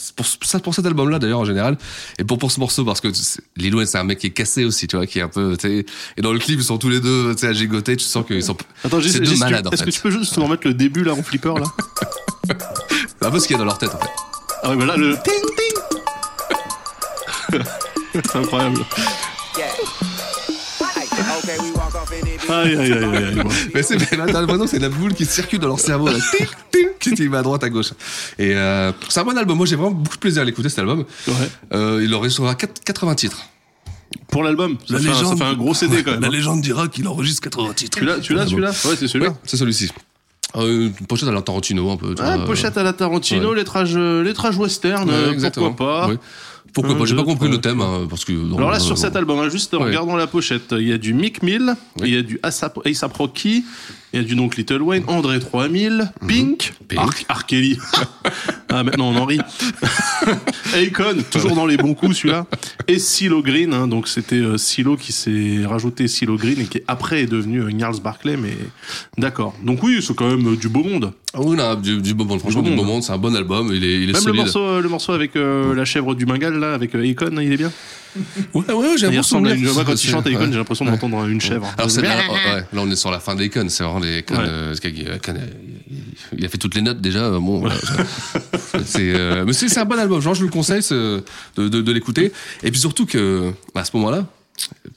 pour, 0.62 0.74
cet 0.74 0.84
album-là 0.84 1.18
d'ailleurs 1.18 1.40
en 1.40 1.44
général, 1.46 1.78
et 2.18 2.24
pour 2.24 2.36
pour 2.36 2.52
ce 2.52 2.60
morceau 2.60 2.84
parce 2.84 3.00
que 3.00 3.08
Lil 3.56 3.74
Wayne 3.74 3.86
c'est 3.86 3.96
un 3.96 4.04
mec 4.04 4.18
qui 4.18 4.26
est 4.26 4.30
cassé 4.30 4.64
aussi, 4.64 4.86
tu 4.86 4.96
vois, 4.96 5.06
qui 5.06 5.20
est 5.20 5.22
un 5.22 5.28
peu, 5.28 5.56
et 5.64 5.86
dans 6.20 6.34
le 6.34 6.38
clip 6.38 6.58
ils 6.58 6.64
sont 6.64 6.76
tous 6.76 6.90
les 6.90 7.00
deux, 7.00 7.34
tu 7.34 7.40
sais, 7.40 7.46
à 7.46 7.52
gigoter, 7.54 7.96
tu 7.96 8.04
sens 8.04 8.26
qu'ils 8.26 8.42
sont, 8.42 8.56
Attends, 8.84 9.00
c'est 9.00 9.20
deux 9.20 9.36
malades 9.36 9.68
est-ce 9.72 9.84
que 9.84 9.90
tu 9.90 10.00
peux 10.00 10.10
juste 10.10 10.36
nous 10.36 10.44
remettre 10.44 10.66
le 10.66 10.74
début 10.74 11.04
là 11.04 11.14
en 11.14 11.22
flipper 11.22 11.54
là 11.58 11.64
C'est 13.18 13.26
un 13.26 13.30
peu 13.30 13.38
ce 13.38 13.46
qu'il 13.46 13.54
y 13.54 13.56
a 13.56 13.58
dans 13.60 13.64
leur 13.64 13.78
tête 13.78 13.94
en 13.94 13.98
fait. 13.98 14.10
Ah 14.62 14.70
ouais, 14.70 14.76
mais 14.76 14.86
là, 14.86 14.96
le 14.96 15.14
ting 15.14 15.34
ting 17.50 17.62
C'est 18.12 18.36
incroyable. 18.36 18.80
Aïe, 22.60 22.76
aïe, 22.76 22.92
aïe, 22.92 23.16
aïe, 23.16 23.34
bon. 23.36 23.48
Mais 23.74 23.82
c'est 23.82 23.96
mais 23.96 24.16
là, 24.16 24.26
t'as 24.26 24.40
l'impression 24.40 24.64
que 24.64 24.70
c'est 24.70 24.78
la 24.78 24.88
boule 24.88 25.14
qui 25.14 25.24
circule 25.24 25.58
dans 25.58 25.68
leur 25.68 25.80
cerveau, 25.80 26.08
là, 26.08 26.18
qui 27.00 27.26
va 27.28 27.38
à 27.38 27.42
droite, 27.42 27.64
à 27.64 27.70
gauche. 27.70 27.92
Et 28.38 28.54
euh, 28.54 28.92
c'est 29.08 29.20
un 29.20 29.24
bon 29.24 29.36
album. 29.36 29.56
Moi, 29.56 29.66
j'ai 29.66 29.76
vraiment 29.76 29.92
beaucoup 29.92 30.16
de 30.16 30.20
plaisir 30.20 30.42
à 30.42 30.44
l'écouter 30.44 30.68
cet 30.68 30.78
album. 30.80 31.04
Ouais. 31.28 31.34
Euh, 31.72 32.00
il 32.02 32.14
enregistrera 32.14 32.54
4 32.54 32.82
80 32.84 33.14
titres. 33.14 33.38
Pour 34.28 34.42
l'album, 34.44 34.76
ça, 34.88 34.98
fait 34.98 35.08
un- 35.08 35.14
ça 35.14 35.36
fait 35.36 35.44
un 35.44 35.54
gros 35.54 35.74
CD 35.74 36.02
quand 36.02 36.12
même. 36.12 36.20
La 36.20 36.28
hein. 36.28 36.30
légende 36.30 36.60
dira 36.60 36.88
qu'il 36.88 37.06
enregistre 37.08 37.42
80 37.42 37.72
titres. 37.74 37.98
Tu 37.98 38.04
l'as, 38.04 38.18
tu 38.20 38.34
l'as, 38.34 38.46
celui-là? 38.46 38.70
Ouais, 38.70 38.96
c'est 38.98 39.08
celui-là. 39.08 39.30
Ouais, 39.30 39.36
c'est 39.44 39.56
celui-ci. 39.56 39.90
Euh, 40.56 40.86
une 41.00 41.06
pochette 41.06 41.28
à 41.28 41.32
la 41.32 41.42
Tarantino 41.42 41.90
un 41.90 41.96
peu. 41.96 42.14
Ah, 42.20 42.36
vois, 42.36 42.44
pochette 42.46 42.78
à 42.78 42.84
la 42.84 42.92
Tarantino, 42.92 43.50
ouais. 43.50 43.56
lettrage, 43.56 43.94
euh, 43.96 44.22
lettrage 44.22 44.56
western, 44.56 45.08
Ouais, 45.08 45.14
euh, 45.14 45.32
exactement. 45.32 45.72
pourquoi 45.72 46.06
pas. 46.06 46.12
Pourquoi 46.74 46.98
pas 46.98 47.04
J'ai 47.04 47.14
pas 47.16 47.22
compris 47.24 47.48
le 47.48 47.60
thème 47.60 47.80
hein, 47.80 48.06
parce 48.10 48.24
que. 48.24 48.32
Alors 48.56 48.70
là, 48.70 48.80
sur 48.80 48.98
cet 48.98 49.14
album, 49.16 49.38
hein, 49.38 49.48
juste 49.48 49.72
en 49.74 49.78
Ouais. 49.78 49.84
regardant 49.86 50.16
la 50.16 50.26
pochette, 50.26 50.72
il 50.72 50.88
y 50.88 50.92
a 50.92 50.98
du 50.98 51.14
Mick 51.14 51.42
Mill, 51.42 51.74
il 52.02 52.08
y 52.08 52.16
a 52.16 52.22
du 52.22 52.38
ASAP, 52.42 52.80
ASAP 52.84 53.16
Rocky, 53.16 53.64
il 54.14 54.20
y 54.22 54.24
a 54.24 54.26
du 54.26 54.36
donc 54.36 54.56
Little 54.56 54.80
Wayne, 54.80 55.02
André 55.08 55.40
3000, 55.40 56.12
Pink, 56.28 56.72
Mhm. 56.80 56.86
Pink. 56.86 57.00
Ar- 57.28 57.38
R. 57.38 57.46
Kelly. 57.46 57.78
ah, 58.70 58.84
maintenant 58.84 59.10
on 59.10 59.16
en 59.16 59.24
rit. 59.24 59.40
Akon, 60.74 61.16
toujours 61.30 61.54
dans 61.54 61.66
les 61.66 61.76
bons 61.76 61.94
coups 61.94 62.16
celui-là. 62.16 62.46
Et 62.88 62.98
Silo 62.98 63.42
Green, 63.42 63.72
hein, 63.74 63.86
donc 63.88 64.08
c'était 64.08 64.36
euh, 64.36 64.56
Silo 64.56 64.96
qui 64.96 65.12
s'est 65.12 65.60
rajouté 65.66 66.08
Silo 66.08 66.36
Green 66.36 66.60
et 66.60 66.64
qui 66.64 66.80
après 66.86 67.22
est 67.22 67.26
devenu 67.26 67.60
euh, 67.62 67.70
Gnarls 67.70 68.00
Barclay, 68.00 68.36
mais 68.36 68.56
d'accord. 69.18 69.54
Donc 69.62 69.82
oui, 69.82 69.98
c'est 70.00 70.14
quand 70.14 70.28
même 70.28 70.52
euh, 70.52 70.56
du 70.56 70.68
beau 70.68 70.82
monde. 70.84 71.12
Ah 71.32 71.40
oui, 71.42 71.56
non, 71.56 71.74
du, 71.74 72.00
du 72.00 72.14
beau 72.14 72.24
monde. 72.24 72.38
Franchement, 72.40 72.62
du 72.62 72.70
beau 72.70 72.76
monde. 72.76 72.86
monde. 72.86 73.02
C'est 73.02 73.12
un 73.12 73.18
bon 73.18 73.34
album. 73.34 73.70
Il 73.72 73.82
est, 73.84 74.00
il 74.02 74.10
est 74.10 74.12
Même 74.12 74.22
le 74.26 74.32
morceau, 74.32 74.60
euh, 74.60 74.80
le 74.80 74.88
morceau 74.88 75.12
avec 75.12 75.32
la 75.34 75.84
chèvre 75.84 76.14
du 76.14 76.26
Bengal, 76.26 76.54
là, 76.58 76.74
avec 76.74 76.94
Akon, 76.94 77.36
il 77.40 77.52
est 77.52 77.56
bien. 77.56 77.72
Ouais, 78.54 78.72
ouais, 78.72 78.86
j'ai 78.96 79.08
une, 79.08 79.14
moi, 79.72 79.82
quand 79.84 79.92
il 80.04 80.08
chante 80.08 80.26
Akon, 80.28 80.48
j'ai 80.52 80.58
l'impression 80.58 80.84
d'entendre 80.84 81.26
une 81.26 81.40
chèvre. 81.40 81.66
Alors 81.76 81.90
c'est 81.90 82.02
là, 82.02 82.14
là 82.18 82.64
on 82.76 82.88
est 82.90 82.94
sur 82.96 83.10
la 83.10 83.18
fin 83.18 83.34
connes, 83.48 83.68
c'est 83.68 83.82
vraiment 83.82 84.03
des. 84.04 84.24
Ouais. 84.30 84.38
euh, 84.38 84.74
euh, 84.74 85.38
il- 86.36 86.44
a 86.44 86.48
fait 86.48 86.58
toutes 86.58 86.74
les 86.74 86.82
notes 86.82 87.00
déjà. 87.00 87.24
euh, 87.24 87.38
Bon, 87.40 87.58
voilà, 87.60 87.76
c'est, 88.84 89.12
euh, 89.14 89.44
mais 89.46 89.52
c'est 89.52 89.78
un 89.78 89.84
bon 89.84 89.98
album. 89.98 90.20
Genre 90.20 90.34
je 90.34 90.40
vous 90.40 90.46
le 90.46 90.52
conseille 90.52 90.82
de, 90.90 91.22
de, 91.56 91.68
de 91.68 91.92
l'écouter. 91.92 92.32
Et 92.62 92.70
puis 92.70 92.80
surtout 92.80 93.06
que 93.06 93.52
à 93.74 93.84
ce 93.84 93.90
moment-là, 93.96 94.26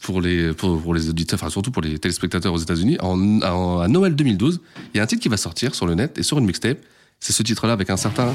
pour 0.02 0.22
les 0.22 0.54
pour, 0.54 0.82
pour 0.82 0.94
les 0.94 1.10
auditeurs, 1.10 1.40
enfin 1.42 1.50
surtout 1.50 1.72
pour 1.72 1.82
les 1.82 1.98
téléspectateurs 2.00 2.54
aux 2.54 2.58
États-Unis, 2.60 2.98
en, 3.02 3.42
en- 3.42 3.80
à 3.80 3.88
Noël 3.88 4.16
2012, 4.16 4.60
il 4.94 4.98
y 4.98 5.00
a 5.00 5.04
un 5.04 5.08
titre 5.08 5.22
qui 5.22 5.30
va 5.30 5.38
sortir 5.38 5.74
sur 5.76 5.86
le 5.88 5.96
net 5.96 6.18
et 6.18 6.24
sur 6.24 6.38
une 6.38 6.46
mixtape. 6.46 6.78
C'est 7.20 7.34
ce 7.34 7.42
titre-là 7.44 7.74
avec 7.74 7.90
un 7.90 7.98
certain. 7.98 8.32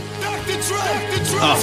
Ah. 1.41 1.57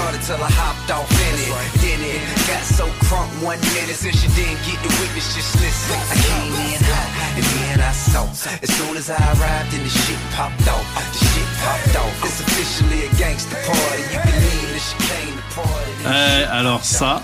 Started 0.00 0.22
till 0.24 0.40
I 0.40 0.50
hopped 0.56 0.90
off 0.90 1.10
in 1.28 1.34
it. 1.44 1.52
Then 1.84 2.00
it 2.00 2.20
got 2.48 2.64
so 2.64 2.86
crunk 3.04 3.28
one 3.44 3.60
minute 3.76 3.98
since 4.00 4.18
you 4.24 4.30
didn't 4.32 4.60
get 4.64 4.78
the 4.80 4.92
witness, 5.00 5.28
just 5.36 5.52
listen. 5.60 5.96
I 6.12 6.16
came 6.24 6.54
in 6.72 6.80
hot 6.88 7.08
and 7.36 7.46
then 7.56 7.78
I 7.84 7.92
saw. 7.92 8.24
As 8.64 8.70
soon 8.78 8.96
as 8.96 9.10
I 9.10 9.20
arrived, 9.36 9.68
then 9.72 9.82
the 9.84 9.92
shit 9.92 10.20
popped 10.36 10.66
off. 10.74 10.86
The 11.12 11.20
shit 11.28 11.48
popped 11.60 11.96
off. 12.00 12.24
It's 12.24 12.40
officially 12.40 13.00
a 13.08 13.10
gangster 13.20 13.60
party. 13.68 14.02
You 14.12 14.20
can 14.24 14.36
leave 14.44 14.70
the 14.74 14.80
chicane 14.88 15.36
the 15.36 15.46
party. 15.52 15.92
Eh, 16.06 16.44
alors 16.48 16.82
ça, 16.82 17.20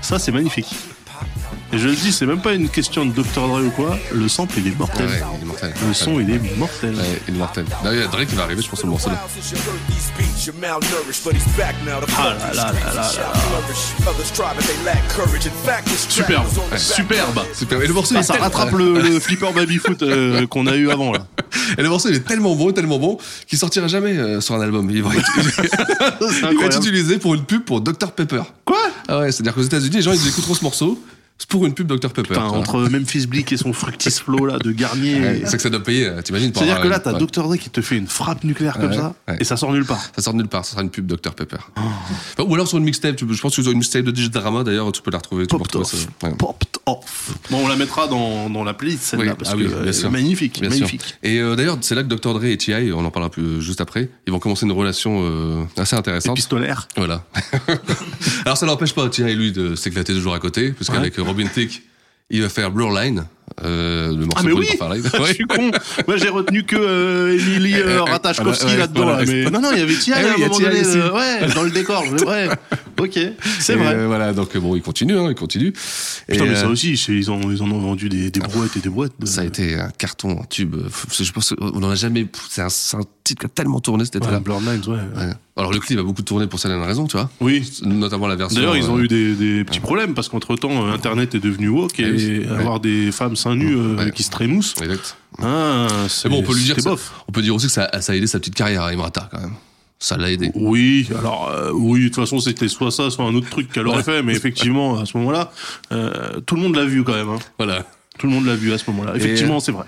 ça 0.00 0.18
c'est 0.18 0.32
magnifique. 0.32 0.91
Et 1.74 1.78
je 1.78 1.88
le 1.88 1.94
dis, 1.94 2.12
c'est 2.12 2.26
même 2.26 2.42
pas 2.42 2.52
une 2.52 2.68
question 2.68 3.06
de 3.06 3.12
Dr. 3.12 3.48
Dre 3.48 3.64
ou 3.64 3.70
quoi. 3.70 3.98
Le 4.12 4.28
sample, 4.28 4.56
il 4.58 4.66
est 4.66 4.78
mortel. 4.78 5.06
Ouais, 5.06 5.22
il 5.38 5.42
est 5.42 5.46
mortel. 5.46 5.72
Le 5.88 5.94
son, 5.94 6.20
il 6.20 6.30
est 6.30 6.58
mortel. 6.58 6.94
Ouais, 6.94 7.22
il 7.26 7.34
est 7.34 7.38
mortel. 7.38 7.64
D'ailleurs, 7.82 7.94
il 7.94 8.00
y 8.00 8.04
a 8.04 8.08
Drake 8.08 8.28
qui 8.28 8.34
va 8.34 8.42
arriver, 8.42 8.60
je 8.60 8.68
pense, 8.68 8.82
le 8.82 8.90
morceau 8.90 9.08
là. 9.08 9.26
Ah 12.18 12.34
là 12.52 12.52
là 12.52 12.72
là 12.72 12.72
là 12.72 12.94
là. 12.94 13.10
Superbe, 16.10 16.46
superbe. 16.76 17.40
Super. 17.54 17.80
Et 17.82 17.86
le 17.86 17.94
morceau, 17.94 18.14
Ah, 18.18 18.22
ça 18.22 18.34
rattrape 18.34 18.72
le, 18.72 19.00
le 19.00 19.18
flipper 19.18 19.52
baby 19.54 19.78
foot 19.78 20.02
euh, 20.02 20.46
qu'on 20.46 20.66
a 20.66 20.76
eu 20.76 20.90
avant 20.90 21.12
là. 21.12 21.26
Et 21.78 21.82
le 21.82 21.88
morceau, 21.88 22.10
il 22.10 22.16
est 22.16 22.26
tellement 22.26 22.54
bon, 22.54 22.70
tellement 22.72 22.98
bon, 22.98 23.16
qu'il 23.46 23.58
sortira 23.58 23.88
jamais 23.88 24.18
euh, 24.18 24.42
sur 24.42 24.54
un 24.56 24.60
album. 24.60 24.90
Il 24.90 25.02
va, 25.02 25.10
être, 25.14 26.76
utilisé 26.78 27.18
pour 27.18 27.34
une 27.34 27.44
pub 27.44 27.64
pour 27.64 27.80
Dr 27.80 28.12
Pepper. 28.12 28.42
Quoi? 28.66 28.78
Ah 29.08 29.20
ouais, 29.20 29.32
c'est-à-dire 29.32 29.54
qu'aux 29.54 29.62
États-Unis, 29.62 29.96
les 29.96 30.02
gens, 30.02 30.12
ils 30.12 30.28
écouteront 30.28 30.54
ce 30.54 30.64
morceau 30.64 31.02
pour 31.48 31.66
une 31.66 31.74
pub 31.74 31.86
Dr 31.86 32.10
Pepper. 32.12 32.28
Putain, 32.34 32.48
tu 32.50 32.56
entre 32.56 32.80
Memphis 32.88 33.26
Bleak 33.26 33.52
et 33.52 33.56
son 33.56 33.72
Fructis 33.72 34.10
Flow 34.10 34.46
là 34.46 34.58
de 34.58 34.70
Garnier. 34.72 35.20
Ouais, 35.20 35.42
c'est 35.44 35.56
que 35.56 35.62
ça 35.62 35.70
doit 35.70 35.82
payer, 35.82 36.06
euh, 36.06 36.22
t'imagines 36.22 36.52
C'est-à-dire 36.54 36.80
que 36.80 36.88
là, 36.88 36.98
t'as 36.98 37.12
ouais. 37.12 37.18
Dr. 37.18 37.42
Dre 37.42 37.56
qui 37.56 37.70
te 37.70 37.80
fait 37.80 37.96
une 37.96 38.06
frappe 38.06 38.44
nucléaire 38.44 38.78
comme 38.78 38.90
Ouais, 38.90 38.96
ça 38.96 39.14
ouais. 39.28 39.36
et 39.40 39.44
ça 39.44 39.56
sort 39.56 39.72
nulle 39.72 39.84
part. 39.84 40.00
Ça 40.16 40.22
sort 40.22 40.34
nulle 40.34 40.48
part, 40.48 40.64
ça 40.64 40.72
sera 40.72 40.82
une 40.82 40.90
pub 40.90 41.06
Dr 41.06 41.34
Pepper. 41.34 41.56
Oh. 41.76 41.80
Enfin, 41.80 42.48
ou 42.48 42.54
alors 42.54 42.68
sur 42.68 42.78
une 42.78 42.84
mixtape, 42.84 43.16
tu 43.16 43.26
je 43.30 43.40
pense 43.40 43.56
que 43.56 43.62
sur 43.62 43.72
une 43.72 43.78
mixtape 43.78 44.04
de 44.04 44.10
Digidrama 44.10 44.62
d'ailleurs, 44.64 44.90
tu 44.92 45.02
peux 45.02 45.10
la 45.10 45.18
retrouver. 45.18 45.46
Tu 45.46 45.56
Popped 45.56 45.66
retrouver 45.74 45.84
off. 45.84 46.08
ça. 46.20 46.28
Ouais. 46.28 46.34
Popped 46.36 46.68
off. 46.86 47.30
Bon, 47.50 47.64
on 47.64 47.68
la 47.68 47.76
mettra 47.76 48.06
dans, 48.08 48.48
dans 48.50 48.64
la 48.64 48.74
playlist 48.74 49.02
celle-là 49.04 49.32
Oui, 49.32 49.36
parce 49.38 49.50
ah 49.52 49.56
que 49.56 49.62
oui, 49.62 49.68
bien 49.82 49.92
sûr. 49.92 50.10
magnifique, 50.10 50.60
Bien 50.60 50.70
sûr. 50.70 50.80
magnifique. 50.80 51.14
Et 51.22 51.38
euh, 51.38 51.56
d'ailleurs, 51.56 51.78
c'est 51.80 51.94
là 51.94 52.02
que 52.02 52.08
Dr 52.08 52.34
Dre 52.34 52.44
et 52.44 52.56
T.I., 52.56 52.92
on 52.92 53.04
en 53.04 53.10
parlera 53.10 53.30
plus 53.30 53.42
euh, 53.42 53.60
juste 53.60 53.80
après, 53.80 54.08
ils 54.26 54.32
vont 54.32 54.38
commencer 54.38 54.66
une 54.66 54.72
relation 54.72 55.20
euh, 55.22 55.62
assez 55.76 55.96
intéressante. 55.96 56.36
Pistolaire. 56.36 56.88
Voilà. 56.96 57.24
Alors 58.44 58.56
ça 58.56 58.66
n'empêche 58.66 58.94
pas 58.94 59.08
Thierry 59.08 59.34
lui 59.34 59.52
de 59.52 59.74
s'éclater 59.74 60.12
toujours 60.14 60.34
à 60.34 60.38
côté, 60.38 60.72
puisqu'avec 60.72 61.18
Robin 61.32 61.48
Thicke, 61.48 61.82
il 62.28 62.42
va 62.42 62.50
faire 62.50 62.70
Blur 62.70 62.92
Line, 62.92 63.26
euh, 63.64 64.08
le 64.08 64.24
morceau 64.26 64.36
Ah 64.36 64.42
mais 64.44 64.52
oui. 64.52 64.66
Je 65.28 65.32
suis 65.34 65.44
con 65.44 65.70
Moi 66.06 66.16
j'ai 66.16 66.28
retenu 66.28 66.62
que 66.64 66.76
euh, 66.76 67.38
Emily 67.38 67.74
euh, 67.74 67.98
Euh, 67.98 68.02
Ratajkowski 68.02 68.66
ouais, 68.66 68.76
là-dedans 68.78 69.02
voilà. 69.02 69.24
là, 69.24 69.32
mais... 69.32 69.50
Non 69.50 69.60
non 69.60 69.70
il 69.72 69.78
y 69.78 69.82
avait 69.82 69.94
Tia 69.94 70.16
Eh 70.20 70.24
à 70.24 70.26
oui, 70.26 70.30
un 70.30 70.36
il 70.36 70.40
y 70.40 70.44
a 70.44 70.48
moment 70.48 70.58
Tia 70.58 70.68
donné 70.70 70.82
euh, 70.96 71.12
ouais, 71.12 71.54
dans 71.54 71.62
le 71.62 71.70
décor 71.70 72.04
Ouais 72.26 72.48
ok 72.98 73.18
c'est 73.58 73.74
vrai 73.74 73.94
euh, 73.94 74.06
voilà, 74.06 74.32
donc 74.32 74.56
bon, 74.56 74.76
il 74.76 74.82
continue, 74.82 75.18
hein, 75.18 75.26
il 75.28 75.34
continue. 75.34 75.72
Et, 76.28 76.32
Putain 76.32 76.44
mais 76.46 76.54
ça 76.54 76.68
aussi 76.68 76.92
ils, 76.92 77.30
ont, 77.30 77.40
ils 77.50 77.62
en 77.62 77.70
ont 77.70 77.78
vendu 77.80 78.08
des, 78.08 78.30
des 78.30 78.40
brouettes 78.40 78.76
et 78.76 78.80
des 78.80 78.88
boîtes 78.88 79.12
de... 79.18 79.26
ça 79.26 79.40
a 79.42 79.44
été 79.44 79.74
un 79.78 79.90
carton, 79.90 80.40
un 80.40 80.44
tube. 80.48 80.76
Je 81.10 81.32
pense 81.32 81.52
qu'on 81.54 81.80
n'en 81.80 81.90
a 81.90 81.94
jamais. 81.94 82.26
C'est 82.48 82.62
un, 82.62 82.66
un 82.66 83.00
titre 83.24 83.40
qui 83.40 83.46
a 83.46 83.48
tellement 83.48 83.80
tourné 83.80 84.04
cet 84.04 84.14
Ouais, 84.16 84.20
été-là. 84.22 84.40
Blur 84.40 84.60
Lines, 84.60 84.82
ouais. 84.86 85.20
Ouais. 85.20 85.32
Alors 85.56 85.72
le 85.72 85.78
clip 85.80 85.98
a 85.98 86.02
beaucoup 86.02 86.22
tourné 86.22 86.46
pour 86.46 86.58
certaines 86.58 86.80
raisons, 86.82 87.06
tu 87.06 87.16
vois. 87.16 87.28
Oui 87.40 87.68
Notamment 87.84 88.26
la 88.26 88.36
version. 88.36 88.58
D'ailleurs, 88.58 88.76
ils 88.76 88.88
ont 88.90 88.96
euh, 88.98 89.02
eu 89.04 89.08
des, 89.08 89.34
des 89.34 89.64
petits 89.64 89.80
problèmes 89.80 90.14
parce 90.14 90.28
qu'entre 90.28 90.56
temps, 90.56 90.86
Internet 90.90 91.34
est 91.34 91.40
devenu 91.40 91.68
woke 91.68 91.98
et 92.00 92.10
oui. 92.10 92.46
avoir 92.48 92.80
des 92.80 93.12
femmes 93.12 93.31
seins 93.36 93.54
nus 93.56 93.74
euh, 93.76 93.96
Ouais. 93.96 94.10
qui 94.12 94.22
se 94.22 94.30
trémoussent. 94.30 94.74
Exact. 94.82 95.16
Ah, 95.42 95.86
c'est 96.08 96.28
bon, 96.28 96.38
on 96.38 96.42
peut 96.42 96.54
lui 96.54 96.64
dire. 96.64 96.76
que 96.76 96.82
ça- 96.82 96.94
on 97.28 97.32
peut 97.32 97.42
dire 97.42 97.54
aussi 97.54 97.66
que 97.66 97.72
ça, 97.72 97.88
ça 98.00 98.12
a 98.12 98.14
aidé 98.16 98.26
sa 98.26 98.38
petite 98.38 98.54
carrière 98.54 98.82
à 98.82 98.92
Emrata 98.92 99.28
quand 99.30 99.40
même. 99.40 99.54
Ça 99.98 100.16
l'a 100.16 100.30
aidé. 100.32 100.50
Oui, 100.54 101.08
alors 101.16 101.48
euh, 101.50 101.70
oui, 101.72 102.00
de 102.00 102.06
toute 102.08 102.16
façon, 102.16 102.40
c'était 102.40 102.66
soit 102.68 102.90
ça, 102.90 103.08
soit 103.10 103.24
un 103.24 103.34
autre 103.34 103.48
truc 103.48 103.70
qu'elle 103.72 103.86
aurait 103.86 104.02
fait, 104.02 104.22
mais 104.22 104.32
effectivement, 104.34 104.98
à 104.98 105.06
ce 105.06 105.16
moment-là, 105.18 105.52
euh, 105.92 106.40
tout 106.40 106.56
le 106.56 106.62
monde 106.62 106.74
l'a 106.74 106.84
vu 106.84 107.04
quand 107.04 107.14
même. 107.14 107.28
hein. 107.28 107.38
Voilà. 107.58 107.86
Tout 108.18 108.26
le 108.26 108.32
monde 108.32 108.44
l'a 108.46 108.56
vu 108.56 108.72
à 108.72 108.78
ce 108.78 108.90
moment-là. 108.90 109.14
Effectivement, 109.16 109.60
c'est 109.60 109.72
vrai. 109.72 109.86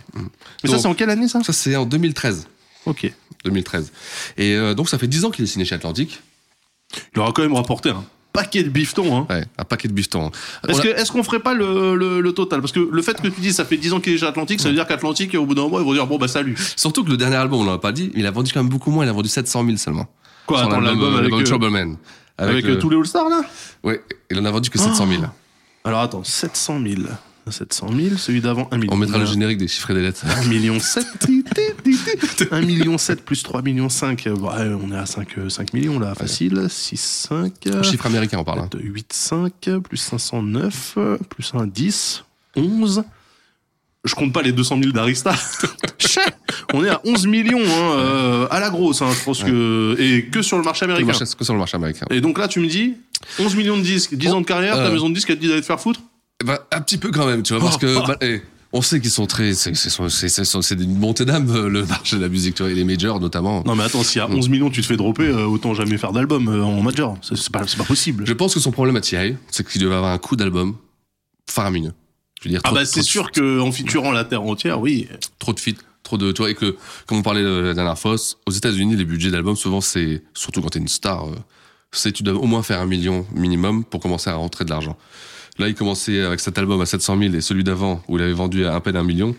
Mais 0.63 0.71
ça, 0.71 0.79
c'est 0.79 0.87
en 0.87 0.95
quelle 0.95 1.11
année 1.11 1.27
ça? 1.29 1.43
Ça 1.43 1.53
c'est 1.53 1.75
en 1.77 1.85
2013. 1.85 2.47
Ok. 2.87 3.13
2013. 3.45 3.93
Et 4.39 4.55
euh, 4.55 4.75
donc 4.75 4.89
ça 4.89 4.99
fait 4.99 5.07
10 5.09 5.25
ans 5.25 5.31
qu'il 5.31 5.45
est 5.45 5.49
signé 5.49 5.65
chez 5.65 5.75
Atlantic. 5.75 6.21
Il 7.15 7.21
aura 7.21 7.33
quand 7.33 7.43
même 7.43 7.53
rapporté 7.55 7.91
un 7.91 8.05
paquet 8.35 8.63
de 8.65 8.69
bifetons. 8.69 9.17
Hein. 9.17 9.27
Ouais, 9.31 9.45
un 9.57 9.65
paquet 9.65 9.89
de 9.89 9.95
bifetons. 9.95 10.31
Est-ce 10.69 10.83
a- 10.83 10.99
est-ce 10.99 11.11
qu'on 11.11 11.23
ferait 11.23 11.39
pas 11.41 11.55
le, 11.55 11.95
le, 11.97 12.21
le 12.21 12.33
total? 12.33 12.61
Parce 12.61 12.73
que 12.73 12.81
le 12.93 13.01
fait 13.03 13.19
que 13.23 13.29
tu 13.29 13.41
dis 13.41 13.53
ça 13.55 13.65
fait 13.65 13.79
10 13.79 13.95
ans 13.95 14.01
qu'il 14.01 14.13
est 14.13 14.19
chez 14.19 14.27
Atlantique, 14.27 14.61
ça 14.61 14.69
veut 14.69 14.75
dire 14.75 14.87
qu'Atlantique, 14.87 15.35
au 15.35 15.47
bout 15.47 15.55
d'un 15.55 15.63
moment, 15.63 15.79
ils 15.79 15.85
vont 15.87 15.95
dire 15.95 16.07
bon 16.07 16.19
bah 16.19 16.29
salut. 16.29 16.55
Surtout 16.77 17.03
que 17.05 17.11
le 17.11 17.17
dernier 17.17 17.37
album, 17.37 17.61
on 17.61 17.65
l'a 17.65 17.79
pas 17.79 17.93
dit, 17.93 18.13
il 18.15 18.27
a 18.27 18.31
vendu 18.31 18.53
quand 18.53 18.61
même 18.61 18.69
beaucoup 18.69 18.91
moins, 18.91 19.07
il 19.07 19.09
a 19.09 19.13
vendu 19.13 19.29
700 19.31 19.65
000 19.65 19.77
seulement. 19.79 20.07
Quoi, 20.47 20.59
Sur 20.59 20.69
l'album 20.81 21.15
euh, 21.15 21.19
avec, 21.21 21.33
euh, 21.33 21.43
Trouble 21.45 21.71
Man. 21.71 21.97
Avec, 22.37 22.65
le- 22.67 22.73
euh, 22.75 22.79
tous 22.79 22.91
les 22.91 22.97
All-Stars, 22.99 23.29
là? 23.31 23.43
Ouais, 23.85 24.03
il 24.31 24.39
en 24.39 24.45
a 24.45 24.51
vendu 24.51 24.69
que 24.69 24.79
700 24.79 25.07
000. 25.07 25.23
Alors 25.85 26.01
attends, 26.01 26.25
700 26.25 26.81
000. 26.85 27.03
700 27.51 27.89
000, 27.95 28.17
celui 28.17 28.41
d'avant, 28.41 28.69
1 28.71 28.77
million. 28.79 28.93
On 28.93 28.97
mettra 28.97 29.19
le 29.19 29.27
générique 29.27 29.59
des 29.59 29.69
chiffres 29.69 29.91
et 29.91 29.95
des 29.95 30.03
lettres. 30.03 30.25
1 30.27 30.45
million 30.49 30.79
7. 30.81 31.07
1 32.51 32.61
million 32.63 32.99
7 32.99 33.25
plus 33.25 33.43
3 33.43 33.63
millions 33.63 33.89
5. 33.89 34.27
Ouais, 34.27 34.33
on 34.83 34.91
est 34.93 34.97
à 34.97 35.07
5, 35.07 35.39
euh, 35.39 35.49
5 35.49 35.73
millions 35.75 35.99
là, 35.99 36.15
facile. 36.15 36.67
6, 36.69 36.97
5. 37.31 37.53
Chiffre 37.83 38.07
américain, 38.07 38.39
on 38.39 38.45
parle. 38.45 38.61
hein. 38.61 38.69
8, 38.75 39.13
5, 39.13 39.53
plus 39.83 39.97
509, 39.97 40.95
euh, 40.97 41.19
plus 41.29 41.53
1, 41.55 41.67
10, 41.67 42.25
11. 42.57 43.05
Je 44.05 44.15
compte 44.15 44.33
pas 44.35 44.43
les 44.43 44.53
200 44.53 44.79
000 44.81 44.93
d'Arista. 44.93 45.35
on 46.75 46.85
est 46.85 46.91
à 46.91 47.01
11 47.05 47.27
millions, 47.27 47.59
hein, 47.59 47.99
euh, 47.99 48.47
à 48.51 48.61
la 48.61 48.69
grosse, 48.69 49.01
hein, 49.01 49.09
je 49.19 49.25
pense 49.25 49.43
que. 49.43 49.97
Et 49.99 50.27
que 50.27 50.43
sur 50.43 50.59
le 50.59 50.63
marché 50.65 50.85
américain. 50.85 51.13
que 51.13 51.45
sur 51.45 51.55
le 51.55 51.59
marché 51.59 51.77
américain. 51.77 52.05
Et 52.11 52.21
donc 52.21 52.39
là, 52.39 52.47
tu 52.47 52.61
me 52.61 52.67
dis, 52.67 52.95
11 53.39 53.57
millions 53.57 53.77
de 53.79 53.83
disques, 53.83 54.15
10 54.15 54.29
ans 54.33 54.41
de 54.43 54.47
carrière, 54.47 54.75
ta 54.75 54.87
euh, 54.87 54.93
maison 54.93 55.09
de 55.09 55.15
disques, 55.15 55.31
elle 55.31 55.37
te 55.37 55.41
dit 55.41 55.49
d'aller 55.49 55.63
te 55.63 55.67
faire 55.67 55.81
foutre? 55.81 56.01
Eh 56.45 56.47
ben, 56.47 56.59
un 56.73 56.81
petit 56.83 56.99
peu 56.99 57.11
quand 57.11 57.27
même, 57.27 57.43
tu 57.43 57.55
vois, 57.55 57.63
parce 57.63 57.79
que 57.79 57.97
oh. 57.99 58.05
bah, 58.07 58.19
eh, 58.21 58.43
on 58.75 58.83
sait 58.83 59.01
qu'ils 59.01 59.11
sont 59.11 59.27
très, 59.27 59.55
c'est 59.55 60.71
une 60.73 60.99
montée 60.99 61.25
d'âme 61.25 61.49
euh, 61.51 61.69
le 61.69 61.87
marché 61.87 62.17
de 62.17 62.21
la 62.21 62.29
musique, 62.29 62.57
tu 62.57 62.63
vois, 62.65 62.71
et 62.71 62.75
les 62.75 62.85
majors 62.85 63.19
notamment. 63.19 63.63
Non, 63.65 63.75
mais 63.75 63.85
attends, 63.85 64.03
s'il 64.03 64.19
y 64.19 64.21
a 64.21 64.29
11 64.29 64.49
millions, 64.51 64.69
tu 64.69 64.83
te 64.83 64.87
fais 64.87 64.97
dropper, 64.97 65.29
euh, 65.29 65.47
autant 65.47 65.73
jamais 65.75 65.97
faire 65.97 66.13
d'album 66.13 66.49
euh, 66.49 66.63
en 66.63 66.83
major. 66.83 67.17
C'est 67.23 67.51
pas, 67.51 67.61
pas 67.61 67.85
possible. 67.85 68.27
Je 68.27 68.33
pense 68.35 68.53
que 68.53 68.61
son 68.61 68.73
problème 68.73 68.97
à 68.97 69.01
T.I., 69.01 69.37
c'est 69.51 69.67
qu'il 69.67 69.81
devait 69.81 69.95
avoir 69.95 70.13
un 70.13 70.19
coup 70.19 70.37
d'album 70.37 70.77
faramineux. 71.49 71.95
Je 72.43 72.49
veux 72.49 72.51
dire, 72.51 72.61
Ah 72.65 72.73
bah 72.73 72.85
c'est 72.85 73.01
de- 73.01 73.05
sûr 73.05 73.31
qu'en 73.31 73.73
featurant 73.73 74.13
la 74.13 74.25
terre 74.25 74.43
entière, 74.43 74.81
oui. 74.81 75.09
trop 75.39 75.55
de 75.55 75.61
feats, 75.61 75.81
trop 76.03 76.19
de, 76.19 76.31
tu 76.33 76.43
vois, 76.43 76.51
et 76.51 76.55
que, 76.55 76.77
comme 77.07 77.19
on 77.19 77.23
parlait 77.23 77.43
euh, 77.43 77.63
la 77.63 77.75
dernière 77.75 77.99
fois, 77.99 78.17
aux 78.45 78.53
États-Unis, 78.53 78.97
les 78.97 79.07
budgets 79.07 79.31
d'albums, 79.31 79.57
souvent, 79.57 79.81
c'est, 79.81 80.23
surtout 80.35 80.61
quand 80.61 80.71
t'es 80.71 80.81
une 80.81 80.89
star, 80.89 81.27
c'est, 81.93 82.13
tu 82.13 82.23
dois 82.23 82.35
au 82.35 82.47
moins 82.47 82.65
faire 82.65 82.81
un 82.81 82.87
million 82.87 83.25
minimum 83.33 83.85
pour 83.85 84.01
commencer 84.01 84.29
à 84.31 84.35
rentrer 84.35 84.65
de 84.65 84.71
l'argent. 84.71 84.97
Là, 85.59 85.69
il 85.69 85.75
commençait 85.75 86.21
avec 86.21 86.41
cet 86.41 86.59
album 86.59 86.81
à 86.81 86.87
700 86.87 87.19
000 87.19 87.35
et 87.35 87.41
celui 87.41 87.65
d'avant, 87.65 88.03
où 88.09 88.19
il 88.19 88.23
avait 88.23 88.33
vendu 88.33 88.65
à 88.65 88.75
à 88.75 88.81
peine 88.81 88.97
un 88.97 89.05
million. 89.05 89.37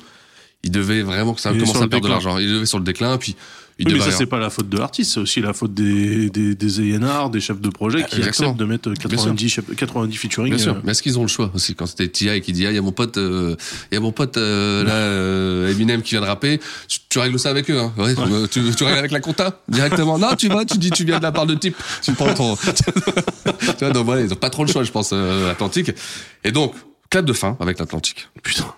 Il 0.64 0.72
devait 0.72 1.02
vraiment 1.02 1.34
que 1.34 1.42
ça 1.42 1.52
Il 1.52 1.60
commence 1.60 1.82
à 1.82 1.88
perdre 1.88 2.06
de 2.06 2.12
l'argent. 2.12 2.38
Il 2.40 2.50
devait 2.50 2.66
sur 2.66 2.80
le 2.80 2.86
déclin, 2.86 3.18
puis 3.18 3.36
Oui, 3.78 3.86
mais 3.94 4.00
ça, 4.00 4.12
c'est 4.12 4.26
pas 4.26 4.40
la 4.40 4.50
faute 4.50 4.70
de 4.70 4.78
l'artiste, 4.78 5.12
c'est 5.16 5.20
aussi 5.20 5.42
la 5.42 5.52
faute 5.52 5.74
des, 5.74 6.30
des, 6.30 6.56
des 6.56 6.96
A&R, 6.96 7.30
des 7.30 7.42
chefs 7.42 7.60
de 7.60 7.68
projet 7.70 8.06
qui 8.06 8.16
Exactement. 8.18 8.52
acceptent 8.52 8.58
de 8.60 8.66
mettre 8.66 8.94
90, 8.94 9.50
chefs- 9.50 9.76
90 9.76 10.16
featuring. 10.16 10.54
Bien 10.56 10.64
sûr, 10.64 10.76
euh, 10.76 10.80
mais 10.86 10.92
est-ce 10.92 11.04
qu'ils 11.04 11.20
ont 11.20 11.24
le 11.24 11.28
choix 11.28 11.52
aussi 11.54 11.76
Quand 11.76 11.86
c'était 11.86 12.08
T.I. 12.08 12.40
qui 12.40 12.54
dit, 12.54 12.66
ah, 12.66 12.72
il 12.72 12.76
y 12.76 12.78
a 12.78 12.82
mon 12.82 12.94
pote, 12.94 13.18
euh, 13.18 13.58
il 13.92 13.96
y 13.96 13.98
a 13.98 14.00
mon 14.00 14.14
pote 14.14 14.38
euh, 14.38 14.84
là, 14.86 14.94
euh, 14.94 15.72
Eminem 15.72 16.02
qui 16.04 16.12
vient 16.12 16.22
de 16.22 16.26
rapper, 16.26 16.62
tu, 16.88 17.00
tu 17.10 17.20
règles 17.20 17.38
ça 17.38 17.50
avec 17.50 17.70
eux, 17.70 17.78
hein 17.78 17.92
ouais, 17.98 18.16
tu, 18.50 18.62
tu 18.76 18.84
règles 18.86 19.00
avec 19.00 19.12
la 19.12 19.20
compta 19.20 19.62
directement. 19.68 20.18
Non, 20.18 20.36
tu 20.38 20.48
vas, 20.48 20.64
tu 20.64 20.78
dis, 20.78 20.90
tu 20.92 21.04
viens 21.04 21.18
de 21.18 21.24
la 21.24 21.34
part 21.34 21.46
de 21.46 21.56
type, 21.56 21.76
tu 22.02 22.14
prends 22.14 22.34
ton. 22.34 22.56
tu 22.56 23.76
vois, 23.82 23.90
donc 23.92 24.06
voilà, 24.06 24.22
ils 24.22 24.32
ont 24.32 24.38
pas 24.38 24.50
trop 24.50 24.64
le 24.64 24.72
choix, 24.72 24.84
je 24.84 24.92
pense, 24.92 25.10
euh, 25.12 25.52
Atlantique. 25.52 25.92
Et 26.46 26.52
donc, 26.54 26.74
clap 27.10 27.26
de 27.26 27.34
fin 27.34 27.58
avec 27.60 27.80
l'Atlantique. 27.80 28.30
Putain. 28.42 28.74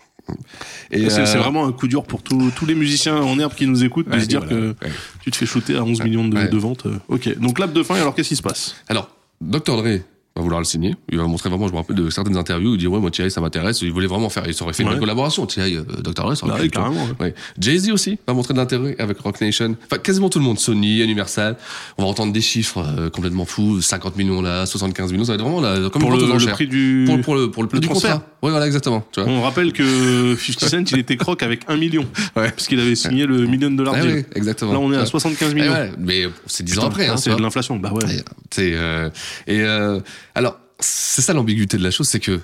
Et 0.92 1.10
C'est 1.10 1.22
euh, 1.22 1.26
c'est 1.26 1.38
vraiment 1.38 1.66
un 1.66 1.72
coup 1.72 1.88
dur 1.88 2.04
pour 2.04 2.22
tous 2.24 2.52
tous 2.56 2.66
les 2.66 2.76
musiciens 2.76 3.18
en 3.18 3.38
herbe 3.40 3.54
qui 3.54 3.68
nous 3.68 3.84
écoutent 3.84 4.08
de 4.10 4.14
Ouais, 4.16 4.22
se 4.22 4.26
dire 4.28 4.42
voilà, 4.46 4.56
que 4.56 4.86
ouais. 4.86 4.92
tu 5.22 5.32
te 5.32 5.36
fais 5.38 5.46
shooter 5.46 5.76
à 5.76 5.84
11 5.84 6.02
millions 6.04 6.28
de, 6.28 6.48
de 6.48 6.58
ventes. 6.58 6.86
euh, 6.86 6.98
Ok, 7.08 7.38
donc 7.40 7.60
lap 7.60 7.74
de 7.74 7.84
fin, 7.84 7.96
alors 7.96 8.16
qu'est-ce 8.16 8.30
qui 8.30 8.36
se 8.36 8.42
passe? 8.44 8.76
Alors, 8.88 9.10
Dr. 9.42 9.78
Dre 9.78 10.00
va 10.38 10.44
vouloir 10.44 10.60
le 10.62 10.66
signer. 10.66 10.96
Il 11.10 11.18
va 11.18 11.26
montrer 11.26 11.50
vraiment, 11.50 11.68
je 11.68 11.74
me 11.74 11.78
rappelle 11.78 11.96
de 11.96 12.10
certaines 12.10 12.38
interviews, 12.38 12.76
il 12.76 12.78
dit 12.78 12.88
ouais, 12.88 13.00
moi 13.00 13.12
T.I. 13.12 13.30
ça 13.32 13.42
m'intéresse. 13.42 13.82
Il 13.82 13.92
voulait 13.92 14.08
vraiment 14.08 14.30
faire, 14.30 14.44
il 14.48 14.56
aurait 14.64 14.74
fait 14.74 14.84
Ouais. 14.84 14.94
une 14.94 15.00
collaboration. 15.00 15.46
T.I. 15.46 15.76
euh, 15.76 15.84
Dr. 16.04 16.24
Aurait 16.26 16.36
Bah 16.46 16.58
oui, 16.62 16.70
carrément, 16.70 17.04
ouais. 17.06 17.26
Ouais. 17.28 17.36
Jay-Z 17.60 17.90
aussi 17.92 18.18
va 18.28 18.34
montrer 18.34 18.54
de 18.54 18.60
l'intérêt 18.60 18.96
avec 19.00 19.20
Rock 19.20 19.42
Nation. 19.42 19.76
Enfin, 19.86 19.98
quasiment 20.02 20.30
tout 20.30 20.40
le 20.40 20.46
monde. 20.46 20.60
Sony, 20.60 21.00
Universal. 21.02 21.58
On 21.98 22.04
va 22.04 22.10
entendre 22.10 22.32
des 22.34 22.42
chiffres 22.42 22.84
euh, 22.86 23.10
complètement 23.10 23.46
fous. 23.46 23.82
50 23.82 24.16
millions 24.18 24.42
là, 24.42 24.66
75 24.66 25.12
millions. 25.12 25.26
Ça 25.26 25.32
va 25.32 25.36
être 25.36 25.42
vraiment 25.42 25.62
là, 25.62 25.90
comme 25.90 26.02
Pour 26.02 26.12
le, 26.12 26.18
le 26.18 26.52
prix 26.52 26.68
du. 26.68 27.04
Pour, 27.08 27.22
pour 27.22 27.36
le, 27.36 27.52
pour 27.52 27.64
le 27.64 27.70
le 27.72 27.80
du 27.80 27.88
concert. 27.88 28.22
Ouais, 28.44 28.52
voilà, 28.52 28.66
exactement. 28.68 29.04
Tu 29.12 29.20
vois. 29.22 29.30
On 29.30 29.42
rappelle 29.42 29.74
que 29.74 30.36
50 30.36 30.70
Cent, 30.70 30.92
il 30.92 31.00
était 31.00 31.18
croque 31.18 31.44
avec 31.44 31.62
1 31.68 31.76
million. 31.78 32.06
Ouais. 32.36 32.52
Parce 32.52 32.68
qu'il 32.68 32.80
avait 32.80 32.94
signé 32.96 33.26
le 33.26 33.46
million 33.48 33.72
de 33.72 33.78
dollars 33.78 33.96
deal. 33.96 34.12
ouais, 34.12 34.26
exactement. 34.36 34.74
Là, 34.74 34.80
on 34.80 34.92
est 34.94 34.96
à 34.98 35.00
Ouais. 35.00 35.06
75 35.08 35.50
Eh 35.52 35.56
millions. 35.56 35.72
ouais, 35.72 35.92
mais 35.98 36.24
c'est 36.46 36.64
10 36.64 36.78
ans 36.80 36.88
après. 36.88 37.08
Hein, 37.08 37.18
c'est 37.18 37.36
de 37.36 37.42
l'inflation. 37.42 37.78
Bah 37.78 37.92
ouais. 37.94 38.04
Ouais, 38.06 38.24
c'est, 38.52 38.72
euh, 38.74 39.10
et 39.48 39.62
euh, 39.62 40.00
alors, 40.38 40.60
c'est 40.80 41.22
ça 41.22 41.34
l'ambiguïté 41.34 41.78
de 41.78 41.84
la 41.84 41.92
chose, 41.92 42.08
c'est 42.08 42.20
que 42.20 42.40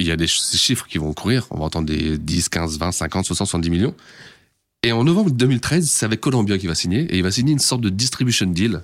il 0.00 0.06
y 0.06 0.10
a 0.10 0.16
des 0.16 0.26
chiffres 0.26 0.86
qui 0.88 0.98
vont 0.98 1.12
courir. 1.12 1.46
On 1.50 1.58
va 1.58 1.64
entendre 1.66 1.86
des 1.86 2.18
10, 2.18 2.48
15, 2.48 2.78
20, 2.78 2.90
50, 2.92 3.26
60, 3.26 3.46
70 3.46 3.70
millions. 3.70 3.94
Et 4.82 4.90
en 4.92 5.04
novembre 5.04 5.30
2013, 5.30 5.88
c'est 5.88 6.04
avec 6.04 6.20
Columbia 6.20 6.58
qu'il 6.58 6.68
va 6.68 6.74
signer, 6.74 7.02
et 7.02 7.16
il 7.16 7.22
va 7.22 7.30
signer 7.30 7.52
une 7.52 7.58
sorte 7.60 7.80
de 7.80 7.88
distribution 7.90 8.46
deal. 8.46 8.82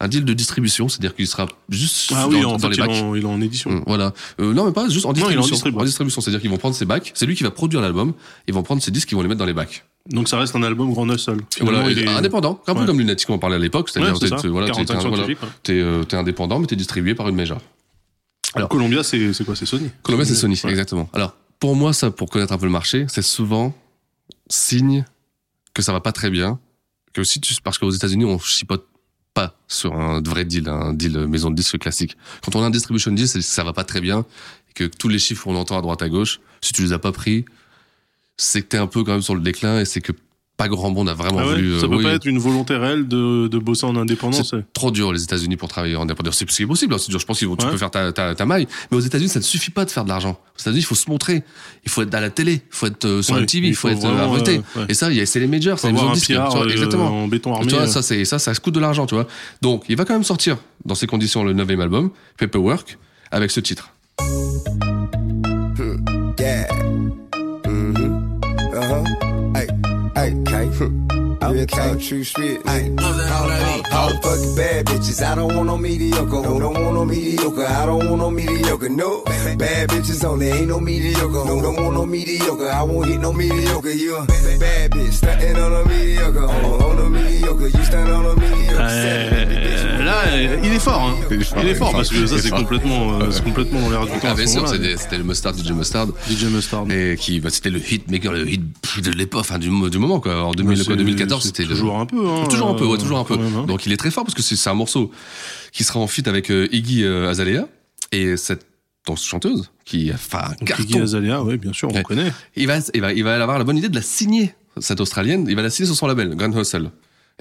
Un 0.00 0.08
deal 0.08 0.24
de 0.24 0.34
distribution, 0.34 0.88
c'est-à-dire 0.88 1.14
qu'il 1.14 1.26
sera 1.26 1.48
juste 1.70 2.12
Ah 2.14 2.24
dans, 2.24 2.28
oui, 2.30 2.40
dans 2.42 2.52
en 2.54 2.58
fait, 2.58 2.68
les 2.68 2.74
il 2.76 2.80
bacs. 2.80 2.90
en, 2.90 3.14
il 3.14 3.22
est 3.22 3.26
en 3.26 3.40
édition. 3.40 3.70
Mm, 3.70 3.84
Voilà. 3.86 4.12
Euh, 4.40 4.52
non, 4.52 4.66
mais 4.66 4.72
pas 4.72 4.88
juste 4.88 5.06
en 5.06 5.12
Non, 5.12 5.14
il 5.14 5.20
est 5.20 5.24
en 5.24 5.28
distribution. 5.40 5.54
distribu. 5.54 5.78
en 5.78 5.84
distribution, 5.84 6.20
c'est-à-dire 6.20 6.40
qu'ils 6.40 6.50
vont 6.50 6.58
prendre 6.58 6.74
ses 6.74 6.84
bacs. 6.84 7.12
C'est 7.14 7.26
lui 7.26 7.36
qui 7.36 7.42
va 7.44 7.50
produire 7.52 7.80
l'album. 7.80 8.12
Ils 8.48 8.54
vont 8.54 8.62
prendre 8.64 8.82
ses 8.82 8.90
disques, 8.90 9.10
ils 9.12 9.14
vont 9.14 9.22
les 9.22 9.28
mettre 9.28 9.38
dans 9.38 9.46
les 9.46 9.54
bacs. 9.54 9.84
Donc 10.10 10.28
ça 10.28 10.38
reste 10.38 10.54
un 10.54 10.62
album 10.62 10.92
grand. 10.92 11.04
Finalement, 11.16 11.44
Voilà, 11.60 11.90
il 11.90 11.98
est... 11.98 12.06
indépendant, 12.08 12.60
un 12.66 12.74
peu 12.74 12.80
Ouais. 12.80 12.86
comme 12.86 12.98
Lunatic 12.98 13.26
qu'on 13.26 13.38
parlait 13.38 13.56
à 13.56 13.58
l'époque, 13.58 13.88
c'est-à-dire 13.88 14.12
Ouais, 14.12 14.18
t'es- 14.20 14.28
ça. 14.28 14.36
t'es- 14.36 14.48
voilà, 14.48 14.66
t'es- 14.66 14.72
45 14.84 14.94
t'es- 15.02 15.08
voilà, 15.08 15.24
scientifiques, 15.24 15.42
ouais. 15.42 15.48
t'es 15.62 16.06
t'es 16.08 16.16
indépendant, 16.16 16.58
mais 16.58 16.66
t'es 16.66 16.76
distribué 16.76 17.14
par 17.14 17.28
une 17.28 17.36
major. 17.36 17.58
Alors- 18.54 18.68
Columbia, 18.68 19.02
c'est 19.02 19.18
quoi? 19.44 19.56
C'est 19.56 19.66
Sony. 19.66 19.90
Columbia, 20.02 20.26
c'est 20.26 20.34
Sony, 20.34 20.60
exactement. 20.68 21.08
Alors, 21.14 21.34
pour 21.58 21.74
moi, 21.74 21.92
ça, 21.94 22.10
pour 22.10 22.28
connaître 22.28 22.52
un 22.52 22.58
peu 22.58 22.66
le 22.66 22.72
marché, 22.72 23.06
c'est 23.08 23.22
souvent 23.22 23.74
signe 24.48 25.04
que 25.72 25.82
ça 25.82 25.92
va 25.92 26.00
pas 26.00 26.12
très 26.12 26.30
bien. 26.30 26.58
Que 27.12 27.24
si 27.24 27.40
tu, 27.40 27.54
parce 27.62 27.78
qu'aux 27.78 27.90
États-Unis, 27.90 28.24
on 28.24 28.38
chipote 28.38 28.86
pas 29.32 29.56
sur 29.68 29.94
un 29.94 30.20
vrai 30.20 30.44
deal, 30.44 30.68
un 30.68 30.92
deal 30.92 31.26
maison 31.26 31.50
de 31.50 31.56
disque 31.56 31.78
classique. 31.78 32.16
Quand 32.44 32.54
on 32.56 32.62
a 32.62 32.66
un 32.66 32.70
distribution 32.70 33.10
deal, 33.10 33.26
c'est 33.26 33.38
que 33.38 33.44
ça 33.44 33.64
va 33.64 33.72
pas 33.72 33.84
très 33.84 34.00
bien, 34.00 34.20
et 34.70 34.72
que 34.74 34.84
tous 34.84 35.08
les 35.08 35.18
chiffres 35.18 35.44
qu'on 35.44 35.56
entend 35.56 35.78
à 35.78 35.82
droite 35.82 36.02
à 36.02 36.08
gauche, 36.08 36.40
si 36.60 36.72
tu 36.72 36.82
les 36.82 36.92
as 36.92 36.98
pas 36.98 37.12
pris, 37.12 37.44
c'est 38.36 38.62
que 38.62 38.66
t'es 38.68 38.78
un 38.78 38.86
peu 38.86 39.04
quand 39.04 39.12
même 39.12 39.22
sur 39.22 39.34
le 39.34 39.40
déclin, 39.40 39.80
et 39.80 39.84
c'est 39.84 40.00
que 40.00 40.12
pas 40.56 40.68
grand 40.68 40.88
monde 40.88 41.08
a 41.08 41.14
vraiment 41.14 41.40
Ah 41.40 41.46
ouais, 41.48 41.54
voulu. 41.56 41.80
ça 41.80 41.86
euh, 41.86 41.88
peut 41.88 41.96
oui. 41.96 42.04
pas 42.04 42.12
être 42.12 42.26
une 42.26 42.38
volonté 42.38 42.76
réelle 42.76 43.08
de, 43.08 43.48
de 43.48 43.58
bosser 43.58 43.86
en 43.86 43.96
indépendant. 43.96 44.40
C'est 44.44 44.72
trop 44.72 44.92
dur 44.92 45.12
les 45.12 45.24
États-Unis 45.24 45.56
pour 45.56 45.68
travailler 45.68 45.96
en 45.96 46.02
indépendant. 46.02 46.30
C'est 46.30 46.48
ce 46.48 46.54
qui 46.56 46.62
est 46.62 46.66
possible. 46.66 46.94
hein, 46.94 46.98
c'est 46.98 47.10
dur. 47.10 47.18
Je 47.18 47.26
pense 47.26 47.40
que 47.40 47.44
tu 47.44 47.66
peux 47.66 47.76
faire 47.76 47.90
ta, 47.90 48.12
ta, 48.12 48.36
ta 48.36 48.46
maille. 48.46 48.68
Mais 48.92 48.96
aux 48.96 49.00
États-Unis, 49.00 49.28
ça 49.30 49.40
ne 49.40 49.44
suffit 49.44 49.72
pas 49.72 49.84
de 49.84 49.90
faire 49.90 50.04
de 50.04 50.10
l'argent. 50.10 50.38
Aux 50.56 50.60
États-Unis, 50.60 50.78
il 50.82 50.84
faut 50.84 50.94
se 50.94 51.10
montrer. 51.10 51.42
Il 51.84 51.90
faut 51.90 52.02
être 52.02 52.14
à 52.14 52.20
la 52.20 52.30
télé. 52.30 52.52
Il 52.70 52.76
faut 52.76 52.86
être 52.86 53.04
euh, 53.04 53.20
sur 53.20 53.34
Ouais, 53.34 53.40
la 53.40 53.46
TV. 53.46 53.66
il 53.66 53.74
faut, 53.74 53.88
faut 53.88 53.94
être 53.96 54.04
euh, 54.04 54.12
vraiment, 54.12 54.34
invité. 54.34 54.58
euh, 54.76 54.80
ouais. 54.82 54.86
Et 54.90 54.94
ça, 54.94 55.08
c'est 55.26 55.40
les 55.40 55.48
majors, 55.48 55.76
c'est 55.80 55.88
les 55.88 55.92
maisons 55.92 56.10
de 56.10 56.14
disques. 56.14 56.30
Euh, 56.30 56.68
exactement. 56.68 57.08
en 57.24 57.26
béton 57.26 57.52
armé. 57.52 57.66
tu 57.66 57.74
vois, 57.74 57.88
ça, 57.88 58.00
c'est 58.02 58.24
ça, 58.24 58.38
ça 58.38 58.54
se 58.54 58.60
coûte 58.60 58.74
de 58.76 58.80
l'argent, 58.80 59.06
tu 59.06 59.16
vois. 59.16 59.26
Donc, 59.60 59.82
il 59.88 59.96
va 59.96 60.04
quand 60.04 60.14
même 60.14 60.22
sortir 60.22 60.58
dans 60.84 60.94
ces 60.94 61.08
conditions 61.08 61.42
le 61.42 61.52
neuvième 61.52 61.80
album, 61.80 62.10
Paperwork, 62.38 62.96
avec 63.32 63.50
ce 63.50 63.58
titre. 63.58 63.90
Yeah. 66.38 66.68
Okay. 70.24 71.03
Real 71.54 71.66
talk, 71.66 72.00
true 72.00 72.24
spit. 72.24 72.66
Hey, 72.66 72.90
all 72.98 74.08
the 74.10 74.18
fucking 74.22 74.56
bad 74.56 74.86
bitches. 74.86 75.22
I 75.22 75.36
don't 75.36 75.54
want 75.54 75.66
no 75.66 75.76
mediocre. 75.78 76.26
No, 76.42 76.58
don't 76.58 76.74
want 76.74 76.94
no 76.94 77.04
mediocre. 77.04 77.64
I 77.64 77.86
don't 77.86 78.10
want 78.10 78.18
no 78.18 78.30
mediocre. 78.30 78.88
No, 78.88 79.22
bad 79.56 79.88
bitches 79.90 80.24
only. 80.24 80.48
Ain't 80.50 80.66
no 80.66 80.80
mediocre. 80.80 81.44
No, 81.46 81.62
don't 81.62 81.76
want 81.76 81.94
no 81.94 82.06
mediocre. 82.06 82.68
I 82.68 82.82
won't 82.82 83.06
hit 83.08 83.20
no 83.20 83.32
mediocre. 83.32 83.90
You 83.92 84.16
a 84.16 84.26
bad 84.58 84.90
bitch. 84.90 85.12
Stuntin' 85.12 85.56
on 85.56 85.72
a 85.74 85.84
mediocre. 85.88 86.42
On, 86.42 86.82
on 86.82 87.06
a 87.06 87.08
mediocre. 87.08 87.68
You 87.68 87.84
stand 87.84 88.08
on 88.10 88.30
a 88.30 88.34
mediocre. 88.34 88.80
Euh, 88.80 90.04
là, 90.04 90.22
euh, 90.26 90.56
il 90.64 90.72
est 90.72 90.78
fort. 90.80 91.00
Hein. 91.02 91.14
Il 91.30 91.40
est 91.40 91.44
fort, 91.44 91.58
Il 91.62 91.68
est 91.68 91.74
fort 91.74 91.92
parce 91.92 92.08
que 92.10 92.26
ça, 92.26 92.36
est 92.36 92.38
c'est 92.40 92.50
complètement, 92.50 93.20
euh, 93.20 93.30
c'est 93.30 93.44
complètement 93.44 93.80
dans 93.80 93.90
l'air 93.90 94.06
du 94.06 94.10
temps. 94.12 94.18
Ah, 94.24 94.34
bien 94.34 94.46
sûr, 94.46 94.62
moment-là. 94.62 94.96
c'était 94.98 95.18
le 95.18 95.24
Mustard, 95.24 95.54
DJ 95.56 95.70
Mustard. 95.70 96.08
DJ 96.28 96.44
Mustard. 96.46 96.84
Et 96.90 97.16
qui, 97.18 97.38
bah, 97.40 97.50
c'était 97.50 97.70
le 97.70 97.78
hit 97.78 98.10
maker, 98.10 98.32
le 98.32 98.48
hit 98.50 98.62
de 99.02 99.10
l'époque, 99.12 99.40
enfin, 99.40 99.58
du, 99.58 99.68
du 99.90 99.98
moment, 99.98 100.20
quoi. 100.20 100.42
En 100.44 100.52
2000, 100.52 100.78
Mais 100.78 100.84
quoi, 100.84 100.94
c'est- 100.94 100.98
2014, 100.98 101.43
le- 101.46 101.68
toujours 101.68 101.98
un 101.98 102.06
peu. 102.06 102.28
Hein, 102.28 102.44
toujours 102.48 102.68
un 102.68 102.74
peu, 102.74 102.84
ouais, 102.86 102.94
euh, 102.94 102.98
toujours 102.98 103.18
un 103.18 103.24
peu. 103.24 103.34
hein. 103.34 103.64
Donc 103.66 103.86
il 103.86 103.92
est 103.92 103.96
très 103.96 104.10
fort 104.10 104.24
parce 104.24 104.34
que 104.34 104.42
c'est 104.42 104.70
un 104.70 104.74
morceau 104.74 105.10
qui 105.72 105.84
sera 105.84 106.00
en 106.00 106.06
feat 106.06 106.26
avec 106.28 106.50
euh, 106.50 106.68
Iggy 106.72 107.04
euh, 107.04 107.28
Azalea 107.30 107.66
et 108.12 108.36
cette 108.36 108.66
donc, 109.06 109.18
chanteuse 109.18 109.70
qui 109.84 110.10
a 110.10 110.16
fait 110.16 110.36
un 110.36 110.48
Donc, 110.50 110.64
carton. 110.64 110.82
Iggy 110.84 110.98
Azalea, 111.00 111.42
oui, 111.42 111.56
bien 111.58 111.72
sûr, 111.72 111.88
on 111.90 111.94
Ouais. 111.94 112.02
connaît. 112.02 112.32
Il 112.56 112.66
va, 112.66 112.78
il 112.94 113.00
va, 113.00 113.12
il 113.12 113.22
va 113.24 113.34
avoir 113.42 113.58
la 113.58 113.64
bonne 113.64 113.76
idée 113.76 113.88
de 113.90 113.94
la 113.94 114.02
signer 114.02 114.54
cette 114.80 115.00
australienne. 115.00 115.46
Il 115.48 115.56
va 115.56 115.62
la 115.62 115.70
signer 115.70 115.86
sur 115.86 115.94
son 115.96 116.06
label, 116.06 116.34
Grand 116.36 116.50
Hustle. 116.58 116.90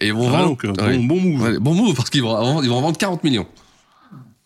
Et 0.01 0.07
ils 0.07 0.13
vont 0.13 0.27
Ah, 0.27 0.31
vendre. 0.43 0.45
donc, 0.47 0.63
ouais. 0.63 0.97
bon, 0.97 1.03
bon 1.05 1.21
move. 1.21 1.59
Bon 1.59 1.73
move 1.73 1.95
parce 1.95 2.09
qu'ils 2.09 2.21
vont, 2.23 2.61
ils 2.63 2.69
vont 2.69 2.77
en 2.77 2.81
vendre 2.81 2.97
40 2.97 3.23
millions. 3.23 3.47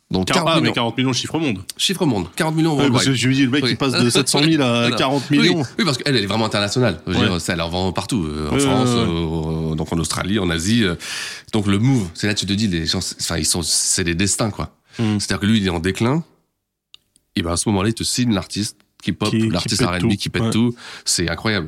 Donc 0.10 0.28
40 0.28 0.48
ah, 0.48 0.56
mais 0.56 0.62
millions. 0.62 0.74
40 0.74 0.98
millions 0.98 1.12
chiffre 1.14 1.38
monde. 1.38 1.60
Chiffre 1.76 2.06
monde. 2.06 2.28
40 2.38 2.56
millions 2.56 2.78
Ouais, 2.78 2.90
parce 2.90 3.04
que 3.06 3.14
je 3.14 3.28
me 3.28 3.34
dis, 3.34 3.44
le 3.44 3.50
mec, 3.50 3.64
Oui. 3.66 3.72
il 3.72 3.78
passe 3.78 3.92
de 3.92 4.10
700 4.10 4.40
000 4.44 4.62
à 4.64 4.82
Voilà. 4.82 4.96
40 4.96 5.24
Oui, 5.32 5.38
millions. 5.40 5.64
Oui, 5.78 5.84
parce 5.84 5.98
qu'elle, 5.98 6.16
elle 6.16 6.24
est 6.24 6.28
vraiment 6.28 6.46
internationale. 6.46 7.02
Je 7.08 7.12
veux 7.12 7.20
Ouais. 7.20 7.28
dire, 7.28 7.42
ça, 7.42 7.54
elle 7.54 7.62
en 7.62 7.68
vend 7.70 7.92
partout. 7.92 8.24
euh, 8.26 8.48
en 8.50 8.58
France, 8.58 8.90
ouais, 8.90 9.72
euh, 9.72 9.76
donc 9.76 9.92
en 9.92 9.98
Australie, 10.00 10.40
en 10.40 10.50
Asie. 10.50 10.86
euh. 10.86 10.96
donc 11.52 11.68
le 11.68 11.78
move, 11.78 12.08
c'est 12.14 12.28
là 12.28 12.34
que 12.34 12.40
tu 12.40 12.46
te 12.46 12.54
dis, 12.54 12.68
les 12.68 12.86
gens, 12.86 13.00
enfin, 13.20 13.38
ils 13.38 13.46
sont, 13.46 13.62
c'est 13.64 14.06
des 14.06 14.16
destins, 14.16 14.50
quoi. 14.50 14.78
Mm. 14.98 15.20
C'est-à-dire 15.20 15.40
que 15.42 15.46
lui, 15.46 15.58
il 15.58 15.66
est 15.68 15.70
en 15.70 15.80
déclin. 15.80 16.24
Et 17.36 17.42
ben, 17.42 17.52
à 17.52 17.58
ce 17.58 17.68
moment-là, 17.70 17.90
il 17.90 17.94
te 17.94 18.04
signe 18.04 18.34
l'artiste 18.34 18.78
qui 19.04 19.12
pop, 19.12 19.30
Qui- 19.30 19.40
qui 19.40 19.50
l'artiste 19.50 19.84
R&B 19.84 20.16
qui 20.16 20.30
pète 20.30 20.52
tout. 20.52 20.74
C'est 21.04 21.30
incroyable. 21.30 21.68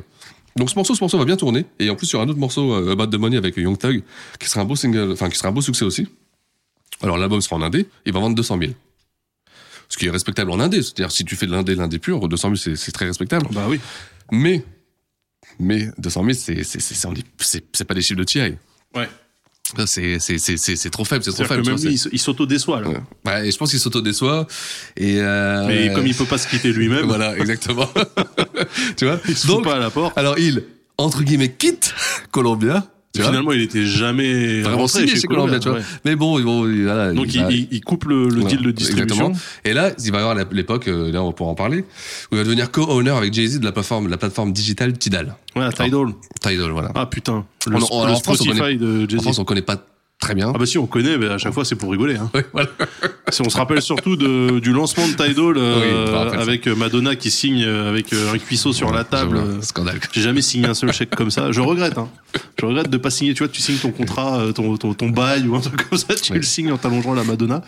Donc 0.56 0.68
ce 0.70 0.74
morceau, 0.74 0.94
ce 0.94 1.00
morceau 1.04 1.16
va 1.18 1.24
bien 1.26 1.36
tourner. 1.36 1.64
Et 1.78 1.90
en 1.90 1.94
plus, 1.94 2.08
il 2.08 2.12
y 2.14 2.16
aura 2.16 2.24
un 2.24 2.28
autre 2.28 2.40
morceau, 2.40 2.72
About 2.90 3.06
the 3.06 3.14
Money 3.20 3.36
avec 3.36 3.56
Young 3.56 3.78
Thug, 3.78 4.02
qui 4.40 4.48
sera 4.48 4.62
un 4.62 4.64
beau 4.64 4.74
single, 4.76 5.12
enfin, 5.12 5.28
qui 5.28 5.36
sera 5.38 5.48
un 5.50 5.52
beau 5.52 5.60
succès 5.60 5.84
aussi. 5.84 6.08
Alors 7.02 7.16
l'album 7.18 7.40
sera 7.40 7.56
en 7.56 7.62
indé, 7.62 7.86
il 8.06 8.12
va 8.12 8.20
vendre 8.20 8.36
200 8.36 8.58
000. 8.58 8.72
Ce 9.88 9.96
qui 9.96 10.06
est 10.06 10.10
respectable 10.10 10.50
en 10.50 10.60
indé. 10.60 10.82
C'est-à-dire, 10.82 11.10
si 11.10 11.24
tu 11.24 11.34
fais 11.36 11.46
de 11.46 11.52
l'indé, 11.52 11.74
l'indé 11.74 11.98
pur, 11.98 12.28
200 12.28 12.54
000, 12.56 12.76
c'est- 12.76 12.92
très 12.92 13.06
respectable. 13.06 13.46
Bah 13.52 13.66
oui. 13.68 13.80
Mais, 14.30 14.62
mais 15.58 15.88
200 15.98 16.20
000, 16.24 16.32
c'est, 16.34 16.62
c'est, 16.62 16.80
c'est, 16.80 16.94
c'est, 16.94 17.06
c'est- 17.38 17.64
c'est 17.72 17.84
pas 17.84 17.94
des 17.94 18.02
chiffres 18.02 18.18
de 18.20 18.24
TI. 18.24 18.40
Ouais. 18.94 19.08
C'est, 19.86 20.18
c'est, 20.18 20.38
c'est, 20.38 20.56
c'est, 20.56 20.74
c'est 20.76 20.90
trop 20.90 21.04
faible, 21.04 21.22
c'est 21.24 21.30
trop 21.32 21.44
faible. 21.44 21.62
que 21.62 21.68
même 21.70 21.76
vois, 21.78 21.90
lui, 21.90 22.00
il 22.12 22.18
s'auto-déçoit, 22.18 22.80
là. 22.80 22.88
Ouais. 22.88 23.00
Ouais, 23.24 23.48
et 23.48 23.50
je 23.52 23.56
pense 23.56 23.70
qu'il 23.70 23.78
s'auto-déçoit. 23.78 24.46
Et, 24.96 25.20
euh, 25.20 25.64
Mais 25.66 25.92
comme 25.92 26.06
il 26.08 26.14
peut 26.14 26.24
pas 26.24 26.38
se 26.38 26.48
quitter 26.48 26.72
lui-même, 26.72 27.06
Voilà, 27.06 27.36
exactement. 27.38 27.88
tu 28.96 29.04
vois? 29.06 29.20
il 29.28 29.36
se 29.36 29.46
fout 29.46 29.56
Donc, 29.56 29.64
pas 29.64 29.76
à 29.76 29.78
la 29.78 29.90
porte. 29.90 30.16
alors 30.18 30.38
il, 30.38 30.64
entre 30.98 31.22
guillemets, 31.22 31.52
quitte 31.52 31.94
Columbia. 32.32 32.84
Finalement, 33.16 33.52
il 33.52 33.62
était 33.62 33.84
jamais 33.84 34.60
Vraiment 34.62 34.78
rentré 34.82 35.00
signé 35.00 35.16
chez 35.20 35.26
Columbia, 35.26 35.58
tu 35.58 35.68
vois. 35.68 35.78
ouais. 35.78 35.84
Mais 36.04 36.14
bon, 36.16 36.40
bon 36.40 36.60
voilà. 36.84 37.12
Donc, 37.12 37.34
il, 37.34 37.44
il- 37.50 37.68
il 37.72 37.80
coupe 37.82 38.04
le, 38.04 38.28
le 38.28 38.40
Voilà, 38.40 38.48
deal 38.56 38.62
de 38.62 38.70
distribution. 38.70 39.30
Exactement. 39.30 39.32
Et 39.64 39.72
là, 39.72 39.90
il 40.04 40.12
va 40.12 40.18
y 40.18 40.20
avoir 40.22 40.36
l'époque, 40.52 40.86
euh, 40.88 41.10
là 41.10 41.22
on 41.22 41.32
pourra 41.32 41.50
en 41.50 41.54
parler, 41.56 41.78
où 41.80 42.34
il 42.34 42.38
va 42.38 42.44
devenir 42.44 42.70
co-owner 42.70 43.10
avec 43.10 43.34
Jay-Z 43.34 43.58
de 43.60 43.64
la 43.64 43.72
plateforme, 43.72 44.08
la 44.08 44.16
plateforme 44.16 44.52
digitale 44.52 44.96
Tidal. 44.96 45.34
Ouais, 45.56 45.68
Tidal. 45.72 46.06
Tidal, 46.40 46.70
voilà. 46.70 46.92
Ah 46.94 47.06
putain. 47.06 47.44
Le, 47.66 47.76
On- 47.76 47.78
le 47.78 47.84
on- 47.90 48.02
en 48.04 48.16
France, 48.16 48.40
on 48.40 48.44
Spotify 48.44 48.58
connaît- 48.58 48.76
de 48.76 49.04
en 49.04 49.08
Jay-Z. 49.08 49.22
France, 49.22 49.38
on 49.40 49.44
connaît 49.44 49.62
pas 49.62 49.84
très 50.20 50.34
bien. 50.34 50.52
Ah 50.54 50.58
bah 50.58 50.66
si, 50.66 50.78
on 50.78 50.86
connaît, 50.86 51.18
mais 51.18 51.26
à 51.28 51.38
chaque 51.38 51.52
fois, 51.54 51.64
c'est 51.64 51.74
pour 51.76 51.90
rigoler. 51.90 52.16
Hein. 52.16 52.30
Ouais, 52.34 52.46
voilà. 52.52 52.68
Si 53.32 53.42
on 53.42 53.48
se 53.48 53.56
rappelle 53.56 53.80
surtout 53.80 54.16
de, 54.16 54.58
du 54.58 54.72
lancement 54.72 55.06
de 55.06 55.12
Tidal 55.12 55.54
euh, 55.56 56.06
Oui, 56.06 56.32
ça. 56.32 56.40
avec 56.40 56.66
Madonna 56.66 57.14
qui 57.14 57.30
signe 57.30 57.62
euh, 57.64 57.88
avec 57.88 58.12
euh, 58.12 58.32
un 58.34 58.38
cuisseau 58.38 58.72
sur 58.72 58.90
la 58.92 59.04
table. 59.04 59.36
Euh, 59.36 59.62
Scandale. 59.62 60.00
J'ai 60.10 60.20
jamais 60.20 60.42
signé 60.42 60.66
un 60.66 60.74
seul 60.74 60.92
chèque 60.92 61.14
comme 61.14 61.30
ça. 61.30 61.52
Je 61.52 61.60
regrette. 61.60 61.96
Hein. 61.96 62.08
Je 62.58 62.66
regrette 62.66 62.90
de 62.90 62.96
pas 62.96 63.10
signer. 63.10 63.32
Tu 63.34 63.44
vois, 63.44 63.48
tu 63.52 63.62
signes 63.62 63.76
ton 63.76 63.92
contrat, 63.92 64.40
euh, 64.40 64.52
ton, 64.52 64.76
ton, 64.76 64.94
ton 64.94 65.10
bail 65.10 65.46
ou 65.46 65.54
un 65.54 65.60
truc 65.60 65.88
comme 65.88 65.96
ça, 65.96 66.12
tu 66.16 66.32
Oui. 66.32 66.38
le 66.38 66.44
signes 66.44 66.72
en 66.72 66.76
t'allongeant 66.76 67.14
la 67.14 67.22
Madonna. 67.22 67.62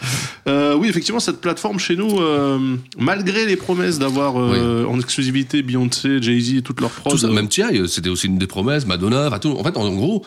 Euh, 0.48 0.74
oui, 0.74 0.88
effectivement, 0.88 1.20
cette 1.20 1.40
plateforme 1.40 1.78
chez 1.78 1.94
nous, 1.94 2.18
euh, 2.18 2.58
malgré 2.98 3.46
les 3.46 3.54
promesses 3.56 4.00
d'avoir 4.00 4.40
euh, 4.40 4.84
en 4.86 4.98
exclusivité 4.98 5.62
Beyoncé, 5.62 6.20
Jay-Z 6.20 6.56
et 6.56 6.62
toutes 6.62 6.80
leurs 6.80 6.90
prods. 6.90 7.10
Tout 7.10 7.18
ça, 7.18 7.28
euh, 7.28 7.32
même 7.32 7.48
euh, 7.60 7.86
c'était 7.86 8.08
aussi 8.10 8.26
une 8.26 8.38
des 8.38 8.48
promesses, 8.48 8.84
Madonna, 8.84 9.28
enfin 9.28 9.38
tout. 9.38 9.50
En 9.56 9.62
fait, 9.62 9.76
en, 9.76 9.82
en 9.84 9.94
gros, 9.94 10.24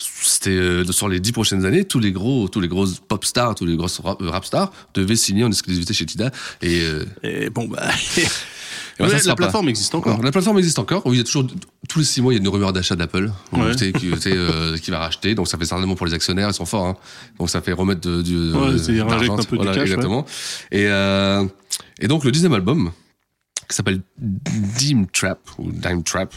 c'était 0.00 0.50
euh, 0.50 0.84
sur 0.92 1.08
les 1.08 1.20
dix 1.20 1.32
prochaines 1.32 1.64
années, 1.64 1.84
tous 1.84 1.98
les 1.98 2.12
gros, 2.12 2.48
tous 2.48 2.60
les 2.60 2.68
gros 2.68 2.86
pop 3.08 3.24
stars, 3.24 3.54
tous 3.54 3.66
les 3.66 3.76
grosses 3.76 3.98
rap, 4.00 4.20
euh, 4.22 4.30
rap 4.30 4.44
stars 4.44 4.72
devaient 4.94 5.16
signer 5.16 5.44
en 5.44 5.48
exclusivité 5.48 5.92
chez 5.94 6.06
Tidal. 6.06 6.32
Et, 6.62 6.80
euh, 6.82 7.04
Et 7.22 7.50
bon, 7.50 7.66
bah. 7.66 7.82
et 8.16 8.22
bah, 8.98 9.06
Ouais, 9.06 9.10
ça 9.10 9.16
la 9.28 9.32
pas. 9.32 9.36
plateforme 9.36 9.68
existe 9.68 9.94
encore. 9.94 10.22
La 10.22 10.30
plateforme 10.30 10.58
existe 10.58 10.78
encore. 10.78 11.02
Oui, 11.06 11.16
il 11.16 11.18
y 11.18 11.20
a 11.20 11.24
toujours 11.24 11.46
tous 11.88 11.98
les 12.00 12.04
six 12.04 12.20
mois, 12.20 12.32
il 12.32 12.36
y 12.36 12.38
a 12.38 12.42
une 12.42 12.48
rumeur 12.48 12.72
d'achat 12.72 12.96
d'Apple 12.96 13.30
Ouais. 13.52 13.60
euh, 13.82 14.76
qui 14.78 14.90
va 14.90 14.98
racheter. 14.98 15.34
Donc 15.34 15.48
ça 15.48 15.56
fait 15.58 15.64
certainement 15.64 15.94
pour 15.94 16.06
les 16.06 16.14
actionnaires, 16.14 16.48
ils 16.48 16.54
sont 16.54 16.66
forts. 16.66 16.86
Hein. 16.86 16.96
Donc 17.38 17.50
ça 17.50 17.60
fait 17.60 17.72
remettre 17.72 18.00
de, 18.00 18.22
du 18.22 18.36
Ouais, 18.52 18.68
injectent 18.68 19.30
un 19.30 19.36
peu 19.44 19.56
du 19.56 19.64
voilà, 19.64 19.72
cash, 19.74 19.82
exactement. 19.82 20.26
Et 20.70 20.86
euh, 20.86 21.44
et 22.00 22.08
donc 22.08 22.24
le 22.24 22.30
dixième 22.32 22.52
album 22.52 22.92
qui 23.68 23.74
s'appelle 23.76 24.00
Dime 24.18 25.06
Trap 25.08 25.38
ou 25.58 25.70
Dime 25.70 26.02
Trap 26.02 26.34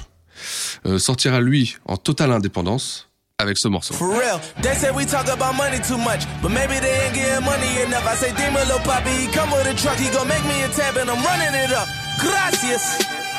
euh, 0.85 0.99
sortira 0.99 1.39
lui 1.41 1.77
en 1.85 1.97
totale 1.97 2.31
indépendance 2.31 3.07
avec 3.41 3.57
ce 3.57 3.67
morceau. 3.67 3.93
For 3.93 4.09
real, 4.09 4.39
they 4.61 4.73
say 4.75 4.91
we 4.91 5.05
talk 5.05 5.27
about 5.27 5.55
money 5.55 5.79
too 5.79 5.97
much, 5.97 6.25
but 6.41 6.51
maybe 6.51 6.79
they 6.79 6.93
ain't 7.05 7.15
getting 7.15 7.43
money 7.43 7.81
enough. 7.85 8.05
I 8.05 8.15
say, 8.15 8.31
Demon, 8.37 8.67
little 8.67 8.79
poppy, 8.79 9.11
he 9.11 9.27
come 9.27 9.51
with 9.51 9.67
a 9.67 9.73
truck, 9.75 9.97
he 9.97 10.09
gon' 10.09 10.27
make 10.27 10.43
me 10.45 10.63
a 10.63 10.69
tab, 10.69 10.97
and 10.97 11.09
I'm 11.09 11.21
running 11.23 11.53
it 11.55 11.71
up. 11.73 11.87
Gracias. 12.19 13.30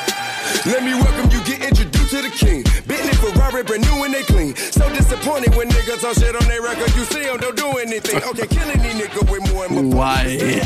Let 0.66 0.82
me 0.84 0.94
welcome 0.94 1.30
you, 1.30 1.40
get 1.44 1.62
introduced 1.68 2.10
to 2.10 2.22
the 2.22 2.30
king. 2.30 2.62
Bentley, 2.86 3.14
Ferrari, 3.22 3.62
brand 3.64 3.82
new 3.88 4.04
and 4.04 4.12
they 4.14 4.22
clean. 4.22 4.54
So 4.56 4.88
disappointed 4.94 5.54
when 5.56 5.68
niggas 5.68 6.04
on 6.06 6.14
shit 6.14 6.34
on 6.40 6.46
their 6.48 6.62
record. 6.62 6.90
You 6.96 7.04
see 7.04 7.22
them, 7.22 7.38
don't 7.38 7.56
do 7.56 7.68
anything. 7.78 8.16
Okay, 8.30 8.46
killing 8.46 8.80
these 8.82 8.94
niggas 8.94 9.30
with 9.30 9.52
more 9.52 9.66
and 9.66 9.74
more. 9.92 10.04
Ouais. 10.04 10.60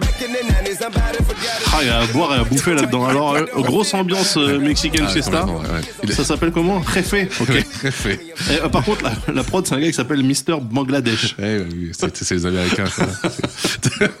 Back 0.00 0.22
in 0.22 0.32
the 0.32 0.38
90s, 0.38 0.80
I'm 0.82 0.92
about 0.92 1.14
to 1.14 1.22
forget 1.24 1.60
it. 1.60 1.68
Ah, 1.72 1.78
il 1.82 1.86
y 1.88 1.90
a 1.90 2.00
à 2.00 2.06
boire 2.06 2.34
et 2.34 2.38
à 2.40 2.44
bouffer 2.44 2.74
là-dedans. 2.74 3.06
Alors, 3.06 3.34
euh, 3.34 3.44
grosse 3.62 3.92
ambiance 3.94 4.36
euh, 4.36 4.58
mexicaine 4.60 5.06
Ah, 5.08 5.12
fiesta. 5.12 5.30
complètement, 5.40 5.60
ouais, 5.60 5.68
ouais. 5.76 5.80
Il 6.04 6.10
est- 6.10 6.14
Ça 6.14 6.24
s'appelle 6.24 6.52
comment? 6.52 6.82
Jefe. 6.94 7.14
Ok. 7.40 7.90
Fait. 7.90 8.20
Et, 8.50 8.60
euh, 8.62 8.68
par 8.68 8.84
contre, 8.84 9.02
la, 9.02 9.12
la 9.32 9.42
prod, 9.44 9.66
c'est 9.66 9.74
un 9.74 9.80
gars 9.80 9.86
qui 9.88 9.92
s'appelle 9.92 10.22
Mister 10.22 10.54
Bangladesh. 10.60 11.34
Ouais, 11.38 11.58
ouais, 11.58 11.66
oui, 11.72 11.90
c'est 11.98 12.16
c'est 12.16 12.34
les 12.34 12.46
Américains. 12.46 12.86
ça. 12.86 13.06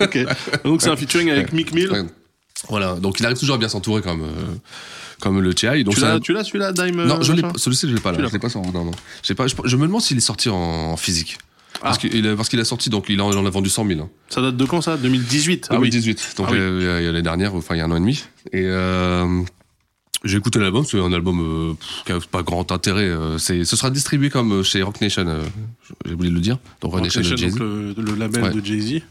ok. 0.00 0.18
Donc, 0.64 0.82
c'est 0.82 0.90
un 0.90 0.96
featuring 0.96 1.30
avec 1.30 1.52
Mick 1.52 1.72
Mill. 1.74 1.90
Voilà, 2.68 2.94
donc 2.94 3.18
il 3.18 3.26
arrive 3.26 3.38
toujours 3.38 3.56
à 3.56 3.58
bien 3.58 3.68
s'entourer 3.68 4.02
comme, 4.02 4.22
euh, 4.22 4.54
comme 5.20 5.40
le 5.40 5.52
TI. 5.54 5.82
Donc 5.84 5.94
Tu 5.94 6.32
l'as, 6.32 6.44
celui-là, 6.44 6.72
Dime 6.72 7.04
Non, 7.04 7.20
je 7.22 7.32
l'ai 7.32 7.42
machin 7.42 7.52
pas. 7.54 7.58
Celui-ci, 7.58 7.88
je 7.88 7.94
l'ai 7.94 8.00
pas 8.00 8.12
là. 8.12 8.18
Je 8.18 8.32
l'ai 8.32 8.38
pas. 8.38 8.48
Non, 8.54 8.84
non. 8.84 8.90
Pas. 9.36 9.46
Je, 9.48 9.54
je 9.64 9.76
me 9.76 9.86
demande 9.86 10.00
s'il 10.02 10.16
est 10.16 10.20
sorti 10.20 10.48
en, 10.48 10.54
en 10.56 10.96
physique. 10.96 11.38
Parce 11.80 11.96
Ah. 11.96 12.08
qu'il 12.08 12.26
a, 12.28 12.36
parce 12.36 12.48
qu'il 12.48 12.60
a 12.60 12.64
sorti, 12.64 12.90
donc 12.90 13.06
il 13.08 13.20
en, 13.20 13.32
il 13.32 13.36
en 13.38 13.44
a 13.46 13.50
vendu 13.50 13.68
100 13.70 13.86
000. 13.86 14.00
hein. 14.00 14.08
Ça 14.28 14.40
date 14.42 14.56
de 14.56 14.64
quand 14.64 14.80
ça? 14.80 14.96
2018. 14.96 15.68
Ah 15.70 15.74
oui. 15.80 15.90
2018. 15.90 16.34
Donc 16.36 16.46
Ah 16.50 16.52
oui. 16.52 16.58
euh, 16.60 17.06
l'année 17.06 17.22
dernière, 17.22 17.54
enfin 17.54 17.74
il 17.74 17.78
y 17.78 17.80
a 17.80 17.84
un 17.86 17.90
an 17.90 17.96
et 17.96 18.00
demi. 18.00 18.22
Et 18.52 18.62
euh, 18.66 19.42
j'ai 20.22 20.36
écouté 20.36 20.60
l'album. 20.60 20.84
C'est 20.84 21.00
un 21.00 21.12
album 21.12 21.40
euh, 21.40 21.74
qui 22.06 22.12
a 22.12 22.18
pas 22.30 22.42
grand 22.42 22.70
intérêt. 22.70 23.06
euh, 23.08 23.38
ce 23.38 23.64
sera 23.64 23.90
distribué 23.90 24.30
comme 24.30 24.62
chez 24.62 24.82
Rock 24.82 25.00
Nation. 25.00 25.26
euh, 25.26 25.42
j'ai 26.06 26.12
oublié 26.12 26.30
de 26.30 26.36
le 26.36 26.42
dire. 26.42 26.58
Donc 26.80 26.92
Rock 26.92 27.02
Rock 27.04 27.16
Nation 27.16 27.48
donc 27.48 27.58
le, 27.58 27.94
le 27.96 28.14
label 28.14 28.44
Ouais. 28.44 28.50
de 28.52 28.64
Jay-Z. 28.64 29.02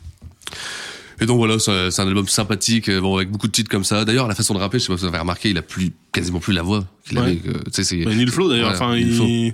Et 1.22 1.26
donc 1.28 1.38
voilà, 1.38 1.59
c'est 1.59 1.72
un 2.01 2.07
album 2.07 2.28
sympathique, 2.28 2.89
euh, 2.89 2.99
bon 2.99 3.15
avec 3.15 3.30
beaucoup 3.30 3.45
de 3.47 3.51
titres 3.51 3.69
comme 3.69 3.84
ça. 3.84 4.03
D'ailleurs, 4.05 4.28
la 4.28 4.34
façon 4.36 4.55
de 4.55 4.59
rapper, 4.59 4.80
je 4.80 4.86
sais 4.86 4.91
pas 4.91 4.97
si 4.97 5.01
vous 5.03 5.07
avez 5.07 5.19
remarqué, 5.19 5.51
il 5.51 5.57
a 5.57 5.61
plus 5.61 5.91
quasiment 6.11 6.39
plus 6.39 6.51
la 6.53 6.63
voix 6.63 6.84
qu'il 7.07 7.19
Ouais. 7.19 7.24
avait. 7.26 7.41
euh, 7.47 7.59
c'est 7.72 8.03
Bah, 8.03 8.13
Neil 8.15 8.28
Flo 8.28 8.49
d'ailleurs. 8.49 8.74
Voilà, 8.76 8.93
enfin, 8.93 8.97
il... 8.97 9.53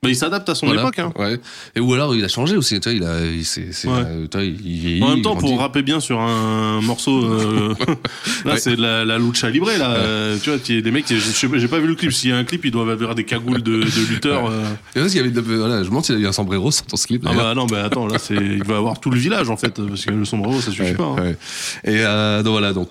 Bah, 0.00 0.08
il 0.10 0.14
s'adapte 0.14 0.48
à 0.48 0.54
son 0.54 0.66
Voilà, 0.66 0.82
époque. 0.82 1.00
Hein. 1.00 1.12
Ouais. 1.18 1.40
Et 1.74 1.80
ou 1.80 1.92
alors 1.92 2.14
il 2.14 2.24
a 2.24 2.28
changé 2.28 2.56
aussi. 2.56 2.78
Tu 2.78 2.88
vois, 2.88 2.96
il 2.96 3.02
a, 3.04 3.26
il, 3.26 3.44
c'est, 3.44 3.72
c'est, 3.72 3.88
Ouais. 3.88 3.94
euh, 4.06 4.26
tu 4.30 4.36
vois, 4.36 4.46
il 4.46 4.52
vieillit, 4.54 5.02
En 5.02 5.08
même 5.08 5.18
il 5.18 5.22
temps, 5.22 5.34
pour 5.34 5.58
rapper 5.58 5.82
bien 5.82 5.98
sur 5.98 6.20
un 6.20 6.80
morceau, 6.82 7.24
euh, 7.24 7.74
là 8.44 8.52
Ouais. 8.52 8.58
c'est 8.60 8.76
de 8.76 8.80
la, 8.82 9.04
la 9.04 9.18
lucha 9.18 9.50
libre 9.50 9.66
là. 9.76 9.90
euh, 9.96 10.38
Tu 10.40 10.50
vois, 10.50 10.58
les 10.68 10.90
mecs, 10.92 11.06
j'ai 11.08 11.68
pas 11.68 11.80
vu 11.80 11.88
le 11.88 11.96
clip. 11.96 12.12
S'il 12.12 12.30
y 12.30 12.32
a 12.32 12.36
un 12.36 12.44
clip, 12.44 12.64
ils 12.64 12.70
doivent 12.70 12.90
avoir 12.90 13.16
des 13.16 13.24
cagoules 13.24 13.60
de, 13.60 13.72
de 13.82 14.08
lutteurs. 14.08 14.46
euh. 14.48 14.62
Et 14.94 15.00
parce 15.00 15.08
qu'il 15.08 15.16
y 15.16 15.24
avait 15.24 15.32
de, 15.32 15.40
voilà, 15.40 15.78
je 15.78 15.82
me 15.82 15.88
demande 15.88 16.04
s'il 16.04 16.14
a 16.14 16.18
eu 16.20 16.26
un 16.28 16.32
sombrero 16.32 16.70
sur 16.70 16.86
ton 16.86 16.96
slip. 16.96 17.24
Ah 17.26 17.34
bah 17.34 17.54
non, 17.56 17.66
bah 17.66 17.82
attends, 17.84 18.06
là 18.06 18.18
c'est, 18.20 18.36
il 18.36 18.62
va 18.62 18.76
avoir 18.76 19.00
tout 19.00 19.10
le 19.10 19.18
village 19.18 19.50
en 19.50 19.56
fait, 19.56 19.82
parce 19.84 20.04
que 20.04 20.12
le 20.12 20.24
sombrero 20.24 20.60
ça 20.60 20.70
suffit 20.70 20.94
pas. 20.94 21.02
hein. 21.02 21.16
ouais. 21.22 21.36
Et 21.82 22.04
euh, 22.04 22.44
donc 22.44 22.52
voilà, 22.52 22.72
donc 22.72 22.88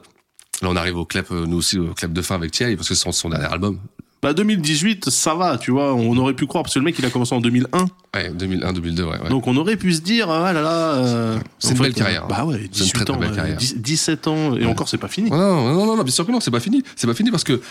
là 0.62 0.68
on 0.70 0.76
arrive 0.76 0.98
au 0.98 1.06
clap, 1.06 1.32
euh, 1.32 1.46
nous 1.46 1.56
aussi 1.58 1.80
au 1.80 1.94
clap 1.94 2.12
de 2.12 2.22
fin 2.22 2.36
avec 2.36 2.52
Thierry 2.52 2.76
parce 2.76 2.90
que 2.90 2.96
c'est 2.96 3.10
son 3.14 3.30
dernier 3.30 3.46
album. 3.46 3.80
Bah 4.28 4.34
2018, 4.34 5.10
ça 5.10 5.36
va, 5.36 5.58
tu 5.58 5.72
vois, 5.72 5.94
on 5.94 6.18
aurait 6.18 6.34
pu 6.34 6.48
croire 6.48 6.62
parce 6.66 6.74
que 6.74 6.80
le 6.80 6.84
mec 6.84 7.00
il 7.00 7.06
a 7.06 7.10
commencé 7.10 7.34
en 7.34 7.40
2001, 7.40 7.86
Ouais, 8.14 8.30
2001, 8.38 8.74
2002, 8.74 9.04
ouais. 9.06 9.10
ouais. 9.22 9.30
donc 9.30 9.48
on 9.48 9.56
aurait 9.56 9.78
pu 9.78 9.94
se 9.94 10.02
dire 10.02 10.30
ah 10.30 10.52
là 10.52 10.62
là. 10.62 10.96
euh, 10.96 11.40
C'est 11.60 11.70
une 11.72 11.78
fait, 11.78 11.84
belle 11.84 11.94
carrière, 11.94 12.26
euh, 12.26 12.28
Bah 12.28 12.44
ouais, 12.44 12.56
C'est 12.74 12.80
une 12.80 12.88
18 12.88 12.92
très, 12.92 13.06
très 13.06 13.14
ans, 13.14 13.18
belle 13.20 13.32
euh, 13.32 13.36
carrière. 13.36 13.56
10 13.58 13.78
17 13.78 14.28
ans 14.28 14.58
et 14.58 14.66
encore 14.66 14.90
c'est 14.90 14.98
pas 14.98 15.08
fini. 15.08 15.30
Non, 15.30 15.38
non, 15.38 15.86
non, 15.86 15.96
non, 15.96 16.04
bien 16.04 16.12
sûr 16.12 16.28
que 16.28 16.32
non, 16.34 16.42
c'est 16.42 16.52
pas 16.52 16.60
fini. 16.60 16.84
C'est 16.98 17.08
pas 17.08 17.14
fini 17.14 17.32
parce 17.32 17.46
que 17.46 17.62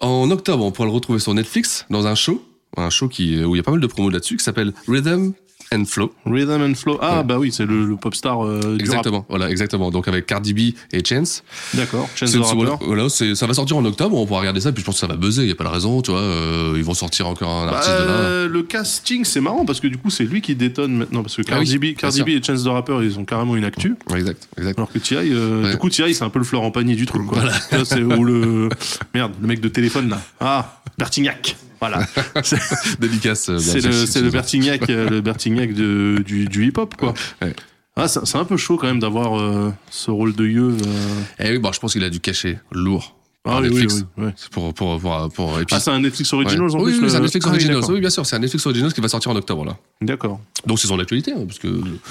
en 0.00 0.30
octobre, 0.30 0.64
on 0.64 0.70
pourra 0.72 0.86
le 0.88 0.94
retrouver 0.94 1.18
sur 1.18 1.34
Netflix 1.34 1.84
dans 1.90 2.06
un 2.06 2.14
show, 2.14 2.42
un 2.78 2.88
show 2.88 3.08
qui 3.08 3.44
où 3.44 3.54
il 3.54 3.58
y 3.58 3.60
a 3.60 3.62
pas 3.62 3.72
mal 3.72 3.80
de 3.80 3.86
promos 3.86 4.08
là-dessus, 4.08 4.38
qui 4.38 4.44
s'appelle 4.44 4.72
Rhythm 4.88 5.32
and 5.74 5.84
Flow. 5.86 6.12
Rhythm 6.26 6.62
and 6.62 6.74
Flow. 6.74 6.98
Ah 7.00 7.18
Ouais. 7.18 7.24
bah 7.24 7.38
oui, 7.38 7.52
c'est 7.52 7.66
le, 7.66 7.84
le 7.84 7.96
pop 7.96 8.14
star 8.14 8.44
euh, 8.44 8.60
du 8.60 8.66
rap. 8.66 8.80
Exactement, 8.80 9.26
voilà, 9.28 9.50
exactement. 9.50 9.90
Donc 9.90 10.08
avec 10.08 10.26
Cardi 10.26 10.54
B 10.54 10.58
et 10.92 11.04
Chance. 11.04 11.42
D'accord. 11.74 12.08
Chance 12.14 12.30
C'est- 12.30 12.38
the 12.38 12.42
Rapper. 12.42 12.54
voilà, 12.56 12.78
voilà, 12.80 13.08
ça 13.08 13.46
va 13.46 13.54
sortir 13.54 13.76
en 13.76 13.84
octobre, 13.84 14.16
on 14.16 14.26
pourra 14.26 14.40
regarder 14.40 14.60
ça, 14.60 14.72
puis 14.72 14.80
je 14.80 14.86
pense 14.86 14.96
que 14.96 15.00
ça 15.00 15.06
va 15.06 15.16
buzzer, 15.16 15.42
il 15.42 15.48
y 15.48 15.52
a 15.52 15.54
pas 15.54 15.64
de 15.64 15.68
raison, 15.70 16.00
tu 16.02 16.10
vois. 16.10 16.20
euh, 16.20 16.74
ils 16.76 16.84
vont 16.84 16.94
sortir 16.94 17.26
encore 17.26 17.50
un 17.50 17.66
Bah, 17.70 17.76
artiste 17.78 17.94
de 17.98 18.04
là. 18.04 18.46
le 18.46 18.62
casting, 18.62 19.24
c'est 19.24 19.40
marrant 19.40 19.64
parce 19.64 19.80
que 19.80 19.88
du 19.88 19.98
coup, 19.98 20.10
c'est 20.10 20.24
lui 20.24 20.40
qui 20.40 20.54
détonne 20.54 20.96
maintenant. 20.96 21.22
Parce 21.22 21.36
que 21.36 21.42
Ah 21.48 21.58
oui, 21.60 21.66
Cardi, 21.66 21.78
B, 21.78 21.96
Cardi. 21.96 22.22
B 22.22 22.28
et 22.30 22.42
Chance 22.42 22.64
the 22.64 22.68
Rapper, 22.68 22.98
ils 23.02 23.18
ont 23.18 23.24
carrément 23.24 23.56
une 23.56 23.64
actu. 23.64 23.94
Ouais, 24.10 24.18
exact, 24.20 24.48
exact. 24.58 24.78
Alors 24.78 24.90
que 24.92 24.98
T.I., 24.98 25.16
euh, 25.32 25.62
Ouais. 25.64 25.70
du 25.72 25.76
coup, 25.78 25.88
T.I., 25.90 26.14
c'est 26.14 26.24
un 26.24 26.30
peu 26.30 26.38
le 26.38 26.44
fleur 26.44 26.62
en 26.62 26.70
panier 26.70 26.94
du 26.94 27.06
truc. 27.06 27.26
Quoi. 27.26 27.38
C'est 27.84 28.02
où 28.02 28.24
le. 28.24 28.68
Merde, 29.14 29.32
le 29.40 29.46
mec 29.46 29.60
de 29.60 29.68
téléphone 29.68 30.08
là. 30.10 30.20
Ah, 30.40 30.80
Bertignac. 30.98 31.56
Voilà. 31.80 32.06
Dédicace. 33.00 33.48
euh, 33.48 33.58
c'est 33.58 33.80
le, 33.80 34.22
le 34.24 34.30
Bertignac, 34.30 34.88
euh, 34.90 35.08
le 35.08 35.20
Bertignac 35.20 35.72
de, 35.74 36.22
du, 36.24 36.46
du 36.46 36.66
hip-hop, 36.66 36.94
quoi. 36.96 37.14
Ouais. 37.42 37.54
Ah, 37.96 38.06
c'est 38.08 38.24
c'est 38.26 38.38
un 38.38 38.44
peu 38.44 38.56
chaud 38.56 38.76
quand 38.76 38.86
même 38.86 39.00
d'avoir 39.00 39.40
euh, 39.40 39.72
ce 39.90 40.10
rôle 40.10 40.34
de 40.34 40.46
yeux. 40.46 40.76
euh. 40.86 41.20
Eh 41.40 41.50
oui, 41.50 41.58
bon, 41.58 41.72
je 41.72 41.80
pense 41.80 41.92
qu'il 41.94 42.04
a 42.04 42.10
dû 42.10 42.20
cacher 42.20 42.58
lourd. 42.70 43.17
Ah 43.50 43.60
oui, 43.60 43.68
oui, 43.68 43.80
Netflix. 43.82 44.04
oui, 44.16 44.24
ouais. 44.26 44.32
C'est 44.36 44.50
Pour, 44.50 44.74
pour, 44.74 45.00
pour, 45.00 45.58
Ah, 45.70 45.80
c'est 45.80 45.90
un 45.90 46.00
Netflix 46.00 46.32
Originals 46.32 46.70
en 46.70 46.78
oui, 46.78 46.84
plus 46.84 46.94
oui, 46.96 47.00
le- 47.02 47.08
c'est 47.08 47.16
un 47.16 47.20
Netflix 47.20 47.46
Ah 47.46 47.50
oui, 47.50 47.54
Originals. 47.56 47.84
oui, 47.88 48.00
bien 48.00 48.10
sûr, 48.10 48.26
c'est 48.26 48.36
un 48.36 48.38
Netflix 48.40 48.66
Originals 48.66 48.92
qui 48.92 49.00
va 49.00 49.08
sortir 49.08 49.30
en 49.32 49.36
octobre, 49.36 49.64
là. 49.64 49.76
D'accord. 50.02 50.40
Donc 50.66 50.78
c'est 50.78 50.86
son 50.88 50.98
actualité, 50.98 51.32
hein, 51.32 51.44
parce 51.46 51.58
que 51.58 51.68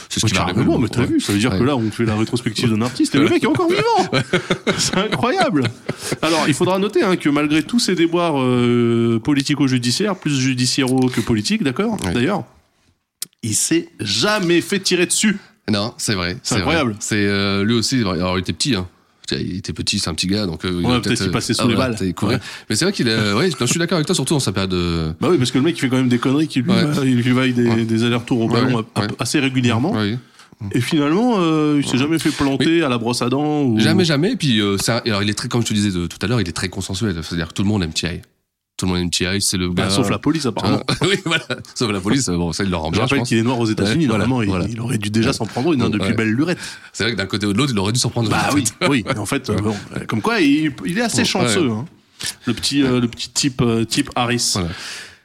c'est 0.09 0.19
ce 0.19 0.25
qui 0.25 0.33
va 0.33 0.41
arriver. 0.43 0.63
mais 0.79 0.87
t'as 0.87 1.05
vu, 1.05 1.19
ça 1.19 1.31
veut 1.33 1.39
dire 1.39 1.51
que 1.57 1.63
là, 1.63 1.75
on 1.75 1.91
fait 1.91 2.05
la 2.05 2.15
rétrospective 2.15 2.69
d'un 2.69 2.81
artiste 2.81 3.15
et 3.15 3.19
le 3.19 3.29
mec 3.29 3.43
est 3.43 3.47
encore 3.47 3.67
vivant 3.69 4.21
C'est 4.77 4.97
incroyable 4.97 5.63
Alors, 6.21 6.45
il 6.47 6.53
faudra 6.53 6.79
noter 6.79 7.03
hein, 7.03 7.15
que 7.15 7.29
malgré 7.29 7.63
tous 7.63 7.79
ces 7.79 7.95
déboires 7.95 8.39
euh, 8.41 9.19
politico-judiciaires, 9.23 10.15
plus 10.15 10.37
judiciairaux 10.39 11.09
que 11.09 11.21
politiques, 11.21 11.63
d'accord. 11.63 11.97
D'ailleurs, 12.13 12.43
il 13.43 13.55
s'est 13.55 13.89
jamais 13.99 14.61
fait 14.61 14.79
tirer 14.79 15.05
dessus 15.05 15.37
Non, 15.69 15.93
c'est 15.97 16.15
vrai. 16.15 16.37
C'est 16.43 16.55
incroyable. 16.55 16.95
C'est 16.99 17.15
euh, 17.25 17.63
lui 17.63 17.73
aussi. 17.75 17.99
Alors 18.01 18.37
il 18.37 18.41
était 18.41 18.53
petit. 18.53 18.75
Hein. 18.75 18.87
Il 19.31 19.57
était 19.57 19.73
petit, 19.73 19.99
c'est 19.99 20.09
un 20.09 20.13
petit 20.13 20.27
gars, 20.27 20.45
donc 20.45 20.63
euh, 20.65 20.77
il 20.81 20.85
Ouais, 20.85 20.95
a 20.95 20.99
peut-être 20.99 21.21
euh, 21.21 21.31
passait 21.31 21.53
sous 21.53 21.63
ah, 21.65 21.67
les 21.67 21.75
balles. 21.75 21.95
Ouais. 22.23 22.37
Mais 22.69 22.75
c'est 22.75 22.85
vrai 22.85 22.91
qu'il 22.93 23.07
est. 23.07 23.33
Ouais, 23.33 23.49
je 23.59 23.65
suis 23.65 23.79
d'accord 23.79 23.95
avec 23.97 24.05
toi, 24.05 24.15
surtout 24.15 24.33
dans 24.33 24.39
sa 24.39 24.51
période. 24.51 24.71
de- 24.71 25.13
Bah 25.19 25.27
oui, 25.31 25.37
parce 25.37 25.51
que 25.51 25.57
le 25.57 25.63
mec, 25.63 25.75
il 25.77 25.81
fait 25.81 25.89
quand 25.89 25.97
même 25.97 26.09
des 26.09 26.17
conneries 26.19 26.47
qui 26.47 26.61
lui, 26.61 26.71
Ouais. 26.71 26.85
va- 26.85 27.05
il 27.05 27.15
lui 27.21 27.31
vaille 27.33 27.53
des, 27.53 27.85
des 27.85 28.03
allers-retours 28.03 28.41
au 28.41 28.47
ballon 28.47 28.85
assez 29.19 29.39
régulièrement. 29.39 29.95
Et 30.71 30.81
finalement, 30.81 31.35
euh, 31.37 31.79
il 31.83 31.87
s'est 31.87 31.99
jamais 31.99 32.17
fait 32.17 32.31
planter 32.31 32.81
à 32.81 32.89
la 32.89 32.97
brosse 32.97 33.21
à 33.21 33.29
dents. 33.29 33.61
Ou... 33.61 33.79
Jamais, 33.79 34.05
jamais. 34.05 34.31
Et 34.31 34.35
puis, 34.35 34.59
euh, 34.59 34.75
un- 34.87 35.01
alors, 35.05 35.21
il 35.21 35.29
est 35.29 35.35
très, 35.35 35.47
comme 35.47 35.61
je 35.61 35.67
te 35.67 35.73
disais 35.73 35.91
de- 35.91 36.07
tout 36.07 36.17
à 36.21 36.25
l'heure, 36.27 36.41
il 36.41 36.49
est 36.49 36.53
très 36.53 36.67
consensuel. 36.69 37.15
C'est-à-dire 37.21 37.49
que 37.49 37.53
tout 37.53 37.61
le 37.61 37.67
monde 37.67 37.83
aime 37.83 37.93
T.I. 37.93 38.21
Tout 38.77 38.85
le 38.85 38.91
monde 38.91 39.01
aime 39.01 39.09
T.I. 39.09 39.41
C'est 39.41 39.57
le 39.57 39.69
Bah, 39.69 39.83
gars. 39.85 39.89
sauf 39.89 40.07
la 40.09 40.19
police, 40.19 40.45
apparemment. 40.45 40.83
Ah, 40.87 40.93
oui, 41.01 41.15
voilà. 41.25 41.43
Sauf 41.73 41.91
la 41.91 41.99
police. 41.99 42.27
Bon, 42.29 42.53
ça, 42.53 42.63
il 42.63 42.69
le 42.69 42.75
rend 42.77 42.91
bien. 42.91 42.99
je 42.99 43.09
rappelle 43.09 43.23
qu'il 43.25 43.37
est 43.39 43.43
noir 43.43 43.57
aux 43.59 43.65
États-Unis. 43.65 44.03
Ouais, 44.05 44.09
voilà, 44.09 44.27
Normalement, 44.27 44.43
il- 44.43 44.49
voilà. 44.49 44.65
il, 44.71 44.79
aurait 44.79 44.99
dû 44.99 45.09
déjà 45.09 45.33
s'en 45.33 45.47
prendre 45.47 45.73
une 45.73 45.81
hein, 45.81 45.89
depuis 45.89 46.09
Ouais. 46.09 46.13
belle 46.15 46.29
lurette. 46.29 46.59
C'est 46.93 47.03
vrai 47.03 47.13
que 47.13 47.17
d'un 47.17 47.25
côté 47.25 47.47
ou 47.47 47.53
de 47.53 47.57
l'autre, 47.57 47.71
il 47.73 47.79
aurait 47.79 47.91
dû 47.91 47.99
s'en 47.99 48.09
prendre. 48.11 48.29
Bah 48.29 48.49
une. 48.51 48.57
oui, 48.59 48.63
oui. 48.87 49.03
Mais 49.07 49.17
en 49.17 49.25
fait, 49.25 49.49
euh, 49.49 49.55
bon, 49.57 49.75
euh, 49.95 50.05
comme 50.05 50.21
quoi, 50.21 50.39
il, 50.41 50.71
il 50.85 50.97
est 50.97 51.01
assez 51.01 51.25
chanceux. 51.25 51.69
hein. 51.71 51.85
Le 52.45 52.53
petit, 52.53 52.83
euh, 52.83 52.99
le 52.99 53.07
petit 53.07 53.29
type, 53.29 53.61
euh, 53.61 53.83
type 53.83 54.09
Harris. 54.15 54.51
Voilà. 54.53 54.69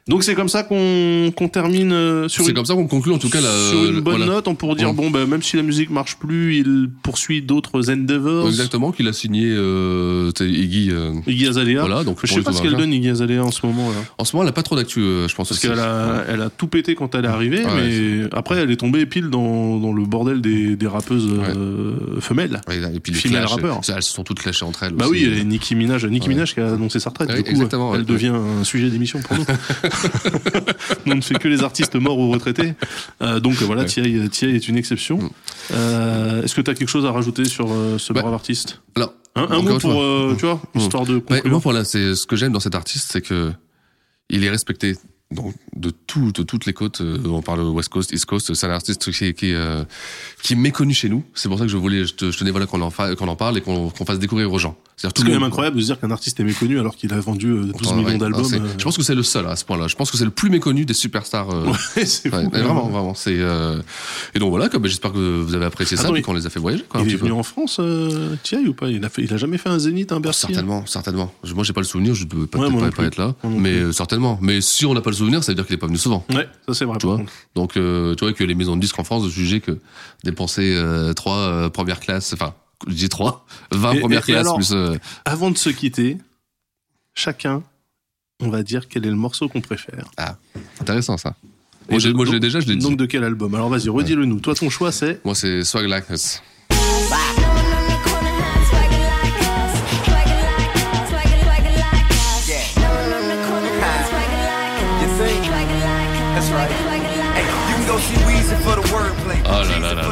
Donc 0.09 0.24
c'est 0.24 0.34
comme 0.34 0.48
ça 0.48 0.64
qu'on 0.64 1.32
qu'on 1.36 1.48
termine 1.48 1.92
euh, 1.92 2.28
sur 2.28 2.44
C'est 2.44 2.53
comme 2.53 2.64
ça 2.66 2.74
qu'on 2.74 2.88
conclut 2.88 3.12
en 3.12 3.18
tout 3.18 3.30
cas 3.30 3.40
la. 3.40 3.48
sur 3.70 3.84
une 3.84 4.00
bonne 4.00 4.16
voilà. 4.16 4.26
note. 4.34 4.48
On 4.48 4.57
pourrait 4.57 4.74
dire 4.74 4.88
Ouais. 4.88 4.94
bon, 4.94 5.11
bah, 5.11 5.26
même 5.26 5.42
si 5.42 5.57
la 5.57 5.62
musique 5.62 5.90
marche 5.90 6.16
plus, 6.16 6.57
il 6.57 6.90
poursuit 7.05 7.40
d'autres 7.40 7.88
endeavors. 7.88 8.48
Exactement, 8.48 8.90
qu'il 8.90 9.07
a 9.07 9.12
signé 9.12 9.46
euh, 9.46 10.32
Iggy. 10.40 10.88
euh, 10.90 11.12
Iggy 11.28 11.46
Azalea. 11.46 11.80
Voilà, 11.80 12.03
donc 12.03 12.18
je 12.24 12.32
sais 12.32 12.42
pas 12.42 12.53
ce 12.53 12.61
qu'elle 12.62 12.74
donne 12.76 12.92
Iggy 12.92 13.11
Azalea 13.11 13.38
en 13.44 13.53
ce 13.53 13.64
moment 13.64 13.90
là. 13.90 13.96
En 14.18 14.24
ce 14.24 14.34
moment, 14.34 14.42
elle 14.42 14.48
a 14.48 14.53
pas 14.53 14.64
trop 14.64 14.74
d'actu, 14.74 15.00
euh, 15.00 15.28
je 15.28 15.34
pense. 15.36 15.48
Parce 15.50 15.61
qu'elle 15.61 15.78
a, 15.78 16.24
elle 16.28 16.40
a 16.42 16.50
tout 16.50 16.66
pété 16.66 16.96
quand 16.96 17.14
elle 17.14 17.24
est 17.24 17.28
arrivée, 17.28 17.64
Ouais, 17.64 17.70
mais 17.76 18.28
après 18.32 18.57
elle 18.57 18.70
est 18.72 18.76
tombée 18.76 19.07
pile 19.07 19.30
dans, 19.30 19.78
dans 19.78 19.92
le 19.92 20.05
bordel 20.05 20.40
des, 20.40 20.74
des 20.74 20.86
rappeuses 20.88 21.28
euh, 21.30 22.20
femelles. 22.20 22.61
Ouais, 22.68 22.78
et 22.92 22.98
puis 22.98 23.12
les 23.12 23.18
Female 23.20 23.42
clashs, 23.42 23.50
rappeurs. 23.53 23.80
elles 23.96 24.03
se 24.03 24.12
sont 24.12 24.24
toutes 24.24 24.40
clashées 24.40 24.64
entre 24.64 24.82
elles. 24.82 24.94
Bah 24.94 25.07
aussi. 25.07 25.26
oui, 25.28 25.38
et 25.40 25.44
Nicki 25.44 25.76
Minaj, 25.76 26.05
Nicki 26.07 26.26
Ouais. 26.26 26.34
Minaj 26.34 26.55
qui 26.55 26.61
a 26.61 26.72
annoncé 26.72 26.98
sa 26.98 27.11
retraite. 27.11 27.28
Ouais, 27.30 27.42
du 27.42 27.55
coup, 27.55 27.68
elle 27.70 27.78
ouais. 28.00 28.03
devient 28.05 28.32
un 28.61 28.64
sujet 28.64 28.90
d'émission 28.90 29.20
pour 29.20 29.36
nous. 29.38 29.44
on 31.07 31.14
ne 31.16 31.20
fait 31.20 31.34
que 31.38 31.49
les 31.49 31.62
artistes 31.62 31.95
morts 31.97 32.18
ou 32.18 32.30
retraités. 32.30 32.74
Euh, 33.22 33.40
donc 33.40 33.61
euh, 33.62 33.64
voilà, 33.64 33.82
Ouais. 33.82 33.88
T.I. 33.88 34.55
est 34.55 34.68
une 34.68 34.76
exception. 34.76 35.18
Mm. 35.18 35.30
Euh, 35.72 36.43
Est-ce 36.43 36.55
que 36.55 36.61
tu 36.61 36.70
as 36.70 36.74
quelque 36.74 36.88
chose 36.88 37.07
à 37.07 37.12
rajouter 37.12 37.45
sur 37.45 37.68
ce 37.99 38.12
Bah, 38.12 38.22
brave 38.22 38.34
artiste 38.34 38.80
Alors, 38.97 39.12
Un, 39.34 39.43
un 39.51 39.62
mot 39.62 39.78
pour, 39.78 40.36
tu 40.36 40.47
vois, 40.47 40.61
Mm. 40.74 40.78
histoire 40.78 41.05
de 41.07 41.14
Ouais, 41.16 41.20
conclure. 41.20 41.51
moi, 41.51 41.61
voilà, 41.62 41.84
c'est 41.84 42.14
ce 42.14 42.26
que 42.26 42.36
j'aime 42.36 42.53
dans 42.53 42.61
cet 42.61 42.74
artiste, 42.74 43.09
c'est 43.12 43.20
que 43.22 43.53
il 44.30 44.45
est 44.45 44.51
respecté 44.51 44.97
donc, 45.35 45.55
de, 45.76 45.91
tout, 45.91 46.33
de 46.33 46.43
toutes 46.43 46.66
les 46.66 46.72
côtes. 46.72 47.01
euh, 47.01 47.18
on 47.26 47.43
parle 47.43 47.61
West 47.61 47.89
Coast, 47.89 48.12
East 48.12 48.26
Coast. 48.26 48.55
C'est 48.55 48.66
un 48.66 48.70
artiste 48.70 49.11
qui, 49.12 49.33
qui, 49.35 49.53
euh, 49.55 49.85
qui 50.43 50.53
est 50.53 50.57
méconnu 50.57 50.95
chez 50.95 51.09
nous. 51.09 51.24
C'est 51.35 51.49
pour 51.49 51.59
ça 51.59 51.64
que 51.64 51.70
je 51.70 51.76
voulais, 51.76 52.05
je, 52.05 52.14
te- 52.14 52.30
je 52.30 52.39
tenais 52.39 52.51
voilà 52.51 52.66
qu'on 52.66 52.80
en, 52.83 52.91
fa- 52.91 53.14
qu'on 53.14 53.28
en 53.28 53.37
parle 53.37 53.59
et 53.59 53.61
qu'on 53.61 53.91
fasse 53.91 54.18
découvrir 54.18 54.53
aux 54.53 54.59
gens. 54.59 54.76
C'est 54.97 55.12
quand 55.16 55.24
même 55.24 55.43
incroyable 55.43 55.76
de 55.76 55.80
se 55.80 55.87
dire 55.87 55.99
qu'un 55.99 56.11
artiste 56.12 56.39
est 56.39 56.45
méconnu 56.45 56.78
alors 56.78 56.95
qu'il 56.95 57.12
a 57.12 57.18
vendu 57.18 57.49
euh, 57.49 57.64
12 57.76 57.89
Ouais, 57.93 57.95
millions 58.05 58.18
d'albums. 58.18 58.45
euh. 58.55 58.68
Je 58.78 58.85
pense 58.85 58.97
que 58.97 59.03
c'est 59.03 59.14
le 59.16 59.22
seul 59.24 59.47
à 59.49 59.57
ce 59.57 59.64
point-là. 59.64 59.89
Je 59.89 59.97
pense 59.97 60.11
que 60.12 60.16
c'est 60.16 60.24
le 60.24 60.30
plus 60.30 60.49
méconnu 60.51 60.85
des 60.85 60.95
superstars. 60.95 61.49
Ouais, 61.97 62.05
c'est 62.07 62.33
ouais, 62.33 62.47
vraiment, 62.49 62.89
vraiment. 62.89 63.14
C'est 63.14 63.35
et 64.35 64.39
donc 64.39 64.51
voilà. 64.51 64.68
J'espère 64.85 65.12
que 65.12 65.41
vous 65.41 65.55
avez 65.55 65.64
apprécié 65.64 65.97
ça 65.97 66.09
et 66.14 66.22
qu'on 66.22 66.35
les 66.35 66.47
a 66.47 66.51
fait 66.51 66.61
voyager. 66.61 66.85
Quoi, 66.89 67.01
Il 67.03 67.09
est 67.09 67.12
peu. 67.16 67.20
venu 67.24 67.33
en 67.33 67.43
France, 67.43 67.80
Thierry, 68.43 68.68
ou 68.68 68.74
pas? 68.74 68.89
Il 68.91 69.05
a, 69.05 69.09
fait, 69.09 69.22
il 69.22 69.33
a 69.33 69.37
jamais 69.37 69.59
fait 69.59 69.68
un 69.70 69.78
Zénith, 69.78 70.12
un 70.12 70.20
Bercy? 70.20 70.41
Certainement, 70.43 70.85
certainement. 70.87 71.33
Moi, 71.55 71.64
j'ai 71.64 71.72
pas 71.72 71.80
le 71.80 71.87
souvenir, 71.87 72.14
je 72.14 72.24
peux 72.24 72.47
pas, 72.47 72.59
Ouais, 72.59 72.66
peut-être 72.66 72.72
moi 72.72 72.80
pas, 72.80 72.87
non 72.87 72.91
pas 72.93 72.97
plus. 72.99 73.07
être 73.07 73.16
là, 73.16 73.35
Moi 73.43 73.61
mais 73.61 73.93
certainement. 73.93 74.39
Mais 74.41 74.61
si 74.61 74.87
on 74.87 74.95
n'a 74.95 75.01
pas 75.01 75.11
le 75.11 75.16
souvenir, 75.16 75.21
ça 75.42 75.52
veut 75.52 75.54
dire 75.54 75.66
qu'il 75.66 75.74
est 75.74 75.78
pas 75.78 75.86
venu 75.86 75.98
souvent. 75.98 76.24
Ouais, 76.30 76.48
ça 76.66 76.74
c'est 76.74 76.84
vrai. 76.84 76.98
Tu 76.98 77.06
vois. 77.06 77.20
Donc, 77.54 77.76
euh, 77.76 78.14
tu 78.14 78.24
vois 78.24 78.32
que 78.32 78.44
les 78.44 78.54
maisons 78.54 78.76
de 78.76 78.80
disques 78.80 78.98
en 78.98 79.04
France 79.04 79.28
jugeaient 79.28 79.60
que 79.60 79.78
dépenser 80.24 80.74
euh, 80.74 81.12
trois 81.12 81.36
euh, 81.36 81.68
premières 81.70 82.00
classes, 82.00 82.32
enfin, 82.32 82.54
je 82.88 82.94
dis 82.94 83.08
trois, 83.08 83.46
20 83.72 83.92
Et- 83.92 84.00
premières 84.00 84.20
et- 84.28 84.32
classes 84.32 84.40
alors 84.46 84.56
plus. 84.56 84.72
euh, 84.72 84.96
Avant 85.24 85.50
de 85.50 85.56
se 85.58 85.70
quitter, 85.70 86.18
chacun, 87.14 87.62
on 88.40 88.48
va 88.48 88.62
dire 88.62 88.88
quel 88.88 89.04
est 89.06 89.10
le 89.10 89.16
morceau 89.16 89.48
qu'on 89.48 89.60
préfère. 89.60 90.04
intéressant 90.80 91.16
ça. 91.16 91.34
Moi, 91.90 91.98
je, 91.98 92.08
l'ai 92.08 92.40
déjà, 92.40 92.60
je 92.60 92.66
l'ai 92.68 92.76
dit. 92.76 92.86
Donc 92.88 92.96
de 92.96 93.06
quel 93.06 93.24
album? 93.24 93.54
Alors 93.54 93.68
vas-y, 93.68 93.88
redis-le 93.88 94.24
nous. 94.24 94.40
Toi, 94.40 94.54
ton 94.54 94.70
choix, 94.70 94.92
c'est 94.92 95.20
Moi, 95.24 95.34
c'est 95.34 95.62
Swag 95.64 95.86
Like 95.86 96.04
Oh 109.55 109.62
là 109.64 109.78
là 109.78 109.94
là 109.94 110.09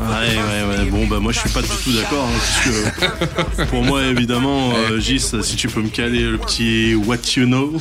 Ouais, 0.00 0.36
ouais, 0.36 0.78
ouais. 0.78 0.90
Bon, 0.90 1.06
bah, 1.06 1.20
moi, 1.20 1.32
je 1.32 1.38
suis 1.38 1.50
pas 1.50 1.62
du 1.62 1.68
tout 1.68 1.92
d'accord. 1.92 2.26
Hein, 2.26 3.10
puisque 3.54 3.70
pour 3.70 3.84
moi, 3.84 4.02
évidemment, 4.04 4.72
euh, 4.74 4.98
Gis, 4.98 5.32
si 5.42 5.56
tu 5.56 5.68
peux 5.68 5.80
me 5.80 5.88
caler 5.88 6.22
le 6.22 6.38
petit 6.38 6.94
What 6.94 7.18
You 7.36 7.46
Know. 7.46 7.78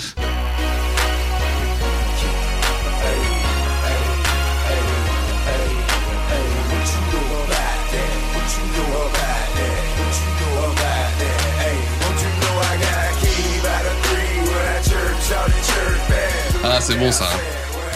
Ah, 16.63 16.79
c'est 16.81 16.97
bon 16.97 17.11
ça. 17.11 17.25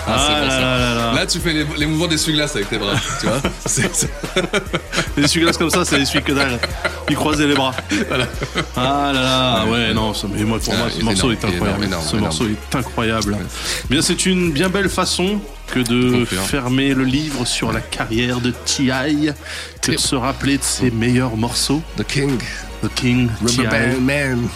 Ah, 0.07 0.15
ah 0.17 0.39
bon, 0.39 0.47
là, 0.47 0.49
ça. 0.49 0.59
Là, 0.59 0.77
là, 0.77 0.98
là. 1.19 1.25
Tu 1.27 1.39
fais 1.39 1.53
les, 1.53 1.65
les 1.77 1.85
mouvements 1.85 2.07
d'essuie-glace 2.07 2.55
avec 2.55 2.69
tes 2.69 2.77
bras, 2.77 2.93
tu 3.19 3.27
vois. 3.27 3.41
Les 5.17 5.23
essuie-glaces 5.23 5.57
comme 5.57 5.69
ça, 5.69 5.83
c'est 5.85 5.97
les 5.97 6.03
essuie 6.03 6.21
que 6.21 6.31
dalle. 6.31 6.59
Il 7.09 7.15
croisait 7.15 7.47
les 7.47 7.55
bras. 7.55 7.73
Ah 8.75 9.11
là 9.13 9.21
là, 9.21 9.65
ouais, 9.65 9.93
non, 9.93 10.13
mais 10.33 10.43
moi, 10.43 10.59
pour 10.59 10.73
Ah, 10.75 10.77
moi, 10.77 10.89
ce 10.89 11.03
morceau 11.03 11.31
énorme, 11.31 11.33
est 11.33 11.45
incroyable. 11.45 11.83
énorme, 11.85 12.03
ce 12.03 12.09
énorme. 12.11 12.23
morceau 12.23 12.45
est 12.47 12.75
incroyable. 12.75 13.37
Bien, 13.89 14.01
c'est 14.01 14.25
une 14.25 14.51
bien 14.51 14.69
belle 14.69 14.89
façon 14.89 15.39
que 15.73 15.79
de 15.79 16.19
Conclure. 16.19 16.41
fermer 16.43 16.93
le 16.93 17.03
livre 17.03 17.45
sur 17.45 17.71
la 17.71 17.81
carrière 17.81 18.39
de 18.39 18.51
T.I. 18.51 19.31
que 19.81 19.91
de 19.91 19.97
se 19.97 20.15
rappeler 20.15 20.57
de 20.57 20.63
ses 20.63 20.89
meilleurs 20.91 21.35
morceaux. 21.37 21.81
The 21.97 22.03
King. 22.05 22.37
The 22.81 22.93
King, 22.95 23.29
Man. 24.01 24.47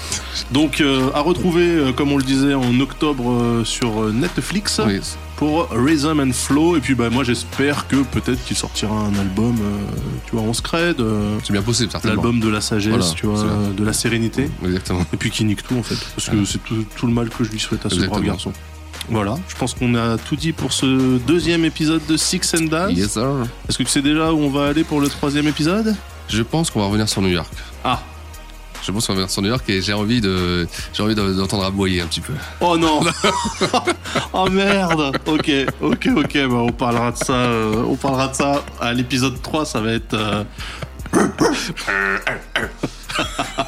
Donc, 0.51 0.79
euh, 0.79 1.09
à 1.13 1.19
retrouver, 1.19 1.65
euh, 1.67 1.91
comme 1.91 2.11
on 2.13 2.17
le 2.17 2.23
disait, 2.23 2.53
en 2.53 2.79
octobre 2.79 3.29
euh, 3.31 3.65
sur 3.65 4.13
Netflix 4.13 4.79
Oui. 4.85 5.01
Pour 5.35 5.67
Rhythm 5.71 6.19
and 6.19 6.31
Flow. 6.33 6.77
Et 6.77 6.79
puis, 6.79 6.95
bah, 6.95 7.09
moi, 7.09 7.23
j'espère 7.23 7.87
que 7.87 7.97
peut-être 7.97 8.43
qu'il 8.45 8.55
sortira 8.55 8.95
un 8.95 9.13
album, 9.19 9.55
euh, 9.61 9.77
tu 10.25 10.35
vois, 10.35 10.41
en 10.47 10.53
scred, 10.53 10.99
euh, 10.99 11.37
C'est 11.43 11.53
bien 11.53 11.61
possible, 11.61 11.91
certainement. 11.91 12.21
l'album 12.21 12.39
de 12.39 12.47
la 12.49 12.61
sagesse, 12.61 12.89
Voilà, 12.89 13.05
tu 13.15 13.25
vois, 13.25 13.43
de 13.75 13.83
la 13.83 13.93
sérénité. 13.93 14.49
Exactement. 14.63 15.05
Et 15.13 15.17
puis 15.17 15.29
qui 15.31 15.43
nique 15.45 15.63
tout, 15.63 15.75
en 15.77 15.83
fait. 15.83 15.97
Parce 16.15 16.29
que 16.29 16.35
Ah. 16.41 16.45
c'est 16.45 16.63
tout, 16.63 16.85
tout 16.95 17.07
le 17.07 17.13
mal 17.13 17.29
que 17.29 17.43
je 17.43 17.49
lui 17.49 17.59
souhaite 17.59 17.85
à 17.85 17.89
ce 17.89 18.05
brave 18.05 18.23
garçon. 18.23 18.53
Voilà, 19.09 19.35
je 19.49 19.55
pense 19.55 19.73
qu'on 19.73 19.95
a 19.95 20.17
tout 20.17 20.37
dit 20.37 20.53
pour 20.53 20.71
ce 20.71 21.17
deuxième 21.17 21.65
épisode 21.65 22.01
de 22.07 22.15
Six 22.15 22.55
and 22.57 22.65
Daz. 22.67 22.93
Yes, 22.93 23.11
sir. 23.13 23.27
Est-ce 23.67 23.77
que 23.77 23.83
tu 23.83 23.89
sais 23.89 24.01
déjà 24.01 24.31
où 24.31 24.37
on 24.39 24.49
va 24.49 24.67
aller 24.67 24.85
pour 24.85 25.01
le 25.01 25.09
troisième 25.09 25.45
épisode? 25.47 25.93
Je 26.29 26.41
pense 26.41 26.69
qu'on 26.71 26.79
va 26.79 26.85
revenir 26.85 27.09
sur 27.09 27.21
New 27.21 27.27
York. 27.27 27.51
Ah, 27.83 28.01
Je 28.85 28.91
pense 28.91 29.07
qu'on 29.07 29.13
va 29.13 29.17
revenir 29.21 29.31
sur 29.31 29.41
New 29.41 29.49
York 29.49 29.63
et 29.69 29.81
j'ai 29.81 29.93
envie 29.93 30.19
de, 30.21 30.67
j'ai 30.93 31.03
envie 31.03 31.15
de- 31.15 31.33
d'entendre 31.33 31.63
aboyer 31.65 32.01
un 32.01 32.07
petit 32.07 32.21
peu. 32.21 32.33
Oh 32.61 32.77
non. 32.77 32.99
Oh 34.33 34.49
merde. 34.49 35.17
Ok, 35.25 35.49
ok, 35.81 36.07
ok, 36.17 36.33
bah 36.49 36.55
on 36.55 36.71
parlera 36.71 37.11
de 37.11 37.17
ça, 37.17 37.33
euh, 37.33 37.83
on 37.87 37.95
parlera 37.95 38.27
de 38.27 38.35
ça 38.35 38.63
à 38.81 38.93
l'épisode 38.93 39.41
3, 39.41 39.65
ça 39.65 39.79
va 39.79 39.93
être... 39.93 40.13
euh, 40.13 40.43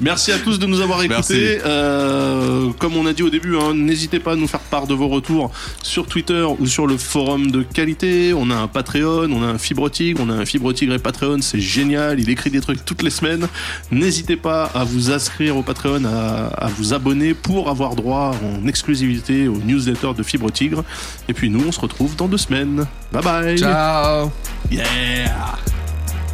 Merci 0.00 0.32
à 0.32 0.38
tous 0.38 0.58
de 0.58 0.66
nous 0.66 0.80
avoir 0.80 1.02
écoutés. 1.02 1.60
Euh, 1.64 2.70
comme 2.78 2.96
on 2.96 3.06
a 3.06 3.12
dit 3.12 3.22
au 3.22 3.30
début, 3.30 3.56
hein, 3.56 3.74
n'hésitez 3.74 4.18
pas 4.18 4.32
à 4.32 4.36
nous 4.36 4.48
faire 4.48 4.60
part 4.60 4.86
de 4.86 4.94
vos 4.94 5.08
retours 5.08 5.52
sur 5.82 6.06
Twitter 6.06 6.44
ou 6.58 6.66
sur 6.66 6.86
le 6.86 6.96
forum 6.96 7.50
de 7.50 7.62
qualité. 7.62 8.32
On 8.34 8.50
a 8.50 8.56
un 8.56 8.68
Patreon, 8.68 9.30
on 9.30 9.42
a 9.42 9.46
un 9.46 9.58
Fibre 9.58 9.88
Tigre, 9.88 10.20
on 10.24 10.30
a 10.30 10.34
un 10.34 10.44
Fibre 10.44 10.72
Tigre 10.72 10.94
et 10.94 10.98
Patreon, 10.98 11.38
c'est 11.42 11.60
génial. 11.60 12.18
Il 12.20 12.28
écrit 12.30 12.50
des 12.50 12.60
trucs 12.60 12.84
toutes 12.84 13.02
les 13.02 13.10
semaines. 13.10 13.46
N'hésitez 13.90 14.36
pas 14.36 14.64
à 14.74 14.84
vous 14.84 15.10
inscrire 15.12 15.56
au 15.56 15.62
Patreon, 15.62 16.04
à, 16.04 16.46
à 16.46 16.66
vous 16.68 16.94
abonner 16.94 17.34
pour 17.34 17.68
avoir 17.70 17.94
droit 17.94 18.34
en 18.42 18.66
exclusivité 18.66 19.48
aux 19.48 19.58
newsletters 19.58 20.14
de 20.16 20.22
Fibre 20.22 20.50
Tigre. 20.50 20.84
Et 21.28 21.34
puis 21.34 21.50
nous, 21.50 21.64
on 21.68 21.72
se 21.72 21.80
retrouve 21.80 22.16
dans 22.16 22.28
deux 22.28 22.38
semaines. 22.38 22.86
Bye 23.12 23.22
bye. 23.22 23.58
Ciao 23.58 24.30
Yeah. 24.70 25.56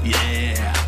Yeah. 0.05 0.88